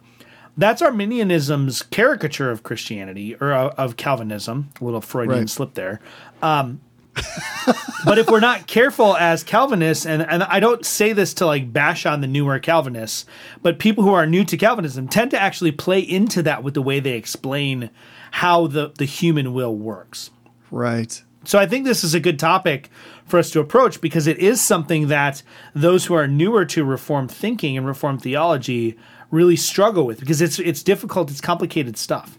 That's 0.57 0.81
Arminianism's 0.83 1.83
caricature 1.83 2.51
of 2.51 2.63
Christianity 2.63 3.35
or 3.41 3.53
uh, 3.53 3.69
of 3.77 3.97
Calvinism. 3.97 4.71
A 4.81 4.85
little 4.85 5.01
Freudian 5.01 5.41
Right. 5.41 5.51
slip 5.51 5.75
there. 5.75 6.01
Um, 6.43 6.81
but 8.05 8.19
if 8.19 8.29
we're 8.29 8.41
not 8.41 8.67
careful 8.67 9.17
as 9.17 9.43
Calvinists, 9.43 10.07
and, 10.07 10.23
and 10.23 10.43
I 10.43 10.61
don't 10.61 10.85
say 10.85 11.13
this 11.13 11.35
to 11.35 11.47
like 11.47 11.73
bash 11.73 12.07
on 12.07 12.21
the 12.21 12.27
newer 12.27 12.59
Calvinists, 12.59 13.27
but 13.63 13.79
people 13.79 14.05
who 14.05 14.13
are 14.13 14.27
new 14.27 14.45
to 14.45 14.57
Calvinism 14.57 15.09
tend 15.09 15.31
to 15.33 15.41
actually 15.41 15.73
play 15.73 16.01
into 16.01 16.43
that 16.43 16.63
with 16.63 16.75
the 16.75 16.83
way 16.83 17.01
they 17.01 17.17
explain 17.17 17.91
how 18.33 18.67
the, 18.67 18.93
the 18.99 19.05
human 19.05 19.55
will 19.55 19.77
works. 19.77 20.31
Right. 20.71 21.23
So 21.45 21.59
I 21.59 21.67
think 21.67 21.85
this 21.85 22.03
is 22.03 22.15
a 22.15 22.21
good 22.21 22.39
topic 22.39 22.91
for 23.27 23.39
us 23.39 23.51
to 23.51 23.61
approach 23.61 24.01
because 24.01 24.27
it 24.27 24.39
is 24.39 24.61
something 24.61 25.09
that 25.09 25.43
those 25.75 26.07
who 26.07 26.15
are 26.15 26.27
newer 26.27 26.65
to 26.67 26.85
Reformed 26.85 27.31
thinking 27.31 27.77
and 27.77 27.87
Reformed 27.87 28.23
theology 28.23 28.99
really 29.31 29.57
struggle 29.57 30.07
with 30.07 30.21
because 30.21 30.41
it's 30.41 30.59
it's 30.59 30.83
difficult, 30.83 31.31
it's 31.31 31.41
complicated 31.41 31.97
stuff. 31.97 32.39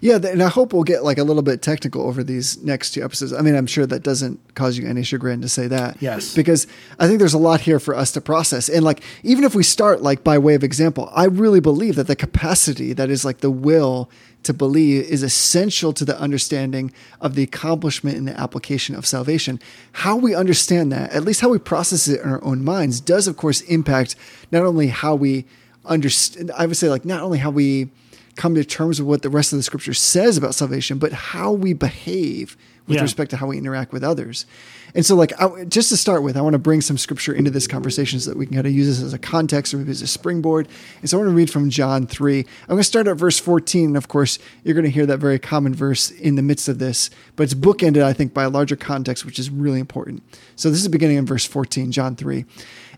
Yeah, 0.00 0.16
and 0.16 0.42
I 0.42 0.48
hope 0.48 0.72
we'll 0.72 0.82
get 0.82 1.04
like 1.04 1.18
a 1.18 1.24
little 1.24 1.42
bit 1.42 1.60
technical 1.60 2.02
over 2.02 2.24
these 2.24 2.62
next 2.62 2.92
two 2.92 3.04
episodes. 3.04 3.32
I 3.32 3.42
mean, 3.42 3.54
I'm 3.54 3.66
sure 3.66 3.86
that 3.86 4.02
doesn't 4.02 4.54
cause 4.54 4.78
you 4.78 4.88
any 4.88 5.02
chagrin 5.02 5.42
to 5.42 5.48
say 5.48 5.66
that. 5.66 6.00
Yes. 6.00 6.34
Because 6.34 6.66
I 6.98 7.06
think 7.06 7.18
there's 7.18 7.34
a 7.34 7.38
lot 7.38 7.60
here 7.60 7.78
for 7.78 7.94
us 7.94 8.12
to 8.12 8.20
process. 8.20 8.68
And 8.68 8.84
like 8.84 9.02
even 9.22 9.44
if 9.44 9.54
we 9.54 9.62
start 9.62 10.02
like 10.02 10.24
by 10.24 10.38
way 10.38 10.54
of 10.54 10.64
example, 10.64 11.10
I 11.14 11.24
really 11.24 11.60
believe 11.60 11.96
that 11.96 12.06
the 12.06 12.16
capacity 12.16 12.92
that 12.94 13.10
is 13.10 13.24
like 13.24 13.38
the 13.38 13.50
will 13.50 14.10
to 14.42 14.54
believe 14.54 15.04
is 15.04 15.22
essential 15.22 15.92
to 15.92 16.04
the 16.04 16.18
understanding 16.18 16.92
of 17.20 17.34
the 17.34 17.42
accomplishment 17.42 18.16
and 18.16 18.26
the 18.26 18.40
application 18.40 18.94
of 18.94 19.04
salvation. 19.04 19.60
How 19.92 20.16
we 20.16 20.34
understand 20.34 20.90
that, 20.92 21.12
at 21.12 21.24
least 21.24 21.42
how 21.42 21.50
we 21.50 21.58
process 21.58 22.08
it 22.08 22.20
in 22.20 22.28
our 22.28 22.42
own 22.42 22.64
minds, 22.64 23.00
does 23.00 23.26
of 23.26 23.36
course 23.36 23.60
impact 23.62 24.16
not 24.50 24.64
only 24.64 24.88
how 24.88 25.14
we 25.14 25.44
understand 25.84 26.50
I 26.56 26.66
would 26.66 26.76
say 26.76 26.88
like 26.88 27.04
not 27.04 27.22
only 27.22 27.38
how 27.38 27.50
we 27.50 27.90
come 28.36 28.54
to 28.54 28.64
terms 28.64 29.00
with 29.00 29.08
what 29.08 29.22
the 29.22 29.30
rest 29.30 29.52
of 29.52 29.58
the 29.58 29.62
scripture 29.62 29.94
says 29.94 30.36
about 30.36 30.54
salvation, 30.54 30.98
but 30.98 31.12
how 31.12 31.52
we 31.52 31.72
behave 31.72 32.56
with 32.86 32.96
Yeah. 32.96 33.02
respect 33.02 33.30
to 33.30 33.36
how 33.36 33.46
we 33.46 33.58
interact 33.58 33.92
with 33.92 34.02
others. 34.02 34.46
And 34.94 35.06
so, 35.06 35.14
like, 35.14 35.32
I, 35.40 35.64
just 35.64 35.90
to 35.90 35.96
start 35.96 36.24
with, 36.24 36.36
I 36.36 36.40
want 36.40 36.54
to 36.54 36.58
bring 36.58 36.80
some 36.80 36.98
scripture 36.98 37.32
into 37.32 37.50
this 37.50 37.68
conversation 37.68 38.18
so 38.18 38.30
that 38.30 38.36
we 38.36 38.46
can 38.46 38.56
kind 38.56 38.66
of 38.66 38.72
use 38.72 38.88
this 38.88 39.00
as 39.00 39.12
a 39.12 39.18
context 39.18 39.72
or 39.72 39.76
maybe 39.78 39.92
as 39.92 40.02
a 40.02 40.08
springboard. 40.08 40.66
And 41.00 41.08
so, 41.08 41.16
I 41.16 41.20
want 41.20 41.30
to 41.30 41.36
read 41.36 41.50
from 41.50 41.70
John 41.70 42.06
3. 42.08 42.38
I'm 42.40 42.44
going 42.68 42.78
to 42.78 42.84
start 42.84 43.06
at 43.06 43.16
verse 43.16 43.38
14. 43.38 43.88
And 43.90 43.96
of 43.96 44.08
course, 44.08 44.40
you're 44.64 44.74
going 44.74 44.84
to 44.84 44.90
hear 44.90 45.06
that 45.06 45.18
very 45.18 45.38
common 45.38 45.74
verse 45.74 46.10
in 46.10 46.34
the 46.34 46.42
midst 46.42 46.68
of 46.68 46.80
this, 46.80 47.10
but 47.36 47.44
it's 47.44 47.54
bookended, 47.54 48.02
I 48.02 48.12
think, 48.12 48.34
by 48.34 48.42
a 48.44 48.50
larger 48.50 48.74
context, 48.74 49.24
which 49.24 49.38
is 49.38 49.50
really 49.50 49.78
important. 49.78 50.24
So, 50.56 50.70
this 50.70 50.80
is 50.80 50.88
beginning 50.88 51.18
in 51.18 51.26
verse 51.26 51.44
14, 51.46 51.92
John 51.92 52.16
3. 52.16 52.44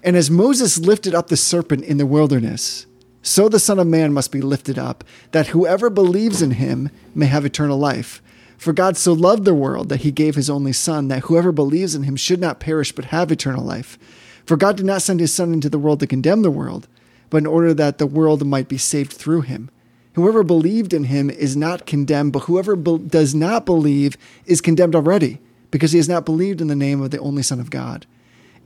And 0.03 0.17
as 0.17 0.31
Moses 0.31 0.79
lifted 0.79 1.15
up 1.15 1.29
the 1.29 1.37
serpent 1.37 1.85
in 1.85 1.99
the 1.99 2.07
wilderness, 2.07 2.87
so 3.23 3.49
the 3.49 3.61
Son 3.61 3.79
of 3.79 3.87
Man 3.87 4.13
must 4.13 4.33
be 4.33 4.41
lifted 4.41 4.79
up, 4.79 5.05
that 5.31 5.49
whoever 5.49 5.89
believes 5.89 6.43
in 6.43 6.53
him 6.53 6.91
may 7.15 7.27
have 7.27 7.45
eternal 7.45 7.79
life. 7.79 8.21
For 8.59 8.73
God 8.73 8.97
so 8.97 9.13
loved 9.13 9.45
the 9.45 9.55
world 9.55 9.89
that 9.89 10.03
he 10.03 10.11
gave 10.11 10.35
his 10.35 10.51
only 10.51 10.73
Son, 10.73 11.09
that 11.09 11.25
whoever 11.25 11.53
believes 11.53 11.95
in 11.95 12.03
him 12.03 12.17
should 12.17 12.41
not 12.41 12.61
perish 12.61 12.93
but 12.93 13.07
have 13.07 13.33
eternal 13.33 13.65
life. 13.65 13.99
For 14.45 14.57
God 14.57 14.77
did 14.77 14.87
not 14.87 15.03
send 15.03 15.21
his 15.21 15.35
Son 15.35 15.53
into 15.53 15.69
the 15.69 15.79
world 15.79 16.01
to 16.01 16.07
condemn 16.07 16.43
the 16.43 16.51
world, 16.51 16.89
but 17.31 17.39
in 17.39 17.47
order 17.47 17.73
that 17.75 17.99
the 17.99 18.07
world 18.07 18.47
might 18.47 18.69
be 18.69 18.79
saved 18.79 19.13
through 19.13 19.43
him. 19.43 19.71
Whoever 20.15 20.43
believed 20.43 20.93
in 20.93 21.05
him 21.05 21.31
is 21.31 21.57
not 21.57 21.87
condemned, 21.87 22.33
but 22.33 22.41
whoever 22.45 22.77
be- 22.77 22.99
does 22.99 23.35
not 23.35 23.65
believe 23.65 24.17
is 24.47 24.61
condemned 24.61 24.95
already, 24.95 25.41
because 25.71 25.93
he 25.93 25.99
has 25.99 26.09
not 26.09 26.27
believed 26.27 26.61
in 26.61 26.67
the 26.67 26.77
name 26.77 27.01
of 27.01 27.11
the 27.11 27.19
only 27.19 27.43
Son 27.43 27.59
of 27.59 27.71
God. 27.71 28.05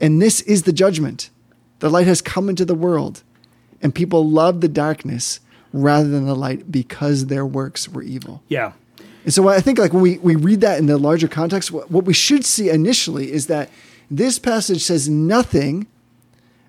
And 0.00 0.20
this 0.20 0.40
is 0.42 0.64
the 0.64 0.72
judgment. 0.72 1.30
The 1.78 1.88
light 1.88 2.06
has 2.06 2.20
come 2.20 2.48
into 2.48 2.64
the 2.64 2.74
world, 2.74 3.22
and 3.82 3.94
people 3.94 4.28
loved 4.28 4.60
the 4.60 4.68
darkness 4.68 5.40
rather 5.72 6.08
than 6.08 6.26
the 6.26 6.34
light 6.34 6.70
because 6.70 7.26
their 7.26 7.44
works 7.46 7.88
were 7.88 8.02
evil. 8.02 8.42
Yeah. 8.48 8.72
And 9.24 9.34
so 9.34 9.48
I 9.48 9.60
think 9.60 9.78
like 9.78 9.92
when 9.92 10.02
we, 10.02 10.18
we 10.18 10.36
read 10.36 10.60
that 10.60 10.78
in 10.78 10.86
the 10.86 10.98
larger 10.98 11.28
context, 11.28 11.72
what, 11.72 11.90
what 11.90 12.04
we 12.04 12.14
should 12.14 12.44
see 12.44 12.70
initially 12.70 13.32
is 13.32 13.48
that 13.48 13.70
this 14.10 14.38
passage 14.38 14.82
says 14.82 15.08
nothing 15.08 15.86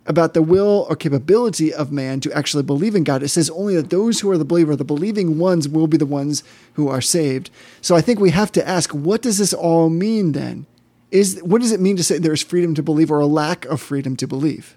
about 0.08 0.34
the 0.34 0.41
will 0.41 0.88
or 0.89 0.95
capability 0.95 1.74
of 1.74 1.91
man 1.91 2.20
to 2.22 2.32
actually 2.32 2.64
believe 2.64 2.95
in 2.95 3.03
God. 3.03 3.22
It 3.22 3.28
says 3.28 3.49
only 3.49 3.76
that 3.76 3.89
those 3.89 4.22
who 4.22 4.32
are 4.32 4.38
the 4.38 4.45
believer, 4.45 4.76
the 4.76 4.86
believing 4.86 5.38
ones, 5.38 5.68
will 5.68 5.88
be 5.88 5.97
the 5.97 6.05
ones 6.05 6.43
who 6.74 6.88
are 6.88 7.01
saved. 7.01 7.51
So 7.82 7.95
I 7.95 8.01
think 8.01 8.20
we 8.20 8.32
have 8.32 8.51
to 8.53 8.68
ask, 8.68 8.91
what 8.91 9.22
does 9.22 9.38
this 9.38 9.53
all 9.53 9.89
mean 9.89 10.32
then? 10.32 10.66
Is 11.12 11.39
what 11.43 11.62
does 11.62 11.72
it 11.72 11.80
mean 11.80 11.95
to 11.97 12.03
say 12.03 12.18
there 12.18 12.34
is 12.34 12.41
freedom 12.41 12.74
to 12.76 12.84
believe 12.84 13.12
or 13.12 13.20
a 13.20 13.28
lack 13.28 13.66
of 13.66 13.82
freedom 13.82 14.16
to 14.18 14.28
believe? 14.28 14.76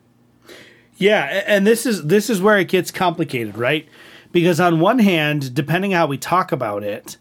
Yeah, 1.00 1.42
and 1.46 1.66
this 1.66 1.86
is 1.86 2.04
this 2.04 2.28
is 2.28 2.42
where 2.42 2.58
it 2.58 2.68
gets 2.68 2.90
complicated, 2.90 3.56
right? 3.56 3.88
Because 4.32 4.60
on 4.60 4.80
one 4.80 4.98
hand, 4.98 5.54
depending 5.54 5.92
how 5.92 6.06
we 6.06 6.18
talk 6.18 6.52
about 6.52 6.82
it, 6.84 7.16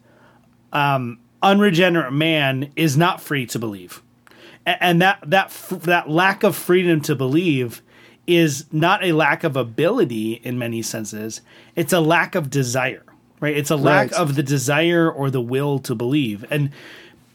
um, 0.74 1.18
unregenerate 1.42 2.12
man 2.14 2.72
is 2.76 2.98
not 2.98 3.22
free 3.22 3.46
to 3.48 3.58
believe, 3.58 4.04
and 4.66 5.02
that 5.02 5.20
that 5.26 5.50
that 5.84 6.10
lack 6.10 6.44
of 6.44 6.58
freedom 6.58 7.00
to 7.02 7.16
believe 7.16 7.82
is 8.28 8.66
not 8.74 9.02
a 9.04 9.14
lack 9.14 9.46
of 9.46 9.56
ability 9.56 10.34
in 10.34 10.60
many 10.60 10.82
senses; 10.82 11.40
it's 11.74 11.94
a 11.94 12.02
lack 12.02 12.36
of 12.36 12.50
desire, 12.50 13.06
right? 13.40 13.56
It's 13.56 13.72
a 13.72 13.78
lack 13.78 14.12
Right. 14.12 14.20
of 14.20 14.36
the 14.36 14.44
desire 14.44 15.10
or 15.10 15.32
the 15.32 15.42
will 15.42 15.80
to 15.80 15.96
believe, 15.96 16.44
and 16.52 16.70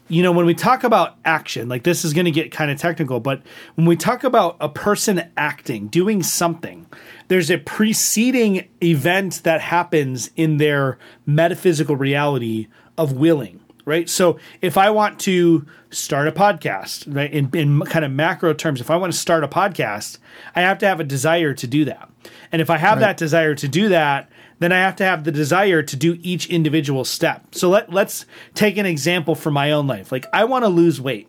you 0.07 0.21
know, 0.21 0.31
when 0.31 0.45
we 0.45 0.53
talk 0.53 0.83
about 0.83 1.17
action, 1.25 1.67
like 1.67 1.83
this 1.83 2.05
is 2.05 2.13
going 2.13 2.25
to 2.25 2.31
get 2.31 2.51
kind 2.51 2.69
of 2.69 2.77
technical, 2.77 3.19
but 3.19 3.41
when 3.75 3.87
we 3.87 3.95
talk 3.95 4.23
about 4.23 4.55
a 4.59 4.69
person 4.69 5.29
acting, 5.35 5.87
doing 5.87 6.21
something, 6.21 6.85
there's 7.27 7.49
a 7.49 7.57
preceding 7.57 8.67
event 8.83 9.41
that 9.43 9.61
happens 9.61 10.29
in 10.35 10.57
their 10.57 10.99
metaphysical 11.25 11.95
reality 11.95 12.67
of 12.97 13.13
willing, 13.13 13.59
right? 13.85 14.07
So 14.07 14.37
if 14.61 14.77
I 14.77 14.91
want 14.91 15.19
to 15.21 15.65
start 15.89 16.27
a 16.27 16.31
podcast, 16.31 17.11
right, 17.13 17.31
in, 17.31 17.49
in 17.53 17.81
kind 17.81 18.05
of 18.05 18.11
macro 18.11 18.53
terms, 18.53 18.81
if 18.81 18.91
I 18.91 18.97
want 18.97 19.11
to 19.11 19.17
start 19.17 19.43
a 19.43 19.47
podcast, 19.47 20.19
I 20.55 20.61
have 20.61 20.77
to 20.79 20.87
have 20.87 20.99
a 20.99 21.03
desire 21.03 21.53
to 21.55 21.65
do 21.65 21.85
that. 21.85 22.09
And 22.51 22.61
if 22.61 22.69
I 22.69 22.77
have 22.77 22.99
that 22.99 23.17
desire 23.17 23.55
to 23.55 23.67
do 23.67 23.89
that, 23.89 24.29
then 24.59 24.71
I 24.71 24.77
have 24.79 24.95
to 24.97 25.03
have 25.05 25.23
the 25.23 25.31
desire 25.31 25.81
to 25.83 25.95
do 25.95 26.17
each 26.21 26.47
individual 26.47 27.03
step. 27.05 27.53
So 27.55 27.69
let 27.69 27.91
let's 27.91 28.25
take 28.53 28.77
an 28.77 28.85
example 28.85 29.35
from 29.35 29.53
my 29.53 29.71
own 29.71 29.87
life. 29.87 30.11
Like 30.11 30.25
I 30.33 30.45
want 30.45 30.63
to 30.63 30.69
lose 30.69 30.99
weight, 31.01 31.27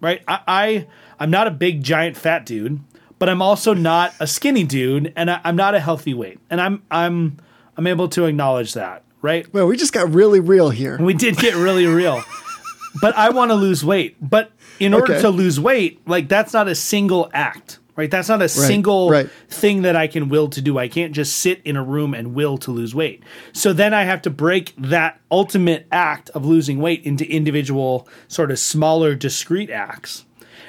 right? 0.00 0.22
I, 0.28 0.40
I 0.46 0.86
I'm 1.18 1.30
not 1.30 1.46
a 1.46 1.50
big 1.50 1.82
giant 1.82 2.16
fat 2.16 2.44
dude, 2.44 2.80
but 3.18 3.28
I'm 3.28 3.40
also 3.40 3.72
not 3.74 4.12
a 4.20 4.26
skinny 4.26 4.64
dude, 4.64 5.12
and 5.16 5.30
I, 5.30 5.40
I'm 5.44 5.56
not 5.56 5.74
a 5.74 5.80
healthy 5.80 6.12
weight, 6.14 6.38
and 6.50 6.60
I'm 6.60 6.82
I'm 6.90 7.38
I'm 7.76 7.86
able 7.86 8.08
to 8.10 8.24
acknowledge 8.26 8.74
that, 8.74 9.04
right? 9.22 9.52
Well, 9.54 9.66
we 9.66 9.76
just 9.76 9.92
got 9.92 10.10
really 10.12 10.40
real 10.40 10.70
here. 10.70 10.98
We 11.00 11.14
did 11.14 11.36
get 11.38 11.54
really 11.54 11.86
real. 11.86 12.22
But 13.00 13.14
I 13.14 13.28
want 13.30 13.50
to 13.50 13.54
lose 13.54 13.84
weight. 13.84 14.16
But 14.20 14.52
in 14.80 14.94
order 14.94 15.12
Okay. 15.14 15.20
to 15.22 15.28
lose 15.28 15.60
weight, 15.60 16.00
like 16.06 16.28
that's 16.28 16.54
not 16.54 16.66
a 16.68 16.74
single 16.74 17.30
act, 17.34 17.78
right? 17.96 18.10
That's 18.10 18.28
not 18.28 18.42
a 18.42 18.48
single 18.48 19.10
right. 19.10 19.30
thing 19.48 19.82
that 19.82 19.96
I 19.96 20.06
can 20.06 20.28
will 20.28 20.48
to 20.50 20.60
do. 20.60 20.78
I 20.78 20.88
can't 20.88 21.12
just 21.12 21.38
sit 21.38 21.60
in 21.64 21.76
a 21.76 21.82
room 21.82 22.14
and 22.14 22.34
will 22.34 22.58
to 22.58 22.70
lose 22.70 22.94
weight. 22.94 23.22
So 23.52 23.72
then 23.72 23.92
I 23.94 24.04
have 24.04 24.22
to 24.22 24.30
break 24.30 24.74
that 24.76 25.20
ultimate 25.30 25.86
act 25.90 26.30
of 26.30 26.44
losing 26.44 26.78
weight 26.78 27.04
into 27.04 27.28
individual, 27.28 28.06
sort 28.28 28.50
of 28.50 28.58
smaller, 28.58 29.14
discrete 29.14 29.70
acts. 29.70 30.24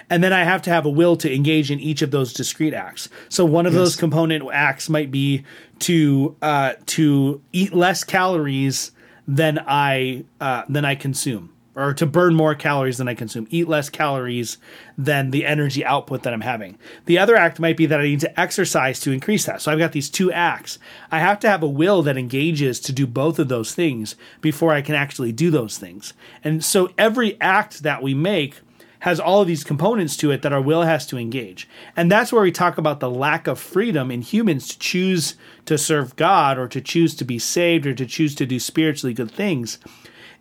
And 0.09 0.23
then 0.23 0.32
I 0.32 0.43
have 0.43 0.61
to 0.63 0.69
have 0.69 0.86
a 0.86 0.89
will 0.89 1.17
to 1.17 1.34
engage 1.34 1.69
in 1.69 1.80
each 1.82 2.01
of 2.01 2.11
those 2.11 2.32
discrete 2.32 2.73
acts. 2.73 3.09
So 3.28 3.43
one 3.43 3.65
of 3.65 3.73
those 3.73 3.97
component 3.97 4.43
acts 4.53 4.88
might 4.89 5.11
be 5.11 5.43
to 5.80 6.36
uh, 6.41 6.73
to 6.88 7.41
eat 7.51 7.73
less 7.73 8.05
calories 8.05 8.91
than 9.28 9.59
I 9.67 10.23
uh, 10.39 10.63
than 10.69 10.86
I 10.86 10.95
consume, 10.95 11.51
or 11.78 11.93
to 11.93 12.07
burn 12.07 12.34
more 12.34 12.55
calories 12.55 12.97
than 12.97 13.07
I 13.07 13.13
consume. 13.13 13.47
Eat 13.51 13.67
less 13.67 13.88
calories 13.88 14.57
than 14.97 15.30
the 15.30 15.45
energy 15.45 15.86
output 15.86 16.23
that 16.23 16.34
I'm 16.34 16.41
having. 16.41 16.78
The 17.05 17.19
other 17.19 17.36
act 17.36 17.59
might 17.59 17.78
be 17.78 17.86
that 17.86 17.99
I 17.99 18.03
need 18.03 18.19
to 18.21 18.39
exercise 18.39 18.99
to 19.01 19.11
increase 19.11 19.45
that. 19.45 19.61
So 19.61 19.71
I've 19.71 19.78
got 19.78 19.91
these 19.91 20.09
two 20.09 20.32
acts. 20.32 20.80
I 21.11 21.19
have 21.19 21.39
to 21.41 21.49
have 21.49 21.61
a 21.61 21.67
will 21.67 22.01
that 22.01 22.17
engages 22.17 22.80
to 22.82 22.91
do 22.91 23.05
both 23.05 23.38
of 23.38 23.47
those 23.47 23.75
things 23.75 24.15
before 24.41 24.73
I 24.73 24.82
can 24.82 24.95
actually 24.95 25.32
do 25.32 25.51
those 25.51 25.78
things. 25.78 26.13
And 26.43 26.65
so 26.65 26.89
every 26.97 27.39
act 27.39 27.84
that 27.84 28.01
we 28.01 28.15
make 28.15 28.59
has 29.01 29.19
all 29.19 29.41
of 29.41 29.47
these 29.47 29.63
components 29.63 30.17
to 30.17 30.32
it 30.32 30.41
that 30.41 30.51
our 30.51 30.61
will 30.61 30.82
has 30.82 31.05
to 31.05 31.17
engage. 31.19 31.69
And 31.95 32.11
that's 32.11 32.34
where 32.34 32.41
we 32.41 32.51
talk 32.51 32.80
about 32.80 32.99
the 32.99 33.11
lack 33.11 33.45
of 33.45 33.59
freedom 33.59 34.09
in 34.09 34.23
humans 34.23 34.69
to 34.69 34.80
choose 34.80 35.36
to 35.65 35.78
serve 35.78 36.15
God 36.15 36.57
or 36.57 36.67
to 36.69 36.82
choose 36.82 37.13
to 37.17 37.23
be 37.23 37.38
saved 37.38 37.86
or 37.86 37.93
to 37.93 38.07
choose 38.07 38.34
to 38.34 38.47
do 38.47 38.59
spiritually 38.59 39.13
good 39.13 39.30
things 39.30 39.78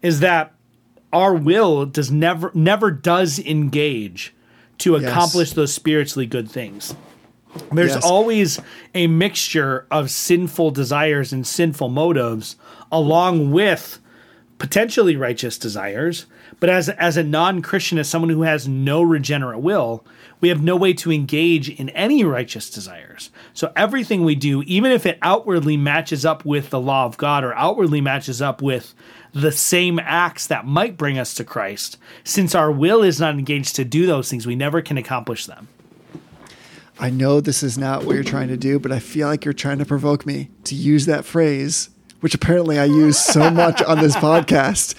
is 0.01 0.21
that 0.21 0.53
our 1.17 1.35
will 1.35 1.87
does 1.87 2.11
never 2.11 2.51
never 2.55 2.91
does 2.91 3.39
engage 3.39 4.35
to 4.79 4.93
Yes. 4.93 5.03
accomplish 5.11 5.53
those 5.53 5.73
spiritually 5.73 6.27
good 6.27 6.51
things. 6.51 6.95
There's 7.73 7.95
Yes. 7.95 8.05
always 8.05 8.61
a 8.95 9.07
mixture 9.07 9.87
of 9.91 10.11
sinful 10.11 10.73
desires 10.73 11.33
and 11.33 11.47
sinful 11.47 11.89
motives 11.89 12.57
along 12.93 13.51
with 13.51 13.99
potentially 14.59 15.17
righteous 15.17 15.57
desires. 15.57 16.27
But 16.59 16.71
as 16.71 16.89
as 16.89 17.17
a 17.17 17.23
non-Christian, 17.23 17.99
as 17.99 18.09
someone 18.09 18.31
who 18.31 18.43
has 18.43 18.67
no 18.67 19.03
regenerate 19.03 19.61
will, 19.61 20.05
we 20.41 20.49
have 20.49 20.63
no 20.63 20.77
way 20.77 20.93
to 20.95 21.13
engage 21.13 21.69
in 21.69 21.89
any 21.91 22.25
righteous 22.25 22.71
desires. 22.71 23.31
So 23.55 23.73
everything 23.77 24.25
we 24.25 24.35
do, 24.35 24.63
even 24.63 24.93
if 24.93 25.07
it 25.07 25.19
outwardly 25.23 25.77
matches 25.77 26.25
up 26.25 26.45
with 26.45 26.71
the 26.71 26.81
law 26.81 27.05
of 27.05 27.17
God 27.17 27.45
or 27.45 27.55
outwardly 27.55 28.01
matches 28.01 28.43
up 28.43 28.63
with 28.63 28.95
the 29.33 29.53
same 29.53 29.99
acts 29.99 30.47
that 30.47 30.67
might 30.67 30.97
bring 30.97 31.19
us 31.19 31.35
to 31.35 31.45
Christ, 31.45 31.99
since 32.25 32.55
our 32.55 32.71
will 32.71 33.03
is 33.03 33.21
not 33.21 33.35
engaged 33.35 33.77
to 33.77 33.85
do 33.85 34.07
those 34.07 34.31
things, 34.31 34.47
we 34.47 34.57
never 34.57 34.81
can 34.81 34.99
accomplish 34.99 35.47
them. 35.47 35.69
I 36.99 37.11
know 37.11 37.41
this 37.41 37.63
is 37.63 37.77
not 37.77 38.05
what 38.05 38.15
you're 38.15 38.25
trying 38.25 38.49
to 38.49 38.57
do, 38.57 38.79
but 38.79 38.91
I 38.91 38.99
feel 38.99 39.29
like 39.29 39.45
you're 39.45 39.53
trying 39.53 39.79
to 39.79 39.85
provoke 39.85 40.25
me 40.25 40.49
to 40.65 40.75
use 40.75 41.05
that 41.05 41.27
phrase, 41.27 41.91
which 42.21 42.35
apparently 42.35 42.79
I 42.79 42.87
use 42.87 43.19
so 43.19 43.51
much 43.51 43.83
on 43.83 43.99
this 43.99 44.17
podcast. 44.17 44.95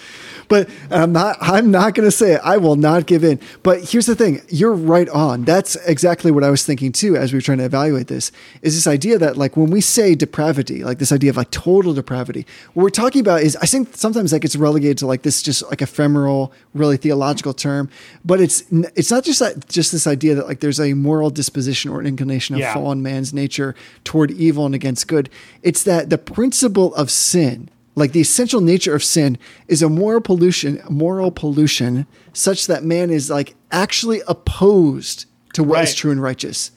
But 0.47 0.69
I'm 0.89 1.11
not 1.11 1.37
I'm 1.41 1.71
not 1.71 1.93
going 1.93 2.07
to 2.07 2.11
say 2.11 2.33
it. 2.33 2.41
I 2.43 2.57
will 2.57 2.75
not 2.75 3.05
give 3.05 3.23
in. 3.23 3.39
But 3.63 3.83
here's 3.89 4.05
the 4.05 4.15
thing, 4.15 4.41
you're 4.49 4.73
right 4.73 5.09
on. 5.09 5.43
That's 5.43 5.75
exactly 5.87 6.31
what 6.31 6.43
I 6.43 6.49
was 6.49 6.65
thinking 6.65 6.91
too 6.91 7.15
as 7.17 7.33
we 7.33 7.37
were 7.37 7.41
trying 7.41 7.57
to 7.59 7.65
evaluate 7.65 8.07
this. 8.07 8.31
Is 8.61 8.75
this 8.75 8.87
idea 8.87 9.17
that 9.19 9.37
like 9.37 9.57
when 9.57 9.69
we 9.69 9.81
say 9.81 10.15
depravity, 10.15 10.83
like 10.83 10.99
this 10.99 11.11
idea 11.11 11.29
of 11.31 11.37
like 11.37 11.51
total 11.51 11.93
depravity, 11.93 12.45
what 12.73 12.83
we're 12.83 12.89
talking 12.89 13.21
about 13.21 13.41
is 13.41 13.55
I 13.57 13.65
think 13.65 13.95
sometimes 13.95 14.31
that 14.31 14.39
gets 14.39 14.55
relegated 14.55 14.97
to 14.99 15.07
like 15.07 15.23
this 15.23 15.41
just 15.41 15.63
like 15.69 15.81
ephemeral, 15.81 16.53
really 16.73 16.97
theological 16.97 17.53
term, 17.53 17.89
but 18.23 18.39
it's 18.39 18.63
it's 18.71 19.11
not 19.11 19.23
just 19.23 19.39
that 19.39 19.67
just 19.67 19.91
this 19.91 20.07
idea 20.07 20.35
that 20.35 20.47
like 20.47 20.59
there's 20.61 20.79
a 20.79 20.93
moral 20.93 21.29
disposition 21.29 21.91
or 21.91 21.99
an 21.99 22.07
inclination 22.07 22.55
of 22.55 22.61
Yeah. 22.61 22.73
fallen 22.73 23.01
man's 23.01 23.33
nature 23.33 23.75
toward 24.03 24.31
evil 24.31 24.65
and 24.65 24.73
against 24.75 25.07
good. 25.07 25.29
It's 25.61 25.83
that 25.83 26.09
the 26.09 26.17
principle 26.17 26.93
of 26.95 27.11
sin, 27.11 27.69
like 27.97 28.11
the 28.11 28.21
essential 28.21 28.61
nature 28.61 28.93
of 28.95 29.03
sin, 29.03 29.37
is 29.67 29.81
a 29.81 29.89
moral 29.89 30.21
pollution, 30.21 30.79
moral 30.89 31.31
pollution, 31.31 32.05
such 32.31 32.67
that 32.67 32.83
man 32.83 33.09
is 33.09 33.29
like 33.29 33.55
actually 33.71 34.21
opposed 34.27 35.25
to 35.53 35.63
what 35.63 35.83
is 35.83 35.89
Right. 35.89 35.97
true 35.97 36.11
and 36.11 36.21
righteous. 36.21 36.71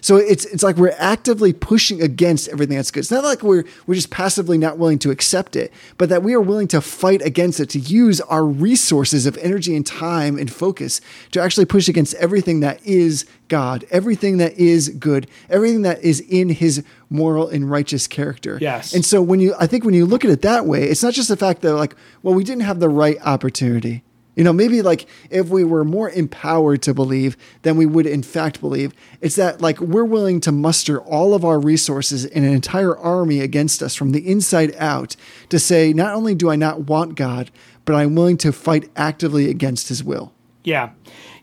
So 0.00 0.16
it's 0.16 0.44
it's 0.46 0.62
like 0.62 0.76
we're 0.76 0.94
actively 0.98 1.52
pushing 1.52 2.02
against 2.02 2.48
everything 2.48 2.76
that's 2.76 2.90
good. 2.90 3.00
It's 3.00 3.10
not 3.10 3.24
like 3.24 3.42
we're 3.42 3.64
we're 3.86 3.94
just 3.94 4.10
passively 4.10 4.58
not 4.58 4.78
willing 4.78 4.98
to 5.00 5.10
accept 5.10 5.56
it, 5.56 5.72
but 5.98 6.08
that 6.08 6.22
we 6.22 6.34
are 6.34 6.40
willing 6.40 6.68
to 6.68 6.80
fight 6.80 7.22
against 7.22 7.60
it, 7.60 7.70
to 7.70 7.78
use 7.78 8.20
our 8.22 8.44
resources 8.44 9.26
of 9.26 9.36
energy 9.38 9.74
and 9.74 9.86
time 9.86 10.38
and 10.38 10.52
focus 10.52 11.00
to 11.32 11.40
actually 11.40 11.66
push 11.66 11.88
against 11.88 12.14
everything 12.14 12.60
that 12.60 12.84
is 12.84 13.26
God, 13.48 13.84
everything 13.90 14.38
that 14.38 14.54
is 14.58 14.88
good, 14.88 15.28
everything 15.48 15.82
that 15.82 16.02
is 16.02 16.20
in 16.20 16.48
his 16.48 16.84
moral 17.10 17.48
and 17.48 17.70
righteous 17.70 18.06
character. 18.06 18.58
Yes. 18.60 18.94
And 18.94 19.04
so 19.04 19.22
when 19.22 19.40
you 19.40 19.54
I 19.58 19.66
think 19.66 19.84
when 19.84 19.94
you 19.94 20.06
look 20.06 20.24
at 20.24 20.30
it 20.30 20.42
that 20.42 20.66
way, 20.66 20.84
it's 20.84 21.02
not 21.02 21.14
just 21.14 21.28
the 21.28 21.36
fact 21.36 21.62
that 21.62 21.74
like, 21.74 21.94
well, 22.22 22.34
we 22.34 22.44
didn't 22.44 22.62
have 22.62 22.80
the 22.80 22.88
right 22.88 23.18
opportunity. 23.24 24.02
You 24.36 24.44
know, 24.44 24.52
maybe 24.52 24.82
like 24.82 25.06
if 25.30 25.48
we 25.48 25.64
were 25.64 25.84
more 25.84 26.10
empowered 26.10 26.82
to 26.82 26.94
believe 26.94 27.36
than 27.62 27.76
we 27.76 27.86
would 27.86 28.06
in 28.06 28.22
fact 28.22 28.60
believe, 28.60 28.92
it's 29.20 29.36
that 29.36 29.60
like 29.60 29.80
we're 29.80 30.04
willing 30.04 30.40
to 30.42 30.52
muster 30.52 31.00
all 31.00 31.34
of 31.34 31.44
our 31.44 31.58
resources 31.58 32.24
in 32.26 32.44
an 32.44 32.52
entire 32.52 32.96
army 32.96 33.40
against 33.40 33.82
us 33.82 33.94
from 33.94 34.12
the 34.12 34.28
inside 34.30 34.74
out 34.76 35.16
to 35.48 35.58
say, 35.58 35.92
not 35.92 36.14
only 36.14 36.34
do 36.34 36.50
I 36.50 36.56
not 36.56 36.82
want 36.82 37.16
God, 37.16 37.50
but 37.86 37.94
I'm 37.94 38.14
willing 38.14 38.36
to 38.38 38.52
fight 38.52 38.90
actively 38.94 39.48
against 39.48 39.88
his 39.88 40.04
will. 40.04 40.32
Yeah. 40.64 40.90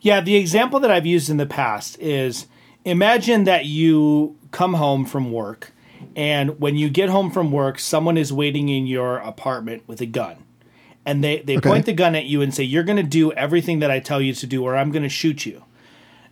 Yeah. 0.02 0.22
The 0.22 0.36
example 0.36 0.80
that 0.82 0.92
I've 0.92 1.06
used 1.06 1.30
in 1.30 1.38
the 1.38 1.46
past 1.46 1.98
is 2.00 2.46
imagine 2.86 3.46
that 3.46 3.66
you 3.66 4.38
come 4.52 4.76
home 4.76 5.06
from 5.06 5.32
work, 5.32 5.72
and 6.16 6.60
when 6.60 6.76
you 6.76 6.90
get 6.90 7.10
home 7.10 7.32
from 7.32 7.52
work, 7.52 7.80
someone 7.80 8.18
is 8.18 8.32
waiting 8.32 8.70
in 8.70 8.86
your 8.86 9.18
apartment 9.18 9.84
with 9.88 10.00
a 10.02 10.06
gun. 10.06 10.43
And 11.06 11.24
they, 11.24 11.40
they 11.42 11.58
Okay. 11.58 11.70
point 11.70 11.86
the 11.86 11.94
gun 11.94 12.16
at 12.16 12.26
you 12.26 12.42
and 12.42 12.54
say, 12.54 12.64
You're 12.64 12.84
going 12.84 12.98
to 12.98 13.04
do 13.04 13.32
everything 13.34 13.80
that 13.80 13.92
I 13.92 14.00
tell 14.00 14.22
you 14.22 14.34
to 14.34 14.48
do, 14.48 14.64
or 14.64 14.76
I'm 14.78 14.92
going 14.92 15.04
to 15.04 15.10
shoot 15.10 15.46
you. 15.46 15.64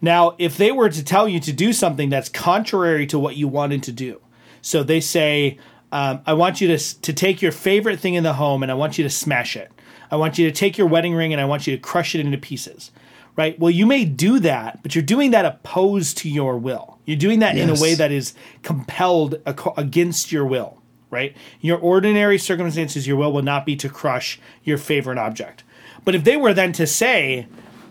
Now, 0.02 0.36
if 0.40 0.58
they 0.58 0.72
were 0.72 0.90
to 0.90 1.04
tell 1.04 1.28
you 1.28 1.40
to 1.42 1.54
do 1.54 1.74
something 1.74 2.10
that's 2.10 2.30
contrary 2.30 3.06
to 3.08 3.20
what 3.20 3.36
you 3.36 3.48
wanted 3.48 3.84
to 3.84 3.92
do, 3.92 4.20
so 4.62 4.82
they 4.84 5.00
say, 5.00 5.60
um, 5.92 6.22
I 6.26 6.34
want 6.34 6.62
you 6.62 6.76
to, 6.76 7.02
to 7.02 7.14
take 7.14 7.42
your 7.42 7.52
favorite 7.52 8.00
thing 8.00 8.16
in 8.16 8.24
the 8.24 8.34
home 8.34 8.64
and 8.64 8.72
I 8.72 8.76
want 8.76 8.98
you 8.98 9.04
to 9.04 9.10
smash 9.10 9.56
it. 9.56 9.72
I 10.10 10.16
want 10.16 10.38
you 10.38 10.46
to 10.46 10.52
take 10.52 10.78
your 10.78 10.88
wedding 10.88 11.14
ring 11.14 11.34
and 11.34 11.42
I 11.42 11.46
want 11.46 11.68
you 11.68 11.76
to 11.76 11.82
crush 11.82 12.16
it 12.16 12.22
into 12.22 12.38
pieces. 12.38 12.92
Right? 13.38 13.58
Well, 13.60 13.72
you 13.72 13.86
may 13.86 14.04
do 14.06 14.40
that, 14.40 14.84
but 14.84 14.94
you're 14.94 15.04
doing 15.04 15.32
that 15.32 15.46
opposed 15.46 16.18
to 16.20 16.30
your 16.30 16.58
will. 16.58 17.00
You're 17.06 17.18
doing 17.18 17.40
that 17.40 17.58
in 17.58 17.70
a 17.70 17.74
way 17.82 17.96
that 17.96 18.12
is 18.12 18.34
compelled 18.62 19.36
against 19.78 20.32
your 20.32 20.46
will. 20.46 20.81
Right? 21.12 21.36
Your 21.60 21.78
ordinary 21.78 22.40
circumstances, 22.40 23.06
your 23.06 23.18
will 23.18 23.32
will 23.32 23.44
not 23.44 23.66
be 23.66 23.76
to 23.76 23.90
crush 23.90 24.40
your 24.64 24.78
favorite 24.80 25.20
object. 25.20 25.64
But 26.04 26.16
if 26.16 26.24
they 26.24 26.38
were 26.38 26.54
then 26.54 26.72
to 26.74 26.88
say, 26.88 27.48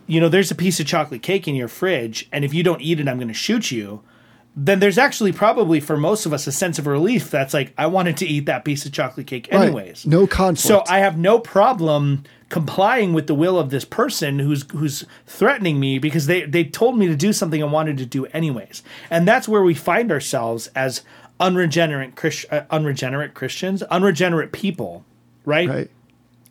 you 0.07 0.21
know, 0.21 0.29
there's 0.29 0.51
a 0.51 0.57
piece 0.57 0.81
of 0.81 0.87
chocolate 0.87 1.23
cake 1.23 1.47
in 1.47 1.55
your 1.55 1.69
fridge, 1.69 2.29
and 2.33 2.45
if 2.45 2.53
you 2.53 2.63
don't 2.65 2.81
eat 2.81 2.99
it, 2.99 3.07
I'm 3.07 3.19
going 3.19 3.29
to 3.29 3.35
shoot 3.35 3.71
you. 3.71 4.03
Then 4.57 4.81
there's 4.81 4.99
actually 4.99 5.31
probably 5.33 5.79
for 5.79 5.97
most 5.97 6.27
of 6.27 6.33
us 6.33 6.47
a 6.49 6.53
sense 6.53 6.79
of 6.81 6.89
relief 6.89 7.31
that's 7.31 7.55
like, 7.55 7.73
I 7.79 7.87
wanted 7.87 8.17
to 8.17 8.27
eat 8.27 8.47
that 8.47 8.65
piece 8.65 8.85
of 8.85 8.91
chocolate 8.91 9.29
cake 9.29 9.49
Right. 9.53 9.63
anyways. 9.63 10.07
No 10.07 10.27
conflict. 10.27 10.59
So 10.67 10.83
I 10.89 10.99
have 10.99 11.17
no 11.17 11.39
problem 11.39 12.25
complying 12.49 13.13
with 13.13 13.29
the 13.29 13.35
will 13.35 13.61
of 13.61 13.71
this 13.71 13.85
person 13.85 14.41
who's 14.41 14.65
who's 14.73 15.07
threatening 15.25 15.79
me 15.79 16.01
because 16.01 16.27
they 16.27 16.43
they 16.43 16.65
told 16.65 16.99
me 16.99 17.07
to 17.07 17.15
do 17.15 17.33
something 17.33 17.63
I 17.63 17.67
wanted 17.67 17.97
to 17.99 18.07
do 18.07 18.27
anyways. 18.27 18.83
And 19.09 19.27
that's 19.27 19.47
where 19.49 19.63
we 19.63 19.73
find 19.73 20.11
ourselves 20.11 20.67
as 20.75 21.03
unregenerate 21.41 22.15
Christ, 22.15 22.47
uh, 22.51 22.63
unregenerate 22.71 23.35
Christians, 23.35 23.83
unregenerate 23.85 24.53
people, 24.53 25.05
right? 25.45 25.69
right. 25.69 25.91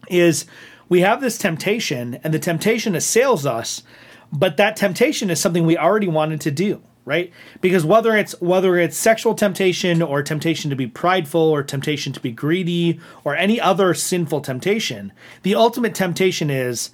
is 0.10 0.46
we 0.90 1.02
have 1.02 1.22
this 1.22 1.38
temptation 1.38 2.20
and 2.24 2.34
the 2.34 2.40
temptation 2.40 2.96
assails 2.96 3.46
us 3.46 3.84
but 4.32 4.58
that 4.58 4.76
temptation 4.76 5.30
is 5.30 5.40
something 5.40 5.66
we 5.66 5.78
already 5.78 6.08
wanted 6.08 6.42
to 6.42 6.52
do 6.52 6.82
right 7.06 7.32
because 7.62 7.86
whether 7.86 8.16
it's 8.16 8.40
whether 8.42 8.78
it's 8.78 8.98
sexual 8.98 9.34
temptation 9.34 10.02
or 10.02 10.22
temptation 10.22 10.70
to 10.70 10.76
be 10.76 10.88
prideful 10.88 11.42
or 11.42 11.64
temptation 11.64 12.12
to 12.12 12.20
be 12.20 12.32
greedy 12.32 13.00
or 13.24 13.36
any 13.36 13.60
other 13.60 13.94
sinful 13.94 14.42
temptation 14.42 15.14
the 15.44 15.56
ultimate 15.56 15.96
temptation 15.96 16.50
is 16.50 16.92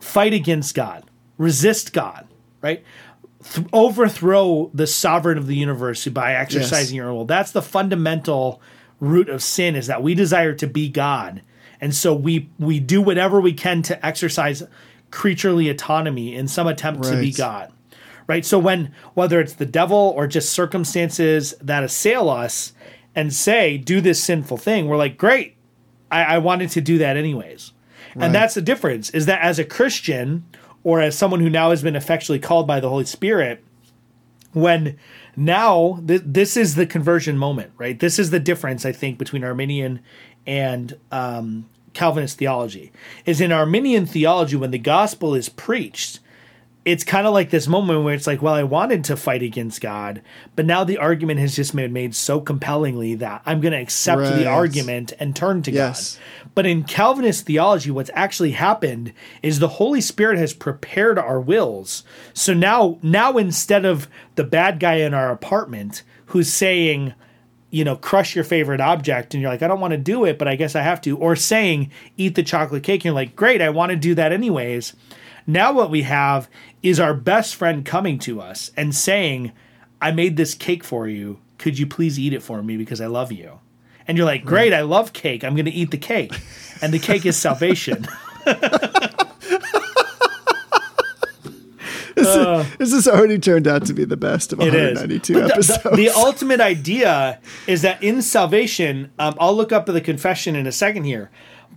fight 0.00 0.34
against 0.34 0.74
god 0.74 1.04
resist 1.38 1.92
god 1.92 2.26
right 2.60 2.82
Th- 3.52 3.66
overthrow 3.72 4.70
the 4.72 4.86
sovereign 4.86 5.38
of 5.38 5.46
the 5.46 5.56
universe 5.56 6.06
by 6.08 6.34
exercising 6.34 6.96
your 6.96 7.12
will 7.12 7.26
that's 7.26 7.52
the 7.52 7.62
fundamental 7.62 8.60
root 9.00 9.28
of 9.28 9.42
sin 9.42 9.76
is 9.76 9.86
that 9.86 10.02
we 10.02 10.14
desire 10.14 10.54
to 10.54 10.66
be 10.66 10.88
god. 10.88 11.42
And 11.80 11.94
so 11.94 12.14
we 12.14 12.48
we 12.58 12.80
do 12.80 13.02
whatever 13.02 13.40
we 13.40 13.52
can 13.52 13.82
to 13.82 14.06
exercise 14.06 14.62
creaturely 15.10 15.68
autonomy 15.68 16.34
in 16.34 16.48
some 16.48 16.66
attempt 16.66 17.04
to 17.04 17.20
be 17.20 17.32
god. 17.32 17.72
Right? 18.26 18.44
So 18.44 18.58
when 18.58 18.94
whether 19.14 19.40
it's 19.40 19.54
the 19.54 19.66
devil 19.66 20.12
or 20.16 20.26
just 20.26 20.50
circumstances 20.50 21.54
that 21.60 21.84
assail 21.84 22.28
us 22.28 22.72
and 23.14 23.32
say 23.32 23.76
do 23.76 24.00
this 24.00 24.22
sinful 24.22 24.56
thing 24.56 24.88
we're 24.88 24.96
like 24.96 25.18
great. 25.18 25.56
I, 26.10 26.22
I 26.24 26.38
wanted 26.38 26.70
to 26.70 26.80
do 26.80 26.98
that 26.98 27.16
anyways. 27.16 27.72
Right. 28.14 28.26
and 28.26 28.34
that's 28.34 28.54
the 28.54 28.62
difference 28.62 29.10
is 29.10 29.26
that 29.26 29.40
as 29.42 29.58
a 29.58 29.64
christian 29.64 30.44
or 30.84 31.00
as 31.00 31.16
someone 31.16 31.40
who 31.40 31.50
now 31.50 31.70
has 31.70 31.82
been 31.82 31.96
effectually 31.96 32.38
called 32.38 32.66
by 32.66 32.78
the 32.78 32.88
holy 32.88 33.04
spirit 33.04 33.64
when 34.52 34.96
now 35.36 36.00
th- 36.06 36.22
this 36.24 36.56
is 36.56 36.76
the 36.76 36.86
conversion 36.86 37.36
moment, 37.36 37.72
right? 37.76 37.98
This 37.98 38.18
is 38.18 38.30
the 38.30 38.38
difference 38.38 38.86
I 38.86 38.92
think 38.92 39.18
between 39.18 39.42
Arminian 39.42 40.00
and 40.46 40.96
um, 41.10 41.68
Calvinist 41.92 42.38
theology. 42.38 42.92
Is 43.26 43.40
in 43.40 43.50
Arminian 43.52 44.06
theology 44.06 44.56
when 44.56 44.70
the 44.70 44.78
gospel 44.78 45.34
is 45.34 45.48
preached, 45.48 46.20
it's 46.84 47.02
kind 47.04 47.26
of 47.26 47.32
like 47.32 47.48
this 47.48 47.66
moment 47.66 48.04
where 48.04 48.12
it's 48.14 48.26
like, 48.26 48.42
well, 48.42 48.52
I 48.52 48.62
wanted 48.62 49.04
to 49.04 49.16
fight 49.16 49.42
against 49.42 49.80
God, 49.80 50.20
but 50.54 50.66
now 50.66 50.84
the 50.84 50.98
argument 50.98 51.40
has 51.40 51.56
just 51.56 51.74
been 51.74 51.94
made 51.94 52.14
so 52.14 52.40
compellingly 52.42 53.14
that 53.14 53.40
I'm 53.46 53.62
going 53.62 53.72
to 53.72 53.80
accept 53.80 54.20
Right. 54.20 54.36
the 54.36 54.46
argument 54.46 55.14
and 55.18 55.34
turn 55.34 55.62
to 55.62 55.70
Yes. 55.72 56.16
God. 56.16 56.50
But 56.54 56.66
in 56.66 56.84
Calvinist 56.84 57.46
theology, 57.46 57.90
what's 57.90 58.10
actually 58.12 58.50
happened 58.50 59.14
is 59.42 59.58
the 59.60 59.68
Holy 59.68 60.02
Spirit 60.02 60.38
has 60.38 60.52
prepared 60.52 61.18
our 61.18 61.40
wills. 61.40 62.04
So 62.34 62.52
now, 62.52 62.98
now 63.02 63.38
instead 63.38 63.86
of 63.86 64.06
the 64.34 64.44
bad 64.44 64.78
guy 64.78 64.96
in 64.96 65.14
our 65.14 65.30
apartment 65.32 66.02
who's 66.26 66.52
saying, 66.52 67.14
you 67.70 67.82
know, 67.84 67.96
crush 67.96 68.34
your 68.34 68.44
favorite 68.44 68.80
object, 68.80 69.32
and 69.34 69.40
you're 69.40 69.50
like, 69.50 69.62
I 69.62 69.68
don't 69.68 69.80
want 69.80 69.92
to 69.92 69.98
do 69.98 70.24
it, 70.26 70.38
but 70.38 70.46
I 70.48 70.54
guess 70.54 70.76
I 70.76 70.82
have 70.82 71.00
to, 71.00 71.16
or 71.16 71.34
saying, 71.34 71.90
eat 72.18 72.34
the 72.34 72.42
chocolate 72.42 72.82
cake, 72.84 73.00
and 73.00 73.06
you're 73.06 73.14
like, 73.14 73.34
great, 73.34 73.60
I 73.62 73.70
want 73.70 73.90
to 73.90 73.96
do 73.96 74.14
that 74.14 74.32
anyways. 74.32 74.94
Now 75.46 75.72
what 75.72 75.90
we 75.90 76.02
have 76.02 76.48
is 76.82 76.98
our 77.00 77.14
best 77.14 77.54
friend 77.54 77.84
coming 77.84 78.18
to 78.20 78.40
us 78.40 78.70
and 78.76 78.94
saying, 78.94 79.52
"I 80.00 80.10
made 80.10 80.36
this 80.36 80.54
cake 80.54 80.84
for 80.84 81.06
you. 81.08 81.38
Could 81.58 81.78
you 81.78 81.86
please 81.86 82.18
eat 82.18 82.32
it 82.32 82.42
for 82.42 82.62
me 82.62 82.76
because 82.76 83.00
I 83.00 83.06
love 83.06 83.30
you?" 83.32 83.60
And 84.06 84.16
you're 84.18 84.26
like, 84.26 84.44
"Great, 84.44 84.72
I 84.72 84.82
love 84.82 85.12
cake. 85.12 85.44
I'm 85.44 85.54
going 85.54 85.64
to 85.66 85.70
eat 85.72 85.90
the 85.90 85.98
cake." 85.98 86.32
And 86.82 86.92
the 86.92 86.98
cake 86.98 87.24
is 87.26 87.36
salvation. 87.36 88.06
This 92.14 92.92
has 92.92 93.08
already 93.08 93.38
turned 93.38 93.66
out 93.66 93.86
to 93.86 93.92
be 93.94 94.04
the 94.04 94.16
best 94.16 94.52
of 94.52 94.58
192 94.60 95.32
But 95.34 95.40
the- 95.40 95.46
the- 95.48 95.52
episodes. 95.54 95.96
The, 95.96 96.08
ultimate 96.10 96.60
idea 96.60 97.40
is 97.66 97.82
that 97.82 98.02
in 98.02 98.22
salvation, 98.22 99.10
um, 99.18 99.34
I'll 99.40 99.54
look 99.54 99.72
up 99.72 99.86
the 99.86 100.00
confession 100.00 100.54
in 100.56 100.66
a 100.66 100.72
second 100.72 101.04
here, 101.04 101.30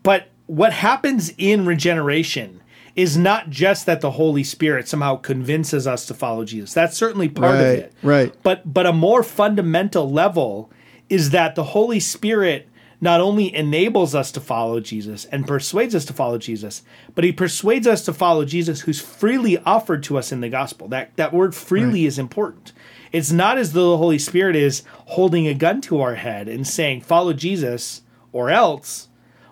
but 0.03 0.27
what 0.45 0.73
happens 0.73 1.33
in 1.37 1.65
regeneration 1.65 2.61
is 2.97 3.15
not 3.15 3.49
just 3.49 3.85
that 3.85 4.01
the 4.01 4.11
Holy 4.11 4.43
Spirit 4.43 4.87
somehow 4.89 5.15
convinces 5.15 5.85
us 5.87 6.05
to 6.07 6.13
follow 6.13 6.43
Jesus. 6.43 6.73
That's 6.73 6.97
certainly 6.97 7.29
part 7.29 7.55
of 7.55 7.61
Right, 7.61 7.77
it. 7.79 7.93
right. 8.03 8.33
But 8.43 8.73
but 8.73 8.85
a 8.85 8.91
more 8.91 9.23
fundamental 9.23 10.11
level 10.11 10.69
is 11.07 11.29
that 11.29 11.55
the 11.55 11.63
Holy 11.63 12.01
Spirit 12.01 12.67
not 12.99 13.21
only 13.21 13.53
enables 13.55 14.15
us 14.15 14.31
to 14.31 14.41
follow 14.41 14.79
Jesus 14.79 15.25
and 15.25 15.45
persuades 15.47 15.93
us 15.93 16.03
to 16.05 16.13
follow 16.13 16.39
Jesus, 16.39 16.81
but 17.13 17.23
he 17.23 17.31
persuades 17.31 17.85
us 17.85 18.03
to 18.05 18.11
follow 18.11 18.43
Jesus 18.43 18.81
who's 18.81 18.99
freely 18.99 19.59
offered 19.59 20.01
to 20.03 20.17
us 20.17 20.31
in 20.31 20.41
the 20.41 20.49
gospel. 20.49 20.87
That 20.87 21.15
that 21.15 21.31
word 21.31 21.53
freely 21.53 22.07
is 22.07 22.17
important. 22.17 22.73
It's 23.11 23.31
not 23.31 23.59
as 23.59 23.73
though 23.73 23.91
the 23.91 23.97
Holy 23.97 24.17
Spirit 24.19 24.55
is 24.55 24.81
holding 25.05 25.47
a 25.47 25.53
gun 25.53 25.79
to 25.81 26.01
our 26.01 26.15
head 26.15 26.49
and 26.49 26.67
saying, 26.67 27.01
follow 27.01 27.31
Jesus 27.33 28.01
or 28.33 28.49
else. 28.49 29.07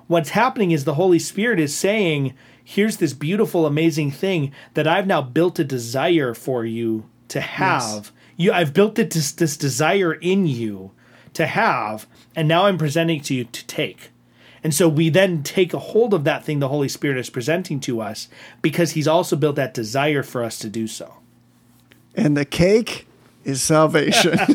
What's 0.08 0.30
happening 0.32 0.72
is 0.72 0.84
the 0.84 0.96
Holy 0.96 1.20
Spirit 1.20 1.60
is 1.60 1.74
saying, 1.76 2.34
here's 2.66 2.98
this 2.98 3.14
beautiful, 3.14 3.66
amazing 3.66 4.12
thing 4.12 4.52
that 4.74 4.88
I've 4.88 5.08
now 5.08 5.22
built 5.22 5.60
a 5.60 5.64
desire 5.64 6.34
for 6.34 6.66
you 6.66 7.06
to 7.30 7.40
have. 7.40 8.12
You, 8.36 8.52
I've 8.52 8.74
built 8.74 9.00
it 9.00 9.12
this, 9.12 9.32
this 9.32 9.56
desire 9.56 10.16
in 10.16 10.48
you 10.48 10.92
to 11.34 11.46
have, 11.46 12.08
and 12.36 12.48
now 12.48 12.66
I'm 12.66 12.78
presenting 12.78 13.22
to 13.22 13.36
you 13.36 13.46
to 13.46 13.68
take. 13.68 14.10
And 14.64 14.74
so 14.74 14.90
we 14.90 15.10
then 15.10 15.44
take 15.44 15.76
a 15.76 15.80
hold 15.80 16.14
of 16.14 16.24
that 16.24 16.44
thing 16.44 16.58
the 16.60 16.68
Holy 16.70 16.90
Spirit 16.90 17.20
is 17.20 17.30
presenting 17.30 17.80
to 17.82 18.02
us 18.02 18.28
because 18.64 18.92
He's 18.92 19.08
also 19.08 19.36
built 19.36 19.56
that 19.58 19.76
desire 19.76 20.24
for 20.24 20.44
us 20.44 20.58
to 20.60 20.70
do 20.70 20.88
so. 20.88 21.14
and 22.16 22.36
the 22.36 22.46
cake 22.46 23.08
is 23.44 23.62
salvation. 23.62 24.40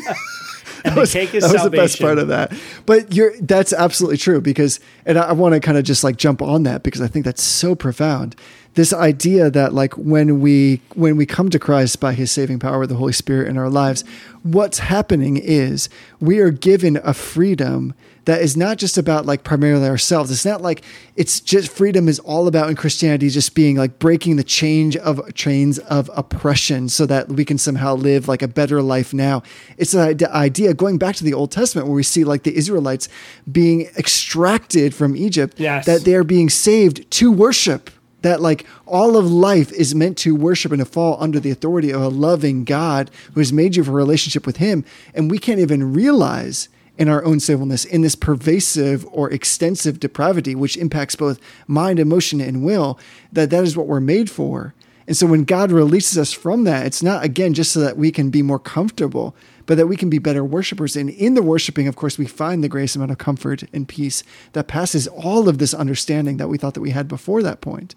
Cake 1.07 1.33
is 1.33 1.43
that 1.43 1.53
was 1.53 1.63
the 1.63 1.69
best 1.69 1.99
part 1.99 2.17
of 2.17 2.29
that. 2.29 2.51
But 2.85 3.13
you're 3.13 3.33
that's 3.41 3.73
absolutely 3.73 4.17
true 4.17 4.41
because, 4.41 4.79
and 5.05 5.17
I, 5.17 5.29
I 5.29 5.31
want 5.33 5.53
to 5.53 5.59
kind 5.59 5.77
of 5.77 5.83
just 5.83 6.03
like 6.03 6.17
jump 6.17 6.41
on 6.41 6.63
that 6.63 6.83
because 6.83 7.01
I 7.01 7.07
think 7.07 7.25
that's 7.25 7.43
so 7.43 7.75
profound. 7.75 8.35
This 8.73 8.93
idea 8.93 9.49
that 9.51 9.73
like 9.73 9.93
when 9.97 10.39
we 10.39 10.81
when 10.95 11.17
we 11.17 11.25
come 11.25 11.49
to 11.49 11.59
Christ 11.59 11.99
by 11.99 12.13
His 12.13 12.31
saving 12.31 12.59
power 12.59 12.79
with 12.79 12.89
the 12.89 12.95
Holy 12.95 13.13
Spirit 13.13 13.47
in 13.47 13.57
our 13.57 13.69
lives, 13.69 14.03
what's 14.43 14.79
happening 14.79 15.37
is 15.37 15.89
we 16.19 16.39
are 16.39 16.51
given 16.51 16.99
a 17.03 17.13
freedom 17.13 17.93
that 18.25 18.41
is 18.41 18.55
not 18.55 18.77
just 18.77 18.97
about 18.97 19.25
like 19.25 19.43
primarily 19.43 19.87
ourselves. 19.87 20.29
It's 20.31 20.45
not 20.45 20.61
like 20.61 20.83
it's 21.15 21.39
just 21.39 21.71
freedom 21.71 22.07
is 22.07 22.19
all 22.19 22.47
about 22.47 22.69
in 22.69 22.75
Christianity 22.75 23.29
just 23.29 23.55
being 23.55 23.77
like 23.77 23.97
breaking 23.99 24.35
the 24.35 24.43
change 24.43 24.95
of 24.97 25.33
chains 25.33 25.79
of 25.79 26.09
oppression 26.15 26.87
so 26.89 27.05
that 27.07 27.29
we 27.29 27.43
can 27.43 27.57
somehow 27.57 27.95
live 27.95 28.27
like 28.27 28.41
a 28.43 28.47
better 28.47 28.81
life 28.81 29.13
now. 29.13 29.41
It's 29.77 29.91
the 29.93 30.29
idea 30.31 30.73
going 30.75 30.97
back 30.99 31.15
to 31.15 31.23
the 31.23 31.33
Old 31.33 31.51
Testament 31.51 31.87
where 31.87 31.95
we 31.95 32.03
see 32.03 32.23
like 32.23 32.43
the 32.43 32.55
Israelites 32.55 33.09
being 33.51 33.87
extracted 33.97 34.93
from 34.93 35.15
Egypt 35.15 35.59
Yes. 35.59 35.85
that 35.85 36.01
they 36.05 36.13
are 36.15 36.23
being 36.23 36.49
saved 36.49 37.09
to 37.11 37.31
worship. 37.31 37.89
That 38.21 38.39
like 38.39 38.67
all 38.85 39.17
of 39.17 39.25
life 39.31 39.71
is 39.71 39.95
meant 39.95 40.15
to 40.19 40.35
worship 40.35 40.71
and 40.71 40.77
to 40.79 40.85
fall 40.85 41.17
under 41.19 41.39
the 41.39 41.49
authority 41.49 41.89
of 41.91 42.03
a 42.03 42.07
loving 42.07 42.65
God 42.65 43.09
who 43.33 43.39
has 43.39 43.51
made 43.51 43.75
you 43.75 43.83
for 43.83 43.89
a 43.89 43.95
relationship 43.95 44.45
with 44.45 44.57
Him, 44.57 44.85
and 45.15 45.31
we 45.31 45.39
can't 45.39 45.59
even 45.59 45.91
realize 45.91 46.69
in 47.01 47.09
our 47.09 47.25
own 47.25 47.39
sinfulness, 47.39 47.83
in 47.83 48.01
this 48.01 48.13
pervasive 48.13 49.07
or 49.11 49.27
extensive 49.31 49.99
depravity, 49.99 50.53
which 50.53 50.77
impacts 50.77 51.15
both 51.15 51.39
mind, 51.65 51.99
emotion, 51.99 52.39
and 52.39 52.63
will, 52.63 52.99
that 53.31 53.49
that 53.49 53.63
is 53.63 53.75
what 53.75 53.87
we're 53.87 53.99
made 53.99 54.29
for. 54.29 54.75
And 55.07 55.17
so 55.17 55.25
when 55.25 55.43
God 55.43 55.71
releases 55.71 56.19
us 56.19 56.31
from 56.31 56.63
that, 56.65 56.85
it's 56.85 57.01
not 57.01 57.25
again 57.25 57.55
just 57.55 57.71
so 57.71 57.79
that 57.79 57.97
we 57.97 58.11
can 58.11 58.29
be 58.29 58.43
more 58.43 58.59
comfortable, 58.59 59.35
but 59.65 59.77
that 59.77 59.87
we 59.87 59.97
can 59.97 60.11
be 60.11 60.19
better 60.19 60.43
worshipers. 60.45 60.95
And 60.95 61.09
in 61.09 61.33
the 61.33 61.41
worshiping, 61.41 61.87
of 61.87 61.95
course, 61.95 62.19
we 62.19 62.27
find 62.27 62.63
the 62.63 62.69
grace 62.69 62.95
amount 62.95 63.09
of 63.09 63.17
comfort 63.17 63.63
and 63.73 63.87
peace 63.87 64.23
that 64.53 64.67
passes 64.67 65.07
all 65.07 65.49
of 65.49 65.57
this 65.57 65.73
understanding 65.73 66.37
that 66.37 66.49
we 66.49 66.59
thought 66.59 66.75
that 66.75 66.81
we 66.81 66.91
had 66.91 67.07
before 67.07 67.41
that 67.41 67.61
point. 67.61 67.95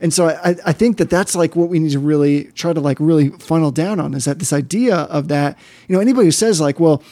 And 0.00 0.14
so 0.14 0.28
I, 0.28 0.54
I 0.64 0.72
think 0.72 0.98
that 0.98 1.10
that's 1.10 1.34
like 1.34 1.56
what 1.56 1.68
we 1.68 1.80
need 1.80 1.92
to 1.92 1.98
really 1.98 2.44
try 2.52 2.72
to 2.72 2.80
like 2.80 2.98
really 3.00 3.30
funnel 3.30 3.72
down 3.72 3.98
on 3.98 4.14
is 4.14 4.24
that 4.26 4.38
this 4.38 4.52
idea 4.52 4.98
of 4.98 5.26
that, 5.28 5.58
you 5.88 5.96
know, 5.96 6.00
anybody 6.00 6.26
who 6.26 6.32
says 6.32 6.60
like, 6.60 6.78
well, 6.78 7.02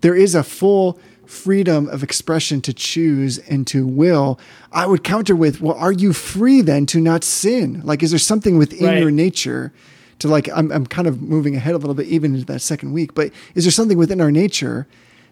there 0.00 0.14
is 0.14 0.34
a 0.34 0.42
full 0.42 0.98
freedom 1.26 1.88
of 1.88 2.02
expression 2.02 2.60
to 2.62 2.72
choose 2.72 3.38
and 3.38 3.66
to 3.66 3.86
will, 3.86 4.38
I 4.72 4.86
would 4.86 5.04
counter 5.04 5.36
with, 5.36 5.60
well, 5.60 5.76
are 5.76 5.92
you 5.92 6.12
free 6.14 6.62
then 6.62 6.86
to 6.86 7.00
not 7.00 7.22
sin? 7.22 7.82
Like, 7.84 8.02
is 8.02 8.10
there 8.10 8.18
something 8.18 8.56
within 8.56 8.86
Right. 8.86 8.98
your 8.98 9.10
nature 9.10 9.72
to 10.20 10.28
like, 10.28 10.48
I'm, 10.54 10.72
I'm 10.72 10.86
kind 10.86 11.06
of 11.06 11.20
moving 11.20 11.54
ahead 11.54 11.74
a 11.74 11.78
little 11.78 11.94
bit 11.94 12.06
even 12.06 12.34
into 12.34 12.46
that 12.46 12.60
second 12.60 12.92
week, 12.92 13.14
but 13.14 13.30
is 13.54 13.64
there 13.64 13.70
something 13.70 13.98
within 13.98 14.20
our 14.20 14.30
nature 14.32 14.86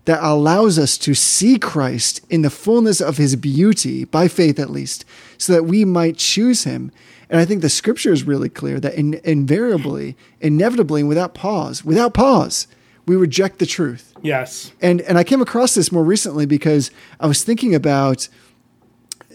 that 0.05 0.23
allows 0.23 0.79
us 0.79 0.97
to 0.99 1.15
see 1.15 1.59
Christ 1.59 2.21
in 2.29 2.43
the 2.43 2.51
fullness 2.51 3.01
of 3.01 3.17
his 3.17 3.35
beauty, 3.35 4.05
by 4.05 4.29
faith 4.29 4.61
at 4.61 4.71
least, 4.71 5.05
so 5.39 5.53
that 5.55 5.65
we 5.65 5.85
might 5.85 6.19
choose 6.19 6.65
him? 6.65 6.93
And 7.31 7.41
I 7.41 7.45
think 7.45 7.63
the 7.63 7.69
scripture 7.71 8.13
is 8.13 8.23
really 8.23 8.49
clear 8.49 8.79
that 8.81 8.95
in, 8.95 9.15
invariably, 9.25 10.15
inevitably, 10.41 11.01
and 11.01 11.09
without 11.09 11.35
pause, 11.35 11.85
without 11.85 12.15
pause, 12.15 12.69
we 13.07 13.17
reject 13.17 13.59
the 13.59 13.67
truth 13.67 14.13
Yes. 14.23 14.73
and 14.81 15.01
and 15.03 15.17
I 15.19 15.25
came 15.25 15.41
across 15.41 15.75
this 15.75 15.91
more 15.93 16.05
recently 16.05 16.47
because 16.47 16.91
I 17.21 17.27
was 17.27 17.45
thinking 17.45 17.75
about 17.75 18.29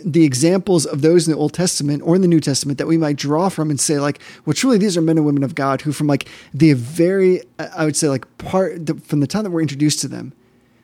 the 0.03 0.23
examples 0.25 0.85
of 0.87 1.01
those 1.03 1.27
in 1.27 1.31
the 1.33 1.37
Old 1.37 1.53
Testament 1.53 2.01
or 2.03 2.15
in 2.15 2.21
the 2.21 2.27
New 2.27 2.39
Testament 2.39 2.79
that 2.79 2.87
we 2.87 2.97
might 2.97 3.17
draw 3.17 3.49
from 3.49 3.69
and 3.69 3.79
say 3.79 3.99
like, 3.99 4.19
well, 4.45 4.53
truly 4.55 4.79
these 4.79 4.97
are 4.97 5.01
men 5.01 5.17
and 5.17 5.27
women 5.27 5.43
of 5.43 5.53
God 5.53 5.81
who, 5.81 5.91
from 5.91 6.07
like 6.07 6.27
the 6.55 6.73
very, 6.73 7.43
I 7.59 7.85
would 7.85 7.95
say 7.95 8.09
like 8.09 8.25
part 8.39 8.83
the, 8.87 8.95
from 8.95 9.19
the 9.19 9.27
time 9.27 9.43
that 9.43 9.51
we're 9.51 9.61
introduced 9.61 9.99
to 9.99 10.07
them, 10.07 10.33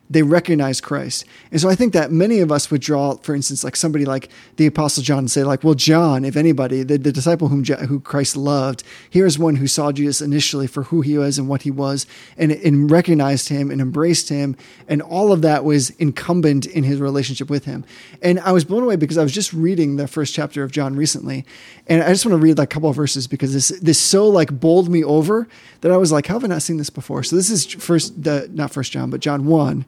they 0.09 0.23
recognize 0.23 0.79
Christ. 0.79 1.25
And 1.51 1.59
so 1.59 1.69
I 1.69 1.75
think 1.75 1.93
that 1.93 2.11
many 2.11 2.39
of 2.39 2.51
us 2.51 2.71
would 2.71 2.81
draw, 2.81 3.17
for 3.17 3.35
instance, 3.35 3.63
like 3.63 3.75
somebody 3.75 4.05
like 4.05 4.29
the 4.55 4.65
Apostle 4.65 5.03
John 5.03 5.19
and 5.19 5.31
say, 5.31 5.43
like, 5.43 5.63
well, 5.63 5.73
John, 5.73 6.23
if 6.23 6.37
anybody, 6.37 6.83
the, 6.83 6.97
the 6.97 7.11
disciple 7.11 7.49
whom, 7.49 7.63
who 7.63 7.99
Christ 7.99 8.37
loved, 8.37 8.83
here's 9.09 9.37
one 9.37 9.57
who 9.57 9.67
saw 9.67 9.91
Jesus 9.91 10.21
initially 10.21 10.65
for 10.67 10.83
who 10.83 11.01
he 11.01 11.17
was 11.17 11.37
and 11.37 11.49
what 11.49 11.63
he 11.63 11.71
was, 11.71 12.05
and, 12.37 12.51
and 12.51 12.89
recognized 12.89 13.49
him 13.49 13.69
and 13.69 13.81
embraced 13.81 14.29
him. 14.29 14.55
And 14.87 15.01
all 15.01 15.33
of 15.33 15.41
that 15.41 15.65
was 15.65 15.89
incumbent 15.91 16.65
in 16.65 16.85
his 16.85 17.01
relationship 17.01 17.49
with 17.49 17.65
him. 17.65 17.83
And 18.21 18.39
I 18.39 18.53
was 18.53 18.63
blown 18.63 18.83
away 18.83 18.95
because 18.95 19.17
I 19.17 19.23
was 19.23 19.33
just 19.33 19.51
reading 19.51 19.97
the 19.97 20.07
first 20.07 20.33
chapter 20.33 20.63
of 20.63 20.71
John 20.71 20.95
recently. 20.95 21.45
And 21.87 22.01
I 22.01 22.09
just 22.09 22.25
want 22.25 22.33
to 22.33 22.41
read 22.41 22.57
like 22.57 22.71
a 22.71 22.73
couple 22.73 22.89
of 22.89 22.95
verses 22.95 23.27
because 23.27 23.53
this, 23.53 23.69
this 23.81 23.99
so 23.99 24.29
like 24.29 24.57
bowled 24.57 24.89
me 24.89 25.03
over 25.03 25.49
that 25.81 25.91
I 25.91 25.97
was 25.97 26.13
like, 26.13 26.27
how 26.27 26.35
have 26.35 26.45
I 26.45 26.47
not 26.47 26.61
seen 26.61 26.77
this 26.77 26.89
before? 26.89 27.23
So 27.23 27.35
this 27.35 27.49
is 27.49 27.65
first, 27.65 28.23
the, 28.23 28.49
not 28.53 28.71
first 28.71 28.93
John, 28.93 29.09
but 29.09 29.19
John 29.19 29.45
1 29.45 29.85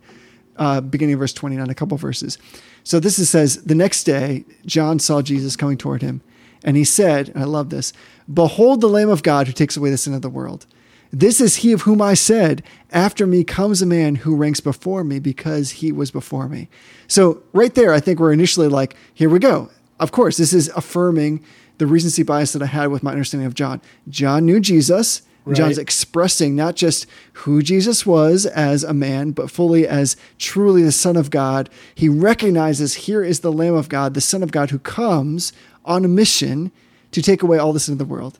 uh, 0.60 0.82
beginning 0.82 1.14
of 1.14 1.20
verse 1.20 1.34
29, 1.34 1.70
a 1.70 1.74
couple 1.74 1.98
verses. 1.98 2.38
So 2.84 3.00
this 3.00 3.18
is, 3.18 3.30
says, 3.30 3.64
The 3.64 3.76
next 3.76 4.04
day, 4.04 4.46
John 4.66 5.00
saw 5.00 5.22
Jesus 5.22 5.56
coming 5.56 5.78
toward 5.78 6.02
him, 6.02 6.22
and 6.64 6.78
he 6.78 6.84
said, 6.84 7.30
and 7.30 7.40
I 7.42 7.46
love 7.46 7.70
this, 7.70 7.94
Behold 8.32 8.82
the 8.82 8.88
Lamb 8.88 9.10
of 9.10 9.24
God 9.24 9.48
who 9.48 9.54
takes 9.54 9.76
away 9.76 9.90
the 9.90 9.98
sin 9.98 10.14
of 10.14 10.22
the 10.22 10.30
world. 10.30 10.68
This 11.12 11.42
is 11.42 11.58
he 11.58 11.72
of 11.72 11.82
whom 11.82 12.02
I 12.02 12.14
said, 12.14 12.62
After 12.92 13.26
me 13.26 13.44
comes 13.44 13.82
a 13.82 13.88
man 13.88 14.16
who 14.16 14.36
ranks 14.36 14.60
before 14.60 15.04
me 15.04 15.18
because 15.18 15.72
he 15.72 15.92
was 15.92 16.12
before 16.12 16.48
me. 16.48 16.70
So, 17.08 17.42
right 17.54 17.74
there, 17.74 17.94
I 17.94 18.00
think 18.00 18.20
we're 18.20 18.34
initially 18.34 18.68
like, 18.68 18.96
Here 19.14 19.30
we 19.30 19.40
go. 19.40 19.72
Of 20.00 20.12
course, 20.12 20.38
this 20.38 20.54
is 20.54 20.70
affirming 20.76 21.44
the 21.80 21.88
recency 21.88 22.24
bias 22.24 22.54
that 22.54 22.62
I 22.62 22.68
had 22.68 22.88
with 22.88 23.02
my 23.02 23.12
understanding 23.12 23.48
of 23.48 23.56
John. 23.56 23.82
John 24.08 24.46
knew 24.46 24.60
Jesus. 24.60 25.24
John's 25.52 25.78
expressing 25.78 26.56
not 26.56 26.76
just 26.76 27.08
who 27.34 27.62
Jesus 27.62 28.06
was 28.06 28.46
as 28.46 28.84
a 28.84 28.94
man, 28.94 29.32
but 29.32 29.50
fully 29.50 29.88
as 29.88 30.16
truly 30.38 30.84
the 30.84 30.92
Son 30.92 31.18
of 31.18 31.32
God. 31.32 31.70
He 31.96 32.08
recognizes 32.08 32.94
here 32.94 33.24
is 33.24 33.40
the 33.40 33.52
Lamb 33.52 33.74
of 33.74 33.90
God, 33.90 34.14
the 34.14 34.22
Son 34.22 34.44
of 34.44 34.52
God, 34.52 34.70
who 34.70 34.80
comes 34.80 35.52
on 35.86 36.06
a 36.06 36.10
mission 36.10 36.72
to 37.12 37.22
take 37.22 37.42
away 37.42 37.58
all 37.58 37.74
the 37.74 37.80
sin 37.80 37.94
of 37.94 37.98
the 37.98 38.06
world. 38.06 38.38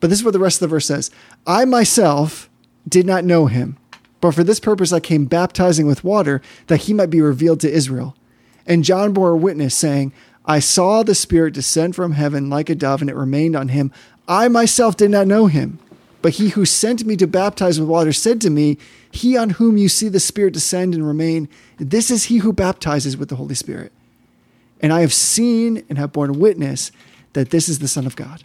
But 0.00 0.10
this 0.10 0.18
is 0.18 0.24
what 0.24 0.32
the 0.32 0.40
rest 0.40 0.56
of 0.56 0.68
the 0.68 0.74
verse 0.74 0.86
says 0.86 1.10
I 1.46 1.64
myself 1.64 2.50
did 2.88 3.06
not 3.06 3.24
know 3.24 3.46
him, 3.46 3.76
but 4.20 4.34
for 4.34 4.42
this 4.42 4.60
purpose 4.60 4.92
I 4.92 5.00
came 5.00 5.26
baptizing 5.26 5.86
with 5.86 6.04
water 6.04 6.40
that 6.66 6.82
he 6.82 6.94
might 6.94 7.10
be 7.10 7.20
revealed 7.20 7.60
to 7.60 7.70
Israel. 7.70 8.16
And 8.66 8.84
John 8.84 9.12
bore 9.12 9.36
witness, 9.36 9.74
saying, 9.74 10.12
I 10.44 10.58
saw 10.58 11.02
the 11.02 11.14
Spirit 11.14 11.54
descend 11.54 11.94
from 11.94 12.12
heaven 12.12 12.50
like 12.50 12.70
a 12.70 12.74
dove, 12.74 13.00
and 13.00 13.10
it 13.10 13.16
remained 13.16 13.54
on 13.54 13.68
him. 13.68 13.92
I 14.26 14.48
myself 14.48 14.96
did 14.96 15.10
not 15.10 15.26
know 15.26 15.46
him. 15.46 15.78
But 16.22 16.32
he 16.32 16.50
who 16.50 16.64
sent 16.64 17.04
me 17.04 17.16
to 17.16 17.26
baptize 17.26 17.80
with 17.80 17.88
water 17.88 18.12
said 18.12 18.40
to 18.42 18.50
me, 18.50 18.78
He 19.10 19.36
on 19.36 19.50
whom 19.50 19.76
you 19.76 19.88
see 19.88 20.08
the 20.08 20.20
Spirit 20.20 20.54
descend 20.54 20.94
and 20.94 21.06
remain, 21.06 21.48
this 21.78 22.10
is 22.10 22.24
he 22.24 22.38
who 22.38 22.52
baptizes 22.52 23.16
with 23.16 23.28
the 23.28 23.36
Holy 23.36 23.54
Spirit. 23.54 23.92
And 24.80 24.92
I 24.92 25.00
have 25.00 25.12
seen 25.12 25.84
and 25.88 25.98
have 25.98 26.12
borne 26.12 26.38
witness 26.38 26.92
that 27.32 27.50
this 27.50 27.68
is 27.68 27.78
the 27.78 27.88
Son 27.88 28.06
of 28.06 28.16
God. 28.16 28.42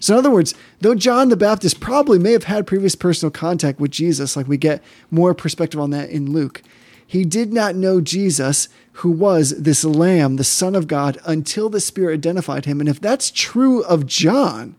So, 0.00 0.14
in 0.14 0.18
other 0.18 0.30
words, 0.30 0.54
though 0.80 0.94
John 0.94 1.30
the 1.30 1.36
Baptist 1.36 1.80
probably 1.80 2.18
may 2.18 2.32
have 2.32 2.44
had 2.44 2.66
previous 2.66 2.94
personal 2.94 3.30
contact 3.30 3.80
with 3.80 3.90
Jesus, 3.90 4.36
like 4.36 4.46
we 4.46 4.58
get 4.58 4.82
more 5.10 5.34
perspective 5.34 5.80
on 5.80 5.90
that 5.90 6.10
in 6.10 6.32
Luke, 6.32 6.62
he 7.06 7.24
did 7.24 7.52
not 7.52 7.76
know 7.76 8.00
Jesus, 8.00 8.68
who 8.92 9.10
was 9.10 9.50
this 9.62 9.84
Lamb, 9.84 10.36
the 10.36 10.44
Son 10.44 10.74
of 10.74 10.88
God, 10.88 11.18
until 11.24 11.70
the 11.70 11.80
Spirit 11.80 12.14
identified 12.14 12.64
him. 12.64 12.80
And 12.80 12.88
if 12.88 13.00
that's 13.00 13.30
true 13.30 13.82
of 13.84 14.06
John, 14.06 14.74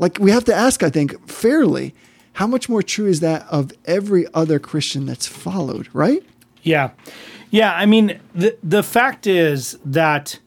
like 0.00 0.18
we 0.18 0.30
have 0.32 0.44
to 0.46 0.54
ask, 0.54 0.82
I 0.82 0.90
think, 0.90 1.28
fairly, 1.28 1.94
how 2.32 2.46
much 2.46 2.68
more 2.68 2.82
true 2.82 3.06
is 3.06 3.20
that 3.20 3.46
of 3.50 3.70
every 3.84 4.26
other 4.32 4.58
Christian 4.58 5.04
that's 5.06 5.26
followed, 5.26 5.88
right? 5.92 6.24
Yeah. 6.62 6.90
Yeah. 7.50 7.74
I 7.74 7.86
mean, 7.86 8.18
the, 8.34 8.56
the 8.62 8.82
fact 8.82 9.26
is 9.26 9.78
that 9.84 10.40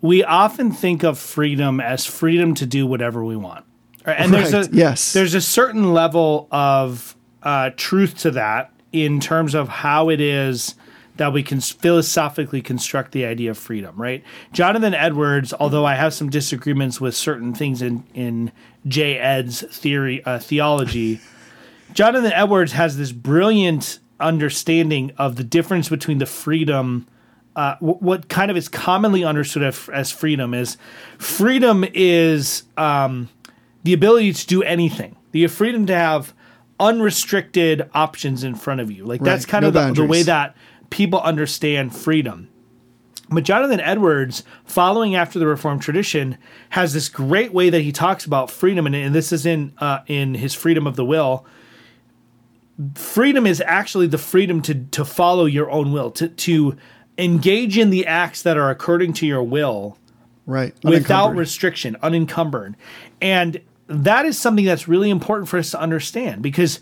we 0.00 0.24
often 0.24 0.72
think 0.72 1.04
of 1.04 1.18
freedom 1.18 1.80
as 1.80 2.04
freedom 2.04 2.54
to 2.56 2.66
do 2.66 2.86
whatever 2.86 3.24
we 3.24 3.36
want. 3.36 3.64
Right? 4.04 4.18
And 4.18 4.34
there's 4.34 4.52
a 4.52 4.68
yes. 4.70 5.12
there's 5.12 5.34
a 5.34 5.40
certain 5.40 5.94
level 5.94 6.48
of 6.50 7.16
uh, 7.42 7.70
truth 7.76 8.18
to 8.18 8.32
that 8.32 8.72
in 8.92 9.20
terms 9.20 9.54
of 9.54 9.68
how 9.68 10.10
it 10.10 10.20
is 10.20 10.74
that 11.16 11.32
we 11.32 11.42
can 11.42 11.60
philosophically 11.60 12.60
construct 12.60 13.12
the 13.12 13.24
idea 13.24 13.50
of 13.50 13.58
freedom, 13.58 13.94
right? 13.96 14.24
Jonathan 14.52 14.94
Edwards, 14.94 15.54
although 15.58 15.84
I 15.84 15.94
have 15.94 16.12
some 16.12 16.28
disagreements 16.28 17.00
with 17.00 17.14
certain 17.14 17.54
things 17.54 17.82
in 17.82 18.04
in 18.14 18.52
J. 18.86 19.18
Ed's 19.18 19.62
theory 19.62 20.24
uh, 20.24 20.38
theology, 20.38 21.20
Jonathan 21.92 22.32
Edwards 22.32 22.72
has 22.72 22.96
this 22.96 23.12
brilliant 23.12 24.00
understanding 24.20 25.12
of 25.16 25.36
the 25.36 25.44
difference 25.44 25.88
between 25.88 26.18
the 26.18 26.26
freedom. 26.26 27.06
Uh, 27.54 27.76
wh- 27.76 28.02
what 28.02 28.28
kind 28.28 28.50
of 28.50 28.56
is 28.56 28.68
commonly 28.68 29.22
understood 29.22 29.62
as, 29.62 29.88
as 29.90 30.10
freedom 30.10 30.54
is 30.54 30.76
freedom 31.18 31.84
is 31.94 32.64
um, 32.76 33.28
the 33.84 33.92
ability 33.92 34.32
to 34.32 34.46
do 34.46 34.62
anything, 34.64 35.16
the 35.30 35.46
freedom 35.46 35.86
to 35.86 35.94
have 35.94 36.34
unrestricted 36.80 37.88
options 37.94 38.42
in 38.42 38.56
front 38.56 38.80
of 38.80 38.90
you. 38.90 39.04
Like 39.04 39.20
that's 39.20 39.46
kind 39.46 39.62
no 39.62 39.68
of 39.68 39.74
the, 39.74 40.02
the 40.02 40.06
way 40.06 40.22
that 40.24 40.56
people 40.90 41.20
understand 41.20 41.94
freedom. 41.94 42.48
But 43.30 43.44
Jonathan 43.44 43.80
Edwards, 43.80 44.44
following 44.64 45.14
after 45.14 45.38
the 45.38 45.46
Reformed 45.46 45.82
tradition, 45.82 46.36
has 46.70 46.92
this 46.92 47.08
great 47.08 47.52
way 47.52 47.70
that 47.70 47.80
he 47.80 47.90
talks 47.90 48.24
about 48.26 48.50
freedom, 48.50 48.86
and, 48.86 48.94
and 48.94 49.14
this 49.14 49.32
is 49.32 49.46
in 49.46 49.72
uh, 49.78 50.00
in 50.06 50.34
his 50.34 50.54
Freedom 50.54 50.86
of 50.86 50.96
the 50.96 51.04
Will. 51.04 51.46
Freedom 52.94 53.46
is 53.46 53.62
actually 53.64 54.08
the 54.08 54.18
freedom 54.18 54.60
to 54.62 54.74
to 54.74 55.04
follow 55.04 55.46
your 55.46 55.70
own 55.70 55.92
will, 55.92 56.10
to 56.12 56.28
to 56.28 56.76
engage 57.16 57.78
in 57.78 57.90
the 57.90 58.06
acts 58.06 58.42
that 58.42 58.56
are 58.56 58.70
according 58.70 59.12
to 59.14 59.26
your 59.26 59.42
will, 59.42 59.96
Right. 60.46 60.74
without 60.84 61.34
restriction, 61.34 61.96
unencumbered. 62.02 62.76
And 63.22 63.60
that 63.86 64.26
is 64.26 64.38
something 64.38 64.64
that's 64.64 64.88
really 64.88 65.10
important 65.10 65.48
for 65.48 65.58
us 65.58 65.70
to 65.70 65.80
understand 65.80 66.42
because 66.42 66.80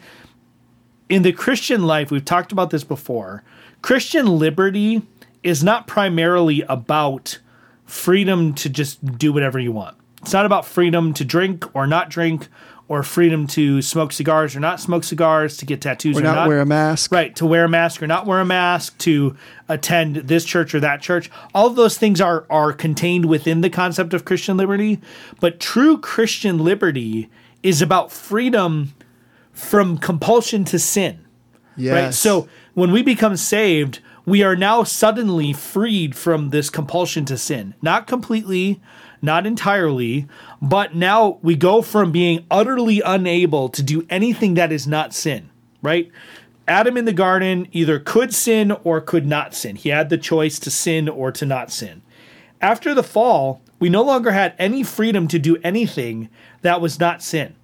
in 1.08 1.22
the 1.22 1.32
Christian 1.32 1.84
life, 1.84 2.10
we've 2.10 2.24
talked 2.24 2.52
about 2.52 2.70
this 2.70 2.84
before. 2.84 3.44
Christian 3.82 4.38
liberty 4.38 5.02
is 5.42 5.62
not 5.62 5.86
primarily 5.86 6.62
about 6.68 7.38
freedom 7.84 8.54
to 8.54 8.68
just 8.68 9.18
do 9.18 9.32
whatever 9.32 9.58
you 9.58 9.72
want. 9.72 9.96
It's 10.22 10.32
not 10.32 10.46
about 10.46 10.64
freedom 10.64 11.12
to 11.14 11.24
drink 11.24 11.64
or 11.74 11.86
not 11.86 12.08
drink 12.08 12.48
or 12.88 13.02
freedom 13.02 13.46
to 13.46 13.80
smoke 13.80 14.12
cigars 14.12 14.54
or 14.54 14.60
not 14.60 14.78
smoke 14.78 15.02
cigars, 15.02 15.56
to 15.56 15.64
get 15.64 15.80
tattoos 15.80 16.16
or 16.16 16.20
or, 16.20 16.22
not, 16.22 16.48
wear 16.48 16.60
a 16.60 16.66
mask. 16.66 17.10
Right, 17.10 17.34
to 17.36 17.46
wear 17.46 17.64
a 17.64 17.68
mask 17.68 18.02
or 18.02 18.06
not 18.06 18.26
wear 18.26 18.40
a 18.40 18.44
mask, 18.44 18.98
to 18.98 19.36
attend 19.68 20.16
this 20.16 20.44
church 20.44 20.74
or 20.74 20.80
that 20.80 21.00
church. 21.00 21.30
All 21.54 21.66
of 21.66 21.74
those 21.74 21.96
things 21.96 22.20
are 22.20 22.44
are 22.50 22.72
contained 22.72 23.26
within 23.26 23.62
the 23.62 23.70
concept 23.70 24.14
of 24.14 24.24
Christian 24.24 24.56
liberty, 24.56 25.00
but 25.40 25.58
true 25.58 25.98
Christian 25.98 26.58
liberty 26.58 27.30
is 27.62 27.80
about 27.80 28.12
freedom 28.12 28.92
from 29.52 29.96
compulsion 29.96 30.64
to 30.66 30.78
sin. 30.78 31.24
Yes. 31.76 31.92
Right? 31.94 32.14
So 32.14 32.48
when 32.74 32.92
we 32.92 33.02
become 33.02 33.36
saved, 33.36 34.00
we 34.24 34.42
are 34.42 34.56
now 34.56 34.82
suddenly 34.82 35.52
freed 35.52 36.14
from 36.14 36.50
this 36.50 36.70
compulsion 36.70 37.24
to 37.26 37.36
sin. 37.36 37.74
Not 37.82 38.06
completely, 38.06 38.80
not 39.20 39.46
entirely, 39.46 40.26
but 40.60 40.94
now 40.94 41.38
we 41.42 41.54
go 41.56 41.82
from 41.82 42.12
being 42.12 42.46
utterly 42.50 43.00
unable 43.04 43.68
to 43.70 43.82
do 43.82 44.06
anything 44.08 44.54
that 44.54 44.72
is 44.72 44.86
not 44.86 45.12
sin, 45.12 45.50
right? 45.82 46.10
Adam 46.68 46.96
in 46.96 47.04
the 47.04 47.12
garden 47.12 47.66
either 47.72 47.98
could 47.98 48.32
sin 48.32 48.72
or 48.84 49.00
could 49.00 49.26
not 49.26 49.54
sin. 49.54 49.76
He 49.76 49.88
had 49.88 50.08
the 50.08 50.18
choice 50.18 50.58
to 50.60 50.70
sin 50.70 51.08
or 51.08 51.32
to 51.32 51.44
not 51.44 51.72
sin. 51.72 52.02
After 52.60 52.94
the 52.94 53.02
fall, 53.02 53.60
we 53.80 53.88
no 53.88 54.02
longer 54.02 54.30
had 54.30 54.54
any 54.58 54.84
freedom 54.84 55.26
to 55.28 55.40
do 55.40 55.56
anything 55.64 56.28
that 56.62 56.80
was 56.80 57.00
not 57.00 57.22
sin. 57.22 57.56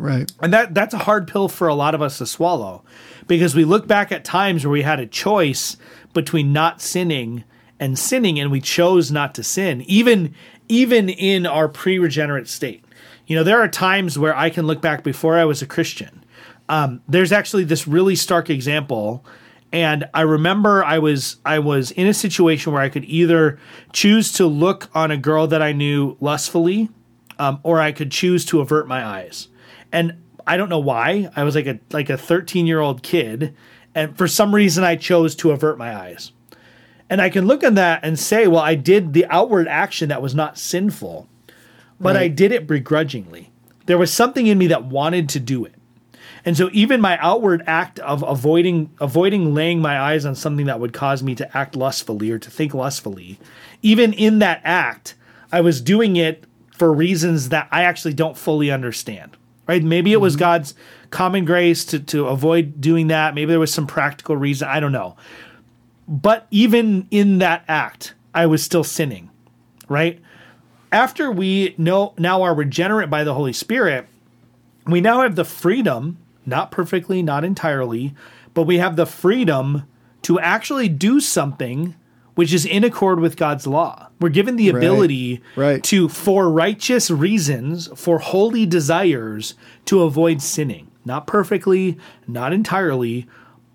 Right. 0.00 0.30
And 0.40 0.52
that 0.52 0.74
that's 0.74 0.94
a 0.94 0.98
hard 0.98 1.28
pill 1.28 1.48
for 1.48 1.68
a 1.68 1.74
lot 1.74 1.94
of 1.94 2.02
us 2.02 2.18
to 2.18 2.26
swallow 2.26 2.84
because 3.26 3.54
we 3.54 3.64
look 3.64 3.86
back 3.86 4.10
at 4.10 4.24
times 4.24 4.64
where 4.64 4.72
we 4.72 4.82
had 4.82 4.98
a 4.98 5.06
choice 5.06 5.76
between 6.12 6.52
not 6.52 6.80
sinning 6.80 7.44
and 7.78 7.98
sinning 7.98 8.38
and 8.40 8.50
we 8.50 8.60
chose 8.60 9.10
not 9.10 9.34
to 9.34 9.42
sin 9.42 9.82
even 9.82 10.34
even 10.68 11.08
in 11.08 11.46
our 11.46 11.68
pre-regenerate 11.68 12.48
state. 12.48 12.84
You 13.26 13.36
know, 13.36 13.44
there 13.44 13.60
are 13.60 13.68
times 13.68 14.18
where 14.18 14.36
I 14.36 14.50
can 14.50 14.66
look 14.66 14.80
back 14.80 15.04
before 15.04 15.36
I 15.36 15.44
was 15.44 15.62
a 15.62 15.66
Christian. 15.66 16.24
Um, 16.68 17.02
there's 17.08 17.32
actually 17.32 17.64
this 17.64 17.86
really 17.86 18.16
stark 18.16 18.50
example 18.50 19.24
and 19.72 20.08
I 20.12 20.22
remember 20.22 20.84
I 20.84 20.98
was 20.98 21.36
I 21.44 21.58
was 21.60 21.90
in 21.92 22.06
a 22.06 22.14
situation 22.14 22.72
where 22.72 22.82
I 22.82 22.88
could 22.88 23.04
either 23.04 23.58
choose 23.92 24.32
to 24.32 24.46
look 24.46 24.88
on 24.94 25.10
a 25.10 25.16
girl 25.16 25.46
that 25.46 25.62
I 25.62 25.72
knew 25.72 26.16
lustfully 26.20 26.88
um, 27.38 27.60
or 27.62 27.80
I 27.80 27.92
could 27.92 28.10
choose 28.10 28.44
to 28.46 28.60
avert 28.60 28.88
my 28.88 29.04
eyes. 29.04 29.48
And 29.92 30.22
I 30.46 30.56
don't 30.56 30.68
know 30.68 30.78
why. 30.78 31.30
I 31.36 31.44
was 31.44 31.54
like 31.54 31.66
a 31.66 31.78
like 31.90 32.10
a 32.10 32.18
13 32.18 32.66
year 32.66 32.80
old 32.80 33.02
kid, 33.02 33.54
and 33.94 34.16
for 34.16 34.28
some 34.28 34.54
reason 34.54 34.84
I 34.84 34.96
chose 34.96 35.34
to 35.36 35.50
avert 35.50 35.78
my 35.78 35.94
eyes. 35.94 36.32
And 37.08 37.20
I 37.20 37.28
can 37.28 37.46
look 37.46 37.64
at 37.64 37.74
that 37.74 38.04
and 38.04 38.16
say, 38.16 38.46
well, 38.46 38.60
I 38.60 38.76
did 38.76 39.12
the 39.12 39.26
outward 39.26 39.66
action 39.66 40.08
that 40.10 40.22
was 40.22 40.32
not 40.32 40.56
sinful, 40.56 41.28
but 41.98 42.16
I 42.16 42.28
did 42.28 42.52
it 42.52 42.68
begrudgingly. 42.68 43.50
There 43.86 43.98
was 43.98 44.12
something 44.12 44.46
in 44.46 44.58
me 44.58 44.68
that 44.68 44.84
wanted 44.84 45.28
to 45.30 45.40
do 45.40 45.64
it. 45.64 45.74
And 46.44 46.56
so 46.56 46.70
even 46.72 47.00
my 47.00 47.18
outward 47.18 47.64
act 47.66 47.98
of 47.98 48.22
avoiding 48.22 48.90
avoiding 49.00 49.54
laying 49.54 49.80
my 49.80 50.00
eyes 50.00 50.24
on 50.24 50.34
something 50.34 50.66
that 50.66 50.80
would 50.80 50.92
cause 50.92 51.22
me 51.22 51.34
to 51.34 51.56
act 51.56 51.76
lustfully 51.76 52.30
or 52.30 52.38
to 52.38 52.50
think 52.50 52.72
lustfully, 52.74 53.38
even 53.82 54.12
in 54.12 54.38
that 54.38 54.60
act, 54.64 55.14
I 55.52 55.60
was 55.60 55.80
doing 55.80 56.16
it 56.16 56.44
for 56.72 56.92
reasons 56.92 57.50
that 57.50 57.68
I 57.70 57.82
actually 57.82 58.14
don't 58.14 58.38
fully 58.38 58.70
understand. 58.70 59.36
Right? 59.70 59.84
Maybe 59.84 60.12
it 60.12 60.20
was 60.20 60.32
mm-hmm. 60.32 60.40
God's 60.40 60.74
common 61.10 61.44
grace 61.44 61.84
to 61.84 62.00
to 62.00 62.26
avoid 62.26 62.80
doing 62.80 63.06
that. 63.06 63.36
Maybe 63.36 63.50
there 63.50 63.60
was 63.60 63.72
some 63.72 63.86
practical 63.86 64.36
reason. 64.36 64.66
I 64.66 64.80
don't 64.80 64.90
know. 64.90 65.14
But 66.08 66.48
even 66.50 67.06
in 67.12 67.38
that 67.38 67.62
act, 67.68 68.14
I 68.34 68.46
was 68.46 68.64
still 68.64 68.82
sinning. 68.82 69.30
Right? 69.88 70.20
After 70.90 71.30
we 71.30 71.76
know 71.78 72.14
now 72.18 72.42
are 72.42 72.52
regenerate 72.52 73.10
by 73.10 73.22
the 73.22 73.32
Holy 73.32 73.52
Spirit, 73.52 74.08
we 74.88 75.00
now 75.00 75.20
have 75.20 75.36
the 75.36 75.44
freedom, 75.44 76.18
not 76.44 76.72
perfectly, 76.72 77.22
not 77.22 77.44
entirely, 77.44 78.12
but 78.54 78.64
we 78.64 78.78
have 78.78 78.96
the 78.96 79.06
freedom 79.06 79.84
to 80.22 80.40
actually 80.40 80.88
do 80.88 81.20
something 81.20 81.94
which 82.34 82.52
is 82.52 82.64
in 82.64 82.84
accord 82.84 83.20
with 83.20 83.36
God's 83.36 83.66
law. 83.66 84.08
We're 84.20 84.28
given 84.28 84.56
the 84.56 84.68
ability 84.68 85.42
right. 85.56 85.82
to, 85.84 86.08
for 86.08 86.50
righteous 86.50 87.10
reasons, 87.10 87.88
for 87.96 88.18
holy 88.18 88.66
desires, 88.66 89.54
to 89.86 90.02
avoid 90.02 90.42
sinning. 90.42 90.90
Not 91.04 91.26
perfectly, 91.26 91.98
not 92.26 92.52
entirely, 92.52 93.26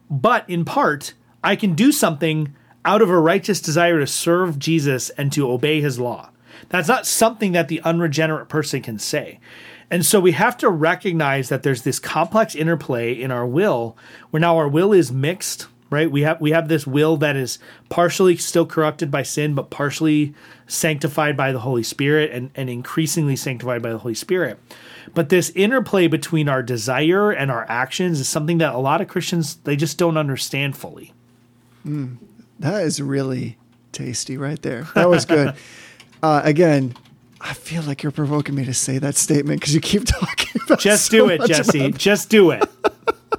but 0.10 0.48
in 0.50 0.66
part, 0.66 1.14
I 1.44 1.56
can 1.56 1.74
do 1.74 1.92
something 1.92 2.56
out 2.86 3.02
of 3.02 3.10
a 3.10 3.20
righteous 3.20 3.60
desire 3.60 4.00
to 4.00 4.08
serve 4.08 4.60
Jesus 4.60 5.10
and 5.12 5.32
to 5.34 5.52
obey 5.52 5.82
his 5.82 6.00
law. 6.00 6.30
That's 6.70 6.88
not 6.88 7.08
something 7.08 7.52
that 7.54 7.68
the 7.68 7.82
unregenerate 7.82 8.48
person 8.48 8.82
can 8.82 9.00
say. 9.00 9.40
And 9.92 10.06
so 10.06 10.20
we 10.20 10.32
have 10.32 10.58
to 10.58 10.70
recognize 10.70 11.50
that 11.50 11.64
there's 11.64 11.84
this 11.84 12.00
complex 12.00 12.56
interplay 12.56 13.14
in 13.14 13.32
our 13.32 13.46
will 13.46 13.98
where 14.30 14.42
now 14.42 14.58
our 14.58 14.68
will 14.68 14.94
is 14.94 15.12
mixed, 15.12 15.68
right? 15.90 16.10
We 16.10 16.22
have 16.22 16.40
we 16.42 16.52
have 16.52 16.68
this 16.68 16.86
will 16.88 17.18
that 17.18 17.36
is 17.36 17.60
partially 17.90 18.38
still 18.38 18.66
corrupted 18.66 19.12
by 19.12 19.24
sin, 19.24 19.54
but 19.56 19.70
partially 19.70 20.34
sanctified 20.68 21.38
by 21.38 21.52
the 21.52 21.60
Holy 21.60 21.84
Spirit 21.84 22.32
and, 22.32 22.50
and 22.56 22.70
increasingly 22.70 23.36
sanctified 23.36 23.82
by 23.82 23.92
the 23.92 24.00
Holy 24.00 24.16
Spirit. 24.16 24.60
But 25.14 25.30
this 25.30 25.52
interplay 25.52 26.08
between 26.08 26.50
our 26.50 26.64
desire 26.64 27.32
and 27.32 27.52
our 27.52 27.66
actions 27.70 28.20
is 28.20 28.28
something 28.28 28.58
that 28.58 28.74
a 28.74 28.80
lot 28.80 29.00
of 29.02 29.08
Christians 29.08 29.56
they 29.58 29.76
just 29.76 29.98
don't 29.98 30.18
understand 30.18 30.76
fully. 30.76 31.14
That 32.60 32.84
is 32.84 33.02
really 33.02 33.58
tasty 33.92 34.38
right 34.38 34.62
there. 34.62 34.88
That 34.96 35.10
was 35.10 35.26
good. 35.26 35.56
uh, 36.24 36.42
again, 36.44 36.96
I 37.40 37.54
feel 37.54 37.84
like 37.84 38.02
you're 38.02 38.12
provoking 38.12 38.56
me 38.56 38.66
to 38.66 38.74
say 38.74 38.98
that 38.98 39.16
statement 39.16 39.60
because 39.62 39.76
you 39.76 39.82
keep 39.82 40.06
talking 40.08 40.62
about 40.66 40.80
Just 40.80 41.06
so 41.12 41.18
do 41.18 41.30
it, 41.30 41.46
Jesse. 41.46 41.86
about- 41.86 42.00
Just 42.00 42.30
do 42.30 42.52
it. 42.52 42.64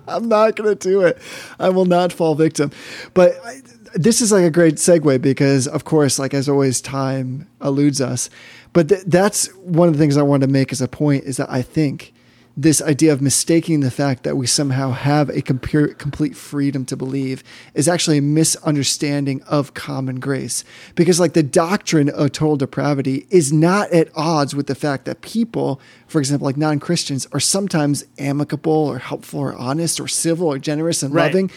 I'm 0.08 0.28
not 0.28 0.56
going 0.56 0.76
to 0.76 0.88
do 0.88 1.02
it. 1.02 1.18
I 1.58 1.68
will 1.68 1.84
not 1.84 2.12
fall 2.12 2.34
victim. 2.34 2.70
But 3.14 3.32
I, 3.44 3.60
this 3.94 4.20
is 4.20 4.32
like 4.32 4.44
a 4.44 4.50
great 4.50 4.74
segue 4.74 5.20
because, 5.22 5.66
of 5.66 5.84
course, 5.84 6.18
like 6.18 6.34
as 6.34 6.48
always, 6.48 6.80
time 6.80 7.48
eludes 7.62 8.00
us. 8.00 8.28
But 8.72 8.88
th- 8.88 9.04
that's 9.06 9.52
one 9.56 9.88
of 9.88 9.94
the 9.94 9.98
things 9.98 10.16
I 10.16 10.22
wanted 10.22 10.46
to 10.46 10.52
make 10.52 10.72
as 10.72 10.82
a 10.82 10.88
point 10.88 11.24
is 11.24 11.38
that 11.38 11.50
I 11.50 11.62
think 11.62 12.12
this 12.58 12.80
idea 12.80 13.12
of 13.12 13.20
mistaking 13.20 13.80
the 13.80 13.90
fact 13.90 14.22
that 14.22 14.36
we 14.36 14.46
somehow 14.46 14.90
have 14.92 15.28
a 15.28 15.42
complete 15.42 16.34
freedom 16.34 16.86
to 16.86 16.96
believe 16.96 17.44
is 17.74 17.86
actually 17.86 18.16
a 18.16 18.22
misunderstanding 18.22 19.42
of 19.42 19.74
common 19.74 20.20
grace. 20.20 20.64
Because, 20.94 21.20
like, 21.20 21.34
the 21.34 21.42
doctrine 21.42 22.08
of 22.08 22.32
total 22.32 22.56
depravity 22.56 23.26
is 23.28 23.52
not 23.52 23.90
at 23.90 24.08
odds 24.16 24.54
with 24.54 24.68
the 24.68 24.74
fact 24.74 25.04
that 25.04 25.20
people, 25.20 25.80
for 26.06 26.18
example, 26.18 26.46
like 26.46 26.56
non 26.56 26.80
Christians, 26.80 27.26
are 27.32 27.40
sometimes 27.40 28.06
amicable 28.18 28.72
or 28.72 28.98
helpful 28.98 29.40
or 29.40 29.54
honest 29.54 30.00
or 30.00 30.08
civil 30.08 30.46
or 30.48 30.58
generous 30.58 31.02
and 31.02 31.12
Right. 31.12 31.26
loving. 31.26 31.50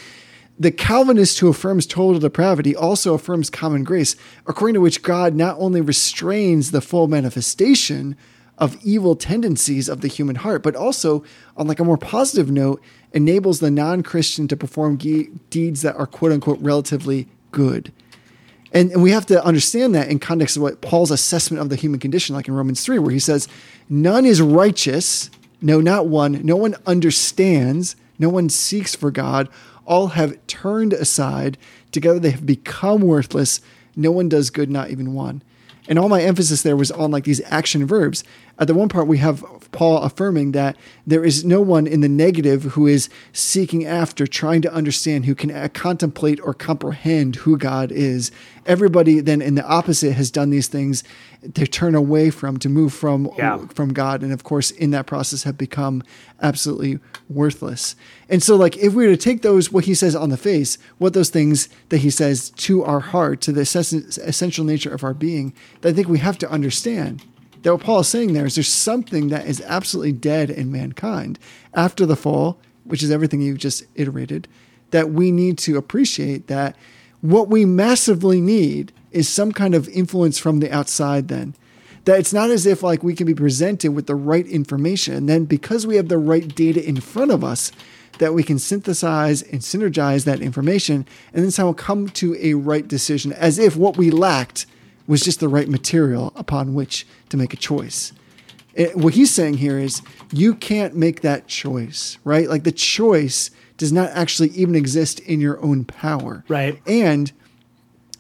The 0.60 0.72
Calvinist 0.72 1.40
who 1.40 1.48
affirms 1.48 1.86
total 1.86 2.20
depravity 2.20 2.76
also 2.76 3.14
affirms 3.14 3.50
common 3.50 3.86
grace, 3.86 4.18
according 4.46 4.74
to 4.74 4.82
which 4.82 5.02
God 5.02 5.34
not 5.34 5.56
only 5.58 5.80
restrains 5.80 6.72
the 6.72 6.82
full 6.82 7.08
manifestation 7.08 8.18
of 8.60 8.78
evil 8.84 9.16
tendencies 9.16 9.90
of 9.90 10.02
the 10.02 10.08
human 10.08 10.36
heart, 10.36 10.62
but 10.62 10.76
also, 10.76 11.24
on 11.58 11.68
like 11.68 11.80
a 11.80 11.84
more 11.84 11.98
positive 11.98 12.52
note, 12.52 12.82
enables 13.14 13.60
the 13.60 13.72
non-Christian 13.72 14.48
to 14.50 14.58
perform 14.58 14.98
ge- 14.98 15.30
deeds 15.50 15.82
that 15.82 15.96
are 15.96 16.06
quote 16.06 16.32
unquote 16.32 16.60
relatively 16.60 17.28
good. 17.52 17.92
And, 18.72 18.92
and 18.92 19.02
we 19.02 19.12
have 19.12 19.26
to 19.28 19.44
understand 19.44 19.96
that 19.96 20.10
in 20.10 20.20
context 20.20 20.56
of 20.56 20.62
what 20.62 20.82
Paul's 20.82 21.10
assessment 21.10 21.62
of 21.62 21.70
the 21.70 21.76
human 21.76 22.00
condition, 22.00 22.36
like 22.36 22.48
in 22.48 22.54
Romans 22.54 22.84
3, 22.84 23.00
where 23.00 23.12
he 23.12 23.20
says, 23.20 23.48
None 23.88 24.26
is 24.26 24.42
righteous, 24.42 25.32
no, 25.62 25.82
not 25.82 26.08
one. 26.08 26.46
No 26.46 26.56
one 26.56 26.76
understands, 26.86 27.96
no 28.20 28.30
one 28.30 28.50
seeks 28.50 28.96
for 28.96 29.10
God. 29.10 29.50
All 29.86 30.08
have 30.10 30.46
turned 30.46 30.94
aside. 30.94 31.58
Together 31.92 32.20
they 32.20 32.32
have 32.32 32.46
become 32.46 33.02
worthless. 33.02 33.62
No 33.96 34.12
one 34.12 34.30
does 34.30 34.52
good, 34.52 34.70
not 34.70 34.92
even 34.92 35.14
one. 35.14 35.42
And 35.90 35.98
all 35.98 36.08
my 36.08 36.22
emphasis 36.22 36.62
there 36.62 36.78
was 36.78 36.92
on 36.92 37.10
like 37.10 37.24
these 37.24 37.42
action 37.46 37.88
verbs. 37.88 38.24
At 38.60 38.68
the 38.68 38.76
one 38.76 38.90
part, 38.90 39.08
we 39.08 39.18
have 39.18 39.44
Paul 39.72 39.98
affirming 40.04 40.52
that 40.52 40.78
there 41.08 41.26
is 41.26 41.44
no 41.44 41.62
one 41.62 41.88
in 41.88 42.02
the 42.02 42.08
negative 42.08 42.64
who 42.64 42.86
is 42.86 43.10
seeking 43.34 43.86
after, 43.86 44.28
trying 44.28 44.62
to 44.62 44.74
understand, 44.74 45.26
who 45.26 45.34
can 45.34 45.50
uh, 45.50 45.68
contemplate 45.74 46.40
or 46.44 46.54
comprehend 46.54 47.38
who 47.38 47.58
God 47.58 47.92
is. 47.92 48.32
Everybody 48.68 49.20
then 49.20 49.42
in 49.42 49.56
the 49.56 49.66
opposite 49.66 50.14
has 50.14 50.30
done 50.30 50.52
these 50.52 50.68
things 50.68 51.04
to 51.54 51.66
turn 51.66 51.96
away 51.96 52.30
from, 52.30 52.58
to 52.58 52.68
move 52.70 52.94
from 52.94 53.30
Yeah. 53.38 53.60
from 53.74 53.94
God, 53.94 54.24
and 54.24 54.34
of 54.34 54.44
course, 54.44 54.72
in 54.72 54.92
that 54.92 55.06
process, 55.06 55.44
have 55.44 55.58
become 55.58 56.04
absolutely 56.42 57.00
worthless. 57.30 57.96
And 58.28 58.44
so, 58.44 58.56
like, 58.56 58.76
if 58.78 58.94
we 58.94 59.06
were 59.06 59.16
to 59.16 59.18
take 59.18 59.42
those, 59.42 59.72
what 59.72 59.86
he 59.86 59.94
says 59.94 60.16
on 60.16 60.30
the 60.30 60.38
face, 60.38 60.78
what 60.98 61.14
those 61.14 61.30
things 61.30 61.70
that 61.90 62.00
he 62.00 62.10
says 62.10 62.50
to 62.52 62.84
our 62.84 63.00
heart, 63.00 63.40
to 63.42 63.52
the 63.54 63.62
essential 63.62 64.66
nature 64.66 64.94
of 64.94 65.04
our 65.04 65.14
being, 65.14 65.54
that 65.82 65.90
I 65.90 65.94
think 65.94 66.10
we 66.10 66.20
have 66.20 66.38
to 66.40 66.50
understand 66.50 67.24
that 67.64 67.74
what 67.74 67.84
Paul 67.84 68.02
is 68.02 68.08
saying 68.08 68.34
there 68.34 68.46
is 68.46 68.56
there's 68.56 68.72
something 68.72 69.30
that 69.30 69.46
is 69.46 69.62
absolutely 69.62 70.14
dead 70.14 70.50
in 70.50 70.72
mankind 70.72 71.40
after 71.74 72.06
the 72.06 72.16
fall, 72.16 72.60
which 72.84 73.04
is 73.04 73.12
everything 73.12 73.42
you've 73.42 73.58
just 73.58 73.84
iterated, 73.96 74.48
that 74.92 75.12
we 75.12 75.32
need 75.32 75.58
to 75.60 75.78
appreciate 75.78 76.48
that 76.48 76.76
what 77.22 77.50
we 77.50 77.66
massively 77.66 78.40
need 78.42 78.92
is 79.12 79.28
some 79.28 79.52
kind 79.52 79.74
of 79.76 79.88
influence 79.90 80.38
from 80.38 80.60
the 80.60 80.72
outside 80.72 81.28
then 81.28 81.54
that 82.06 82.20
it's 82.20 82.34
not 82.34 82.50
as 82.50 82.66
if 82.66 82.82
like 82.82 83.04
we 83.04 83.14
can 83.16 83.28
be 83.28 83.36
presented 83.36 83.92
with 83.92 84.08
the 84.08 84.16
right 84.16 84.48
information 84.48 85.14
and 85.16 85.30
then 85.30 85.46
because 85.46 85.86
we 85.86 85.96
have 85.96 86.08
the 86.08 86.18
right 86.18 86.56
data 86.56 86.84
in 86.88 87.00
front 87.00 87.32
of 87.32 87.44
us 87.44 87.72
that 88.20 88.34
we 88.34 88.44
can 88.44 88.60
synthesize 88.60 89.42
and 89.42 89.62
synergize 89.62 90.26
that 90.26 90.42
information 90.42 91.06
and 91.34 91.44
then 91.44 91.52
somehow 91.52 91.74
come 91.74 92.08
to 92.10 92.36
a 92.40 92.54
right 92.54 92.88
decision 92.88 93.32
as 93.34 93.58
if 93.60 93.76
what 93.76 93.98
we 93.98 94.10
lacked 94.12 94.66
was 95.08 95.22
just 95.22 95.40
the 95.40 95.48
right 95.48 95.68
material 95.70 96.32
upon 96.36 96.74
which 96.74 97.06
to 97.30 97.38
make 97.38 97.54
a 97.54 97.58
choice 97.58 98.12
it- 98.76 98.96
what 98.96 99.14
he's 99.16 99.32
saying 99.32 99.56
here 99.56 99.78
is 99.80 100.02
you 100.32 100.54
can't 100.54 100.96
make 100.96 101.22
that 101.22 101.48
choice, 101.48 102.20
right? 102.24 102.48
Like 102.48 102.64
the 102.64 102.72
choice 102.72 103.50
does 103.78 103.92
not 103.92 104.12
actually 104.12 104.50
even 104.50 104.76
exist 104.76 105.20
in 105.22 105.42
your 105.42 105.60
own 105.64 105.86
power. 105.86 106.44
Right. 106.48 106.80
And 106.86 107.32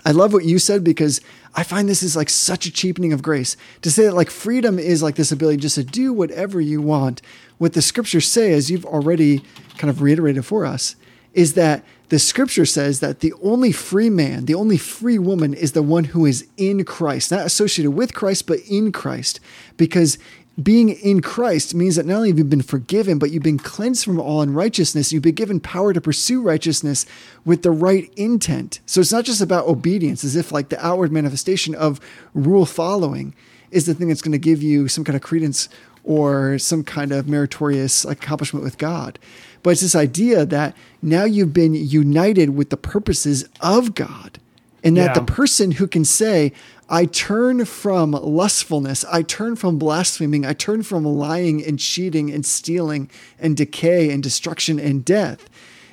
I 0.05 0.11
love 0.11 0.33
what 0.33 0.45
you 0.45 0.59
said 0.59 0.83
because 0.83 1.21
I 1.55 1.63
find 1.63 1.89
this 1.89 2.03
is 2.03 2.15
like 2.15 2.29
such 2.29 2.65
a 2.65 2.71
cheapening 2.71 3.11
of 3.11 3.21
grace 3.21 3.57
to 3.81 3.91
say 3.91 4.03
that 4.03 4.15
like 4.15 4.29
freedom 4.29 4.79
is 4.79 5.03
like 5.03 5.15
this 5.15 5.31
ability 5.31 5.57
just 5.57 5.75
to 5.75 5.83
do 5.83 6.13
whatever 6.13 6.61
you 6.61 6.81
want. 6.81 7.21
What 7.57 7.73
the 7.73 7.81
scriptures 7.81 8.27
say, 8.27 8.53
as 8.53 8.71
you've 8.71 8.85
already 8.85 9.43
kind 9.77 9.89
of 9.89 10.01
reiterated 10.01 10.45
for 10.45 10.65
us, 10.65 10.95
is 11.33 11.53
that 11.53 11.83
the 12.09 12.19
scripture 12.19 12.65
says 12.65 13.01
that 13.01 13.19
the 13.19 13.33
only 13.41 13.71
free 13.71 14.09
man, 14.09 14.45
the 14.45 14.55
only 14.55 14.77
free 14.77 15.19
woman 15.19 15.53
is 15.53 15.73
the 15.73 15.83
one 15.83 16.05
who 16.05 16.25
is 16.25 16.47
in 16.57 16.83
Christ, 16.83 17.31
not 17.31 17.45
associated 17.45 17.91
with 17.91 18.15
Christ, 18.15 18.47
but 18.47 18.59
in 18.67 18.91
Christ. 18.91 19.39
Because 19.77 20.17
being 20.61 20.89
in 20.89 21.21
Christ 21.21 21.75
means 21.75 21.95
that 21.95 22.05
not 22.05 22.15
only 22.15 22.29
have 22.29 22.37
you 22.37 22.43
been 22.43 22.61
forgiven, 22.61 23.19
but 23.19 23.31
you've 23.31 23.43
been 23.43 23.59
cleansed 23.59 24.03
from 24.03 24.19
all 24.19 24.41
unrighteousness. 24.41 25.11
You've 25.11 25.23
been 25.23 25.35
given 25.35 25.59
power 25.59 25.93
to 25.93 26.01
pursue 26.01 26.41
righteousness 26.41 27.05
with 27.45 27.63
the 27.63 27.71
right 27.71 28.11
intent. 28.15 28.79
So 28.85 29.01
it's 29.01 29.11
not 29.11 29.25
just 29.25 29.41
about 29.41 29.67
obedience, 29.67 30.23
as 30.23 30.35
if 30.35 30.51
like 30.51 30.69
the 30.69 30.85
outward 30.85 31.11
manifestation 31.11 31.75
of 31.75 31.99
rule 32.33 32.65
following 32.65 33.35
is 33.71 33.85
the 33.85 33.93
thing 33.93 34.07
that's 34.07 34.21
going 34.21 34.31
to 34.31 34.37
give 34.37 34.63
you 34.63 34.87
some 34.87 35.03
kind 35.03 35.15
of 35.15 35.21
credence 35.21 35.69
or 36.03 36.57
some 36.57 36.83
kind 36.83 37.11
of 37.11 37.27
meritorious 37.27 38.03
accomplishment 38.05 38.63
with 38.63 38.77
God. 38.77 39.19
But 39.61 39.71
it's 39.71 39.81
this 39.81 39.95
idea 39.95 40.45
that 40.45 40.75
now 41.01 41.25
you've 41.25 41.53
been 41.53 41.73
united 41.73 42.51
with 42.51 42.69
the 42.69 42.77
purposes 42.77 43.47
of 43.61 43.93
God. 43.93 44.39
And 44.83 44.95
that 44.97 45.07
Yeah. 45.07 45.13
the 45.13 45.21
person 45.21 45.71
who 45.71 45.87
can 45.87 46.05
say, 46.05 46.53
I 46.87 47.05
turn 47.05 47.65
from 47.65 48.11
lustfulness, 48.11 49.05
I 49.11 49.21
turn 49.21 49.55
from 49.55 49.77
blaspheming, 49.77 50.45
I 50.45 50.53
turn 50.53 50.81
from 50.83 51.03
lying 51.03 51.63
and 51.63 51.77
cheating 51.77 52.31
and 52.31 52.45
stealing 52.45 53.09
and 53.39 53.55
decay 53.55 54.09
and 54.09 54.23
destruction 54.23 54.79
and 54.79 55.05
death, 55.05 55.49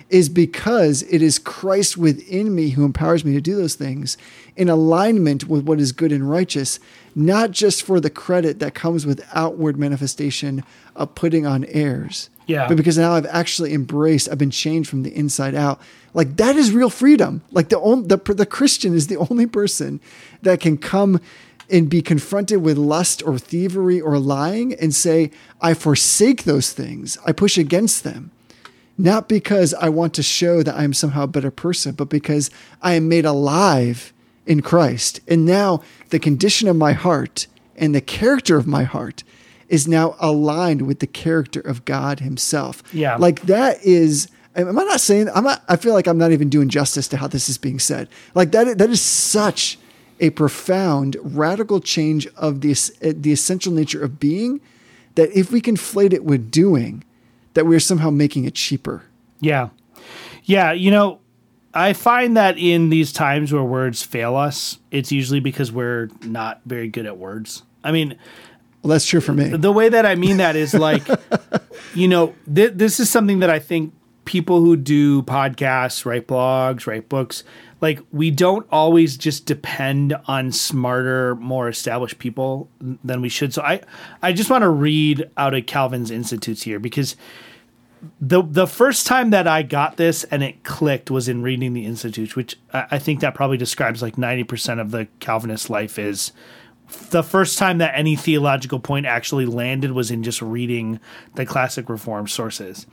is 0.09 0.29
because 0.29 1.03
it 1.11 1.21
is 1.21 1.39
Christ 1.39 1.97
within 1.97 2.55
me 2.55 2.71
who 2.71 2.85
empowers 2.85 3.25
me 3.25 3.33
to 3.35 3.41
do 3.41 3.57
those 3.57 3.75
things 3.75 4.17
in 4.55 4.69
alignment 4.69 5.49
with 5.49 5.65
what 5.65 5.81
is 5.81 5.91
good 5.93 6.13
and 6.13 6.31
righteous, 6.31 6.79
not 7.15 7.51
just 7.51 7.83
for 7.83 7.99
the 8.01 8.09
credit 8.09 8.61
that 8.61 8.75
comes 8.75 9.05
with 9.05 9.27
outward 9.35 9.77
manifestation 9.79 10.63
of 10.95 11.15
putting 11.17 11.45
on 11.45 11.65
airs. 11.67 12.31
Yeah. 12.47 12.69
But 12.69 12.77
because 12.77 12.97
now 12.97 13.15
I've 13.15 13.27
actually 13.27 13.75
embraced, 13.75 14.29
I've 14.31 14.39
been 14.39 14.51
changed 14.53 14.89
from 14.89 15.03
the 15.03 15.15
inside 15.15 15.57
out. 15.57 15.81
Like 16.17 16.39
that 16.39 16.57
is 16.57 16.73
real 16.73 16.89
freedom. 16.89 17.43
Like 17.51 17.69
the 17.69 17.79
only, 17.79 18.09
the 18.09 18.17
the 18.17 18.47
Christian 18.47 18.95
is 18.95 19.09
the 19.09 19.19
only 19.19 19.45
person 19.45 20.01
that 20.41 20.61
can 20.61 20.79
come 20.79 21.21
and 21.71 21.91
be 21.91 22.01
confronted 22.01 22.63
with 22.63 22.79
lust 22.79 23.23
or 23.27 23.39
thievery 23.39 24.01
or 24.01 24.19
lying 24.19 24.73
and 24.73 24.95
say, 24.95 25.31
I 25.61 25.75
forsake 25.75 26.45
those 26.45 26.73
things. 26.73 27.19
I 27.27 27.33
push 27.33 27.59
against 27.59 28.03
them. 28.03 28.31
Not 28.97 29.29
because 29.29 29.75
I 29.75 29.91
want 29.91 30.15
to 30.15 30.23
show 30.23 30.63
that 30.63 30.75
I'm 30.75 30.95
somehow 30.95 31.25
a 31.25 31.27
better 31.27 31.51
person, 31.51 31.95
but 31.95 32.09
because 32.09 32.51
I 32.81 32.95
am 32.95 33.11
made 33.11 33.27
alive 33.27 34.15
in 34.47 34.63
Christ. 34.63 35.21
And 35.29 35.45
now 35.45 35.83
the 36.09 36.19
condition 36.19 36.67
of 36.67 36.77
my 36.77 36.93
heart 36.93 37.47
and 37.77 37.95
the 37.95 38.01
character 38.01 38.57
of 38.57 38.67
my 38.67 38.85
heart 38.85 39.23
is 39.69 39.87
now 39.87 40.17
aligned 40.19 40.87
with 40.87 41.01
the 41.01 41.07
character 41.07 41.61
of 41.61 41.85
God 41.85 42.21
Himself. 42.21 42.83
Yeah. 42.91 43.17
Like 43.17 43.43
that 43.43 43.85
is. 43.85 44.29
Am 44.57 44.79
I 44.79 44.85
not 44.85 45.01
saying? 45.01 45.29
I'm 45.35 45.45
not. 45.45 45.63
I 45.69 45.77
feel 45.77 45.93
like 45.95 46.07
I'm 46.07 46.19
not 46.19 46.33
even 46.33 46.49
doing 46.49 46.69
justice 46.69 47.07
to 47.09 47.17
how 47.19 47.27
this 47.29 47.49
is 47.49 47.59
being 47.59 47.79
said. 47.79 48.09
Like 48.35 48.53
that. 48.53 48.79
That 48.79 48.91
is 48.91 49.01
such 49.03 49.79
a 50.19 50.31
profound, 50.31 51.17
radical 51.23 51.79
change 51.81 52.27
of 52.37 52.63
the 52.63 52.73
uh, 53.03 53.13
the 53.15 53.33
essential 53.33 53.73
nature 53.73 54.03
of 54.03 54.19
being. 54.19 54.61
That 55.17 55.31
if 55.37 55.53
we 55.53 55.61
conflate 55.61 56.13
it 56.13 56.25
with 56.25 56.51
doing, 56.51 57.05
that 57.55 57.67
we're 57.67 57.81
somehow 57.81 58.11
making 58.11 58.45
it 58.45 58.55
cheaper. 58.55 59.03
Yeah. 59.41 59.69
Yeah. 60.45 60.73
You 60.73 60.91
know, 60.91 61.21
I 61.75 61.93
find 61.93 62.37
that 62.37 62.57
in 62.59 62.89
these 62.91 63.13
times 63.13 63.53
where 63.53 63.63
words 63.63 64.03
fail 64.03 64.37
us, 64.37 64.79
it's 64.91 65.11
usually 65.13 65.41
because 65.41 65.71
we're 65.73 66.09
not 66.23 66.61
very 66.67 66.89
good 66.89 67.05
at 67.07 67.17
words. 67.19 67.63
I 67.83 67.93
mean, 67.93 68.17
Well, 68.83 68.91
that's 68.91 69.07
true 69.07 69.21
for 69.21 69.33
me. 69.33 69.49
the 69.49 69.73
way 69.73 69.89
that 69.89 70.05
I 70.07 70.15
mean 70.17 70.37
that 70.39 70.55
is 70.57 70.73
like, 70.75 71.03
you 71.95 72.09
know, 72.09 72.35
th- 72.53 72.73
this 72.75 73.01
is 73.01 73.09
something 73.11 73.41
that 73.41 73.51
I 73.51 73.59
think 73.59 73.93
people 74.27 74.61
who 74.61 74.77
do 74.77 75.23
podcasts, 75.23 76.05
write 76.05 76.27
blogs, 76.27 76.87
write 76.87 77.09
books, 77.09 77.43
like 77.81 78.01
we 78.13 78.31
don't 78.31 78.67
always 78.71 79.17
just 79.17 79.47
depend 79.47 80.15
on 80.27 80.53
smarter, 80.53 81.35
more 81.37 81.69
established 81.69 82.19
people 82.19 82.69
than 82.81 83.23
we 83.23 83.31
should. 83.31 83.55
So 83.55 83.63
I, 83.63 83.81
I 84.23 84.35
just 84.35 84.51
want 84.51 84.63
to 84.63 84.69
read 84.69 85.31
out 85.39 85.55
of 85.55 85.65
Calvin's 85.67 86.11
Institutes 86.11 86.63
here 86.63 86.79
because 86.79 87.17
the 88.21 88.43
the 88.43 88.67
first 88.67 89.07
time 89.07 89.31
that 89.31 89.49
I 89.49 89.63
got 89.63 89.97
this 89.97 90.25
and 90.25 90.43
it 90.43 90.63
clicked 90.65 91.11
was 91.11 91.29
in 91.29 91.43
reading 91.43 91.73
the 91.73 91.87
Institutes, 91.87 92.37
which 92.37 92.59
I, 92.73 92.87
I 92.93 92.99
think 92.99 93.21
that 93.21 93.35
probably 93.35 93.57
describes 93.57 94.03
like 94.03 94.19
ninety 94.19 94.45
percent 94.45 94.81
of 94.81 94.91
the 94.91 95.09
Calvinist 95.19 95.71
life 95.71 95.99
is 95.99 96.33
the 97.11 97.23
first 97.23 97.59
time 97.59 97.79
that 97.79 97.97
any 97.97 98.15
theological 98.15 98.79
point 98.79 99.07
actually 99.07 99.47
landed 99.47 99.93
was 99.93 100.11
in 100.11 100.23
just 100.23 100.41
reading 100.41 101.01
the 101.35 101.47
classic 101.47 101.89
reform 101.89 102.29
sources. 102.29 102.87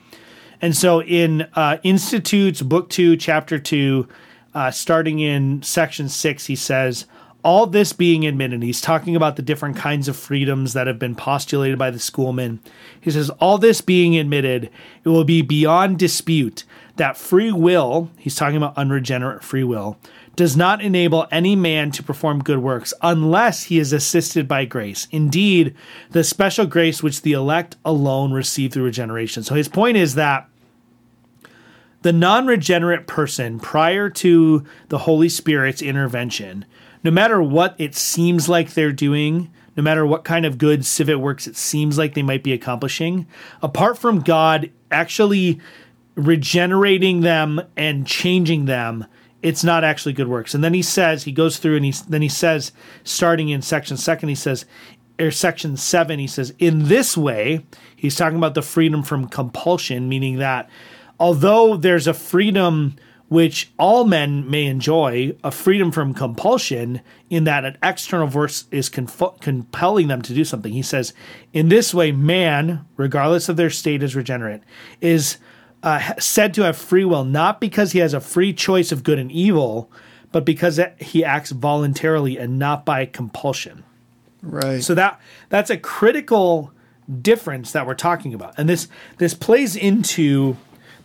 And 0.63 0.77
so 0.77 1.01
in 1.01 1.41
uh, 1.55 1.79
Institutes, 1.83 2.61
Book 2.61 2.89
2, 2.89 3.17
Chapter 3.17 3.59
2, 3.59 4.07
uh, 4.53 4.71
starting 4.71 5.19
in 5.19 5.61
section 5.61 6.07
6, 6.07 6.45
he 6.45 6.55
says, 6.55 7.05
all 7.43 7.67
this 7.67 7.91
being 7.91 8.25
admitted, 8.25 8.63
he's 8.63 8.79
talking 8.79 9.17
about 9.17 9.35
the 9.35 9.41
different 9.41 9.75
kinds 9.75 10.07
of 10.07 10.15
freedoms 10.15 10.71
that 10.71 10.87
have 10.87 10.97
been 10.97 11.15
postulated 11.15 11.77
by 11.77 11.91
the 11.91 11.99
schoolmen. 11.99 12.61
He 13.01 13.11
says, 13.11 13.29
all 13.41 13.57
this 13.57 13.81
being 13.81 14.15
admitted, 14.15 14.69
it 15.03 15.09
will 15.09 15.25
be 15.25 15.41
beyond 15.41 15.99
dispute 15.99 16.63
that 16.95 17.17
free 17.17 17.51
will, 17.51 18.09
he's 18.17 18.35
talking 18.35 18.55
about 18.55 18.77
unregenerate 18.77 19.43
free 19.43 19.65
will, 19.65 19.97
does 20.37 20.55
not 20.55 20.81
enable 20.81 21.27
any 21.29 21.57
man 21.57 21.91
to 21.91 22.03
perform 22.03 22.41
good 22.41 22.59
works 22.59 22.93
unless 23.01 23.63
he 23.63 23.79
is 23.79 23.91
assisted 23.91 24.47
by 24.47 24.63
grace. 24.63 25.09
Indeed, 25.11 25.75
the 26.11 26.23
special 26.23 26.65
grace 26.65 27.03
which 27.03 27.21
the 27.21 27.33
elect 27.33 27.75
alone 27.83 28.31
receive 28.31 28.71
through 28.71 28.85
regeneration. 28.85 29.43
So 29.43 29.55
his 29.55 29.67
point 29.67 29.97
is 29.97 30.15
that 30.15 30.47
the 32.03 32.13
non 32.13 32.45
regenerate 32.45 33.07
person, 33.07 33.59
prior 33.59 34.09
to 34.09 34.63
the 34.89 34.99
Holy 34.99 35.29
Spirit's 35.29 35.81
intervention, 35.81 36.65
no 37.03 37.11
matter 37.11 37.41
what 37.41 37.75
it 37.77 37.95
seems 37.95 38.47
like 38.47 38.73
they're 38.73 38.91
doing, 38.91 39.51
no 39.75 39.83
matter 39.83 40.05
what 40.05 40.23
kind 40.23 40.45
of 40.45 40.57
good 40.57 40.85
civic 40.85 41.17
works 41.17 41.47
it 41.47 41.55
seems 41.57 41.97
like 41.97 42.13
they 42.13 42.21
might 42.21 42.43
be 42.43 42.53
accomplishing, 42.53 43.25
apart 43.61 43.97
from 43.97 44.19
God 44.19 44.69
actually 44.91 45.59
regenerating 46.15 47.21
them 47.21 47.59
and 47.75 48.05
changing 48.05 48.65
them, 48.65 49.05
it's 49.41 49.63
not 49.63 49.83
actually 49.83 50.13
good 50.13 50.27
works. 50.27 50.53
And 50.53 50.63
then 50.63 50.73
he 50.73 50.81
says, 50.81 51.23
he 51.23 51.31
goes 51.31 51.57
through 51.57 51.77
and 51.77 51.85
he 51.85 51.93
then 52.07 52.21
he 52.21 52.29
says, 52.29 52.71
starting 53.03 53.49
in 53.49 53.61
section 53.61 53.97
second, 53.97 54.29
he 54.29 54.35
says, 54.35 54.65
or 55.19 55.31
section 55.31 55.77
seven, 55.77 56.19
he 56.19 56.27
says, 56.27 56.53
in 56.59 56.85
this 56.85 57.15
way, 57.15 57.65
he's 57.95 58.15
talking 58.15 58.37
about 58.37 58.55
the 58.55 58.61
freedom 58.61 59.03
from 59.03 59.27
compulsion, 59.27 60.09
meaning 60.09 60.37
that 60.37 60.69
although 61.23 61.77
there's 61.77 62.05
a 62.05 62.13
freedom 62.13 62.97
which 63.29 63.71
all 63.79 64.03
men 64.03 64.49
may 64.51 64.65
enjoy, 64.65 65.33
a 65.41 65.51
freedom 65.51 65.89
from 65.89 66.13
compulsion, 66.13 66.99
in 67.29 67.45
that 67.45 67.63
an 67.63 67.77
external 67.81 68.29
force 68.29 68.65
is 68.71 68.89
conf- 68.89 69.39
compelling 69.39 70.09
them 70.09 70.21
to 70.21 70.33
do 70.33 70.43
something. 70.43 70.73
He 70.73 70.81
says, 70.81 71.13
in 71.53 71.69
this 71.69 71.93
way, 71.93 72.11
man, 72.11 72.85
regardless 72.97 73.47
of 73.47 73.55
their 73.55 73.69
state 73.69 74.03
as 74.03 74.17
regenerate, 74.17 74.63
is 74.99 75.37
uh, 75.81 76.13
said 76.19 76.53
to 76.55 76.63
have 76.63 76.77
free 76.77 77.05
will, 77.05 77.23
not 77.23 77.61
because 77.61 77.93
he 77.93 77.99
has 77.99 78.13
a 78.13 78.19
free 78.19 78.51
choice 78.51 78.91
of 78.91 79.01
good 79.01 79.17
and 79.17 79.31
evil, 79.31 79.89
but 80.33 80.43
because 80.43 80.77
he 80.99 81.23
acts 81.23 81.51
voluntarily 81.51 82.37
and 82.37 82.59
not 82.59 82.83
by 82.83 83.05
compulsion. 83.05 83.85
Right. 84.41 84.83
So 84.83 84.93
that 84.95 85.21
that's 85.47 85.69
a 85.69 85.77
critical 85.77 86.73
difference 87.21 87.71
that 87.71 87.87
we're 87.87 87.95
talking 87.95 88.33
about, 88.33 88.55
and 88.57 88.67
this 88.67 88.89
this 89.19 89.33
plays 89.33 89.77
into 89.77 90.57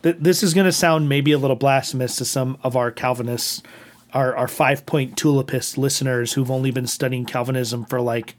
that. 0.03 0.23
This 0.23 0.43
is 0.43 0.55
going 0.55 0.67
to 0.67 0.73
sound 0.73 1.09
maybe 1.09 1.33
a 1.33 1.39
little 1.39 1.57
blasphemous 1.57 2.17
to 2.17 2.25
some 2.25 2.59
of 2.63 2.77
our 2.77 2.91
Calvinists, 2.91 3.63
our 4.13 4.35
our 4.37 4.49
five 4.49 4.87
point 4.87 5.17
tulipist 5.17 5.77
listeners 5.77 6.33
who've 6.33 6.51
only 6.51 6.71
been 6.71 6.87
studying 6.87 7.25
Calvinism 7.25 7.85
for 7.85 8.01
like 8.01 8.37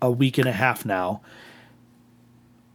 a 0.00 0.10
week 0.10 0.38
and 0.38 0.48
a 0.48 0.52
half 0.52 0.84
now. 0.84 1.22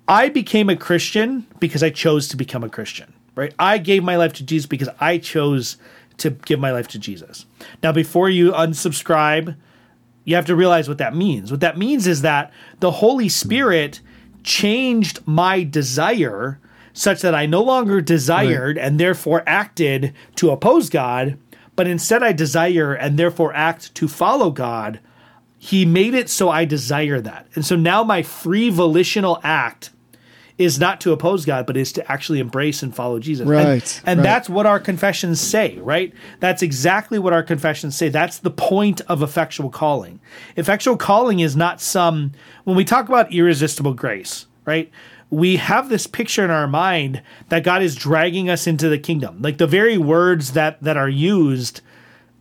I 0.07 0.29
became 0.29 0.69
a 0.69 0.75
Christian 0.75 1.45
because 1.59 1.83
I 1.83 1.89
chose 1.89 2.29
to 2.29 2.37
become 2.37 2.63
a 2.63 2.69
Christian, 2.69 3.13
right? 3.35 3.53
I 3.59 3.77
gave 3.77 4.03
my 4.03 4.15
life 4.15 4.33
to 4.33 4.43
Jesus 4.43 4.65
because 4.65 4.89
I 5.01 5.17
chose 5.17 5.77
to 6.17 6.31
give 6.31 6.59
my 6.59 6.71
life 6.71 6.87
to 6.89 6.99
Jesus. 6.99 7.45
Now, 7.83 7.91
before 7.91 8.29
you 8.29 8.51
unsubscribe, 8.51 9.55
you 10.23 10.35
have 10.35 10.45
to 10.45 10.55
realize 10.55 10.87
what 10.87 10.97
that 10.97 11.15
means. 11.15 11.51
What 11.51 11.59
that 11.59 11.77
means 11.77 12.07
is 12.07 12.21
that 12.21 12.51
the 12.79 12.91
Holy 12.91 13.29
Spirit 13.29 14.01
changed 14.43 15.19
my 15.25 15.63
desire 15.63 16.59
such 16.97 17.21
that 17.21 17.35
I 17.35 17.45
no 17.45 17.61
longer 17.61 18.01
desired 18.01 18.77
right. 18.77 18.83
and 18.83 18.99
therefore 18.99 19.43
acted 19.45 20.15
to 20.35 20.49
oppose 20.49 20.89
God, 20.89 21.37
but 21.75 21.85
instead 21.85 22.23
I 22.23 22.33
desire 22.33 22.93
and 22.93 23.19
therefore 23.19 23.53
act 23.53 23.93
to 23.95 24.07
follow 24.07 24.49
God. 24.49 24.99
He 25.59 25.85
made 25.85 26.15
it 26.15 26.27
so 26.27 26.49
I 26.49 26.65
desire 26.65 27.21
that. 27.21 27.47
And 27.53 27.63
so 27.63 27.75
now 27.75 28.03
my 28.03 28.23
free 28.23 28.71
volitional 28.71 29.39
act 29.43 29.91
is 30.57 30.79
not 30.79 30.99
to 31.01 31.11
oppose 31.11 31.45
God, 31.45 31.67
but 31.67 31.77
is 31.77 31.91
to 31.93 32.11
actually 32.11 32.39
embrace 32.39 32.81
and 32.81 32.95
follow 32.95 33.19
Jesus. 33.19 33.47
Right. 33.47 33.63
And, 33.65 34.01
and 34.07 34.19
right. 34.19 34.23
that's 34.23 34.49
what 34.49 34.65
our 34.65 34.79
confessions 34.79 35.39
say, 35.39 35.77
right? 35.77 36.11
That's 36.39 36.63
exactly 36.63 37.19
what 37.19 37.31
our 37.31 37.43
confessions 37.43 37.95
say. 37.95 38.09
That's 38.09 38.39
the 38.39 38.49
point 38.49 39.01
of 39.01 39.21
effectual 39.21 39.69
calling. 39.69 40.19
Effectual 40.55 40.97
calling 40.97 41.41
is 41.41 41.55
not 41.55 41.79
some, 41.79 42.31
when 42.63 42.75
we 42.75 42.85
talk 42.85 43.07
about 43.07 43.31
irresistible 43.31 43.93
grace, 43.93 44.47
right? 44.65 44.91
We 45.29 45.57
have 45.57 45.89
this 45.89 46.07
picture 46.07 46.43
in 46.43 46.51
our 46.51 46.67
mind 46.67 47.21
that 47.49 47.63
God 47.63 47.81
is 47.81 47.95
dragging 47.95 48.49
us 48.49 48.65
into 48.65 48.87
the 48.87 48.97
kingdom. 48.97 49.41
Like 49.41 49.57
the 49.57 49.67
very 49.67 49.97
words 49.97 50.53
that 50.53 50.81
that 50.81 50.97
are 50.97 51.09
used 51.09 51.81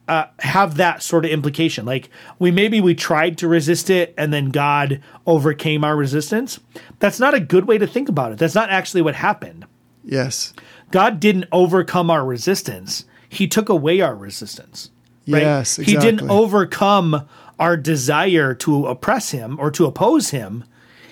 uh, 0.09 0.27
have 0.39 0.77
that 0.77 1.03
sort 1.03 1.25
of 1.25 1.31
implication. 1.31 1.85
Like 1.85 2.11
we 2.39 2.51
maybe 2.51 2.81
we 2.81 2.95
tried 2.95 3.39
to 3.39 3.49
resist 3.49 3.91
it 3.91 4.15
and 4.17 4.33
then 4.33 4.51
God 4.51 5.01
overcame 5.27 5.85
our 5.85 5.97
resistance. 5.97 6.61
That's 7.01 7.19
not 7.19 7.35
a 7.35 7.41
good 7.41 7.67
way 7.67 7.79
to 7.79 7.87
think 7.87 8.09
about 8.09 8.33
it. 8.33 8.39
That's 8.39 8.55
not 8.55 8.71
actually 8.71 9.03
what 9.03 9.17
happened. 9.17 9.67
Yes. 10.05 10.55
God 10.93 11.19
didn't 11.19 11.47
overcome 11.51 12.11
our 12.11 12.25
resistance. 12.25 13.05
He 13.29 13.49
took 13.49 13.69
away 13.69 14.01
our 14.01 14.15
resistance. 14.15 14.91
Right? 15.27 15.43
Yes, 15.43 15.79
exactly. 15.79 15.95
He 15.95 16.01
didn't 16.01 16.31
overcome 16.31 17.29
our 17.59 17.77
desire 17.77 18.55
to 18.55 18.87
oppress 18.87 19.33
him 19.33 19.59
or 19.59 19.73
to 19.73 19.87
oppose 19.87 20.31
him. 20.31 20.65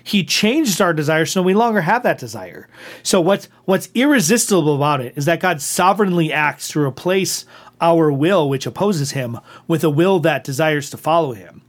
He 0.06 0.22
changed 0.22 0.82
our 0.82 0.92
desire 0.92 1.24
so 1.24 1.42
we 1.42 1.54
no 1.54 1.58
longer 1.60 1.80
have 1.80 2.02
that 2.02 2.18
desire. 2.18 2.68
So 3.02 3.20
what's 3.20 3.48
what's 3.64 3.88
irresistible 3.94 4.76
about 4.76 5.00
it 5.00 5.14
is 5.16 5.24
that 5.24 5.40
God 5.40 5.62
sovereignly 5.62 6.30
acts 6.30 6.68
to 6.68 6.80
replace 6.80 7.46
our 7.80 8.12
will, 8.12 8.48
which 8.48 8.66
opposes 8.66 9.12
him, 9.12 9.40
with 9.66 9.82
a 9.82 9.90
will 9.90 10.20
that 10.20 10.44
desires 10.44 10.90
to 10.90 10.98
follow 10.98 11.32
him. 11.32 11.62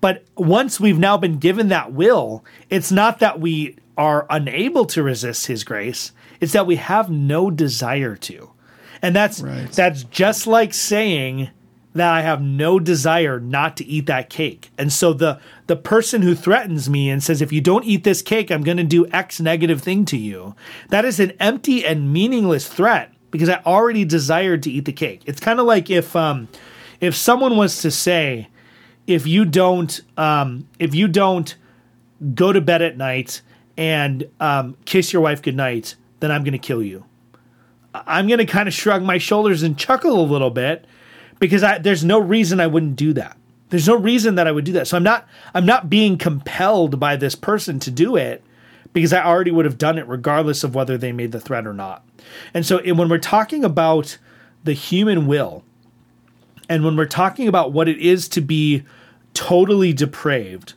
But 0.00 0.24
once 0.36 0.78
we've 0.78 0.98
now 0.98 1.16
been 1.16 1.38
given 1.38 1.68
that 1.68 1.92
will, 1.92 2.44
it's 2.68 2.92
not 2.92 3.18
that 3.18 3.40
we 3.40 3.76
are 3.96 4.26
unable 4.30 4.86
to 4.86 5.02
resist 5.02 5.46
his 5.46 5.64
grace, 5.64 6.12
it's 6.40 6.52
that 6.52 6.66
we 6.66 6.76
have 6.76 7.10
no 7.10 7.50
desire 7.50 8.16
to. 8.16 8.50
And 9.02 9.16
that's 9.16 9.40
right. 9.40 9.70
that's 9.72 10.04
just 10.04 10.46
like 10.46 10.74
saying 10.74 11.50
that 11.94 12.12
I 12.12 12.22
have 12.22 12.40
no 12.40 12.78
desire 12.78 13.40
not 13.40 13.76
to 13.78 13.84
eat 13.84 14.06
that 14.06 14.30
cake. 14.30 14.70
And 14.78 14.92
so 14.92 15.12
the 15.12 15.40
the 15.70 15.76
person 15.76 16.22
who 16.22 16.34
threatens 16.34 16.90
me 16.90 17.08
and 17.08 17.22
says 17.22 17.40
if 17.40 17.52
you 17.52 17.60
don't 17.60 17.84
eat 17.84 18.02
this 18.02 18.22
cake 18.22 18.50
I'm 18.50 18.64
going 18.64 18.76
to 18.78 18.82
do 18.82 19.06
x 19.12 19.38
negative 19.38 19.80
thing 19.80 20.04
to 20.06 20.16
you, 20.16 20.56
that 20.88 21.04
is 21.04 21.20
an 21.20 21.30
empty 21.38 21.86
and 21.86 22.12
meaningless 22.12 22.66
threat 22.66 23.14
because 23.30 23.48
I 23.48 23.62
already 23.64 24.04
desired 24.04 24.64
to 24.64 24.70
eat 24.72 24.84
the 24.84 24.92
cake. 24.92 25.22
It's 25.26 25.38
kind 25.38 25.60
of 25.60 25.66
like 25.66 25.88
if 25.88 26.16
um, 26.16 26.48
if 27.00 27.14
someone 27.14 27.56
was 27.56 27.82
to 27.82 27.92
say, 27.92 28.48
if 29.06 29.28
you 29.28 29.44
don't 29.44 30.00
um, 30.16 30.66
if 30.80 30.92
you 30.92 31.06
don't 31.06 31.54
go 32.34 32.52
to 32.52 32.60
bed 32.60 32.82
at 32.82 32.96
night 32.96 33.40
and 33.76 34.28
um, 34.40 34.76
kiss 34.86 35.12
your 35.12 35.22
wife 35.22 35.40
goodnight, 35.40 35.94
then 36.18 36.32
I'm 36.32 36.42
going 36.42 36.50
to 36.50 36.58
kill 36.58 36.82
you. 36.82 37.04
I'm 37.94 38.26
going 38.26 38.38
to 38.38 38.44
kind 38.44 38.66
of 38.66 38.74
shrug 38.74 39.04
my 39.04 39.18
shoulders 39.18 39.62
and 39.62 39.78
chuckle 39.78 40.20
a 40.20 40.26
little 40.26 40.50
bit 40.50 40.84
because 41.38 41.62
I, 41.62 41.78
there's 41.78 42.02
no 42.02 42.18
reason 42.18 42.58
I 42.58 42.66
wouldn't 42.66 42.96
do 42.96 43.12
that. 43.12 43.36
There's 43.70 43.88
no 43.88 43.96
reason 43.96 44.34
that 44.34 44.46
I 44.46 44.52
would 44.52 44.64
do 44.64 44.72
that. 44.72 44.86
So 44.88 44.96
I'm 44.96 45.02
not 45.02 45.26
I'm 45.54 45.66
not 45.66 45.88
being 45.88 46.18
compelled 46.18 47.00
by 47.00 47.16
this 47.16 47.34
person 47.34 47.78
to 47.80 47.90
do 47.90 48.16
it 48.16 48.44
because 48.92 49.12
I 49.12 49.24
already 49.24 49.50
would 49.50 49.64
have 49.64 49.78
done 49.78 49.98
it 49.98 50.06
regardless 50.06 50.64
of 50.64 50.74
whether 50.74 50.98
they 50.98 51.12
made 51.12 51.32
the 51.32 51.40
threat 51.40 51.66
or 51.66 51.72
not. 51.72 52.04
And 52.52 52.66
so 52.66 52.82
when 52.94 53.08
we're 53.08 53.18
talking 53.18 53.64
about 53.64 54.18
the 54.64 54.72
human 54.72 55.26
will, 55.26 55.64
and 56.68 56.84
when 56.84 56.96
we're 56.96 57.06
talking 57.06 57.48
about 57.48 57.72
what 57.72 57.88
it 57.88 57.98
is 57.98 58.28
to 58.30 58.40
be 58.40 58.84
totally 59.34 59.92
depraved, 59.92 60.74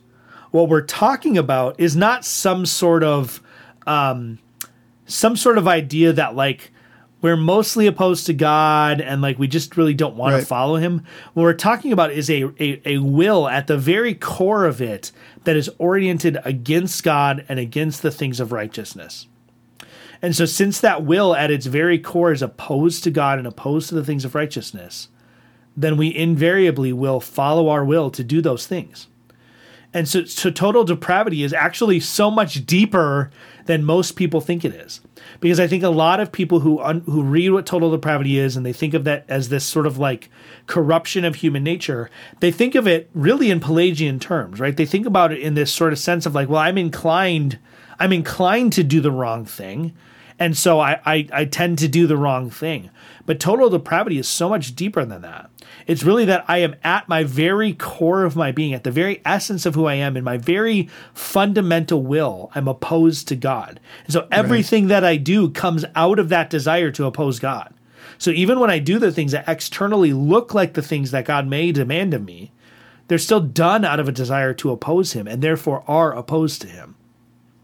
what 0.52 0.68
we're 0.68 0.82
talking 0.82 1.36
about 1.36 1.78
is 1.78 1.96
not 1.96 2.24
some 2.24 2.64
sort 2.64 3.02
of 3.02 3.42
um, 3.86 4.38
some 5.06 5.36
sort 5.36 5.58
of 5.58 5.68
idea 5.68 6.12
that 6.12 6.34
like 6.36 6.70
we're 7.24 7.38
mostly 7.38 7.86
opposed 7.86 8.26
to 8.26 8.34
God 8.34 9.00
and 9.00 9.22
like 9.22 9.38
we 9.38 9.48
just 9.48 9.78
really 9.78 9.94
don't 9.94 10.14
want 10.14 10.34
right. 10.34 10.40
to 10.40 10.46
follow 10.46 10.76
him. 10.76 11.06
What 11.32 11.44
we're 11.44 11.54
talking 11.54 11.90
about 11.90 12.12
is 12.12 12.28
a, 12.28 12.42
a, 12.60 12.82
a 12.84 12.98
will 12.98 13.48
at 13.48 13.66
the 13.66 13.78
very 13.78 14.14
core 14.14 14.66
of 14.66 14.82
it 14.82 15.10
that 15.44 15.56
is 15.56 15.70
oriented 15.78 16.36
against 16.44 17.02
God 17.02 17.42
and 17.48 17.58
against 17.58 18.02
the 18.02 18.10
things 18.10 18.40
of 18.40 18.52
righteousness. 18.52 19.26
And 20.20 20.36
so, 20.36 20.44
since 20.44 20.82
that 20.82 21.06
will 21.06 21.34
at 21.34 21.50
its 21.50 21.64
very 21.64 21.98
core 21.98 22.30
is 22.30 22.42
opposed 22.42 23.02
to 23.04 23.10
God 23.10 23.38
and 23.38 23.46
opposed 23.46 23.88
to 23.88 23.94
the 23.94 24.04
things 24.04 24.26
of 24.26 24.34
righteousness, 24.34 25.08
then 25.74 25.96
we 25.96 26.14
invariably 26.14 26.92
will 26.92 27.20
follow 27.20 27.70
our 27.70 27.86
will 27.86 28.10
to 28.10 28.22
do 28.22 28.42
those 28.42 28.66
things. 28.66 29.08
And 29.94 30.08
so, 30.08 30.24
so 30.24 30.50
total 30.50 30.82
depravity 30.82 31.44
is 31.44 31.52
actually 31.52 32.00
so 32.00 32.28
much 32.28 32.66
deeper 32.66 33.30
than 33.66 33.84
most 33.84 34.12
people 34.16 34.40
think 34.40 34.64
it 34.64 34.74
is. 34.74 35.00
Because 35.40 35.60
I 35.60 35.68
think 35.68 35.84
a 35.84 35.88
lot 35.88 36.18
of 36.18 36.32
people 36.32 36.60
who 36.60 36.80
un, 36.80 37.00
who 37.06 37.22
read 37.22 37.50
what 37.50 37.64
total 37.64 37.92
depravity 37.92 38.38
is 38.38 38.56
and 38.56 38.66
they 38.66 38.72
think 38.72 38.92
of 38.92 39.04
that 39.04 39.24
as 39.28 39.48
this 39.48 39.64
sort 39.64 39.86
of 39.86 39.96
like 39.96 40.28
corruption 40.66 41.24
of 41.24 41.36
human 41.36 41.62
nature, 41.62 42.10
they 42.40 42.50
think 42.50 42.74
of 42.74 42.88
it 42.88 43.08
really 43.14 43.50
in 43.50 43.60
Pelagian 43.60 44.18
terms, 44.18 44.58
right? 44.58 44.76
They 44.76 44.84
think 44.84 45.06
about 45.06 45.32
it 45.32 45.40
in 45.40 45.54
this 45.54 45.72
sort 45.72 45.92
of 45.92 45.98
sense 45.98 46.26
of 46.26 46.34
like, 46.34 46.48
well, 46.48 46.60
I'm 46.60 46.76
inclined 46.76 47.58
I'm 47.98 48.12
inclined 48.12 48.72
to 48.72 48.82
do 48.82 49.00
the 49.00 49.12
wrong 49.12 49.44
thing 49.44 49.94
And 50.38 50.56
so 50.56 50.80
I, 50.80 51.00
I, 51.04 51.28
I 51.32 51.44
tend 51.44 51.78
to 51.78 51.88
do 51.88 52.06
the 52.06 52.16
wrong 52.16 52.50
thing. 52.50 52.90
But 53.26 53.40
total 53.40 53.70
depravity 53.70 54.18
is 54.18 54.28
so 54.28 54.48
much 54.48 54.74
deeper 54.74 55.04
than 55.04 55.22
that. 55.22 55.50
It's 55.86 56.02
really 56.02 56.24
that 56.26 56.44
I 56.48 56.58
am 56.58 56.76
at 56.82 57.08
my 57.08 57.24
very 57.24 57.72
core 57.72 58.24
of 58.24 58.36
my 58.36 58.52
being, 58.52 58.74
at 58.74 58.84
the 58.84 58.90
very 58.90 59.22
essence 59.24 59.64
of 59.64 59.74
who 59.74 59.86
I 59.86 59.94
am, 59.94 60.16
in 60.16 60.24
my 60.24 60.36
very 60.36 60.88
fundamental 61.14 62.02
will, 62.02 62.50
I'm 62.54 62.68
opposed 62.68 63.28
to 63.28 63.36
God. 63.36 63.80
And 64.04 64.12
so 64.12 64.26
everything 64.30 64.88
that 64.88 65.04
I 65.04 65.16
do 65.16 65.50
comes 65.50 65.84
out 65.94 66.18
of 66.18 66.28
that 66.30 66.50
desire 66.50 66.90
to 66.92 67.06
oppose 67.06 67.38
God. 67.38 67.72
So 68.18 68.30
even 68.30 68.60
when 68.60 68.70
I 68.70 68.78
do 68.78 68.98
the 68.98 69.12
things 69.12 69.32
that 69.32 69.48
externally 69.48 70.12
look 70.12 70.54
like 70.54 70.74
the 70.74 70.82
things 70.82 71.10
that 71.10 71.24
God 71.24 71.46
may 71.46 71.72
demand 71.72 72.14
of 72.14 72.24
me, 72.24 72.52
they're 73.08 73.18
still 73.18 73.40
done 73.40 73.84
out 73.84 74.00
of 74.00 74.08
a 74.08 74.12
desire 74.12 74.54
to 74.54 74.70
oppose 74.70 75.12
him 75.12 75.26
and 75.26 75.42
therefore 75.42 75.84
are 75.86 76.14
opposed 76.14 76.62
to 76.62 76.68
him. 76.68 76.94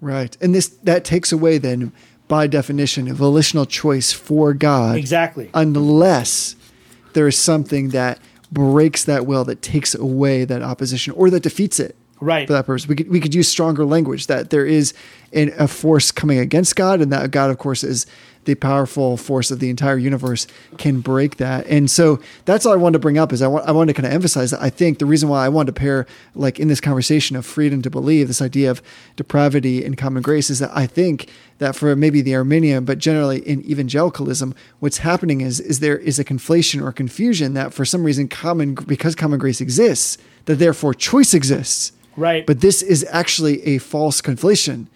Right. 0.01 0.37
And 0.41 0.55
this 0.55 0.69
that 0.69 1.05
takes 1.05 1.31
away 1.31 1.59
then 1.59 1.93
by 2.31 2.47
definition 2.47 3.09
a 3.09 3.13
volitional 3.13 3.67
choice 3.67 4.13
for 4.13 4.55
God. 4.55 4.97
Exactly. 4.97 5.51
Unless 5.53 6.55
there 7.13 7.27
is 7.27 7.37
something 7.37 7.89
that 7.91 8.21
breaks 8.53 9.05
that 9.05 9.27
will 9.27 9.45
that 9.45 9.63
takes 9.63 9.95
away 9.95 10.45
that 10.45 10.63
opposition 10.63 11.13
or 11.15 11.29
that 11.31 11.43
defeats 11.43 11.81
it. 11.81 11.97
Right. 12.21 12.47
For 12.47 12.53
that 12.53 12.67
purpose. 12.67 12.87
We 12.87 12.95
could 12.95 13.09
we 13.09 13.19
could 13.19 13.35
use 13.35 13.49
stronger 13.49 13.85
language 13.85 14.29
that 14.29 14.51
there 14.51 14.65
is 14.65 14.95
an, 15.33 15.53
a 15.59 15.67
force 15.67 16.13
coming 16.13 16.39
against 16.39 16.77
God 16.77 17.01
and 17.01 17.11
that 17.13 17.31
God 17.31 17.51
of 17.51 17.59
course 17.59 17.83
is 17.83 18.07
the 18.45 18.55
powerful 18.55 19.17
force 19.17 19.51
of 19.51 19.59
the 19.59 19.69
entire 19.69 19.99
universe 19.99 20.47
can 20.79 21.01
break 21.01 21.37
that. 21.37 21.67
And 21.67 21.91
so 21.91 22.21
that's 22.47 22.65
all 22.65 22.73
I 22.73 22.77
wanted 22.77 22.95
to 22.95 22.99
bring 23.01 23.19
up 23.19 23.33
is 23.33 23.43
I 23.43 23.47
want 23.47 23.69
I 23.69 23.73
wanted 23.73 23.95
to 23.95 24.01
kind 24.01 24.07
of 24.07 24.15
emphasize 24.15 24.51
that 24.51 24.63
I 24.63 24.71
think 24.71 24.99
the 24.99 25.07
reason 25.07 25.29
why 25.29 25.45
I 25.45 25.49
wanted 25.49 25.75
to 25.75 25.81
pair 25.81 26.07
like 26.35 26.59
in 26.59 26.69
this 26.69 26.81
conversation 26.81 27.37
of 27.37 27.45
freedom 27.45 27.83
to 27.83 27.91
believe, 27.91 28.29
this 28.29 28.41
idea 28.41 28.71
of 28.71 28.83
depravity 29.17 29.85
and 29.85 29.97
common 29.97 30.23
grace 30.23 30.49
is 30.49 30.59
that 30.61 30.71
I 30.75 30.87
think 30.87 31.29
that 31.59 31.77
for 31.77 31.95
maybe 31.95 32.23
the 32.23 32.35
Arminian, 32.35 32.85
but 32.87 32.99
generally 32.99 33.47
in 33.47 33.63
evangelicalism, 33.71 34.55
what's 34.79 34.99
happening 34.99 35.43
is 35.43 35.61
is 35.61 35.81
there 35.81 35.99
is 35.99 36.19
a 36.19 36.25
conflation 36.25 36.83
or 36.83 36.93
confusion 36.93 37.55
that 37.55 37.75
for 37.75 37.85
some 37.85 38.05
reason 38.05 38.29
common 38.29 38.75
because 38.75 39.15
common 39.15 39.39
grace 39.39 39.61
exists, 39.61 40.17
that 40.47 40.57
therefore 40.57 40.95
choice 40.95 41.35
exists. 41.35 41.93
Right. 42.17 42.47
But 42.47 42.61
this 42.61 42.83
is 42.83 43.07
actually 43.11 43.63
a 43.67 43.79
false 43.79 44.21
conflation 44.21 44.87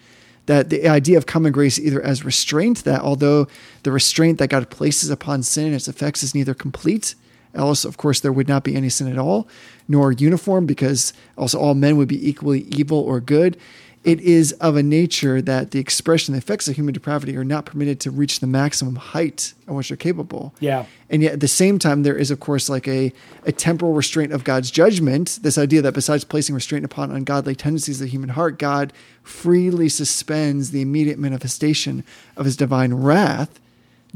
that 0.45 0.69
the 0.69 0.87
idea 0.87 1.17
of 1.17 1.25
common 1.25 1.51
grace 1.51 1.79
either 1.79 2.01
as 2.01 2.23
restraint 2.23 2.83
that 2.83 3.01
although 3.01 3.47
the 3.83 3.91
restraint 3.91 4.39
that 4.39 4.49
God 4.49 4.69
places 4.69 5.09
upon 5.09 5.43
sin 5.43 5.65
and 5.65 5.75
its 5.75 5.87
effects 5.87 6.23
is 6.23 6.35
neither 6.35 6.53
complete, 6.53 7.15
else 7.53 7.85
of 7.85 7.97
course 7.97 8.19
there 8.19 8.33
would 8.33 8.47
not 8.47 8.63
be 8.63 8.75
any 8.75 8.89
sin 8.89 9.11
at 9.11 9.17
all, 9.17 9.47
nor 9.87 10.11
uniform 10.11 10.65
because 10.65 11.13
also 11.37 11.59
all 11.59 11.73
men 11.73 11.97
would 11.97 12.07
be 12.07 12.29
equally 12.29 12.61
evil 12.61 12.99
or 12.99 13.19
good. 13.19 13.57
It 14.05 14.21
is 14.21 14.51
of 14.53 14.75
a 14.75 14.83
nature 14.83 15.41
that 15.41 15.71
the 15.71 15.79
expression, 15.79 16.33
the 16.33 16.37
effects 16.37 16.67
of 16.67 16.75
human 16.75 16.93
depravity 16.93 17.35
are 17.35 17.43
not 17.43 17.65
permitted 17.65 17.99
to 18.01 18.11
reach 18.11 18.39
the 18.39 18.45
maximum 18.45 18.97
height 18.97 19.55
of 19.67 19.73
which 19.73 19.89
they're 19.89 19.97
capable. 19.97 20.53
Yeah. 20.59 20.85
And 21.09 21.23
yet 21.23 21.33
at 21.33 21.39
the 21.39 21.47
same 21.47 21.79
time, 21.79 22.03
there 22.03 22.15
is, 22.15 22.29
of 22.29 22.39
course, 22.39 22.69
like 22.69 22.87
a, 22.87 23.11
a 23.45 23.51
temporal 23.51 23.93
restraint 23.93 24.31
of 24.31 24.43
God's 24.43 24.69
judgment. 24.69 25.39
This 25.41 25.57
idea 25.57 25.81
that 25.81 25.95
besides 25.95 26.23
placing 26.23 26.53
restraint 26.53 26.85
upon 26.85 27.11
ungodly 27.11 27.55
tendencies 27.55 27.99
of 27.99 28.05
the 28.05 28.11
human 28.11 28.29
heart, 28.29 28.59
God 28.59 28.93
freely 29.23 29.89
suspends 29.89 30.69
the 30.69 30.83
immediate 30.83 31.17
manifestation 31.17 32.03
of 32.37 32.45
his 32.45 32.55
divine 32.55 32.93
wrath, 32.93 33.59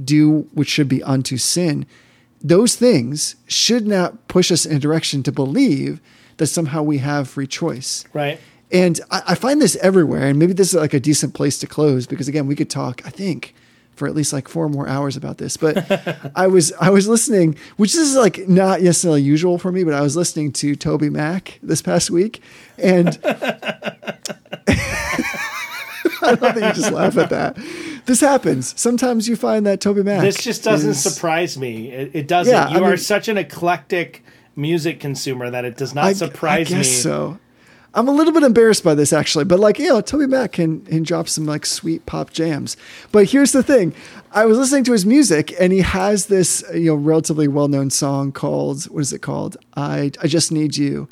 due 0.02 0.48
which 0.54 0.70
should 0.70 0.88
be 0.88 1.02
unto 1.02 1.38
sin. 1.38 1.88
Those 2.44 2.76
things 2.76 3.38
should 3.48 3.88
not 3.88 4.28
push 4.28 4.52
us 4.52 4.68
in 4.68 4.78
a 4.78 4.80
direction 4.80 5.24
to 5.24 5.32
believe 5.32 6.00
that 6.38 6.48
somehow 6.48 6.84
we 6.84 7.00
have 7.00 7.28
free 7.28 7.48
choice. 7.48 8.06
Right. 8.14 8.40
And 8.72 9.00
I, 9.10 9.22
I 9.30 9.36
find 9.36 9.62
this 9.62 9.76
everywhere, 9.78 10.28
and 10.28 10.38
maybe 10.40 10.54
this 10.54 10.70
is 10.70 10.76
like 10.76 10.94
a 10.94 11.00
decent 11.00 11.34
place 11.34 11.58
to 11.60 11.68
close 11.68 12.06
because 12.08 12.28
again, 12.28 12.46
we 12.48 12.56
could 12.56 12.70
talk, 12.70 13.02
I 13.06 13.10
think, 13.10 13.56
for 13.96 14.08
at 14.08 14.14
least 14.16 14.32
like 14.32 14.48
four 14.48 14.70
more 14.70 14.88
hours 14.88 15.18
about 15.18 15.40
this. 15.40 15.58
But 15.58 16.32
I 16.36 16.48
was 16.48 16.72
I 16.80 16.90
was 16.90 17.08
listening, 17.08 17.56
which 17.78 17.96
is 17.96 18.16
like 18.16 18.48
not 18.48 18.82
necessarily 18.82 19.22
usual 19.24 19.58
for 19.58 19.72
me, 19.72 19.84
but 19.84 19.94
I 19.94 20.02
was 20.02 20.16
listening 20.16 20.52
to 20.54 20.76
Toby 20.76 21.10
Mac 21.10 21.60
this 21.64 21.82
past 21.82 22.12
week, 22.12 22.42
and 22.78 23.20
I 26.22 26.32
love 26.32 26.40
that 26.56 26.56
you 26.76 26.82
just 26.82 26.92
laugh 26.92 27.18
at 27.18 27.30
that. 27.30 27.58
This 28.06 28.20
happens. 28.22 28.80
Sometimes 28.80 29.28
you 29.28 29.36
find 29.36 29.66
that 29.66 29.82
Toby 29.82 30.04
Mac. 30.04 30.22
This 30.22 30.44
just 30.44 30.64
doesn't 30.64 30.92
is- 30.92 31.02
surprise 31.02 31.58
me. 31.58 31.92
It, 31.92 32.12
it 32.14 32.28
doesn't. 32.28 32.54
Yeah, 32.54 32.70
you 32.70 32.78
I 32.78 32.82
are 32.82 32.88
mean- 32.90 32.98
such 32.98 33.28
an 33.28 33.38
eclectic 33.38 34.24
music 34.56 35.00
consumer 35.00 35.50
that 35.50 35.64
it 35.66 35.78
does 35.78 35.96
not 35.96 36.06
I, 36.06 36.14
surprise 36.14 36.68
I 36.72 36.76
guess 36.78 36.88
me. 36.88 36.94
so. 36.96 37.40
I'm 38.00 38.08
a 38.08 38.14
little 38.14 38.32
bit 38.32 38.43
embarrassed 38.43 38.86
by 38.86 38.95
this 38.95 39.12
actually, 39.12 39.43
but 39.43 39.60
like, 39.60 39.78
you 39.78 39.89
know, 39.89 40.00
Toby 40.00 40.26
Mac 40.26 40.54
can, 40.54 40.80
can 40.86 41.04
drop 41.04 41.28
some 41.28 41.45
like 41.45 41.66
sweet 41.66 42.06
pop 42.06 42.32
jams. 42.32 42.78
But 43.12 43.26
here's 43.26 43.52
the 43.52 43.62
thing. 43.62 43.93
I 44.32 44.45
was 44.45 44.58
listening 44.58 44.86
to 44.86 44.93
his 44.93 45.06
music 45.06 45.54
and 45.60 45.74
he 45.74 45.80
has 45.80 46.28
this, 46.28 46.64
you 46.74 46.86
know, 46.86 46.95
relatively 46.95 47.50
well-known 47.50 47.89
song 47.89 48.32
called, 48.32 48.86
what 48.86 49.02
is 49.02 49.12
it 49.12 49.20
called? 49.20 49.58
I, 49.76 50.14
I 50.24 50.28
just 50.28 50.50
need 50.50 50.78
you. 50.78 51.10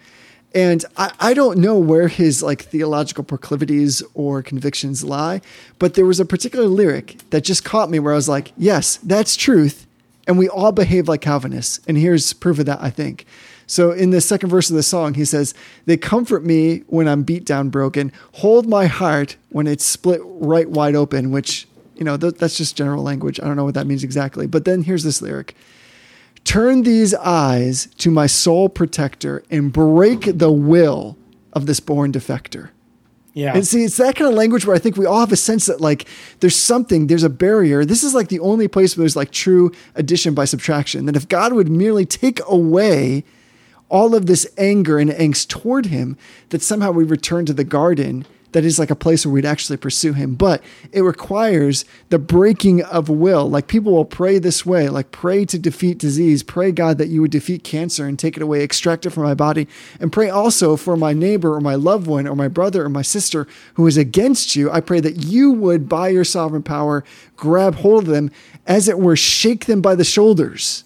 And 0.55 0.85
I, 0.95 1.11
I 1.19 1.33
don't 1.33 1.57
know 1.57 1.77
where 1.77 2.07
his 2.07 2.41
like 2.41 2.61
theological 2.61 3.25
proclivities 3.25 4.01
or 4.13 4.41
convictions 4.41 5.03
lie, 5.03 5.41
but 5.79 5.95
there 5.95 6.05
was 6.05 6.21
a 6.21 6.25
particular 6.25 6.67
lyric 6.67 7.17
that 7.31 7.43
just 7.43 7.65
caught 7.65 7.89
me 7.89 7.99
where 7.99 8.13
I 8.13 8.15
was 8.15 8.29
like, 8.29 8.53
yes, 8.55 8.95
that's 9.03 9.35
truth. 9.35 9.85
And 10.25 10.37
we 10.37 10.47
all 10.47 10.71
behave 10.71 11.09
like 11.09 11.19
Calvinists. 11.19 11.81
And 11.85 11.97
here's 11.97 12.31
proof 12.31 12.59
of 12.59 12.65
that, 12.67 12.81
I 12.81 12.91
think. 12.91 13.25
So 13.67 13.91
in 13.91 14.11
the 14.11 14.21
second 14.21 14.49
verse 14.49 14.69
of 14.69 14.75
the 14.75 14.83
song, 14.83 15.13
he 15.13 15.25
says, 15.25 15.53
They 15.85 15.97
comfort 15.97 16.43
me 16.43 16.79
when 16.87 17.07
I'm 17.07 17.23
beat 17.23 17.45
down, 17.45 17.69
broken, 17.69 18.11
hold 18.35 18.67
my 18.67 18.87
heart 18.87 19.35
when 19.49 19.67
it's 19.67 19.85
split 19.85 20.21
right 20.23 20.69
wide 20.69 20.95
open, 20.95 21.31
which, 21.31 21.67
you 21.95 22.05
know, 22.05 22.15
th- 22.17 22.35
that's 22.35 22.57
just 22.57 22.77
general 22.77 23.03
language. 23.03 23.39
I 23.41 23.45
don't 23.45 23.57
know 23.57 23.65
what 23.65 23.73
that 23.75 23.85
means 23.85 24.03
exactly. 24.03 24.47
But 24.47 24.65
then 24.65 24.83
here's 24.83 25.03
this 25.03 25.21
lyric 25.21 25.55
Turn 26.45 26.83
these 26.83 27.13
eyes 27.13 27.87
to 27.97 28.09
my 28.09 28.25
soul 28.25 28.69
protector 28.69 29.43
and 29.51 29.73
break 29.73 30.37
the 30.37 30.51
will 30.51 31.17
of 31.51 31.65
this 31.65 31.81
born 31.81 32.13
defector. 32.13 32.69
Yeah. 33.33 33.53
And 33.53 33.67
see, 33.67 33.83
it's 33.83 33.97
that 33.97 34.15
kind 34.15 34.29
of 34.31 34.35
language 34.35 34.65
where 34.65 34.75
I 34.75 34.79
think 34.79 34.95
we 34.95 35.05
all 35.05 35.19
have 35.19 35.33
a 35.33 35.37
sense 35.37 35.65
that 35.65 35.81
like 35.81 36.07
there's 36.39 36.55
something, 36.55 37.07
there's 37.07 37.23
a 37.23 37.29
barrier. 37.29 37.83
This 37.83 38.01
is 38.01 38.15
like 38.15 38.29
the 38.29 38.39
only 38.39 38.67
place 38.67 38.95
where 38.95 39.03
there's 39.03 39.15
like 39.15 39.31
true 39.31 39.73
addition 39.93 40.33
by 40.33 40.45
subtraction. 40.45 41.05
That 41.05 41.17
if 41.17 41.27
God 41.27 41.51
would 41.51 41.69
merely 41.69 42.05
take 42.05 42.39
away 42.47 43.25
all 43.89 44.15
of 44.15 44.25
this 44.25 44.47
anger 44.57 44.99
and 44.99 45.09
angst 45.11 45.47
toward 45.47 45.87
him, 45.87 46.17
that 46.49 46.61
somehow 46.61 46.91
we 46.91 47.03
return 47.03 47.45
to 47.45 47.53
the 47.53 47.63
garden 47.63 48.25
that 48.53 48.63
is 48.63 48.79
like 48.79 48.89
a 48.89 48.95
place 48.95 49.25
where 49.25 49.33
we'd 49.33 49.45
actually 49.45 49.77
pursue 49.77 50.13
him. 50.13 50.33
But 50.33 50.63
it 50.91 51.01
requires 51.01 51.83
the 52.09 52.17
breaking 52.17 52.81
of 52.81 53.09
will. 53.09 53.47
Like 53.47 53.67
people 53.67 53.91
will 53.91 54.05
pray 54.05 54.39
this 54.39 54.65
way, 54.65 54.87
like 54.87 55.11
pray 55.11 55.45
to 55.45 55.59
defeat 55.59 55.97
disease, 55.99 56.43
pray 56.43 56.71
God 56.71 56.97
that 56.97 57.09
you 57.09 57.21
would 57.21 57.29
defeat 57.29 57.63
cancer 57.65 58.07
and 58.07 58.17
take 58.17 58.37
it 58.37 58.41
away, 58.41 58.63
extract 58.63 59.05
it 59.05 59.09
from 59.09 59.23
my 59.23 59.33
body, 59.33 59.67
and 59.99 60.13
pray 60.13 60.29
also 60.29 60.75
for 60.75 60.95
my 60.95 61.13
neighbor 61.13 61.53
or 61.53 61.61
my 61.61 61.75
loved 61.75 62.07
one 62.07 62.25
or 62.25 62.35
my 62.35 62.47
brother 62.47 62.85
or 62.85 62.89
my 62.89 63.01
sister 63.01 63.47
who 63.75 63.85
is 63.85 63.97
against 63.97 64.55
you. 64.55 64.71
I 64.71 64.79
pray 64.79 65.01
that 65.01 65.25
you 65.25 65.51
would, 65.51 65.89
by 65.89 66.07
your 66.07 66.25
sovereign 66.25 66.63
power, 66.63 67.03
grab 67.35 67.75
hold 67.75 68.05
of 68.05 68.09
them, 68.09 68.31
as 68.65 68.87
it 68.87 68.97
were, 68.97 69.17
shake 69.17 69.65
them 69.65 69.81
by 69.81 69.93
the 69.93 70.05
shoulders, 70.05 70.85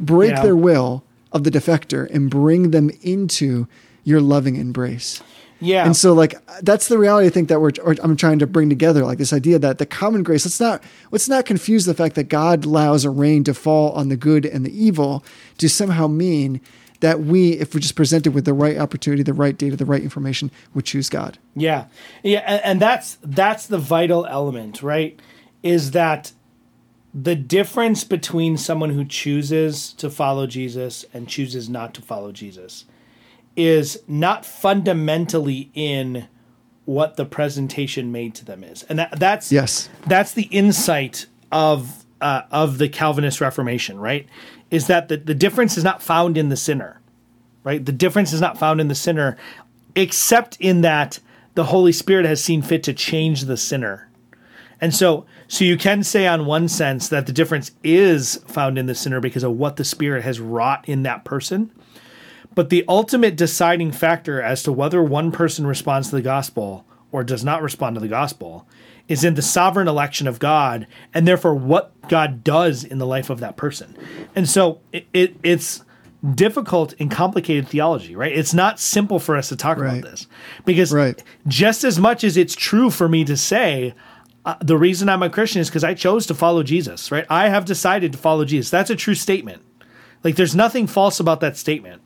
break 0.00 0.32
Yeah. 0.32 0.42
their 0.42 0.56
will 0.56 1.03
of 1.34 1.44
the 1.44 1.50
defector, 1.50 2.08
and 2.14 2.30
bring 2.30 2.70
them 2.70 2.90
into 3.02 3.66
your 4.04 4.20
loving 4.22 4.56
embrace. 4.56 5.22
yeah. 5.60 5.84
And 5.84 5.96
so, 5.96 6.12
like, 6.12 6.34
that's 6.62 6.88
the 6.88 6.96
reality 6.98 7.26
I 7.26 7.30
think 7.30 7.48
that 7.48 7.60
we're, 7.60 7.72
or 7.82 7.96
I'm 8.02 8.16
trying 8.16 8.38
to 8.38 8.46
bring 8.46 8.68
together, 8.68 9.04
like 9.04 9.18
this 9.18 9.32
idea 9.32 9.58
that 9.58 9.78
the 9.78 9.86
common 9.86 10.22
grace. 10.22 10.46
Let's 10.46 10.60
not 10.60 10.82
let's 11.10 11.28
not 11.28 11.44
confuse 11.44 11.84
the 11.84 11.94
fact 11.94 12.14
that 12.14 12.28
God 12.28 12.64
allows 12.64 13.04
a 13.04 13.10
rain 13.10 13.44
to 13.44 13.54
fall 13.54 13.92
on 13.92 14.08
the 14.08 14.16
good 14.16 14.46
and 14.46 14.64
the 14.64 14.72
evil 14.72 15.24
to 15.58 15.68
somehow 15.68 16.06
mean 16.06 16.60
that 17.00 17.20
we, 17.20 17.52
if 17.52 17.74
we're 17.74 17.80
just 17.80 17.96
presented 17.96 18.32
with 18.32 18.44
the 18.44 18.54
right 18.54 18.78
opportunity, 18.78 19.22
the 19.22 19.34
right 19.34 19.58
data, 19.58 19.76
the 19.76 19.84
right 19.84 20.02
information, 20.02 20.50
would 20.72 20.84
choose 20.86 21.10
God. 21.10 21.36
Yeah, 21.54 21.86
yeah, 22.22 22.44
and, 22.46 22.64
and 22.64 22.80
that's 22.80 23.18
that's 23.22 23.66
the 23.66 23.78
vital 23.78 24.24
element, 24.26 24.82
right? 24.82 25.18
Is 25.62 25.90
that 25.90 26.32
the 27.14 27.36
difference 27.36 28.02
between 28.02 28.56
someone 28.56 28.90
who 28.90 29.04
chooses 29.04 29.92
to 29.94 30.10
follow 30.10 30.46
Jesus 30.48 31.04
and 31.14 31.28
chooses 31.28 31.68
not 31.68 31.94
to 31.94 32.02
follow 32.02 32.32
Jesus 32.32 32.86
is 33.54 34.02
not 34.08 34.44
fundamentally 34.44 35.70
in 35.74 36.26
what 36.86 37.16
the 37.16 37.24
presentation 37.24 38.10
made 38.10 38.34
to 38.34 38.44
them 38.44 38.64
is, 38.64 38.82
and 38.84 38.98
that, 38.98 39.18
that's 39.18 39.52
Yes. 39.52 39.88
that's 40.06 40.32
the 40.32 40.42
insight 40.44 41.26
of 41.52 42.04
uh, 42.20 42.42
of 42.50 42.78
the 42.78 42.88
Calvinist 42.88 43.40
Reformation, 43.40 43.98
right? 44.00 44.26
Is 44.70 44.88
that 44.88 45.08
the, 45.08 45.16
the 45.16 45.34
difference 45.34 45.76
is 45.78 45.84
not 45.84 46.02
found 46.02 46.36
in 46.36 46.48
the 46.48 46.56
sinner, 46.56 47.00
right? 47.62 47.84
The 47.84 47.92
difference 47.92 48.32
is 48.32 48.40
not 48.40 48.58
found 48.58 48.80
in 48.80 48.88
the 48.88 48.94
sinner, 48.94 49.36
except 49.94 50.56
in 50.58 50.80
that 50.80 51.20
the 51.54 51.64
Holy 51.64 51.92
Spirit 51.92 52.26
has 52.26 52.42
seen 52.42 52.60
fit 52.60 52.82
to 52.84 52.92
change 52.92 53.42
the 53.42 53.56
sinner. 53.56 54.08
And 54.80 54.94
so, 54.94 55.24
so 55.48 55.64
you 55.64 55.76
can 55.76 56.02
say 56.02 56.26
on 56.26 56.46
one 56.46 56.68
sense 56.68 57.08
that 57.08 57.26
the 57.26 57.32
difference 57.32 57.70
is 57.82 58.36
found 58.46 58.78
in 58.78 58.86
the 58.86 58.94
sinner 58.94 59.20
because 59.20 59.42
of 59.42 59.52
what 59.52 59.76
the 59.76 59.84
Spirit 59.84 60.24
has 60.24 60.40
wrought 60.40 60.88
in 60.88 61.02
that 61.04 61.24
person. 61.24 61.70
But 62.54 62.70
the 62.70 62.84
ultimate 62.88 63.36
deciding 63.36 63.92
factor 63.92 64.40
as 64.40 64.62
to 64.64 64.72
whether 64.72 65.02
one 65.02 65.32
person 65.32 65.66
responds 65.66 66.10
to 66.10 66.16
the 66.16 66.22
gospel 66.22 66.84
or 67.10 67.24
does 67.24 67.44
not 67.44 67.62
respond 67.62 67.96
to 67.96 68.00
the 68.00 68.08
gospel 68.08 68.68
is 69.08 69.22
in 69.24 69.34
the 69.34 69.42
sovereign 69.42 69.88
election 69.88 70.26
of 70.26 70.38
God 70.38 70.86
and 71.12 71.26
therefore 71.28 71.54
what 71.54 71.92
God 72.08 72.42
does 72.44 72.84
in 72.84 72.98
the 72.98 73.06
life 73.06 73.28
of 73.30 73.40
that 73.40 73.56
person. 73.56 73.96
And 74.34 74.48
so 74.48 74.80
it, 74.92 75.06
it 75.12 75.36
it's 75.42 75.84
difficult 76.34 76.94
and 76.98 77.10
complicated 77.10 77.68
theology, 77.68 78.16
right? 78.16 78.32
It's 78.32 78.54
not 78.54 78.80
simple 78.80 79.18
for 79.18 79.36
us 79.36 79.48
to 79.50 79.56
talk 79.56 79.76
Right. 79.76 79.98
about 79.98 80.10
this 80.10 80.26
because 80.64 80.92
Right. 80.92 81.22
just 81.46 81.84
as 81.84 81.98
much 82.00 82.24
as 82.24 82.36
it's 82.38 82.54
true 82.54 82.88
for 82.90 83.08
me 83.08 83.24
to 83.24 83.36
say 83.36 83.94
uh, 84.44 84.56
the 84.60 84.76
reason 84.76 85.08
I'm 85.08 85.22
a 85.22 85.30
Christian 85.30 85.60
is 85.60 85.68
because 85.68 85.84
I 85.84 85.94
chose 85.94 86.26
to 86.26 86.34
follow 86.34 86.62
Jesus, 86.62 87.10
right? 87.10 87.24
I 87.30 87.48
have 87.48 87.64
decided 87.64 88.12
to 88.12 88.18
follow 88.18 88.44
Jesus. 88.44 88.70
That's 88.70 88.90
a 88.90 88.96
true 88.96 89.14
statement. 89.14 89.62
Like 90.22 90.36
there's 90.36 90.54
nothing 90.54 90.86
false 90.86 91.20
about 91.20 91.40
that 91.40 91.56
statement. 91.56 92.02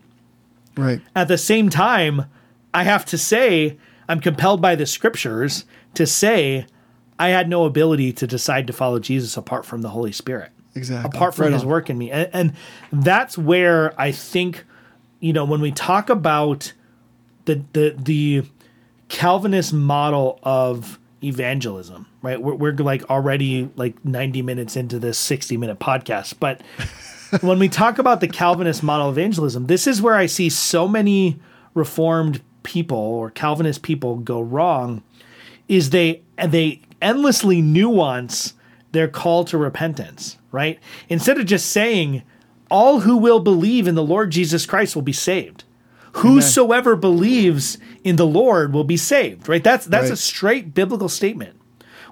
Right. 0.77 1.01
At 1.17 1.29
the 1.29 1.39
same 1.39 1.69
time, 1.69 2.27
I 2.73 2.85
have 2.85 3.05
to 3.07 3.19
say 3.19 3.79
I'm 4.09 4.21
compelled 4.21 4.61
by 4.63 4.75
the 4.77 4.87
scriptures 4.87 5.65
to 5.95 6.07
say 6.07 6.67
I 7.19 7.29
had 7.31 7.49
no 7.49 7.65
ability 7.65 8.13
to 8.15 8.27
decide 8.27 8.67
to 8.69 8.73
follow 8.73 9.01
Jesus 9.01 9.37
apart 9.37 9.67
from 9.67 9.83
the 9.83 9.89
Holy 9.89 10.13
Spirit 10.13 10.53
Exactly. 10.77 11.09
apart 11.17 11.35
from 11.35 11.47
Right 11.47 11.53
his 11.55 11.63
on. 11.63 11.69
work 11.69 11.91
in 11.91 11.99
me. 11.99 12.11
And, 12.13 12.29
and 12.33 12.53
that's 12.93 13.37
where 13.37 14.01
I 14.01 14.13
think, 14.13 14.65
you 15.19 15.33
know, 15.33 15.45
when 15.45 15.61
we 15.61 15.73
talk 15.73 16.09
about 16.11 16.73
the 17.47 17.65
the 17.73 17.95
the 17.99 18.43
Calvinist 19.09 19.73
model 19.73 20.39
of 20.43 20.99
evangelism, 21.23 22.07
right? 22.23 22.41
We're, 22.41 22.55
we're 22.55 22.73
like 22.75 23.09
already 23.11 23.71
like 23.77 24.05
90 24.05 24.43
minutes 24.43 24.77
into 24.77 24.99
this 24.99 25.19
60 25.19 25.57
minute 25.57 25.79
podcast, 25.79 26.35
but 26.39 26.61
when 27.41 27.59
we 27.59 27.69
talk 27.69 27.99
about 27.99 28.21
the 28.21 28.29
Calvinist 28.29 28.83
model 28.83 29.09
of 29.09 29.19
evangelism, 29.19 29.67
this 29.67 29.87
is 29.87 30.01
where 30.01 30.15
I 30.15 30.27
see 30.27 30.49
so 30.49 30.89
many 30.89 31.39
reformed 31.75 32.43
people 32.63 32.99
or 32.99 33.31
Calvinist 33.31 33.83
people 33.83 34.17
go 34.17 34.41
wrong 34.41 35.03
is 35.69 35.91
they 35.91 36.23
they 36.37 36.81
endlessly 37.01 37.61
nuance 37.61 38.55
their 38.93 39.09
call 39.09 39.45
to 39.45 39.59
repentance, 39.59 40.39
right? 40.51 40.79
Instead 41.09 41.39
of 41.39 41.47
just 41.47 41.71
saying 41.71 42.23
all 42.71 43.01
who 43.01 43.17
will 43.17 43.41
believe 43.41 43.87
in 43.87 43.95
the 43.95 44.03
Lord 44.03 44.31
Jesus 44.31 44.67
Christ 44.67 44.95
will 44.95 45.03
be 45.03 45.13
saved. 45.13 45.65
Whosoever 46.13 46.97
believes 46.97 47.79
in 48.09 48.17
the 48.17 48.27
Lord 48.27 48.73
will 48.73 48.85
be 48.85 48.97
saved, 48.97 49.49
right? 49.49 49.63
That's 49.63 49.87
that's 49.87 50.11
a 50.11 50.17
straight 50.17 50.75
biblical 50.75 51.09
statement. 51.09 51.61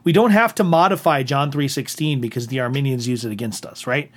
We 0.04 0.12
don't 0.12 0.30
have 0.30 0.54
to 0.56 0.64
modify 0.64 1.22
John 1.22 1.50
3:16 1.50 2.20
because 2.20 2.46
the 2.46 2.60
Arminians 2.60 3.08
use 3.08 3.24
it 3.24 3.32
against 3.32 3.66
us, 3.66 3.86
right? 3.86 4.10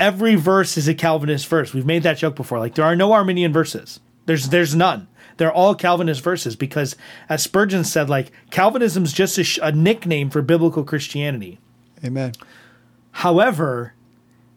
Every 0.00 0.36
verse 0.36 0.76
is 0.76 0.88
a 0.88 0.94
Calvinist 0.94 1.46
verse. 1.48 1.74
We've 1.74 1.84
made 1.84 2.04
that 2.04 2.18
joke 2.18 2.36
before. 2.36 2.58
Like 2.58 2.74
there 2.74 2.84
are 2.84 2.96
no 2.96 3.12
Arminian 3.12 3.52
verses. 3.52 4.00
There's 4.26 4.48
there's 4.48 4.74
none. 4.74 5.08
They're 5.36 5.52
all 5.52 5.74
Calvinist 5.74 6.22
verses 6.22 6.56
because, 6.56 6.96
as 7.28 7.42
Spurgeon 7.42 7.84
said, 7.84 8.08
like 8.08 8.32
Calvinism's 8.50 9.12
just 9.12 9.38
a, 9.38 9.44
sh- 9.44 9.58
a 9.62 9.70
nickname 9.70 10.30
for 10.30 10.42
biblical 10.42 10.82
Christianity. 10.82 11.60
Amen. 12.04 12.32
However, 13.12 13.94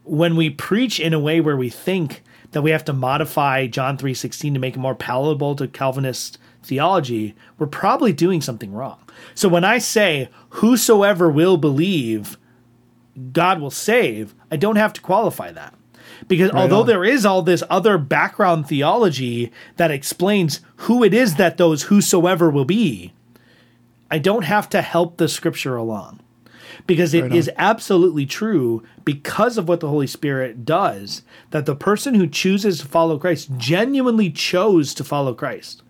when 0.04 0.36
we 0.36 0.50
preach 0.50 1.00
in 1.00 1.14
a 1.14 1.20
way 1.20 1.40
where 1.40 1.58
we 1.58 1.70
think 1.70 2.24
that 2.52 2.62
we 2.62 2.72
have 2.72 2.86
to 2.86 2.94
modify 2.94 3.68
John 3.68 3.98
3:16 3.98 4.54
to 4.54 4.60
make 4.60 4.76
it 4.76 4.80
more 4.80 4.96
palatable 4.96 5.56
to 5.56 5.68
Calvinist 5.68 6.38
theology, 6.64 7.36
we're 7.58 7.68
probably 7.68 8.14
doing 8.14 8.42
something 8.42 8.74
wrong. 8.74 9.00
So 9.36 9.50
when 9.50 9.64
I 9.64 9.78
say 9.78 10.30
whosoever 10.50 11.30
will 11.30 11.58
believe 11.58 12.38
God 13.34 13.60
will 13.60 13.72
save, 13.72 14.34
I 14.50 14.58
don't 14.58 14.78
have 14.78 14.94
to 14.94 15.02
qualify 15.02 15.52
that. 15.52 15.74
Because 16.28 16.52
although 16.52 16.82
on. 16.82 16.88
there 16.88 17.04
is 17.04 17.26
all 17.26 17.42
this 17.42 17.64
other 17.70 17.98
background 17.98 18.68
theology 18.68 19.52
that 19.78 19.92
explains 19.92 20.62
who 20.78 21.04
it 21.04 21.14
is 21.14 21.36
that 21.36 21.58
those 21.58 21.84
whosoever 21.84 22.50
will 22.50 22.66
be, 22.66 23.14
I 24.10 24.20
don't 24.20 24.44
have 24.44 24.70
to 24.70 24.82
help 24.82 25.18
the 25.18 25.28
scripture 25.28 25.76
along 25.76 26.20
because 26.88 27.14
it 27.14 27.34
is 27.34 27.48
Right 27.48 27.58
on. 27.58 27.64
absolutely 27.66 28.26
true 28.26 28.84
because 29.04 29.58
of 29.58 29.68
what 29.68 29.80
the 29.80 29.88
Holy 29.88 30.08
Spirit 30.08 30.66
does 30.66 31.24
that 31.52 31.66
the 31.66 31.76
person 31.76 32.16
who 32.16 32.28
chooses 32.28 32.80
to 32.80 32.86
follow 32.86 33.18
Christ 33.18 33.50
genuinely 33.58 34.30
chose 34.30 34.94
to 34.96 35.04
follow 35.04 35.34
Christ. 35.34 35.82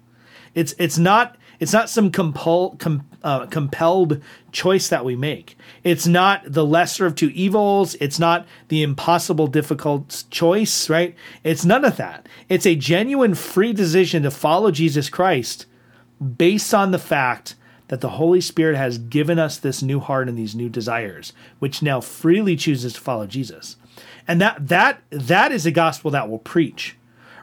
It's 0.56 0.73
it's 0.78 0.98
not 0.98 1.38
it's 1.61 1.73
not 1.73 1.91
some 1.91 2.11
compul, 2.11 2.80
com, 2.80 3.07
uh, 3.23 3.45
compelled 3.45 4.19
choice 4.52 4.88
that 4.90 5.06
we 5.06 5.15
make. 5.15 5.56
It's 5.84 6.07
not 6.07 6.41
the 6.45 6.65
lesser 6.65 7.06
of 7.06 7.14
two 7.14 7.30
evils. 7.30 7.94
It's 8.02 8.18
not 8.18 8.48
the 8.69 8.82
impossible 8.82 9.45
difficult 9.45 10.23
choice, 10.32 10.90
right? 10.90 11.15
It's 11.44 11.64
none 11.64 11.86
of 11.86 11.98
that. 11.98 12.28
It's 12.49 12.65
a 12.65 12.76
genuine 12.76 13.36
free 13.36 13.73
decision 13.73 14.23
to 14.23 14.32
follow 14.32 14.72
Jesus 14.72 15.07
Christ 15.07 15.68
based 16.38 16.73
on 16.73 16.90
the 16.90 16.99
fact 16.99 17.53
that 17.90 18.02
the 18.02 18.10
Holy 18.10 18.41
Spirit 18.41 18.76
has 18.76 18.98
given 18.98 19.38
us 19.38 19.57
this 19.57 19.84
new 19.84 19.99
heart 19.99 20.28
and 20.28 20.38
these 20.38 20.56
new 20.56 20.69
desires, 20.69 21.32
which 21.60 21.84
now 21.84 22.02
freely 22.02 22.56
chooses 22.56 22.94
to 22.94 23.02
follow 23.02 23.28
Jesus. 23.28 23.76
And 24.28 24.41
that 24.41 24.68
that 24.69 25.02
that 25.11 25.52
is 25.52 25.68
a 25.68 25.72
gospel 25.72 26.10
that 26.11 26.28
will 26.28 26.40
preach. 26.40 26.98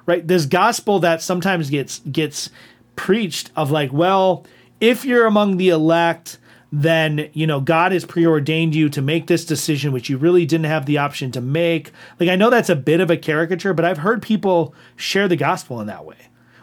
Right? 0.07 0.27
This 0.27 0.47
gospel 0.47 0.99
that 1.01 1.23
sometimes 1.23 1.71
gets 1.71 2.01
gets 2.01 2.51
preached 2.99 3.51
of 3.57 3.71
like, 3.71 3.93
well, 3.93 4.45
if 4.81 5.05
you're 5.05 5.27
among 5.27 5.57
the 5.57 5.71
elect, 5.71 6.39
then 6.71 7.31
you 7.33 7.47
know 7.47 7.61
God 7.61 7.93
has 7.93 8.05
preordained 8.05 8.75
you 8.75 8.91
to 8.91 9.01
make 9.01 9.27
this 9.27 9.47
decision 9.47 9.93
which 9.93 10.11
you 10.11 10.19
really 10.19 10.45
didn't 10.45 10.67
have 10.67 10.85
the 10.85 10.99
option 10.99 11.31
to 11.33 11.41
make. 11.41 11.93
Like 12.21 12.29
I 12.29 12.37
know 12.37 12.51
that's 12.51 12.69
a 12.69 12.77
bit 12.77 13.01
of 13.01 13.11
a 13.11 13.17
caricature, 13.17 13.73
but 13.73 13.87
I've 13.87 13.99
heard 13.99 14.21
people 14.21 14.75
share 14.97 15.29
the 15.29 15.37
gospel 15.37 15.81
in 15.81 15.87
that 15.87 16.05
way 16.05 16.17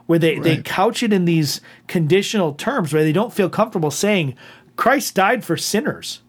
where 0.05 0.19
they, 0.19 0.37
they 0.37 0.57
couch 0.57 1.01
it 1.01 1.11
in 1.11 1.25
these 1.25 1.61
conditional 1.87 2.53
terms 2.53 2.93
where 2.93 3.03
they 3.03 3.11
don't 3.11 3.33
feel 3.33 3.49
comfortable 3.49 3.89
saying 3.89 4.35
Christ 4.75 5.15
died 5.15 5.43
for 5.43 5.57
sinners. 5.57 6.21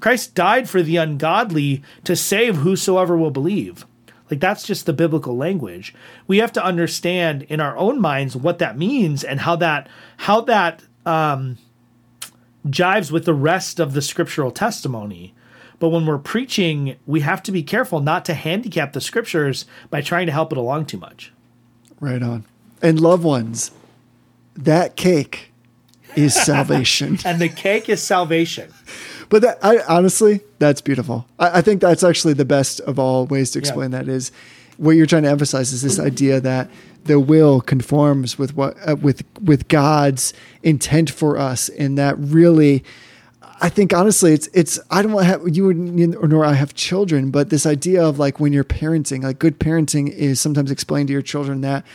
Christ 0.00 0.34
died 0.34 0.68
for 0.68 0.82
the 0.82 0.96
ungodly 0.96 1.82
to 2.04 2.16
save 2.16 2.56
whosoever 2.56 3.16
will 3.16 3.30
believe. 3.30 3.86
Like 4.32 4.40
that's 4.40 4.66
just 4.66 4.86
the 4.86 4.94
biblical 4.94 5.36
language. 5.36 5.94
We 6.26 6.38
have 6.38 6.52
to 6.52 6.64
understand 6.64 7.42
in 7.50 7.60
our 7.60 7.76
own 7.76 8.00
minds 8.00 8.34
what 8.34 8.60
that 8.60 8.78
means 8.78 9.24
and 9.24 9.40
how 9.40 9.56
that 9.56 9.90
how 10.16 10.40
that 10.40 10.82
um, 11.04 11.58
jives 12.66 13.10
with 13.10 13.26
the 13.26 13.34
rest 13.34 13.78
of 13.78 13.92
the 13.92 14.00
scriptural 14.00 14.50
testimony. 14.50 15.34
But 15.78 15.90
when 15.90 16.06
we're 16.06 16.16
preaching, 16.16 16.96
we 17.04 17.20
have 17.20 17.42
to 17.42 17.52
be 17.52 17.62
careful 17.62 18.00
not 18.00 18.24
to 18.24 18.32
handicap 18.32 18.94
the 18.94 19.02
scriptures 19.02 19.66
by 19.90 20.00
trying 20.00 20.24
to 20.28 20.32
help 20.32 20.50
it 20.50 20.56
along 20.56 20.86
too 20.86 20.96
much. 20.96 21.30
Right 22.00 22.22
on. 22.22 22.46
And 22.80 22.98
loved 23.00 23.24
ones, 23.24 23.70
that 24.54 24.96
cake 24.96 25.52
is 26.16 26.34
salvation. 26.42 27.18
And 27.26 27.38
the 27.38 27.50
cake 27.50 27.90
is 27.90 28.02
salvation. 28.02 28.72
But 29.32 29.40
that, 29.40 29.58
I 29.62 29.78
honestly, 29.88 30.42
that's 30.58 30.82
beautiful. 30.82 31.26
I, 31.38 31.58
I 31.58 31.60
think 31.62 31.80
that's 31.80 32.04
actually 32.04 32.34
the 32.34 32.44
best 32.44 32.80
of 32.80 32.98
all 32.98 33.24
ways 33.24 33.50
to 33.52 33.58
explain 33.58 33.90
that 33.92 34.06
is 34.06 34.30
what 34.76 34.90
you're 34.90 35.06
trying 35.06 35.22
to 35.22 35.30
emphasize 35.30 35.72
is 35.72 35.80
this 35.80 35.98
idea 35.98 36.38
that 36.38 36.68
the 37.04 37.18
will 37.18 37.62
conforms 37.62 38.38
with 38.38 38.54
what 38.54 38.76
uh, 38.86 38.94
with 38.96 39.24
with 39.42 39.68
God's 39.68 40.34
intent 40.62 41.08
for 41.08 41.38
us, 41.38 41.70
and 41.70 41.96
that 41.96 42.14
really. 42.18 42.84
I 43.62 43.70
think 43.70 43.94
honestly, 43.94 44.34
it's 44.34 44.48
it's 44.52 44.78
I 44.90 45.00
don't 45.00 45.24
have 45.24 45.40
you 45.48 45.70
and- 45.70 45.96
nor 46.28 46.44
I 46.44 46.52
have 46.52 46.74
children, 46.74 47.30
but 47.30 47.48
this 47.48 47.64
idea 47.64 48.04
of 48.04 48.18
like 48.18 48.38
when 48.38 48.52
you're 48.52 48.64
parenting, 48.64 49.22
like 49.22 49.38
good 49.38 49.58
parenting 49.58 50.10
is 50.10 50.42
sometimes 50.42 50.70
explained 50.70 51.06
to 51.08 51.12
your 51.14 51.22
children 51.22 51.62
that 51.62 51.86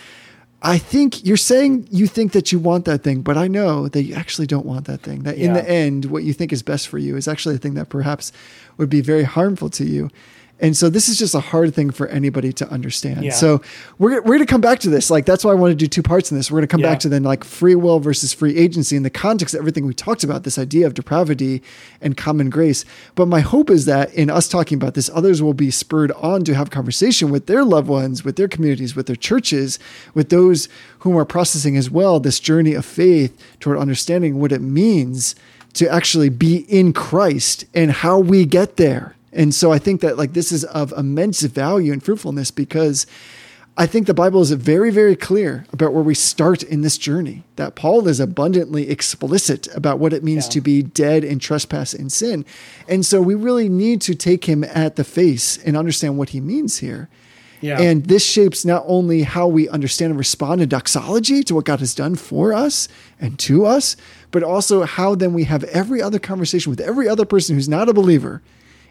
I 0.62 0.80
think 0.80 1.24
you're 1.24 1.38
saying 1.38 1.88
you 1.92 2.08
think 2.08 2.32
that 2.32 2.52
you 2.52 2.58
want 2.58 2.86
that 2.86 3.04
thing, 3.04 3.22
but 3.22 3.38
I 3.38 3.48
know 3.48 3.88
that 3.90 4.04
you 4.04 4.16
actually 4.16 4.48
don't 4.48 4.66
want 4.66 4.86
that 4.86 5.02
thing. 5.02 5.24
That 5.24 5.38
in 5.38 5.54
the 5.54 5.68
end, 5.70 6.06
what 6.06 6.24
you 6.24 6.34
think 6.34 6.52
is 6.52 6.64
best 6.64 6.88
for 6.88 6.98
you 6.98 7.16
is 7.16 7.28
actually 7.28 7.56
the 7.56 7.60
thing 7.60 7.76
that 7.76 7.90
perhaps 7.90 8.32
would 8.78 8.90
be 8.90 9.02
very 9.02 9.24
harmful 9.24 9.70
to 9.72 9.86
you. 9.86 10.10
And 10.60 10.76
so 10.76 10.90
this 10.90 11.08
is 11.08 11.20
just 11.20 11.36
a 11.36 11.40
hard 11.40 11.76
thing 11.76 11.92
for 11.92 12.08
anybody 12.08 12.52
to 12.54 12.68
understand. 12.70 13.24
Yeah. 13.24 13.32
So 13.32 13.62
we're, 14.00 14.22
we're 14.22 14.38
going 14.38 14.40
to 14.40 14.46
come 14.48 14.62
back 14.62 14.80
to 14.80 14.90
this. 14.90 15.12
Like, 15.12 15.26
that's 15.26 15.46
why 15.46 15.52
I 15.52 15.54
want 15.54 15.72
to 15.72 15.76
do 15.76 15.86
two 15.86 16.02
parts 16.02 16.32
in 16.32 16.38
this. 16.38 16.50
We're 16.50 16.58
going 16.58 16.68
to 16.68 16.72
come 16.72 16.80
Yeah. 16.82 16.92
back 16.94 17.00
to 17.02 17.10
then 17.10 17.22
like 17.24 17.44
free 17.44 17.76
will 17.76 18.00
versus 18.00 18.34
free 18.34 18.58
agency 18.58 18.96
in 18.96 19.04
the 19.04 19.12
context 19.12 19.54
of 19.54 19.60
everything 19.60 19.86
we 19.86 19.94
talked 19.94 20.24
about, 20.24 20.44
this 20.46 20.58
idea 20.58 20.88
of 20.88 20.96
depravity 20.96 21.62
and 22.02 22.18
common 22.18 22.50
grace. 22.50 22.86
But 23.14 23.28
my 23.28 23.42
hope 23.42 23.70
is 23.70 23.86
that 23.86 24.12
in 24.16 24.32
us 24.32 24.48
talking 24.48 24.78
about 24.78 24.96
this, 24.96 25.12
others 25.14 25.44
will 25.44 25.54
be 25.54 25.70
spurred 25.70 26.12
on 26.14 26.44
to 26.46 26.56
have 26.56 26.72
conversation 26.72 27.30
with 27.30 27.46
their 27.46 27.64
loved 27.64 27.88
ones, 27.88 28.24
with 28.24 28.36
their 28.36 28.48
communities, 28.48 28.96
with 28.96 29.06
their 29.06 29.16
churches, 29.16 29.78
with 30.16 30.30
those 30.30 30.70
whom 31.00 31.16
are 31.18 31.26
processing 31.26 31.78
as 31.78 31.92
well 31.92 32.20
this 32.20 32.40
journey 32.40 32.74
of 32.74 32.84
faith 32.86 33.38
toward 33.60 33.78
understanding 33.78 34.40
what 34.40 34.52
it 34.52 34.62
means 34.62 35.36
to 35.74 35.88
actually 35.88 36.30
be 36.30 36.66
in 36.68 36.94
Christ 36.94 37.66
and 37.76 37.92
how 37.92 38.18
we 38.18 38.46
get 38.46 38.78
there. 38.78 39.14
And 39.38 39.54
so 39.56 39.72
I 39.72 39.78
think 39.80 40.02
that 40.02 40.18
like 40.18 40.34
this 40.34 40.52
is 40.52 40.64
of 40.66 40.92
immense 40.98 41.42
value 41.44 41.94
and 41.94 42.04
fruitfulness 42.04 42.52
because 42.52 43.06
I 43.80 43.86
think 43.86 44.08
the 44.08 44.14
Bible 44.16 44.42
is 44.42 44.52
very, 44.52 44.90
very 44.90 45.16
clear 45.16 45.68
about 45.72 45.94
where 45.94 46.02
we 46.02 46.16
start 46.16 46.64
in 46.64 46.82
this 46.82 46.98
journey. 46.98 47.44
That 47.58 47.76
Paul 47.76 48.08
is 48.08 48.20
abundantly 48.20 48.90
explicit 48.90 49.68
about 49.76 50.00
what 50.00 50.14
it 50.14 50.24
means 50.24 50.46
Yeah. 50.48 50.52
to 50.54 50.62
be 50.62 50.82
dead 50.82 51.24
in 51.24 51.38
trespass 51.38 51.94
and 51.94 52.12
sin. 52.12 52.44
And 52.90 53.06
so 53.06 53.22
we 53.22 53.36
really 53.36 53.70
need 53.70 54.02
to 54.02 54.16
take 54.16 54.46
him 54.46 54.64
at 54.64 54.96
the 54.96 55.04
face 55.04 55.60
and 55.64 55.78
understand 55.78 56.18
what 56.18 56.30
he 56.30 56.42
means 56.42 56.80
here. 56.80 57.08
Yeah. 57.62 57.80
And 57.80 58.06
this 58.06 58.26
shapes 58.26 58.66
not 58.66 58.84
only 58.88 59.22
how 59.22 59.48
we 59.48 59.70
understand 59.70 60.10
and 60.12 60.18
respond 60.18 60.62
in 60.62 60.70
doxology 60.70 61.44
to 61.44 61.54
what 61.54 61.66
God 61.66 61.80
has 61.80 61.94
done 61.94 62.16
for 62.16 62.54
us 62.54 62.88
and 63.22 63.38
to 63.40 63.68
us, 63.68 63.96
but 64.32 64.42
also 64.42 64.84
how 64.86 65.14
then 65.14 65.34
we 65.34 65.44
have 65.44 65.64
every 65.66 66.02
other 66.02 66.18
conversation 66.20 66.72
with 66.72 66.80
every 66.82 67.08
other 67.08 67.26
person 67.26 67.56
who's 67.56 67.70
not 67.70 67.88
a 67.90 67.94
believer 67.94 68.42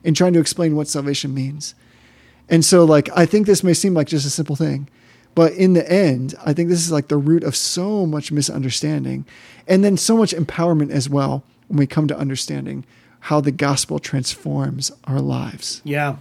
in 0.06 0.14
trying 0.14 0.32
to 0.32 0.38
explain 0.38 0.76
what 0.76 0.86
salvation 0.86 1.34
means. 1.34 1.74
And 2.48 2.64
so, 2.64 2.84
like, 2.84 3.10
I 3.14 3.26
think 3.26 3.46
this 3.46 3.64
may 3.64 3.74
seem 3.74 3.92
like 3.92 4.06
just 4.06 4.24
a 4.24 4.30
simple 4.30 4.54
thing, 4.54 4.88
but 5.34 5.52
in 5.52 5.72
the 5.72 5.90
end, 5.90 6.36
I 6.44 6.52
think 6.52 6.68
this 6.68 6.78
is 6.78 6.92
like 6.92 7.08
the 7.08 7.16
root 7.18 7.42
of 7.42 7.56
so 7.56 8.06
much 8.06 8.30
misunderstanding 8.30 9.26
and 9.66 9.84
then 9.84 9.96
so 9.96 10.16
much 10.16 10.30
empowerment 10.30 10.92
as 10.92 11.10
well 11.10 11.42
when 11.66 11.78
we 11.78 11.88
come 11.88 12.06
to 12.06 12.16
understanding 12.16 12.86
how 13.18 13.40
the 13.40 13.50
gospel 13.50 13.98
transforms 13.98 14.92
our 15.04 15.20
lives. 15.20 15.82
Yeah. 15.82 16.16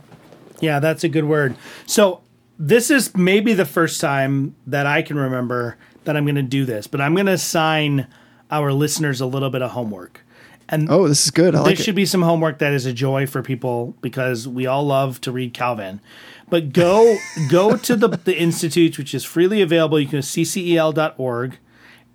Yeah, 0.60 0.80
that's 0.80 1.04
a 1.04 1.10
good 1.10 1.26
word. 1.26 1.56
So, 1.86 2.22
this 2.58 2.90
is 2.90 3.16
maybe 3.16 3.54
the 3.54 3.66
first 3.66 4.02
time 4.02 4.56
that 4.66 4.88
I 4.88 5.04
can 5.04 5.18
remember 5.18 5.78
that 6.06 6.18
I'm 6.18 6.26
going 6.26 6.36
to 6.36 6.42
do 6.42 6.66
this, 6.66 6.88
but 6.88 7.02
I'm 7.02 7.14
going 7.14 7.28
to 7.28 7.34
assign 7.34 8.08
our 8.50 8.74
listeners 8.74 9.22
a 9.22 9.28
little 9.28 9.52
bit 9.52 9.62
of 9.62 9.72
homework. 9.72 10.25
And 10.68 10.90
Oh, 10.90 11.08
this 11.08 11.26
is 11.26 11.32
good. 11.32 11.54
I 11.56 11.60
like 11.60 11.72
this 11.74 11.82
it. 11.82 11.84
should 11.84 11.96
be 11.96 12.06
some 12.06 12.22
homework 12.24 12.60
that 12.60 12.74
is 12.74 12.86
a 12.86 12.94
joy 12.94 13.28
for 13.28 13.42
people 13.44 13.96
because 14.02 14.48
we 14.48 14.66
all 14.66 14.84
love 14.86 15.22
to 15.22 15.32
read 15.32 15.54
Calvin. 15.54 16.02
But 16.50 16.74
go 16.74 17.18
go 17.50 17.78
to 17.78 17.96
the 17.96 18.10
the 18.10 18.38
institute, 18.40 18.98
which 18.98 19.14
is 19.14 19.24
freely 19.24 19.62
available. 19.62 20.00
You 20.00 20.08
can 20.08 20.18
go 20.18 20.22
to 20.22 20.28
ccel.org 20.28 21.58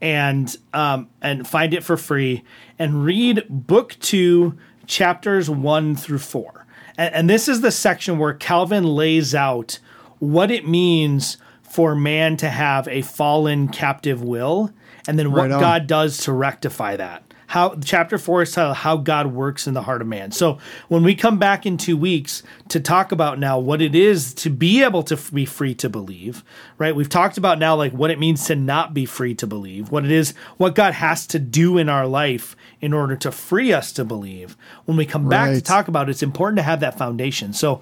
and 0.00 0.56
um, 0.72 1.08
and 1.22 1.46
find 1.46 1.74
it 1.74 1.84
for 1.84 1.96
free 1.96 2.42
and 2.78 3.04
read 3.04 3.44
book 3.48 3.96
two, 4.00 4.56
chapters 4.86 5.48
one 5.50 5.94
through 5.94 6.18
four. 6.18 6.66
And, 6.96 7.14
and 7.14 7.30
this 7.30 7.48
is 7.48 7.60
the 7.60 7.70
section 7.70 8.18
where 8.18 8.32
Calvin 8.34 8.84
lays 8.84 9.34
out 9.34 9.78
what 10.18 10.50
it 10.50 10.66
means 10.66 11.36
for 11.62 11.94
man 11.94 12.36
to 12.38 12.48
have 12.50 12.88
a 12.88 13.02
fallen 13.02 13.68
captive 13.68 14.22
will 14.22 14.70
and 15.06 15.18
then 15.18 15.30
what 15.32 15.50
Right. 15.50 15.60
God 15.60 15.86
does 15.86 16.18
to 16.24 16.32
rectify 16.32 16.96
that. 16.96 17.22
How 17.50 17.74
chapter 17.82 18.16
four 18.16 18.42
is 18.42 18.52
titled 18.52 18.76
"How 18.76 18.96
God 18.96 19.32
Works 19.32 19.66
in 19.66 19.74
the 19.74 19.82
Heart 19.82 20.02
of 20.02 20.06
Man." 20.06 20.30
So 20.30 20.58
when 20.86 21.02
we 21.02 21.16
come 21.16 21.36
back 21.36 21.66
in 21.66 21.76
two 21.76 21.96
weeks 21.96 22.44
to 22.68 22.78
talk 22.78 23.10
about 23.10 23.40
now 23.40 23.58
what 23.58 23.82
it 23.82 23.92
is 23.96 24.32
to 24.34 24.50
be 24.50 24.84
able 24.84 25.02
to 25.02 25.16
be 25.34 25.44
free 25.44 25.74
to 25.74 25.88
believe, 25.88 26.44
right? 26.78 26.94
We've 26.94 27.08
talked 27.08 27.38
about 27.38 27.58
now 27.58 27.74
like 27.74 27.90
what 27.90 28.12
it 28.12 28.20
means 28.20 28.44
to 28.44 28.54
not 28.54 28.94
be 28.94 29.04
free 29.04 29.34
to 29.34 29.48
believe, 29.48 29.90
what 29.90 30.04
it 30.04 30.12
is, 30.12 30.32
what 30.58 30.76
God 30.76 30.94
has 30.94 31.26
to 31.26 31.40
do 31.40 31.76
in 31.76 31.88
our 31.88 32.06
life 32.06 32.54
in 32.80 32.92
order 32.92 33.16
to 33.16 33.32
free 33.32 33.72
us 33.72 33.90
to 33.94 34.04
believe. 34.04 34.56
When 34.84 34.96
we 34.96 35.04
come 35.04 35.28
back 35.28 35.52
to 35.52 35.60
talk 35.60 35.88
about 35.88 36.08
it, 36.08 36.12
it's 36.12 36.22
important 36.22 36.58
to 36.58 36.62
have 36.62 36.78
that 36.78 36.96
foundation. 36.96 37.52
So, 37.52 37.80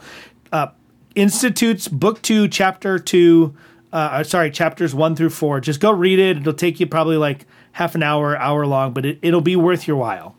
uh, 0.51 0.69
Institutes 1.15 1.89
Book 1.89 2.23
Two, 2.23 2.49
Chapter 2.49 2.99
Two. 2.99 3.55
Uh, 3.93 4.23
sorry, 4.23 4.51
chapters 4.51 4.95
one 4.95 5.15
through 5.15 5.31
four. 5.31 5.61
Just 5.61 5.81
go 5.81 5.91
read 5.91 6.19
it. 6.19 6.39
It'll 6.39 6.55
take 6.55 6.81
you 6.81 6.87
probably 6.87 7.19
like 7.19 7.47
half 7.79 7.95
an 7.95 8.03
hour, 8.03 8.37
hour 8.37 8.67
long, 8.67 8.93
but 8.93 9.07
it, 9.07 9.21
it'll 9.23 9.41
be 9.41 9.55
worth 9.55 9.87
your 9.87 9.97
while. 9.97 10.35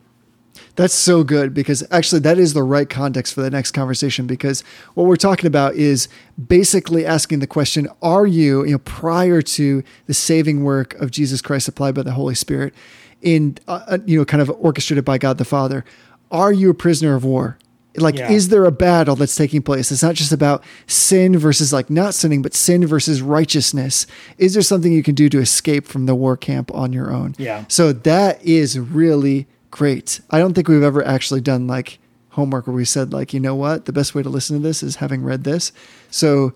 That's 0.76 0.94
so 0.94 1.24
good 1.24 1.54
because 1.54 1.86
actually 1.90 2.20
that 2.22 2.38
is 2.38 2.54
the 2.54 2.64
right 2.64 2.90
context 2.90 3.34
for 3.34 3.42
the 3.42 3.50
next 3.50 3.72
conversation 3.72 4.28
because 4.28 4.62
what 4.94 5.06
we're 5.06 5.16
talking 5.16 5.48
about 5.48 5.76
is 5.76 6.10
basically 6.48 7.06
asking 7.06 7.40
the 7.40 7.48
question 7.48 7.88
are 8.02 8.28
you, 8.28 8.66
you 8.66 8.74
know 8.74 8.80
prior 8.80 9.42
to 9.42 9.84
the 10.06 10.14
saving 10.14 10.66
work 10.66 10.96
of 10.96 11.12
Jesus 11.12 11.42
Christ 11.42 11.70
applied 11.70 11.96
by 11.96 12.04
the 12.04 12.12
Holy 12.12 12.36
Spirit 12.36 12.74
in 13.22 13.58
uh, 13.70 13.86
uh, 13.88 13.98
you 14.06 14.20
know 14.20 14.26
kind 14.26 14.42
of 14.42 14.50
orchestrated 14.60 15.06
by 15.06 15.18
God 15.18 15.38
the 15.38 15.46
Father 15.46 15.86
are 16.32 16.52
you 16.52 16.70
a 16.70 16.74
prisoner 16.74 17.16
of 17.16 17.24
war 17.24 17.58
like 17.98 18.16
Yeah. 18.16 18.32
is 18.32 18.50
there 18.50 18.66
a 18.66 18.72
battle 18.72 19.16
that's 19.16 19.36
taking 19.36 19.62
place 19.62 19.92
it's 19.92 20.04
not 20.04 20.14
just 20.16 20.32
about 20.32 20.64
sin 20.88 21.38
versus 21.38 21.74
like 21.74 21.90
not 21.90 22.14
sinning 22.14 22.42
but 22.42 22.54
sin 22.54 22.86
versus 22.86 23.22
righteousness 23.22 24.06
is 24.38 24.54
there 24.54 24.62
something 24.62 24.94
you 24.94 25.02
can 25.04 25.16
do 25.16 25.28
to 25.30 25.40
escape 25.40 25.86
from 25.88 26.06
the 26.06 26.14
war 26.16 26.38
camp 26.38 26.74
on 26.74 26.94
your 26.94 27.12
own 27.12 27.34
Yeah. 27.40 27.66
so 27.68 27.92
that 27.92 28.44
is 28.46 28.78
really 28.80 29.48
great. 29.72 30.20
I 30.32 30.40
don't 30.40 30.54
think 30.56 30.68
we've 30.68 30.82
ever 30.84 31.06
actually 31.06 31.42
done 31.42 31.68
like 31.68 32.00
homework 32.30 32.66
where 32.68 32.76
we 32.76 32.86
said 32.86 33.14
like, 33.14 33.34
you 33.34 33.40
know 33.40 33.54
what, 33.56 33.86
the 33.86 33.92
best 33.94 34.16
way 34.16 34.24
to 34.24 34.30
listen 34.30 34.58
to 34.58 34.64
this 34.64 34.82
is 34.82 34.96
having 34.98 35.24
read 35.24 35.44
this. 35.44 35.72
So 36.10 36.54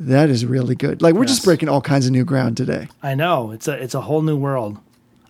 that 0.00 0.30
is 0.30 0.44
really 0.44 0.74
good. 0.74 1.00
Like 1.00 1.14
we're 1.14 1.26
just 1.26 1.44
breaking 1.44 1.68
all 1.68 1.80
kinds 1.80 2.06
of 2.06 2.12
new 2.12 2.24
ground 2.24 2.56
today. 2.56 2.88
I 3.02 3.14
know 3.14 3.50
it's 3.52 3.68
a 3.68 3.72
it's 3.80 3.94
a 3.94 4.00
whole 4.00 4.20
new 4.22 4.36
world. 4.36 4.78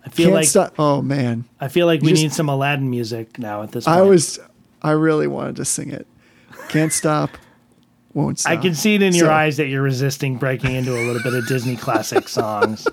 I 0.05 0.09
feel 0.09 0.25
Can't 0.27 0.35
like 0.35 0.47
stop. 0.47 0.73
Oh 0.79 1.01
man, 1.01 1.45
I 1.59 1.67
feel 1.67 1.85
like 1.85 2.01
we 2.01 2.09
just- 2.11 2.23
need 2.23 2.33
some 2.33 2.49
Aladdin 2.49 2.89
music 2.89 3.37
now 3.37 3.61
at 3.63 3.71
this 3.71 3.85
point. 3.85 3.97
I 3.97 4.01
was, 4.01 4.39
I 4.87 4.91
really 4.91 5.27
wanted 5.27 5.55
to 5.57 5.65
sing 5.65 5.91
it. 5.91 6.07
Can't 6.69 6.93
stop. 6.93 7.31
Won't 8.13 8.39
stop. 8.39 8.51
I 8.53 8.57
can 8.57 8.73
see 8.73 8.95
it 8.95 9.01
in 9.01 9.13
your 9.13 9.27
So, 9.27 9.33
eyes 9.33 9.57
that 9.57 9.67
you're 9.67 9.81
resisting 9.81 10.37
breaking 10.37 10.73
into 10.75 10.91
a 10.93 11.03
little 11.05 11.21
bit 11.21 11.33
of 11.33 11.47
Disney 11.47 11.75
classic 11.75 12.27
songs. 12.29 12.87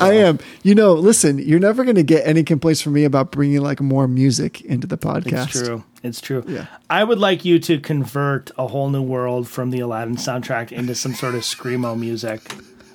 I 0.00 0.14
am. 0.14 0.38
You 0.62 0.74
know, 0.74 0.94
listen, 0.94 1.38
you're 1.38 1.60
never 1.60 1.84
going 1.84 1.96
to 1.96 2.02
get 2.02 2.26
any 2.26 2.42
complaints 2.42 2.80
from 2.80 2.92
me 2.94 3.04
about 3.04 3.30
bringing 3.32 3.60
like 3.60 3.80
more 3.80 4.08
music 4.08 4.60
into 4.62 4.86
the 4.86 4.96
podcast. 4.96 5.48
It's 5.48 5.52
true. 5.60 5.84
It's 6.02 6.20
true. 6.20 6.44
Yeah. 6.46 6.66
I 6.88 7.04
would 7.04 7.18
like 7.18 7.44
you 7.44 7.58
to 7.60 7.78
convert 7.78 8.50
a 8.56 8.66
whole 8.68 8.88
new 8.88 9.02
world 9.02 9.48
from 9.48 9.70
the 9.70 9.80
Aladdin 9.80 10.16
soundtrack 10.16 10.72
into 10.72 10.94
some 10.94 11.14
sort 11.14 11.34
of 11.34 11.42
screamo 11.42 11.98
music. 11.98 12.40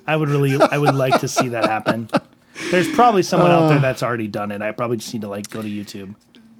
I 0.06 0.16
would 0.16 0.28
really, 0.28 0.60
I 0.60 0.78
would 0.78 0.94
like 0.94 1.20
to 1.20 1.28
see 1.28 1.48
that 1.48 1.66
happen. 1.66 2.08
There's 2.70 2.90
probably 2.92 3.22
someone 3.22 3.50
out 3.50 3.64
Uh. 3.64 3.68
there 3.70 3.78
that's 3.80 4.02
already 4.02 4.28
done 4.28 4.50
it. 4.50 4.62
I 4.62 4.72
probably 4.72 4.96
just 4.96 5.12
need 5.12 5.22
to 5.22 5.28
like 5.28 5.48
go 5.50 5.62
to 5.62 5.68
YouTube. 5.68 6.14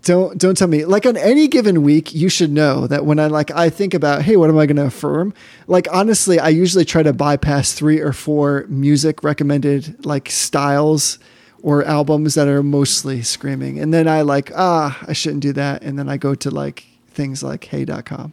Don't 0.06 0.38
don't 0.38 0.56
tell 0.56 0.68
me 0.68 0.84
like 0.84 1.04
on 1.04 1.16
any 1.16 1.48
given 1.48 1.82
week 1.82 2.14
you 2.14 2.28
should 2.28 2.52
know 2.52 2.86
that 2.86 3.04
when 3.04 3.18
i 3.18 3.26
like 3.26 3.50
i 3.50 3.68
think 3.68 3.92
about 3.92 4.22
hey 4.22 4.36
what 4.36 4.48
am 4.48 4.56
i 4.56 4.64
going 4.64 4.76
to 4.76 4.84
affirm 4.84 5.34
like 5.66 5.88
honestly 5.92 6.38
i 6.38 6.48
usually 6.48 6.84
try 6.84 7.02
to 7.02 7.12
bypass 7.12 7.72
three 7.72 8.00
or 8.00 8.12
four 8.12 8.64
music 8.68 9.24
recommended 9.24 10.06
like 10.06 10.30
styles 10.30 11.18
or 11.60 11.84
albums 11.84 12.34
that 12.34 12.46
are 12.46 12.62
mostly 12.62 13.20
screaming 13.20 13.80
and 13.80 13.92
then 13.92 14.06
i 14.06 14.22
like 14.22 14.52
ah 14.54 14.96
i 15.08 15.12
shouldn't 15.12 15.42
do 15.42 15.52
that 15.52 15.82
and 15.82 15.98
then 15.98 16.08
i 16.08 16.16
go 16.16 16.36
to 16.36 16.50
like 16.50 16.86
things 17.08 17.42
like 17.42 17.64
hey.com 17.64 18.32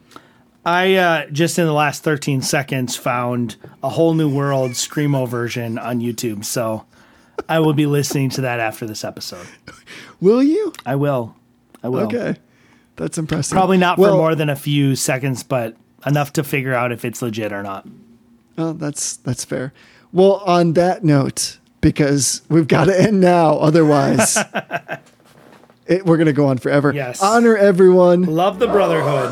I 0.66 0.96
uh, 0.96 1.26
just 1.26 1.60
in 1.60 1.66
the 1.66 1.74
last 1.74 2.04
13 2.04 2.42
seconds 2.42 2.96
found 2.96 3.58
a 3.84 3.90
whole 3.90 4.14
new 4.14 4.34
world 4.34 4.72
screamo 4.72 5.28
version 5.28 5.78
on 5.78 6.00
YouTube. 6.00 6.46
So 6.46 6.86
I 7.50 7.60
will 7.60 7.74
be 7.74 7.86
listening 7.86 8.30
to 8.30 8.42
that 8.42 8.62
after 8.62 8.88
this 8.88 9.04
episode. 9.04 9.46
will 10.22 10.42
you 10.42 10.72
I 10.86 10.96
will. 10.96 11.36
I 11.84 11.90
will. 11.90 12.02
okay 12.02 12.38
that's 12.96 13.18
impressive 13.18 13.56
Probably 13.56 13.78
not 13.78 13.96
for 13.96 14.02
Well, 14.02 14.18
more 14.18 14.36
than 14.36 14.50
a 14.50 14.56
few 14.56 14.96
seconds, 14.96 15.44
but 15.44 15.76
enough 16.06 16.34
to 16.34 16.44
figure 16.44 16.74
out 16.74 16.92
if 16.92 17.04
it's 17.06 17.22
legit 17.22 17.52
or 17.52 17.64
not. 17.64 17.88
Oh, 18.58 18.74
that's 18.74 19.18
that's 19.18 19.44
fair. 19.44 19.74
Well, 20.12 20.36
on 20.46 20.74
that 20.74 21.04
note, 21.04 21.58
because 21.82 22.44
we've 22.50 22.68
got 22.68 22.86
to 22.86 23.00
end 23.00 23.20
now, 23.20 23.58
otherwise 23.58 24.38
it, 25.88 26.06
we're 26.06 26.18
going 26.18 26.28
to 26.28 26.34
go 26.34 26.46
on 26.48 26.60
forever. 26.60 26.94
Yes. 26.94 27.22
Honor 27.22 27.58
everyone. 27.58 28.24
Love 28.24 28.60
the 28.60 28.68
Brotherhood. 28.68 29.32